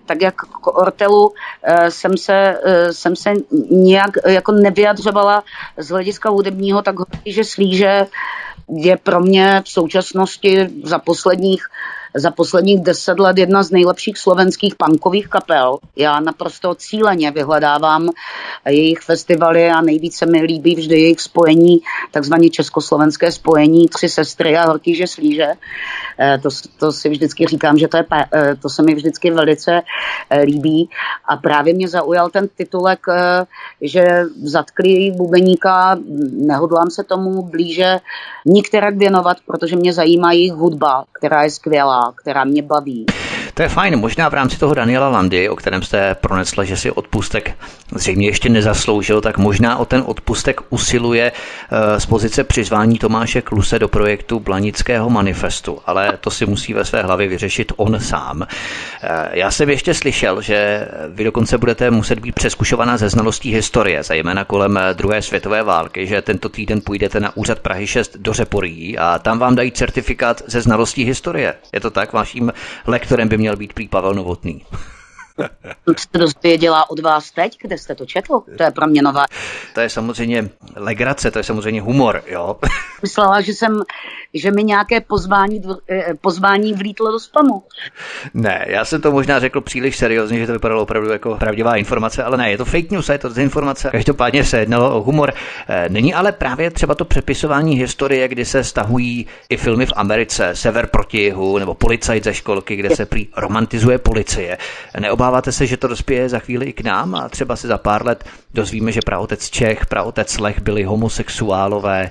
tak 0.07 0.23
jak 0.23 0.35
k 0.35 0.67
Ortelu 0.67 1.33
eh, 1.63 1.91
jsem 1.91 2.17
se, 2.17 2.59
eh, 2.65 2.93
jsem 2.93 3.17
se 3.17 3.33
nějak 3.71 4.11
jako 4.27 4.53
nevyjadřovala 4.53 5.45
z 5.77 5.89
hlediska 5.89 6.31
hudebního, 6.31 6.83
tak 6.83 6.95
že 7.27 7.45
slíže 7.45 8.07
je 8.77 8.97
pro 8.97 9.21
mě 9.21 9.63
v 9.65 9.69
současnosti 9.69 10.69
za 10.85 10.99
posledních 10.99 11.67
za 12.15 12.31
posledních 12.31 12.81
deset 12.81 13.21
let 13.21 13.39
jedna 13.39 13.63
z 13.63 13.71
nejlepších 13.71 14.19
slovenských 14.19 14.75
punkových 14.75 15.29
kapel. 15.29 15.79
Já 15.97 16.21
naprosto 16.21 16.75
cíleně 16.75 17.31
vyhledávám 17.31 18.09
jejich 18.69 18.99
festivaly 18.99 19.71
a 19.71 19.81
nejvíce 19.81 20.27
mi 20.27 20.43
líbí 20.43 20.75
vždy 20.75 21.01
jejich 21.01 21.21
spojení, 21.21 21.81
takzvané 22.11 22.49
československé 22.49 23.33
spojení 23.33 23.89
Tři 23.89 24.09
sestry 24.09 24.57
a 24.57 24.67
Horký 24.67 24.95
že 24.95 25.07
slíže. 25.07 25.49
Eh, 26.19 26.39
to, 26.39 26.49
to 26.79 26.93
si 26.93 27.09
vždycky 27.09 27.47
říkám, 27.47 27.79
že 27.79 27.89
to, 27.89 27.97
je, 27.97 28.05
eh, 28.35 28.57
to 28.57 28.69
se 28.69 28.83
mi 28.83 28.95
vždycky 28.95 29.31
velice 29.31 29.83
eh, 30.31 30.41
líbí. 30.41 30.91
A 31.29 31.37
právě 31.37 31.75
mě 31.75 31.89
zaujal 31.89 32.31
ten 32.31 32.49
titulek, 32.49 33.07
že 33.81 34.25
zatkli 34.43 35.11
bubeníka, 35.17 35.99
nehodlám 36.33 36.91
se 36.91 37.05
tomu 37.05 37.43
blíže 37.43 37.99
nikterak 38.47 38.97
věnovat, 38.97 39.37
protože 39.47 39.77
mě 39.77 39.93
zajímá 39.93 40.33
jejich 40.33 40.53
hudba, 40.53 41.05
která 41.13 41.43
je 41.43 41.51
skvělá 41.51 42.02
která 42.11 42.45
mě 42.45 42.63
baví. 42.63 43.07
To 43.55 43.63
je 43.63 43.69
fajn. 43.69 43.97
Možná 43.97 44.29
v 44.29 44.35
rámci 44.35 44.59
toho 44.59 44.75
Daniela 44.75 45.09
Landy, 45.09 45.49
o 45.49 45.57
kterém 45.57 45.83
jste 45.83 46.15
pronesla, 46.15 46.65
že 46.65 46.77
si 46.77 46.91
odpustek 46.91 47.57
zřejmě 47.95 48.27
ještě 48.27 48.49
nezasloužil, 48.49 49.21
tak 49.21 49.39
možná 49.39 49.77
o 49.79 49.85
ten 49.85 50.03
odpustek 50.07 50.61
usiluje 50.71 51.33
eh, 51.33 52.01
z 52.01 52.07
pozice 52.07 52.45
přizvání 52.45 52.99
Tomáše 52.99 53.43
Kluse 53.43 53.79
do 53.79 53.89
projektu 53.89 54.41
Blanického 54.41 55.11
manifestu, 55.11 55.79
ale 55.87 56.19
to 56.21 56.31
si 56.31 56.47
musí 56.47 56.75
ve 56.75 56.85
své 56.85 57.03
hlavě 57.03 57.29
vyřešit 57.29 57.73
on 57.77 58.01
sám. 58.01 58.47
Eh, 59.03 59.29
já 59.33 59.51
jsem 59.51 59.71
ještě 59.71 59.95
slyšel, 59.95 60.43
že 60.43 60.89
vy 61.09 61.25
dokonce 61.25 61.59
budete 61.59 61.91
muset 61.91 62.19
být 62.19 62.35
přeskušovaná 62.35 62.97
ze 62.97 63.09
znalostí 63.09 63.55
historie, 63.55 64.03
zejména 64.03 64.45
kolem 64.45 64.77
eh, 64.79 64.95
druhé 64.95 65.23
světové 65.23 65.63
války, 65.63 66.07
že 66.07 66.23
tento 66.23 66.49
týden 66.49 66.81
půjdete 66.81 67.21
na 67.21 67.37
úřad 67.37 67.59
Prahy 67.59 67.87
6 67.87 68.17
do 68.17 68.33
Řeporí 68.33 68.99
a 68.99 69.19
tam 69.19 69.39
vám 69.39 69.55
dají 69.55 69.73
certifikát 69.73 70.43
ze 70.47 70.61
znalostí 70.61 71.05
historie. 71.05 71.55
Je 71.73 71.81
to 71.81 71.91
tak? 71.91 72.13
Vaším 72.13 72.53
lektorem 72.87 73.29
by 73.29 73.42
měl 73.43 73.57
být 73.57 73.73
prý 73.73 73.89
Pavel 73.89 74.15
Novotný. 74.15 74.63
Jste 75.99 76.19
dozvěděla 76.19 76.91
od 76.91 77.01
vás 77.01 77.31
teď, 77.31 77.59
kde 77.63 77.79
jste 77.79 77.95
to 77.95 78.07
četl? 78.07 78.43
To 78.57 78.63
je 78.63 78.71
pro 78.71 78.87
mě 78.87 79.03
nová. 79.03 79.25
To 79.75 79.81
je 79.81 79.89
samozřejmě 79.89 80.49
legrace, 80.77 81.31
to 81.31 81.39
je 81.39 81.43
samozřejmě 81.43 81.81
humor, 81.81 82.23
jo. 82.27 82.57
Myslela, 83.03 83.41
že 83.41 83.53
jsem, 83.53 83.83
že 84.35 84.51
mi 84.51 84.65
nějaké 84.65 85.01
pozvání, 85.01 85.63
eh, 85.91 86.15
pozvání 86.21 86.73
vlítlo 86.73 87.13
do 87.13 87.21
spamu. 87.21 87.63
Ne, 88.35 88.65
já 88.69 88.85
jsem 88.85 89.01
to 89.01 89.13
možná 89.13 89.41
řekl 89.41 89.61
příliš 89.61 89.97
seriózně, 89.97 90.39
že 90.39 90.47
to 90.47 90.53
vypadalo 90.53 90.83
opravdu 90.83 91.13
jako 91.13 91.37
pravdivá 91.37 91.77
informace, 91.77 92.25
ale 92.25 92.37
ne, 92.37 92.51
je 92.51 92.59
to 92.59 92.65
fake 92.65 92.91
news, 92.91 93.09
je 93.09 93.19
to 93.19 93.29
dezinformace. 93.29 93.91
Každopádně 93.91 94.45
se 94.45 94.59
jednalo 94.59 94.97
o 94.97 95.03
humor. 95.03 95.33
Eh, 95.69 95.89
není 95.89 96.15
ale 96.15 96.33
právě 96.33 96.71
třeba 96.71 96.95
to 96.95 97.05
přepisování 97.05 97.77
historie, 97.77 98.29
kdy 98.29 98.45
se 98.45 98.65
stahují 98.65 99.27
i 99.49 99.57
filmy 99.57 99.87
v 99.87 99.93
Americe, 99.97 100.51
Sever 100.57 100.87
proti 100.87 101.19
jihu, 101.19 101.59
nebo 101.59 101.75
Policajt 101.75 102.25
ze 102.25 102.35
školky, 102.35 102.77
kde 102.77 102.97
se 102.97 103.07
prý 103.07 103.29
romantizuje 103.37 103.99
policie. 103.99 104.59
Neobáváte 105.23 105.53
se, 105.53 105.67
že 105.67 105.77
to 105.77 105.89
dospěje 105.89 106.29
za 106.29 106.39
chvíli 106.39 106.67
i 106.67 106.73
k 106.73 106.81
nám 106.81 107.15
a 107.15 107.29
třeba 107.29 107.57
se 107.57 107.69
za 107.69 107.79
pár 107.79 108.07
let 108.07 108.25
dozvíme, 108.55 108.93
že 108.93 109.01
praotec 109.07 109.51
Čech, 109.51 109.87
praotec 109.87 110.39
Lech 110.39 110.61
byli 110.61 110.85
homosexuálové, 110.85 112.11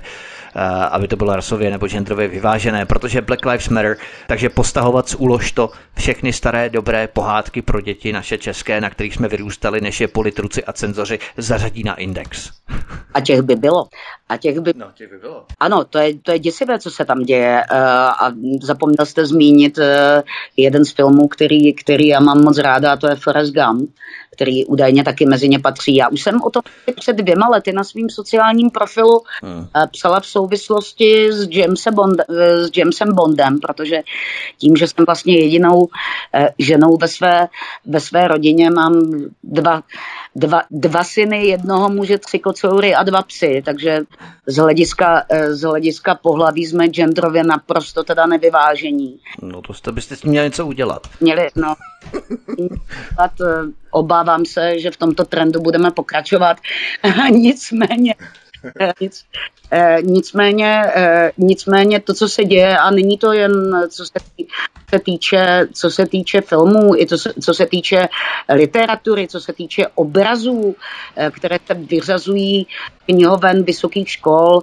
Eh, 0.56 0.86
aby 0.90 1.08
to 1.08 1.16
bylo 1.16 1.36
rasově 1.36 1.70
nebo 1.70 1.88
genderově 1.88 2.28
vyvážené, 2.28 2.86
protože 2.86 3.20
Black 3.20 3.44
Lives 3.44 3.68
Matter, 3.68 3.96
takže 4.26 4.48
postahovat 4.48 5.08
z 5.08 5.14
úlož 5.14 5.52
to 5.52 5.70
všechny 5.98 6.32
staré 6.32 6.68
dobré 6.70 7.08
pohádky 7.08 7.62
pro 7.62 7.80
děti 7.80 8.12
naše 8.12 8.38
české, 8.38 8.80
na 8.80 8.90
kterých 8.90 9.14
jsme 9.14 9.28
vyrůstali, 9.28 9.80
než 9.80 10.00
je 10.00 10.08
politruci 10.08 10.64
a 10.64 10.72
cenzoři 10.72 11.18
zařadí 11.36 11.84
na 11.84 11.94
index. 11.94 12.50
A 13.14 13.20
těch 13.20 13.42
by 13.42 13.54
bylo. 13.56 13.84
A 14.32 14.36
těch 14.36 14.60
by... 14.60 14.72
No, 14.76 14.86
těch 14.94 15.10
by 15.10 15.18
bylo. 15.18 15.44
Ano, 15.60 15.84
to 15.84 15.98
je, 15.98 16.18
to 16.18 16.32
je 16.32 16.38
děsivé, 16.38 16.78
co 16.78 16.90
se 16.90 17.04
tam 17.04 17.22
děje. 17.22 17.62
Uh, 17.72 17.78
a 18.26 18.32
zapomněl 18.62 19.06
jste 19.06 19.26
zmínit 19.26 19.78
uh, 19.78 19.84
jeden 20.56 20.84
z 20.84 20.92
filmů, 20.92 21.28
který, 21.28 21.72
který 21.72 22.06
já 22.06 22.20
mám 22.20 22.44
moc 22.44 22.58
ráda, 22.58 22.92
a 22.92 22.96
to 22.96 23.08
je 23.08 23.16
Forrest 23.16 23.54
Gump 23.54 23.90
který 24.34 24.66
údajně 24.66 25.04
taky 25.04 25.26
mezi 25.26 25.48
ně 25.48 25.58
patří. 25.58 25.96
Já 25.96 26.08
už 26.08 26.22
jsem 26.22 26.42
o 26.42 26.50
tom 26.50 26.62
před 26.96 27.16
dvěma 27.16 27.48
lety 27.48 27.72
na 27.72 27.84
svém 27.84 28.10
sociálním 28.10 28.70
profilu 28.70 29.22
hmm. 29.42 29.66
Eh, 29.76 29.86
psala 29.92 30.20
v 30.20 30.26
souvislosti 30.26 31.32
s, 31.32 31.48
Jamesem 31.50 31.94
Bond, 31.94 32.20
s 32.28 32.70
Jamesem 32.76 33.14
Bondem, 33.14 33.58
protože 33.58 34.02
tím, 34.58 34.76
že 34.76 34.86
jsem 34.88 35.04
vlastně 35.06 35.38
jedinou 35.38 35.88
ženou 36.58 36.96
ve 36.96 37.08
své, 37.08 37.48
ve 37.86 38.00
své 38.00 38.28
rodině, 38.28 38.70
mám 38.70 38.92
dva, 39.44 39.82
dva, 40.36 40.62
dva 40.70 41.04
syny, 41.04 41.46
jednoho 41.46 41.88
muže, 41.88 42.18
tři 42.18 42.38
kocoury 42.38 42.94
a 42.94 43.02
dva 43.02 43.22
psy, 43.22 43.62
takže 43.64 44.00
z 44.46 44.56
hlediska, 44.56 45.24
z 45.50 45.62
hlediska 45.62 46.14
pohlaví 46.14 46.66
jsme 46.66 46.88
genderově 46.88 47.44
naprosto 47.44 48.04
teda 48.04 48.26
nevyvážení. 48.26 49.18
No 49.42 49.62
to 49.62 49.74
jste 49.74 49.92
byste 49.92 50.16
s 50.16 50.20
tím 50.20 50.30
měli 50.30 50.46
něco 50.46 50.66
udělat. 50.66 51.06
Měli, 51.20 51.48
no, 51.56 51.74
obávám 53.90 54.44
se, 54.44 54.80
že 54.80 54.90
v 54.90 54.96
tomto 54.96 55.24
trendu 55.24 55.60
budeme 55.60 55.90
pokračovat. 55.90 56.56
Nicméně 57.30 58.14
nic, 59.00 59.24
eh, 59.70 59.98
nicméně, 60.02 60.82
eh, 60.94 61.32
nicméně 61.38 62.00
to, 62.00 62.14
co 62.14 62.28
se 62.28 62.44
děje, 62.44 62.78
a 62.78 62.90
není 62.90 63.18
to 63.18 63.32
jen 63.32 63.52
co 63.88 64.04
se, 64.04 64.12
se 64.90 64.98
týče, 64.98 65.66
co 65.72 65.90
se 65.90 66.06
týče 66.06 66.40
filmů, 66.40 66.96
i 66.96 67.06
to, 67.06 67.16
co 67.18 67.54
se 67.54 67.66
týče 67.66 68.08
literatury, 68.54 69.28
co 69.28 69.40
se 69.40 69.52
týče 69.52 69.86
obrazů, 69.94 70.74
eh, 71.16 71.30
které 71.30 71.58
se 71.66 71.74
vyřazují 71.74 72.66
knihoven 73.06 73.62
vysokých 73.62 74.10
škol. 74.10 74.62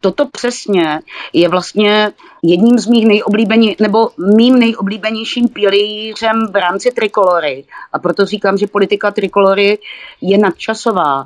Toto 0.00 0.26
přesně 0.26 1.00
je 1.32 1.48
vlastně 1.48 2.12
jedním 2.42 2.78
z 2.78 2.86
mých 2.86 3.06
nejoblíbenějších, 3.06 3.80
nebo 3.80 4.08
mým 4.36 4.58
nejoblíbenějším 4.58 5.48
pilířem 5.48 6.46
v 6.52 6.56
rámci 6.56 6.90
trikolory. 6.90 7.64
A 7.92 7.98
proto 7.98 8.24
říkám, 8.24 8.58
že 8.58 8.66
politika 8.66 9.10
trikolory 9.10 9.78
je 10.20 10.38
nadčasová 10.38 11.24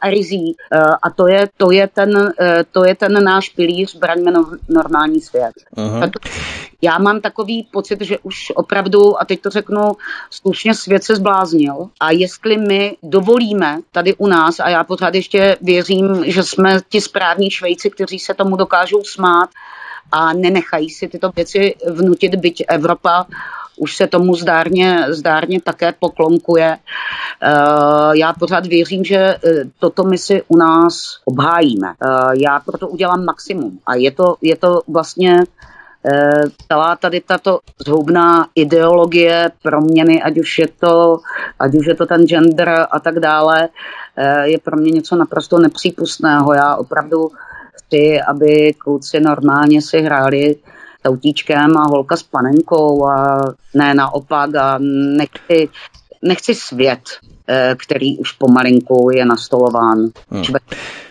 a 0.00 0.10
rizí. 0.10 0.56
Uh, 0.74 0.94
a 1.02 1.10
to 1.10 1.28
je, 1.28 1.48
to, 1.56 1.70
je 1.70 1.86
ten, 1.86 2.16
uh, 2.16 2.32
to 2.72 2.84
je 2.84 2.94
ten 2.94 3.24
náš 3.24 3.48
pilíř, 3.48 3.96
braňme 3.96 4.30
no, 4.30 4.50
normální 4.68 5.20
svět. 5.20 5.52
Já 6.82 6.98
mám 6.98 7.20
takový 7.20 7.68
pocit, 7.72 8.00
že 8.00 8.18
už 8.18 8.52
opravdu, 8.54 9.20
a 9.22 9.24
teď 9.24 9.40
to 9.40 9.50
řeknu 9.50 9.92
slušně, 10.30 10.74
svět 10.74 11.04
se 11.04 11.16
zbláznil. 11.16 11.88
A 12.00 12.10
jestli 12.10 12.56
my 12.56 12.96
dovolíme 13.02 13.78
tady 13.92 14.14
u 14.14 14.26
nás, 14.26 14.60
a 14.60 14.68
já 14.68 14.84
pořád 14.84 15.14
ještě 15.14 15.56
věřím, 15.62 16.24
že 16.26 16.42
jsme 16.42 16.80
ti 16.88 17.00
správní 17.00 17.50
Švejci, 17.50 17.90
kteří 17.90 18.18
se 18.18 18.34
tomu 18.34 18.56
dokážou 18.56 19.04
smát, 19.04 19.50
a 20.12 20.32
nenechají 20.32 20.90
si 20.90 21.08
tyto 21.08 21.30
věci 21.36 21.74
vnutit, 21.90 22.34
byť 22.34 22.64
Evropa 22.68 23.26
už 23.76 23.96
se 23.96 24.06
tomu 24.06 24.34
zdárně, 24.34 25.04
zdárně 25.08 25.60
také 25.60 25.94
poklonkuje. 26.00 26.76
Eh, 27.42 27.48
já 28.12 28.32
pořád 28.32 28.66
věřím, 28.66 29.04
že 29.04 29.16
eh, 29.16 29.38
toto 29.78 30.04
my 30.04 30.18
si 30.18 30.42
u 30.48 30.56
nás 30.56 31.20
obhájíme. 31.24 31.88
Eh, 31.88 32.08
já 32.42 32.60
proto 32.60 32.88
udělám 32.88 33.24
maximum. 33.24 33.78
A 33.86 33.94
je 33.94 34.10
to, 34.10 34.36
je 34.42 34.56
to 34.56 34.80
vlastně 34.88 35.36
celá 36.68 36.96
tady 36.96 37.20
tato 37.20 37.58
zhoubná 37.86 38.46
ideologie 38.54 39.50
proměny, 39.62 40.22
ať 40.22 40.38
už 40.38 40.58
je 40.58 40.68
to, 40.80 41.18
ať 41.58 41.74
už 41.74 41.86
je 41.86 41.94
to 41.94 42.06
ten 42.06 42.26
gender 42.26 42.86
a 42.90 43.00
tak 43.00 43.18
dále, 43.20 43.68
je 44.42 44.58
pro 44.58 44.76
mě 44.76 44.90
něco 44.90 45.16
naprosto 45.16 45.58
nepřípustného. 45.58 46.54
Já 46.54 46.76
opravdu 46.76 47.30
chci, 47.86 48.20
aby 48.20 48.74
kluci 48.78 49.20
normálně 49.20 49.82
si 49.82 50.00
hráli 50.00 50.56
autíčkem 51.06 51.76
a 51.76 51.88
holka 51.88 52.16
s 52.16 52.22
panenkou 52.22 53.06
a 53.06 53.40
ne 53.74 53.94
naopak 53.94 54.54
a 54.54 54.78
nechci, 55.16 55.68
nechci 56.22 56.54
svět, 56.54 57.02
který 57.76 58.18
už 58.18 58.32
pomalinku 58.32 59.10
je 59.14 59.24
nastolován. 59.24 59.98
Hmm 60.30 60.44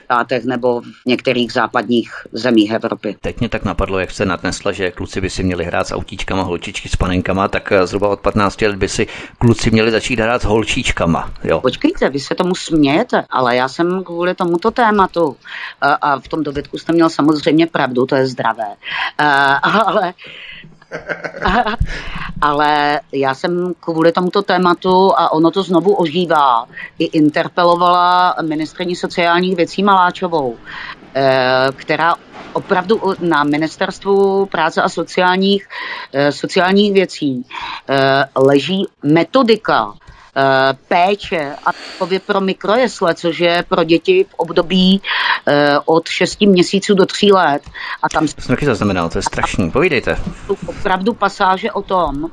státech 0.06 0.46
nebo 0.46 0.82
v 0.82 1.06
některých 1.06 1.52
západních 1.52 2.12
zemích 2.32 2.72
Evropy. 2.72 3.16
Teď 3.22 3.40
mě 3.40 3.50
tak 3.50 3.66
napadlo, 3.66 4.00
jak 4.00 4.12
se 4.12 4.26
nadnesla, 4.26 4.72
že 4.72 4.92
kluci 4.92 5.22
by 5.22 5.30
si 5.30 5.44
měli 5.44 5.66
hrát 5.66 5.88
s 5.88 5.94
autíčkama, 5.94 6.44
holčičky 6.44 6.90
s 6.90 6.96
panenkama, 6.96 7.48
tak 7.48 7.72
eh, 7.72 7.88
zhruba 7.88 8.08
od 8.10 8.20
15 8.20 8.62
let 8.62 8.76
by 8.76 8.90
si 8.90 9.08
kluci 9.38 9.72
měli 9.72 9.92
začít 9.92 10.20
hrát 10.20 10.42
s 10.42 10.46
holčičkama. 10.46 11.32
Jo. 11.44 11.62
Počkejte, 11.62 12.10
vy 12.10 12.20
se 12.20 12.36
tomu 12.36 12.56
smějete, 12.56 13.26
ale 13.30 13.56
já 13.56 13.68
jsem 13.68 14.04
kvůli 14.04 14.36
tomuto 14.36 14.72
tématu 14.72 15.38
a, 15.82 15.94
a 15.94 16.20
v 16.20 16.28
tom 16.28 16.44
dobytku 16.44 16.78
jste 16.78 16.94
měl 16.94 17.10
samozřejmě 17.10 17.68
pravdu, 17.68 18.06
to 18.06 18.16
je 18.16 18.28
zdravé. 18.28 18.76
Ale 19.18 20.14
Ale 22.42 23.00
já 23.12 23.34
jsem 23.34 23.74
kvůli 23.80 24.12
tomuto 24.12 24.42
tématu, 24.42 25.12
a 25.18 25.32
ono 25.32 25.52
to 25.52 25.64
znovu 25.64 25.94
ožívá, 25.94 26.66
i 27.00 27.04
interpelovala 27.06 28.36
ministrní 28.42 28.96
sociálních 28.96 29.56
věcí 29.56 29.84
Maláčovou, 29.84 30.58
eh, 31.16 31.68
která 31.76 32.16
opravdu 32.54 33.02
na 33.20 33.44
ministerstvu 33.44 34.46
práce 34.46 34.82
a 34.82 34.90
sociálních, 34.90 35.68
eh, 36.14 36.32
sociálních 36.32 36.94
věcí 36.94 37.46
eh, 37.90 38.26
leží 38.36 38.88
metodika 39.04 39.94
péče 40.88 41.56
a 41.66 41.72
takově 41.72 42.20
pro 42.20 42.42
mikrojesle, 42.42 43.16
což 43.16 43.40
je 43.40 43.66
pro 43.70 43.84
děti 43.84 44.26
v 44.30 44.34
období 44.34 45.02
eh, 45.48 45.80
od 45.86 46.08
6 46.08 46.42
měsíců 46.42 46.94
do 46.94 47.06
3 47.06 47.32
let. 47.32 47.64
A 48.04 48.10
tam 48.10 48.28
jsem 48.28 48.56
taky 48.56 48.66
zaznamenal, 48.66 49.10
to 49.10 49.18
je 49.18 49.22
strašný. 49.22 49.72
Povídejte. 49.72 50.20
Opravdu 50.66 51.14
pasáže 51.14 51.72
o 51.72 51.82
tom, 51.82 52.32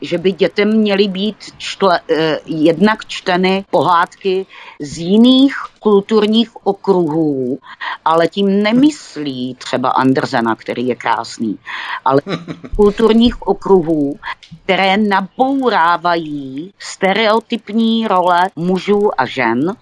že 0.00 0.18
by 0.18 0.32
dětem 0.32 0.76
měly 0.76 1.08
být 1.08 1.36
čtle, 1.58 2.00
eh, 2.10 2.38
jednak 2.46 3.06
čteny 3.06 3.64
pohádky 3.70 4.46
z 4.80 4.98
jiných 4.98 5.54
kulturních 5.80 6.66
okruhů, 6.66 7.58
ale 8.04 8.28
tím 8.28 8.62
nemyslí 8.62 9.54
třeba 9.54 9.90
Andersena, 9.90 10.54
který 10.54 10.86
je 10.86 10.94
krásný, 10.94 11.58
ale 12.04 12.20
kulturních 12.76 13.46
okruhů, 13.46 14.18
které 14.64 14.96
nabourávají 14.96 16.72
stereotypní 16.78 18.06
role 18.08 18.50
mužů 18.56 19.10
a 19.20 19.26
žen, 19.26 19.76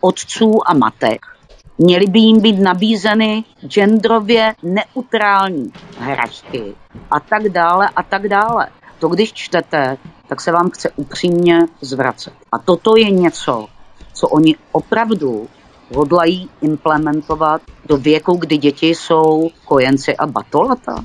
otců 0.00 0.68
a 0.68 0.74
matek. 0.74 1.20
Měly 1.78 2.06
by 2.06 2.18
jim 2.18 2.40
být 2.40 2.60
nabízeny 2.60 3.44
genderově 3.66 4.54
neutrální 4.62 5.72
hračky 5.98 6.74
a 7.10 7.20
tak 7.20 7.48
dále 7.48 7.88
a 7.96 8.02
tak 8.02 8.28
dále 8.28 8.68
to, 9.00 9.08
když 9.08 9.32
čtete, 9.32 9.96
tak 10.28 10.40
se 10.40 10.52
vám 10.52 10.70
chce 10.70 10.90
upřímně 10.96 11.58
zvracet. 11.80 12.32
A 12.52 12.58
toto 12.58 12.96
je 12.96 13.10
něco, 13.10 13.66
co 14.12 14.28
oni 14.28 14.56
opravdu 14.72 15.48
hodlají 15.94 16.50
implementovat 16.62 17.62
do 17.86 17.96
věku, 17.96 18.32
kdy 18.32 18.56
děti 18.56 18.86
jsou 18.86 19.50
kojenci 19.64 20.16
a 20.16 20.26
batolata. 20.26 21.04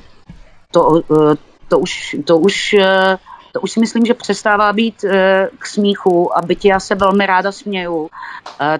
To, 0.70 1.02
eh, 1.12 1.34
to, 1.68 1.78
už, 1.78 2.16
to, 2.24 2.38
už, 2.38 2.74
eh, 2.74 3.18
to 3.52 3.60
už 3.60 3.70
si 3.70 3.80
myslím, 3.80 4.06
že 4.06 4.14
přestává 4.14 4.72
být 4.72 5.04
eh, 5.04 5.48
k 5.58 5.66
smíchu 5.66 6.38
a 6.38 6.42
byť 6.42 6.64
já 6.64 6.80
se 6.80 6.94
velmi 6.94 7.26
ráda 7.26 7.52
směju, 7.52 8.08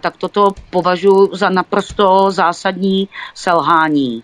tak 0.01 0.16
toto 0.16 0.51
považuji 0.70 1.30
za 1.32 1.51
naprosto 1.51 2.30
zásadní 2.30 3.09
selhání 3.34 4.22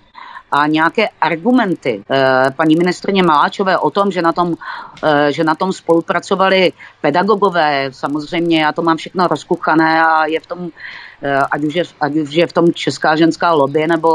a 0.52 0.66
nějaké 0.66 1.08
argumenty 1.20 2.04
eh, 2.10 2.50
paní 2.56 2.76
ministrně 2.76 3.22
Maláčové 3.22 3.78
o 3.78 3.90
tom, 3.90 4.10
že 4.10 4.22
na 4.22 4.32
tom, 4.32 4.54
eh, 5.04 5.32
že 5.32 5.44
na 5.44 5.54
tom 5.54 5.72
spolupracovali 5.72 6.72
pedagogové, 7.00 7.88
samozřejmě 7.90 8.62
já 8.62 8.72
to 8.72 8.82
mám 8.82 8.96
všechno 8.96 9.26
rozkuchané 9.26 10.04
a 10.04 10.26
je 10.26 10.40
v 10.40 10.46
tom 10.46 10.70
eh, 11.22 11.38
ať 11.50 11.64
už, 11.64 11.74
je, 11.74 11.84
ať 12.00 12.16
už 12.16 12.34
je 12.34 12.46
v 12.46 12.52
tom 12.52 12.72
Česká 12.72 13.16
ženská 13.16 13.52
lobby 13.52 13.86
nebo 13.86 14.08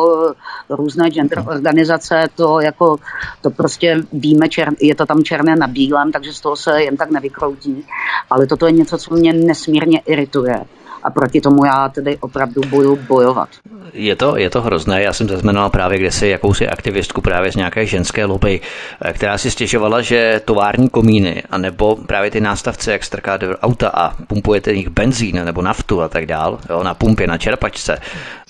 různé 0.69 1.09
gender 1.09 1.43
organizace, 1.47 2.23
to 2.35 2.59
jako, 2.59 2.97
to 3.41 3.49
prostě 3.49 4.03
víme, 4.13 4.49
čer, 4.49 4.69
je 4.79 4.95
to 4.95 5.05
tam 5.05 5.23
černé 5.23 5.55
na 5.55 5.67
bílém, 5.67 6.11
takže 6.11 6.33
z 6.33 6.41
toho 6.41 6.55
se 6.55 6.83
jen 6.83 6.97
tak 6.97 7.11
nevykroutí. 7.11 7.85
Ale 8.29 8.47
toto 8.47 8.65
je 8.65 8.71
něco, 8.71 8.97
co 8.97 9.15
mě 9.15 9.33
nesmírně 9.33 9.99
irituje 9.99 10.65
a 11.07 11.09
proti 11.09 11.41
tomu 11.41 11.65
já 11.65 11.89
tedy 11.89 12.17
opravdu 12.17 12.61
budu 12.69 12.95
bojovat. 13.07 13.49
Je 13.93 14.15
to, 14.15 14.37
je 14.37 14.49
to 14.49 14.61
hrozné. 14.61 15.03
Já 15.03 15.13
jsem 15.13 15.29
zaznamenal 15.29 15.69
právě 15.69 15.99
kdysi 15.99 16.27
jakousi 16.27 16.67
aktivistku 16.67 17.21
právě 17.21 17.51
z 17.51 17.55
nějaké 17.55 17.85
ženské 17.85 18.25
lobby, 18.25 18.61
eh, 19.01 19.13
která 19.13 19.37
si 19.37 19.51
stěžovala, 19.51 20.01
že 20.01 20.41
tovární 20.45 20.89
komíny, 20.89 21.43
anebo 21.51 21.95
právě 21.95 22.31
ty 22.31 22.41
nástavce, 22.41 22.91
jak 22.91 23.03
strká 23.03 23.37
do 23.37 23.57
auta 23.57 23.89
a 23.89 24.13
pumpujete 24.27 24.73
jich 24.73 24.89
benzín 24.89 25.45
nebo 25.45 25.61
naftu 25.61 26.01
a 26.01 26.09
tak 26.09 26.25
dál, 26.25 26.59
jo, 26.69 26.83
na 26.83 26.93
pumpě, 26.93 27.27
na 27.27 27.37
čerpačce, 27.37 27.99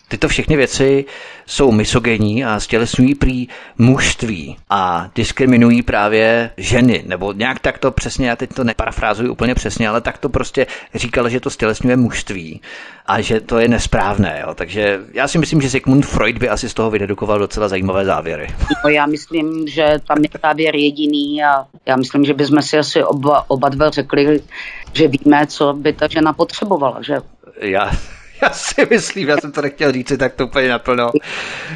Tyto 0.07 0.27
všechny 0.27 0.55
věci 0.55 1.05
jsou 1.45 1.71
misogenní 1.71 2.45
a 2.45 2.59
stělesňují 2.59 3.15
prý 3.15 3.47
mužství 3.77 4.57
a 4.69 5.09
diskriminují 5.15 5.81
právě 5.81 6.49
ženy, 6.57 7.03
nebo 7.05 7.33
nějak 7.33 7.59
tak 7.59 7.77
to 7.77 7.91
přesně, 7.91 8.29
já 8.29 8.35
teď 8.35 8.53
to 8.53 8.63
neparafrázuji 8.63 9.29
úplně 9.29 9.55
přesně, 9.55 9.89
ale 9.89 10.01
tak 10.01 10.17
to 10.17 10.29
prostě 10.29 10.67
říkal, 10.95 11.29
že 11.29 11.39
to 11.39 11.49
stělesňuje 11.49 11.97
mužství 11.97 12.61
a 13.05 13.21
že 13.21 13.39
to 13.39 13.59
je 13.59 13.67
nesprávné. 13.67 14.43
Jo. 14.47 14.53
Takže 14.53 14.99
já 15.13 15.27
si 15.27 15.37
myslím, 15.37 15.61
že 15.61 15.69
Sigmund 15.69 16.05
Freud 16.05 16.37
by 16.37 16.49
asi 16.49 16.69
z 16.69 16.73
toho 16.73 16.91
vydedukoval 16.91 17.39
docela 17.39 17.67
zajímavé 17.67 18.05
závěry. 18.05 18.47
No, 18.83 18.89
já 18.89 19.05
myslím, 19.05 19.67
že 19.67 19.99
tam 20.07 20.17
je 20.23 20.29
závěr 20.43 20.75
jediný 20.75 21.43
a 21.43 21.65
já 21.85 21.95
myslím, 21.95 22.25
že 22.25 22.33
bychom 22.33 22.61
si 22.61 22.77
asi 22.77 23.03
oba, 23.03 23.45
oba 23.47 23.69
dva 23.69 23.89
řekli, 23.89 24.41
že 24.93 25.07
víme, 25.07 25.47
co 25.47 25.73
by 25.73 25.93
ta 25.93 26.07
žena 26.07 26.33
potřebovala. 26.33 27.01
Že? 27.01 27.17
Já, 27.61 27.91
Já 28.41 28.49
si 28.49 28.87
myslím, 28.89 29.29
já 29.29 29.37
jsem 29.37 29.51
to 29.51 29.61
nechtěl 29.61 29.91
říct 29.91 30.13
tak 30.19 30.33
to 30.33 30.45
úplně 30.45 30.69
naplno. 30.69 31.11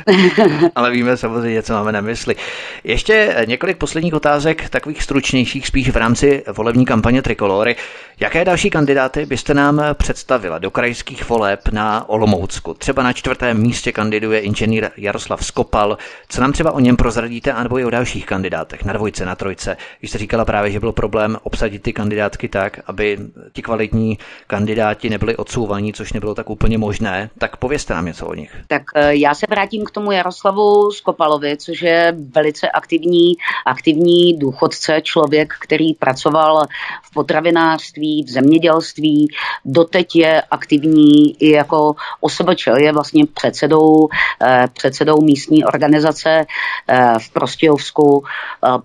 Ale 0.75 0.91
víme 0.91 1.17
samozřejmě, 1.17 1.61
co 1.63 1.73
máme 1.73 1.91
na 1.91 2.01
mysli. 2.01 2.35
Ještě 2.83 3.35
několik 3.47 3.77
posledních 3.77 4.13
otázek, 4.13 4.69
takových 4.69 5.03
stručnějších, 5.03 5.67
spíš 5.67 5.89
v 5.89 5.97
rámci 5.97 6.43
volební 6.53 6.85
kampaně 6.85 7.21
Trikolory. 7.21 7.75
Jaké 8.19 8.45
další 8.45 8.69
kandidáty 8.69 9.25
byste 9.25 9.53
nám 9.53 9.81
představila 9.93 10.59
do 10.59 10.71
krajských 10.71 11.29
voleb 11.29 11.67
na 11.71 12.09
Olomoucku? 12.09 12.73
Třeba 12.73 13.03
na 13.03 13.13
čtvrtém 13.13 13.61
místě 13.61 13.91
kandiduje 13.91 14.39
inženýr 14.39 14.89
Jaroslav 14.97 15.45
Skopal. 15.45 15.97
Co 16.29 16.41
nám 16.41 16.51
třeba 16.51 16.71
o 16.71 16.79
něm 16.79 16.97
prozradíte, 16.97 17.53
anebo 17.53 17.79
i 17.79 17.85
o 17.85 17.89
dalších 17.89 18.25
kandidátech 18.25 18.85
na 18.85 18.93
dvojce, 18.93 19.25
na 19.25 19.35
trojce? 19.35 19.77
Vy 20.01 20.07
jste 20.07 20.17
říkala 20.17 20.45
právě, 20.45 20.71
že 20.71 20.79
byl 20.79 20.91
problém 20.91 21.37
obsadit 21.43 21.83
ty 21.83 21.93
kandidátky 21.93 22.47
tak, 22.47 22.79
aby 22.85 23.17
ti 23.53 23.61
kvalitní 23.61 24.17
kandidáti 24.47 25.09
nebyli 25.09 25.37
odsouvaní, 25.37 25.93
což 25.93 26.13
nebylo 26.13 26.35
tak 26.35 26.49
úplně 26.51 26.77
možné. 26.77 27.29
Tak 27.37 27.57
povězte 27.57 27.93
nám 27.93 28.05
něco 28.05 28.27
o 28.27 28.33
nich. 28.33 28.55
Tak 28.67 28.81
eh, 28.95 29.15
já 29.15 29.33
se 29.33 29.45
vrátím 29.49 29.85
k 29.85 29.91
tomu 29.91 30.11
Jaroslavu 30.11 30.91
Skopalovi, 30.91 31.57
což 31.57 31.81
je 31.81 32.15
velice 32.35 32.69
aktivní, 32.69 33.33
aktivní 33.65 34.37
důchodce, 34.37 35.01
člověk, 35.01 35.53
který 35.59 35.93
pracoval 35.93 36.61
v 37.03 37.13
potravinářství, 37.13 38.23
v 38.23 38.29
zemědělství, 38.29 39.27
doteď 39.65 40.15
je 40.15 40.41
aktivní 40.41 41.43
i 41.43 41.51
jako 41.51 41.93
OSVČ, 42.21 42.67
je 42.77 42.93
vlastně 42.93 43.25
předsedou, 43.33 44.07
eh, 44.41 44.67
předsedou 44.73 45.21
místní 45.21 45.65
organizace 45.65 46.45
eh, 46.87 47.13
v 47.19 47.33
Prostějovsku, 47.33 48.23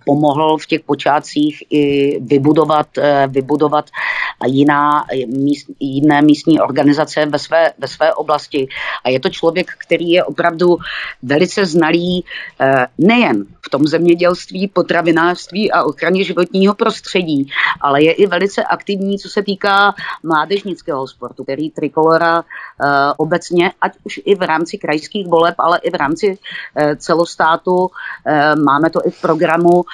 pomohl 0.04 0.58
v 0.58 0.66
těch 0.66 0.80
počátcích 0.80 1.62
i 1.70 2.18
vybudovat, 2.20 2.86
vybudovat 3.28 3.90
jiná, 4.46 5.04
míst, 5.26 5.66
jiné 5.80 6.22
místní 6.22 6.60
organizace 6.60 7.26
ve 7.26 7.38
své, 7.38 7.55
ve 7.78 7.88
své 7.88 8.14
oblasti. 8.14 8.68
A 9.04 9.08
je 9.08 9.20
to 9.20 9.28
člověk, 9.28 9.70
který 9.78 10.10
je 10.10 10.24
opravdu 10.24 10.76
velice 11.22 11.66
znalý 11.66 12.24
eh, 12.60 12.86
nejen 12.98 13.46
v 13.66 13.70
tom 13.70 13.84
zemědělství, 13.84 14.68
potravinářství 14.68 15.72
a 15.72 15.84
ochraně 15.84 16.24
životního 16.24 16.74
prostředí, 16.74 17.50
ale 17.80 18.02
je 18.02 18.12
i 18.12 18.26
velice 18.26 18.62
aktivní, 18.62 19.18
co 19.18 19.28
se 19.28 19.42
týká 19.42 19.94
mládežnického 20.22 21.06
sportu, 21.08 21.42
který 21.42 21.70
Trikolora 21.70 22.38
uh, 22.38 22.44
obecně, 23.16 23.72
ať 23.80 23.92
už 24.04 24.20
i 24.24 24.34
v 24.34 24.42
rámci 24.42 24.78
krajských 24.78 25.26
voleb, 25.26 25.54
ale 25.58 25.78
i 25.82 25.90
v 25.90 25.94
rámci 25.94 26.38
uh, 26.38 26.94
celostátu, 26.96 27.90
máme 28.64 28.90
to 28.90 29.00
i 29.06 29.10
v 29.10 29.20
programu, 29.20 29.84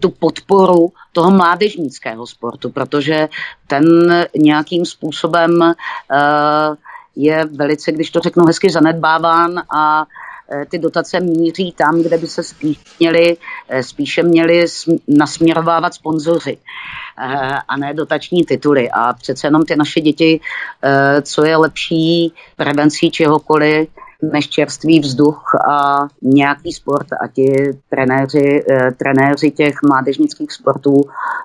tu 0.00 0.10
podporu 0.10 0.92
toho 1.12 1.30
mládežnického 1.30 2.26
sportu, 2.26 2.70
protože 2.70 3.28
ten 3.66 3.84
nějakým 4.36 4.84
způsobem 4.84 5.74
je 7.16 7.44
velice, 7.44 7.92
když 7.92 8.10
to 8.10 8.20
řeknu 8.20 8.44
hezky, 8.46 8.70
zanedbáván 8.70 9.58
a 9.76 10.06
e, 10.52 10.66
ty 10.66 10.78
dotace 10.78 11.20
míří 11.20 11.72
tam, 11.72 12.02
kde 12.02 12.18
by 12.18 12.26
se 12.26 12.42
spíš 12.42 12.78
měli, 12.98 13.36
e, 13.68 13.82
spíše 13.82 14.22
měli 14.22 14.66
nasměrovávat 15.08 15.94
sponzoři 15.94 16.52
e, 16.52 16.58
a 17.68 17.76
ne 17.76 17.94
dotační 17.94 18.44
tituly. 18.44 18.90
A 18.90 19.12
přece 19.12 19.46
jenom 19.46 19.64
ty 19.64 19.76
naše 19.76 20.00
děti, 20.00 20.40
co 21.22 21.44
je 21.44 21.56
lepší 21.56 22.32
prevencí 22.56 23.10
čehokoliv, 23.10 23.88
než 24.22 24.48
čerstvý 24.48 25.00
vzduch 25.00 25.42
a 25.68 26.06
nějaký 26.22 26.72
sport 26.72 27.06
a 27.20 27.26
ti 27.26 27.78
trenéři, 27.88 28.64
eh, 28.70 28.90
trenéři 28.92 29.50
těch 29.50 29.74
mládežnických 29.88 30.52
sportů 30.52 31.00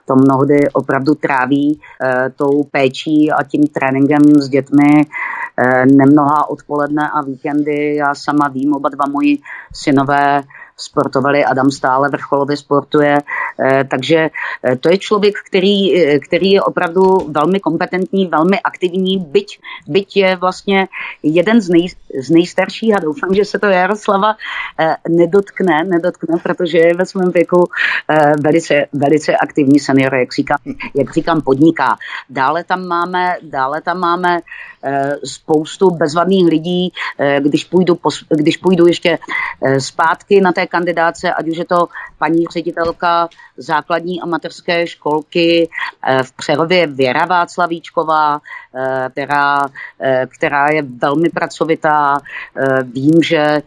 to 0.06 0.16
mnohdy 0.16 0.60
opravdu 0.74 1.16
tráví 1.16 1.82
eh, 2.02 2.30
tou 2.36 2.64
péčí 2.64 3.32
a 3.32 3.44
tím 3.44 3.68
tréninkem 3.68 4.22
s 4.42 4.50
dětmi 4.50 5.02
eh, 5.58 5.86
nemnohá 5.86 6.50
odpoledne 6.50 7.10
a 7.10 7.22
víkendy. 7.22 7.96
Já 7.96 8.16
sama 8.16 8.48
vím, 8.48 8.74
oba 8.74 8.90
dva 8.90 9.06
moji 9.12 9.38
synové 9.74 10.44
sportovali, 10.78 11.46
Adam 11.46 11.72
stále 11.72 12.10
vrcholově 12.10 12.58
sportuje, 12.58 13.18
eh, 13.20 13.84
takže 13.84 14.30
eh, 14.64 14.76
to 14.76 14.90
je 14.90 14.98
člověk, 14.98 15.36
který, 15.48 15.96
eh, 15.96 16.20
který 16.20 16.52
je 16.52 16.62
opravdu 16.62 17.18
velmi 17.32 17.60
kompetentní, 17.60 18.28
velmi 18.28 18.60
aktivní, 18.60 19.18
byť, 19.18 19.60
byť 19.88 20.18
je 20.18 20.36
vlastně 20.36 20.88
jeden 21.24 21.62
z, 21.62 21.70
nej, 21.70 21.88
z 22.20 22.30
nejstarších 22.30 22.96
a 22.96 23.00
doufám, 23.00 23.34
že 23.36 23.46
se 23.46 23.60
to 23.60 23.66
Jaroslava 23.68 24.36
nedotkne, 25.10 25.84
nedotkne, 25.84 26.40
protože 26.44 26.78
je 26.78 26.94
ve 26.94 27.06
svém 27.06 27.32
věku 27.32 27.70
velice, 28.44 28.86
velice 28.94 29.38
aktivní 29.38 29.80
senior, 29.80 30.16
jak 30.16 30.34
říkám, 30.34 30.58
jak 30.96 31.14
říkám 31.14 31.42
podniká. 31.42 31.96
Dále 32.30 32.64
tam 32.64 32.88
máme, 32.88 33.38
dále 33.42 33.82
tam 33.82 34.00
máme 34.00 34.40
spoustu 35.24 35.90
bezvadných 35.90 36.48
lidí, 36.48 36.94
když 37.40 37.64
půjdu, 37.64 38.00
když 38.30 38.58
půjdu 38.58 38.88
ještě 38.88 39.18
zpátky 39.80 40.42
na 40.42 40.52
té 40.52 40.65
kandidáce, 40.68 41.34
ať 41.34 41.48
už 41.48 41.58
je 41.58 41.66
to 41.66 41.88
paní 42.18 42.46
ředitelka 42.54 43.30
základní 43.58 44.22
amatérské 44.22 44.88
školky 44.88 45.70
eh, 46.08 46.24
v 46.24 46.32
Přerově 46.32 46.88
Věra 46.88 47.26
Václavíčková, 47.26 48.42
eh, 48.76 49.10
která, 49.12 49.60
eh, 50.00 50.28
která 50.38 50.68
je 50.68 50.82
velmi 50.82 51.30
pracovitá. 51.30 52.18
Vím, 52.84 53.24
že 53.24 53.62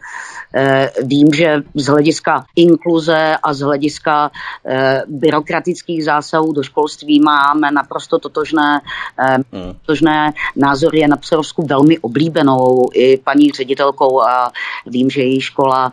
vím, 1.03 1.27
že 1.33 1.61
z 1.75 1.85
hlediska 1.85 2.45
inkluze 2.55 3.37
a 3.43 3.53
z 3.53 3.59
hlediska 3.59 4.31
byrokratických 5.07 6.03
zásahů 6.03 6.53
do 6.53 6.63
školství 6.63 7.19
máme 7.19 7.71
naprosto 7.71 8.19
totožné, 8.19 8.81
hmm. 9.51 9.73
totožné 9.81 10.33
názory. 10.55 10.99
Je 10.99 11.07
na 11.07 11.17
Přerovsku 11.17 11.65
velmi 11.65 11.99
oblíbenou 11.99 12.89
i 12.93 13.17
paní 13.17 13.51
ředitelkou 13.51 14.21
a 14.21 14.51
vím, 14.85 15.09
že 15.09 15.21
její 15.21 15.41
škola 15.41 15.91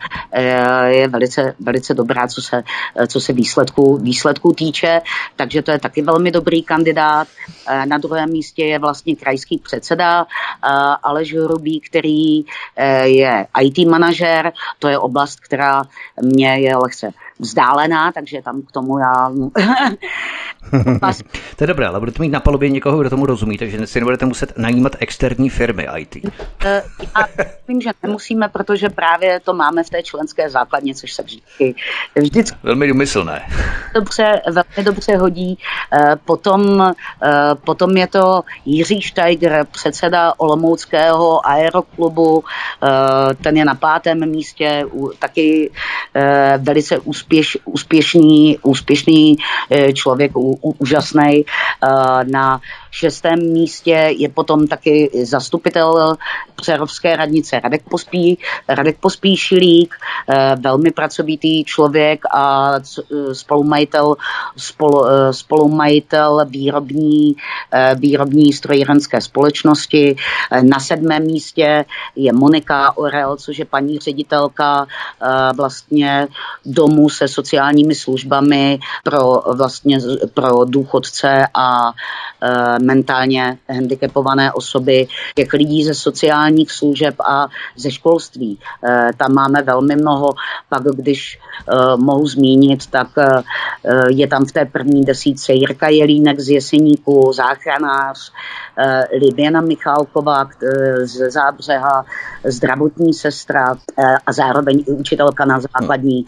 je 0.86 1.08
velice, 1.08 1.54
velice 1.60 1.94
dobrá, 1.94 2.28
co 2.28 2.42
se, 2.46 2.62
co 3.06 3.20
se 3.20 3.32
výsledku, 3.32 3.96
výsledku 3.96 4.52
týče, 4.52 5.00
takže 5.36 5.62
to 5.62 5.70
je 5.70 5.78
taky 5.78 6.02
velmi 6.02 6.30
dobrý 6.30 6.62
kandidát. 6.62 7.28
Eh, 7.68 7.86
na 7.86 7.98
druhém 7.98 8.30
místě 8.30 8.64
je 8.64 8.78
vlastně 8.78 9.16
krajský 9.16 9.58
předseda 9.58 10.22
eh, 10.22 10.68
Aleš 11.02 11.34
Hrubý, 11.34 11.80
který 11.80 12.44
eh, 12.76 13.08
je 13.08 13.46
IT 13.62 13.88
manažer, 13.88 14.52
to 14.78 14.88
je 14.88 14.98
oblast, 14.98 15.40
která 15.40 15.84
mě 16.22 16.58
je 16.58 16.76
lehce 16.76 17.10
vzdálená, 17.38 18.12
takže 18.12 18.42
tam 18.42 18.62
k 18.62 18.72
tomu 18.72 18.98
já... 18.98 19.30
to 21.56 21.64
je 21.64 21.66
dobré, 21.66 21.86
ale 21.86 22.00
budete 22.00 22.22
mít 22.22 22.28
na 22.28 22.40
palubě 22.40 22.68
někoho, 22.68 22.98
kdo 22.98 23.10
tomu 23.10 23.26
rozumí, 23.26 23.58
takže 23.58 23.86
si 23.86 24.00
nebudete 24.00 24.26
muset 24.26 24.58
najímat 24.58 24.96
externí 24.98 25.50
firmy 25.50 25.88
IT. 25.98 26.16
A 27.14 27.20
myslím, 27.38 27.80
že 27.80 27.90
nemusíme, 28.02 28.48
protože 28.48 28.88
právě 28.88 29.40
to 29.40 29.54
máme 29.54 29.84
v 29.84 29.90
té 29.90 30.02
členské 30.02 30.50
základně, 30.50 30.94
což 30.94 31.12
se 31.12 31.22
vždycky... 31.22 31.74
vždycky 32.14 32.58
velmi 32.62 32.88
důmyslné. 32.88 33.42
Dobře, 33.94 34.40
velmi 34.46 34.84
dobře 34.84 35.16
hodí. 35.16 35.58
Eh, 35.92 36.16
potom, 36.24 36.92
eh, 37.22 37.54
potom 37.64 37.96
je 37.96 38.06
to 38.06 38.40
Jiří 38.64 39.02
Steiger, 39.02 39.66
předseda 39.70 40.32
Olomouckého 40.36 41.46
aeroklubu, 41.46 42.44
eh, 42.82 43.34
ten 43.34 43.56
je 43.56 43.64
na 43.64 43.74
pátém 43.74 44.30
místě, 44.30 44.84
taky 45.18 45.70
velice 46.58 46.98
úspěšný 46.98 47.36
úspěš, 47.36 47.58
úspěšný, 47.64 48.58
úspěšný 48.62 49.36
eh, 49.70 49.92
člověk, 49.92 50.32
úžasný. 50.54 51.42
Eh, 51.42 52.20
na 52.30 52.60
šestém 52.96 53.52
místě 53.52 54.14
je 54.16 54.28
potom 54.28 54.66
taky 54.66 55.10
zastupitel 55.22 56.16
Přerovské 56.56 57.16
radnice 57.16 57.60
Radek, 57.60 57.82
Pospí, 57.88 58.38
Radek 58.68 58.98
Pospíšilík, 59.00 59.94
eh, 60.28 60.56
velmi 60.60 60.90
pracovitý 60.90 61.64
člověk 61.64 62.24
a 62.34 62.74
spolumajitel, 63.32 64.16
spolu, 64.56 65.04
spolumajitel 65.30 66.46
výrobní, 66.48 67.36
výrobní 67.94 68.52
strojírenské 68.52 69.20
společnosti. 69.20 70.16
Na 70.62 70.80
sedmém 70.80 71.22
místě 71.22 71.84
je 72.16 72.32
Monika 72.32 72.96
Orel, 72.96 73.36
což 73.36 73.58
je 73.58 73.64
paní 73.64 73.98
ředitelka 73.98 74.86
vlastně 75.56 76.28
domu 76.64 77.08
se 77.08 77.28
sociálními 77.28 77.94
službami 77.94 78.78
pro 79.04 79.42
vlastně 79.56 79.98
pro 80.34 80.64
důchodce 80.64 81.46
a 81.54 81.92
mentálně 82.86 83.58
handicapované 83.68 84.52
osoby, 84.52 85.06
těch 85.34 85.52
lidí 85.52 85.84
ze 85.84 85.94
sociálních 85.94 86.72
služeb 86.72 87.14
a 87.20 87.48
ze 87.76 87.90
školství. 87.90 88.58
E, 88.84 89.10
tam 89.16 89.34
máme 89.34 89.62
velmi 89.62 89.96
mnoho, 89.96 90.34
pak 90.68 90.82
když 90.82 91.38
e, 91.38 91.96
mohu 91.96 92.26
zmínit, 92.26 92.86
tak 92.86 93.08
e, 93.18 93.42
je 94.08 94.26
tam 94.26 94.44
v 94.44 94.52
té 94.52 94.64
první 94.64 95.04
desíce 95.04 95.52
Jirka 95.52 95.88
Jelínek 95.88 96.40
z 96.40 96.48
Jeseníku, 96.48 97.32
záchranář, 97.32 98.32
Libiana 99.20 99.60
Michálková 99.60 100.48
z 101.02 101.30
Zábřeha, 101.30 102.04
zdravotní 102.44 103.14
sestra 103.14 103.76
a 104.26 104.32
zároveň 104.32 104.84
učitelka 104.86 105.44
na 105.44 105.60
základní, 105.60 106.24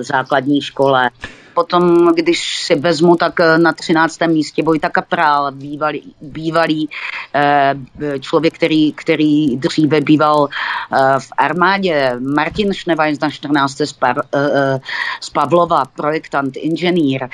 základní 0.00 0.60
škole. 0.60 1.10
Potom, 1.54 2.14
když 2.14 2.64
si 2.64 2.74
vezmu, 2.74 3.16
tak 3.16 3.40
na 3.56 3.72
13. 3.72 4.18
místě 4.26 4.62
Vojta 4.62 4.88
Kapral, 4.88 5.52
bývalý, 5.52 6.14
bývalý 6.20 6.88
eh, 7.34 7.74
člověk, 8.20 8.54
který, 8.54 8.92
který 8.92 9.56
dříve 9.56 10.00
býval 10.00 10.48
eh, 10.48 11.20
v 11.20 11.28
armádě, 11.38 12.16
Martin 12.34 12.74
Šnevajn 12.74 13.16
na 13.22 13.30
14. 13.30 13.76
z, 13.76 13.92
Par, 13.92 14.16
eh, 14.34 14.80
z 15.20 15.30
Pavlova, 15.30 15.84
projektant, 15.84 16.56
inženýr, 16.56 17.28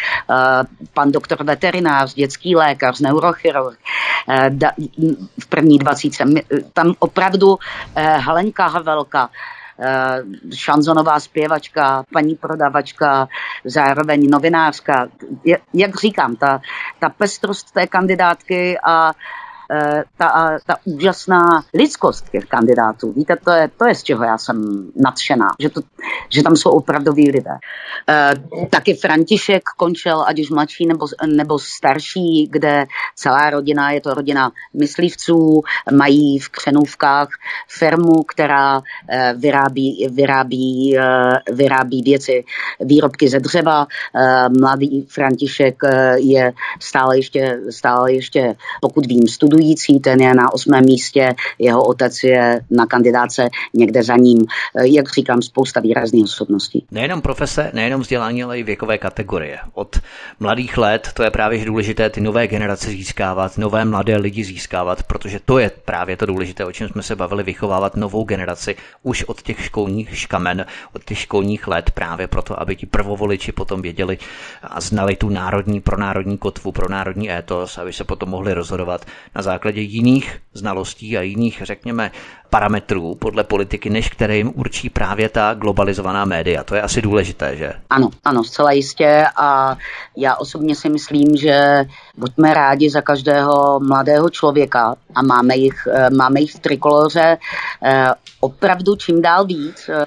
pan 0.95 1.12
doktor 1.12 1.45
veterinář, 1.45 2.15
dětský 2.15 2.57
lékař, 2.57 3.01
neurochirurg, 3.01 3.78
v 5.40 5.47
první 5.49 5.78
dvacítce. 5.78 6.24
Tam 6.73 6.95
opravdu 6.99 7.59
Helenka 7.97 8.66
Havelka, 8.66 9.31
Eh, 9.31 9.58
šanzonová 10.55 11.21
zpěvačka, 11.21 12.05
paní 12.13 12.35
prodavačka, 12.35 13.29
zároveň 13.65 14.31
novinářka. 14.31 15.09
Jak 15.75 15.97
říkám, 16.01 16.37
ta, 16.37 16.61
ta 17.01 17.09
pestrost 17.09 17.73
té 17.73 17.87
kandidátky 17.87 18.79
a 18.87 19.11
Eh, 19.11 19.15
ta, 20.16 20.59
ta 20.66 20.77
úžasná 20.85 21.65
lidskost 21.74 22.31
těch 22.31 22.45
kandidátů. 22.45 23.12
Víte, 23.12 23.36
to 23.45 23.51
je, 23.51 23.70
to 23.77 23.86
je 23.86 23.95
z 23.95 24.03
čeho 24.03 24.24
já 24.24 24.39
jsem 24.39 24.86
nadšená, 24.97 25.47
že, 25.61 25.69
to, 25.69 25.81
že 26.28 26.43
tam 26.43 26.57
jsou 26.57 26.70
opravdoví 26.70 27.31
lidé. 27.31 27.51
E, 28.09 28.32
taky 28.66 28.95
František 28.95 29.62
končil, 29.77 30.24
ať 30.27 30.40
už 30.40 30.51
mladší 30.51 30.86
nebo, 30.86 31.07
nebo 31.27 31.59
starší, 31.59 32.49
kde 32.51 32.86
celá 33.16 33.51
rodina, 33.51 33.90
je 33.90 34.01
to 34.01 34.15
rodina 34.15 34.53
myslivců, 34.74 35.62
mají 35.93 36.39
v 36.39 36.49
Křenůvkách 36.49 37.28
firmu, 37.69 38.23
která 38.23 38.81
e, 39.09 39.35
vyrábí, 39.35 40.07
vyrábí, 40.11 40.97
vyrábí 41.53 42.03
věci, 42.03 42.45
výrobky 42.81 43.28
ze 43.28 43.40
dřeva. 43.40 43.86
Mladý 44.61 45.07
František 45.09 45.82
je 46.16 46.53
stále 46.81 47.19
ještě, 47.19 47.61
stále 47.70 48.12
ještě, 48.12 48.57
pokud 48.81 49.07
vím, 49.07 49.28
studuje 49.28 49.58
sledující, 49.59 50.01
ten 50.01 50.21
je 50.21 50.35
na 50.35 50.53
osmém 50.53 50.85
místě, 50.85 51.35
jeho 51.59 51.85
otec 51.85 52.23
je 52.23 52.61
na 52.71 52.87
kandidáce 52.87 53.49
někde 53.75 54.03
za 54.03 54.17
ním. 54.17 54.47
Eh, 54.77 54.89
jak 54.89 55.13
říkám, 55.15 55.43
spousta 55.43 55.81
výrazných 55.81 56.25
osobností. 56.25 56.87
Nejenom 56.91 57.23
profese, 57.23 57.71
nejenom 57.75 58.01
vzdělání, 58.01 58.43
ale 58.43 58.59
i 58.59 58.63
věkové 58.63 58.99
kategorie. 58.99 59.59
Od 59.75 60.01
mladých 60.41 60.79
let 60.79 61.09
to 61.15 61.23
je 61.23 61.31
právě 61.31 61.65
důležité 61.65 62.11
ty 62.11 62.21
nové 62.21 62.47
generace 62.47 62.91
získávat, 62.91 63.59
nové 63.59 63.85
mladé 63.85 64.17
lidi 64.17 64.45
získávat, 64.45 65.03
protože 65.03 65.41
to 65.45 65.59
je 65.59 65.71
právě 65.85 66.17
to 66.17 66.27
důležité, 66.27 66.65
o 66.65 66.73
čem 66.73 66.89
jsme 66.89 67.03
se 67.03 67.17
bavili, 67.17 67.43
vychovávat 67.43 67.97
novou 67.97 68.25
generaci 68.25 68.77
už 69.03 69.25
od 69.25 69.43
těch 69.43 69.65
školních 69.65 70.19
škamen, 70.19 70.67
od 70.93 71.05
těch 71.05 71.19
školních 71.19 71.69
let, 71.69 71.91
právě 71.91 72.27
proto, 72.27 72.61
aby 72.61 72.77
ti 72.77 72.87
prvovoliči 72.87 73.53
potom 73.53 73.83
věděli 73.83 74.19
a 74.63 74.81
znali 74.81 75.17
tu 75.17 75.29
národní, 75.29 75.81
pronárodní 75.81 76.39
kotvu, 76.39 76.73
pronárodní 76.73 77.31
étos, 77.31 77.79
aby 77.79 77.93
se 77.93 78.05
potom 78.05 78.29
mohli 78.29 78.55
rozhodovat 78.55 79.05
na 79.35 79.43
základě 79.49 79.81
jiných 79.81 80.41
znalostí 80.53 81.19
a 81.19 81.23
jiných, 81.23 81.62
řekněme, 81.65 82.11
parametrů 82.51 83.15
podle 83.15 83.45
politiky, 83.45 83.91
než 83.91 84.09
které 84.09 84.37
jim 84.37 84.53
určí 84.55 84.91
právě 84.91 85.29
ta 85.29 85.55
globalizovaná 85.55 86.25
média. 86.25 86.65
To 86.65 86.75
je 86.75 86.83
asi 86.83 87.03
důležité, 87.03 87.57
že? 87.57 87.73
Ano, 87.91 88.11
ano, 88.25 88.45
zcela 88.45 88.73
jistě 88.73 89.25
a 89.37 89.77
já 90.16 90.37
osobně 90.37 90.77
si 90.77 90.89
myslím, 90.89 91.37
že 91.37 91.85
buďme 92.16 92.55
rádi 92.55 92.91
za 92.91 93.01
každého 93.01 93.81
mladého 93.81 94.31
člověka 94.31 94.95
a 95.15 95.23
máme 95.23 95.57
jich, 95.57 95.89
eh, 95.93 96.11
máme 96.11 96.41
jich 96.41 96.53
v 96.53 96.59
trikoloře 96.59 97.39
eh, 97.85 98.07
opravdu 98.41 98.97
čím 98.97 99.23
dál 99.23 99.45
víc. 99.45 99.89
Eh, 99.89 100.07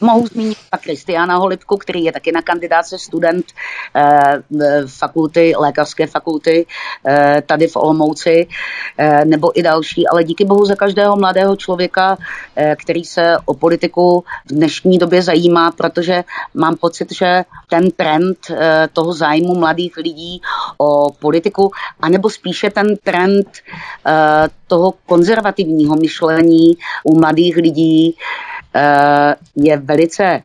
mohu 0.00 0.26
zmínit 0.26 0.58
pak 0.70 0.82
Kristiana 0.82 1.36
Holipku, 1.36 1.76
který 1.76 2.04
je 2.04 2.12
taky 2.12 2.32
na 2.32 2.42
kandidáce 2.42 2.98
student 2.98 3.44
fakulty, 4.86 5.52
lékařské 5.58 6.06
fakulty 6.06 6.66
tady 7.46 7.66
v 7.66 7.76
Olomouci, 7.76 8.46
nebo 9.24 9.58
i 9.58 9.62
další, 9.62 10.08
ale 10.08 10.24
díky 10.24 10.44
bohu 10.44 10.64
za 10.64 10.76
každého 10.76 11.16
mladého 11.16 11.56
člověka 11.56 11.67
člověka, 11.68 12.16
eh, 12.56 12.76
který 12.80 13.04
se 13.04 13.36
o 13.44 13.54
politiku 13.54 14.24
v 14.48 14.52
dnešní 14.56 14.98
době 14.98 15.20
zajímá, 15.22 15.70
protože 15.76 16.24
mám 16.54 16.80
pocit, 16.80 17.12
že 17.12 17.44
ten 17.68 17.90
trend 17.92 18.38
eh, 18.48 18.88
toho 18.92 19.12
zájmu 19.12 19.52
mladých 19.54 20.00
lidí 20.00 20.40
o 20.80 21.12
politiku, 21.12 21.70
anebo 22.00 22.30
spíše 22.32 22.70
ten 22.72 22.96
trend 23.04 23.48
eh, 23.52 24.48
toho 24.66 24.94
konzervativního 25.06 25.96
myšlení 25.96 26.80
u 27.04 27.20
mladých 27.20 27.56
lidí, 27.56 28.16
je 29.56 29.76
velice, 29.76 30.42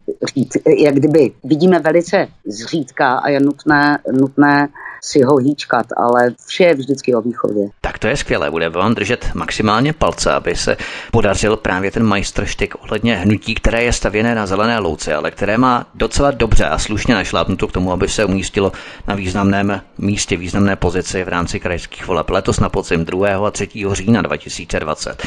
jak 0.66 0.96
kdyby 0.96 1.32
vidíme 1.44 1.80
velice 1.80 2.28
zřídka 2.48 3.20
a 3.20 3.30
je 3.30 3.40
nutné, 3.40 4.00
nutné 4.12 4.68
si 5.04 5.24
ho 5.24 5.38
hýčkat, 5.38 5.86
ale 5.98 6.32
vše 6.46 6.64
je 6.64 6.76
vždycky 6.76 7.16
o 7.16 7.22
výchově. 7.22 7.70
Tak 7.82 8.00
to 8.00 8.08
je 8.08 8.18
skvělé, 8.18 8.52
bude 8.52 8.70
vám 8.70 8.96
držet 8.96 9.30
maximálně 9.34 9.94
palce, 9.94 10.32
aby 10.32 10.56
se 10.56 10.78
podařil 11.12 11.58
právě 11.58 11.92
ten 11.92 12.04
majstrštyk 12.04 12.76
ohledně 12.82 13.16
hnutí, 13.16 13.56
které 13.56 13.84
je 13.84 13.94
stavěné 13.94 14.36
na 14.36 14.46
zelené 14.46 14.80
louce, 14.80 15.16
ale 15.16 15.32
které 15.32 15.58
má 15.58 15.86
docela 15.96 16.32
dobře 16.32 16.66
a 16.66 16.80
slušně 16.80 17.16
našlápnuto 17.16 17.68
k 17.68 17.72
tomu, 17.72 17.92
aby 17.92 18.10
se 18.10 18.26
umístilo 18.26 18.72
na 19.08 19.16
významném 19.16 19.82
místě, 19.98 20.38
významné 20.38 20.76
pozici 20.76 21.24
v 21.24 21.28
rámci 21.28 21.60
krajských 21.60 22.08
voleb 22.08 22.30
letos 22.30 22.60
na 22.60 22.70
podzim 22.70 23.06
2. 23.06 23.48
a 23.48 23.52
3. 23.52 23.70
října 23.92 24.22
2020. 24.22 25.24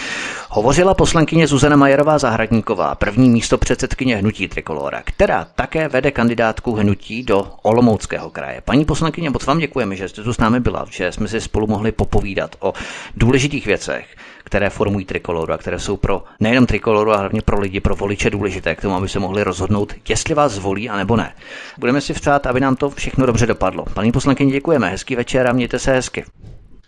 Hovořila 0.51 0.95
poslankyně 0.95 1.47
Zuzana 1.47 1.77
Majerová 1.77 2.19
Zahradníková, 2.19 2.95
první 2.95 3.31
místo 3.31 3.59
předsedkyně 3.59 4.17
hnutí 4.17 4.49
Trikolora, 4.49 5.03
která 5.05 5.47
také 5.55 5.89
vede 5.89 6.11
kandidátku 6.11 6.73
hnutí 6.73 7.23
do 7.23 7.53
Olomouckého 7.63 8.31
kraje. 8.31 8.63
Paní 8.65 8.85
poslankyně, 8.85 9.31
moc 9.31 9.47
vám 9.47 9.59
děkujeme, 9.67 9.97
že 9.97 10.09
jste 10.09 10.23
tu 10.23 10.33
s 10.33 10.39
námi 10.39 10.61
byla, 10.61 10.87
že 10.91 11.13
jsme 11.13 11.29
si 11.29 11.41
spolu 11.41 11.67
mohli 11.67 11.93
popovídat 11.93 12.57
o 12.61 12.73
důležitých 13.17 13.67
věcech, 13.67 14.07
které 14.45 14.71
formují 14.71 15.05
trikoloru 15.05 15.53
a 15.53 15.59
které 15.59 15.79
jsou 15.79 15.97
pro 15.97 16.25
nejenom 16.41 16.67
trikoloru, 16.67 17.11
ale 17.11 17.21
hlavně 17.21 17.43
pro 17.43 17.61
lidi, 17.61 17.81
pro 17.81 17.97
voliče 17.97 18.31
důležité, 18.31 18.75
k 18.75 18.81
tomu, 18.81 18.95
aby 18.95 19.09
se 19.09 19.19
mohli 19.19 19.43
rozhodnout, 19.43 19.95
jestli 20.09 20.35
vás 20.35 20.53
zvolí 20.53 20.89
a 20.89 20.97
nebo 20.97 21.17
ne. 21.17 21.35
Budeme 21.79 22.01
si 22.01 22.15
přát, 22.15 22.47
aby 22.47 22.61
nám 22.61 22.77
to 22.77 22.91
všechno 22.91 23.27
dobře 23.27 23.47
dopadlo. 23.47 23.85
Paní 23.95 24.13
poslankyně, 24.13 24.53
děkujeme, 24.53 24.91
hezký 24.91 25.17
večer 25.17 25.47
a 25.47 25.53
mějte 25.53 25.79
se 25.79 25.93
hezky. 25.93 26.25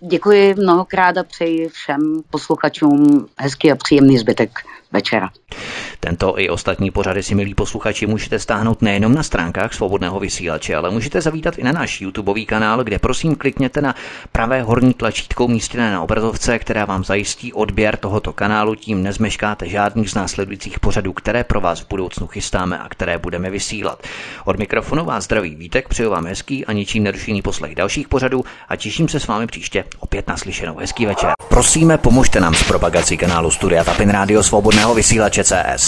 Děkuji 0.01 0.55
mnohokrát 0.55 1.19
a 1.19 1.25
přeji 1.25 1.69
všem 1.69 2.23
posluchačům 2.31 3.27
hezký 3.39 3.73
a 3.73 3.77
příjemný 3.77 4.19
zbytek 4.19 4.51
večera. 4.93 5.31
Tento 6.01 6.39
i 6.39 6.49
ostatní 6.49 6.91
pořady 6.91 7.23
si, 7.23 7.35
milí 7.35 7.55
posluchači, 7.55 8.07
můžete 8.07 8.39
stáhnout 8.39 8.83
nejenom 8.83 9.15
na 9.15 9.23
stránkách 9.23 9.75
svobodného 9.75 10.21
vysílače, 10.21 10.77
ale 10.77 10.91
můžete 10.91 11.21
zavítat 11.21 11.59
i 11.59 11.63
na 11.63 11.73
náš 11.73 12.01
YouTubeový 12.01 12.47
kanál, 12.47 12.85
kde 12.85 12.99
prosím 12.99 13.37
klikněte 13.37 13.81
na 13.81 13.95
pravé 14.33 14.63
horní 14.63 14.95
tlačítko 14.95 15.45
umístěné 15.45 15.93
na 15.93 16.03
obrazovce, 16.03 16.59
která 16.59 16.85
vám 16.85 17.05
zajistí 17.05 17.53
odběr 17.53 17.97
tohoto 17.97 18.33
kanálu, 18.33 18.75
tím 18.75 19.03
nezmeškáte 19.03 19.69
žádných 19.69 20.11
z 20.11 20.15
následujících 20.15 20.81
pořadů, 20.81 21.13
které 21.13 21.45
pro 21.45 21.61
vás 21.61 21.81
v 21.81 21.89
budoucnu 21.89 22.27
chystáme 22.27 22.79
a 22.79 22.89
které 22.89 23.19
budeme 23.19 23.51
vysílat. 23.51 24.03
Od 24.45 24.59
mikrofonu 24.59 25.05
vás 25.05 25.25
zdraví 25.25 25.55
Vítek, 25.55 25.89
přeju 25.89 26.11
vám 26.11 26.27
hezký 26.27 26.67
a 26.67 26.73
ničím 26.73 27.03
nerušený 27.03 27.43
poslech 27.43 27.75
dalších 27.75 28.09
pořadů 28.09 28.45
a 28.69 28.77
těším 28.77 29.09
se 29.09 29.21
s 29.21 29.27
vámi 29.27 29.47
příště 29.47 29.85
opět 29.99 30.29
naslyšenou. 30.29 30.77
Hezký 30.77 31.07
večer. 31.07 31.31
Prosíme, 31.49 31.99
pomožte 31.99 32.41
nám 32.41 32.55
s 32.55 32.63
propagací 32.63 33.17
kanálu 33.17 33.51
Studia 33.51 33.85
Tapin 33.85 34.11
Radio 34.11 34.43
Svobodného 34.43 34.95
vysílače 34.95 35.45
CS. 35.45 35.88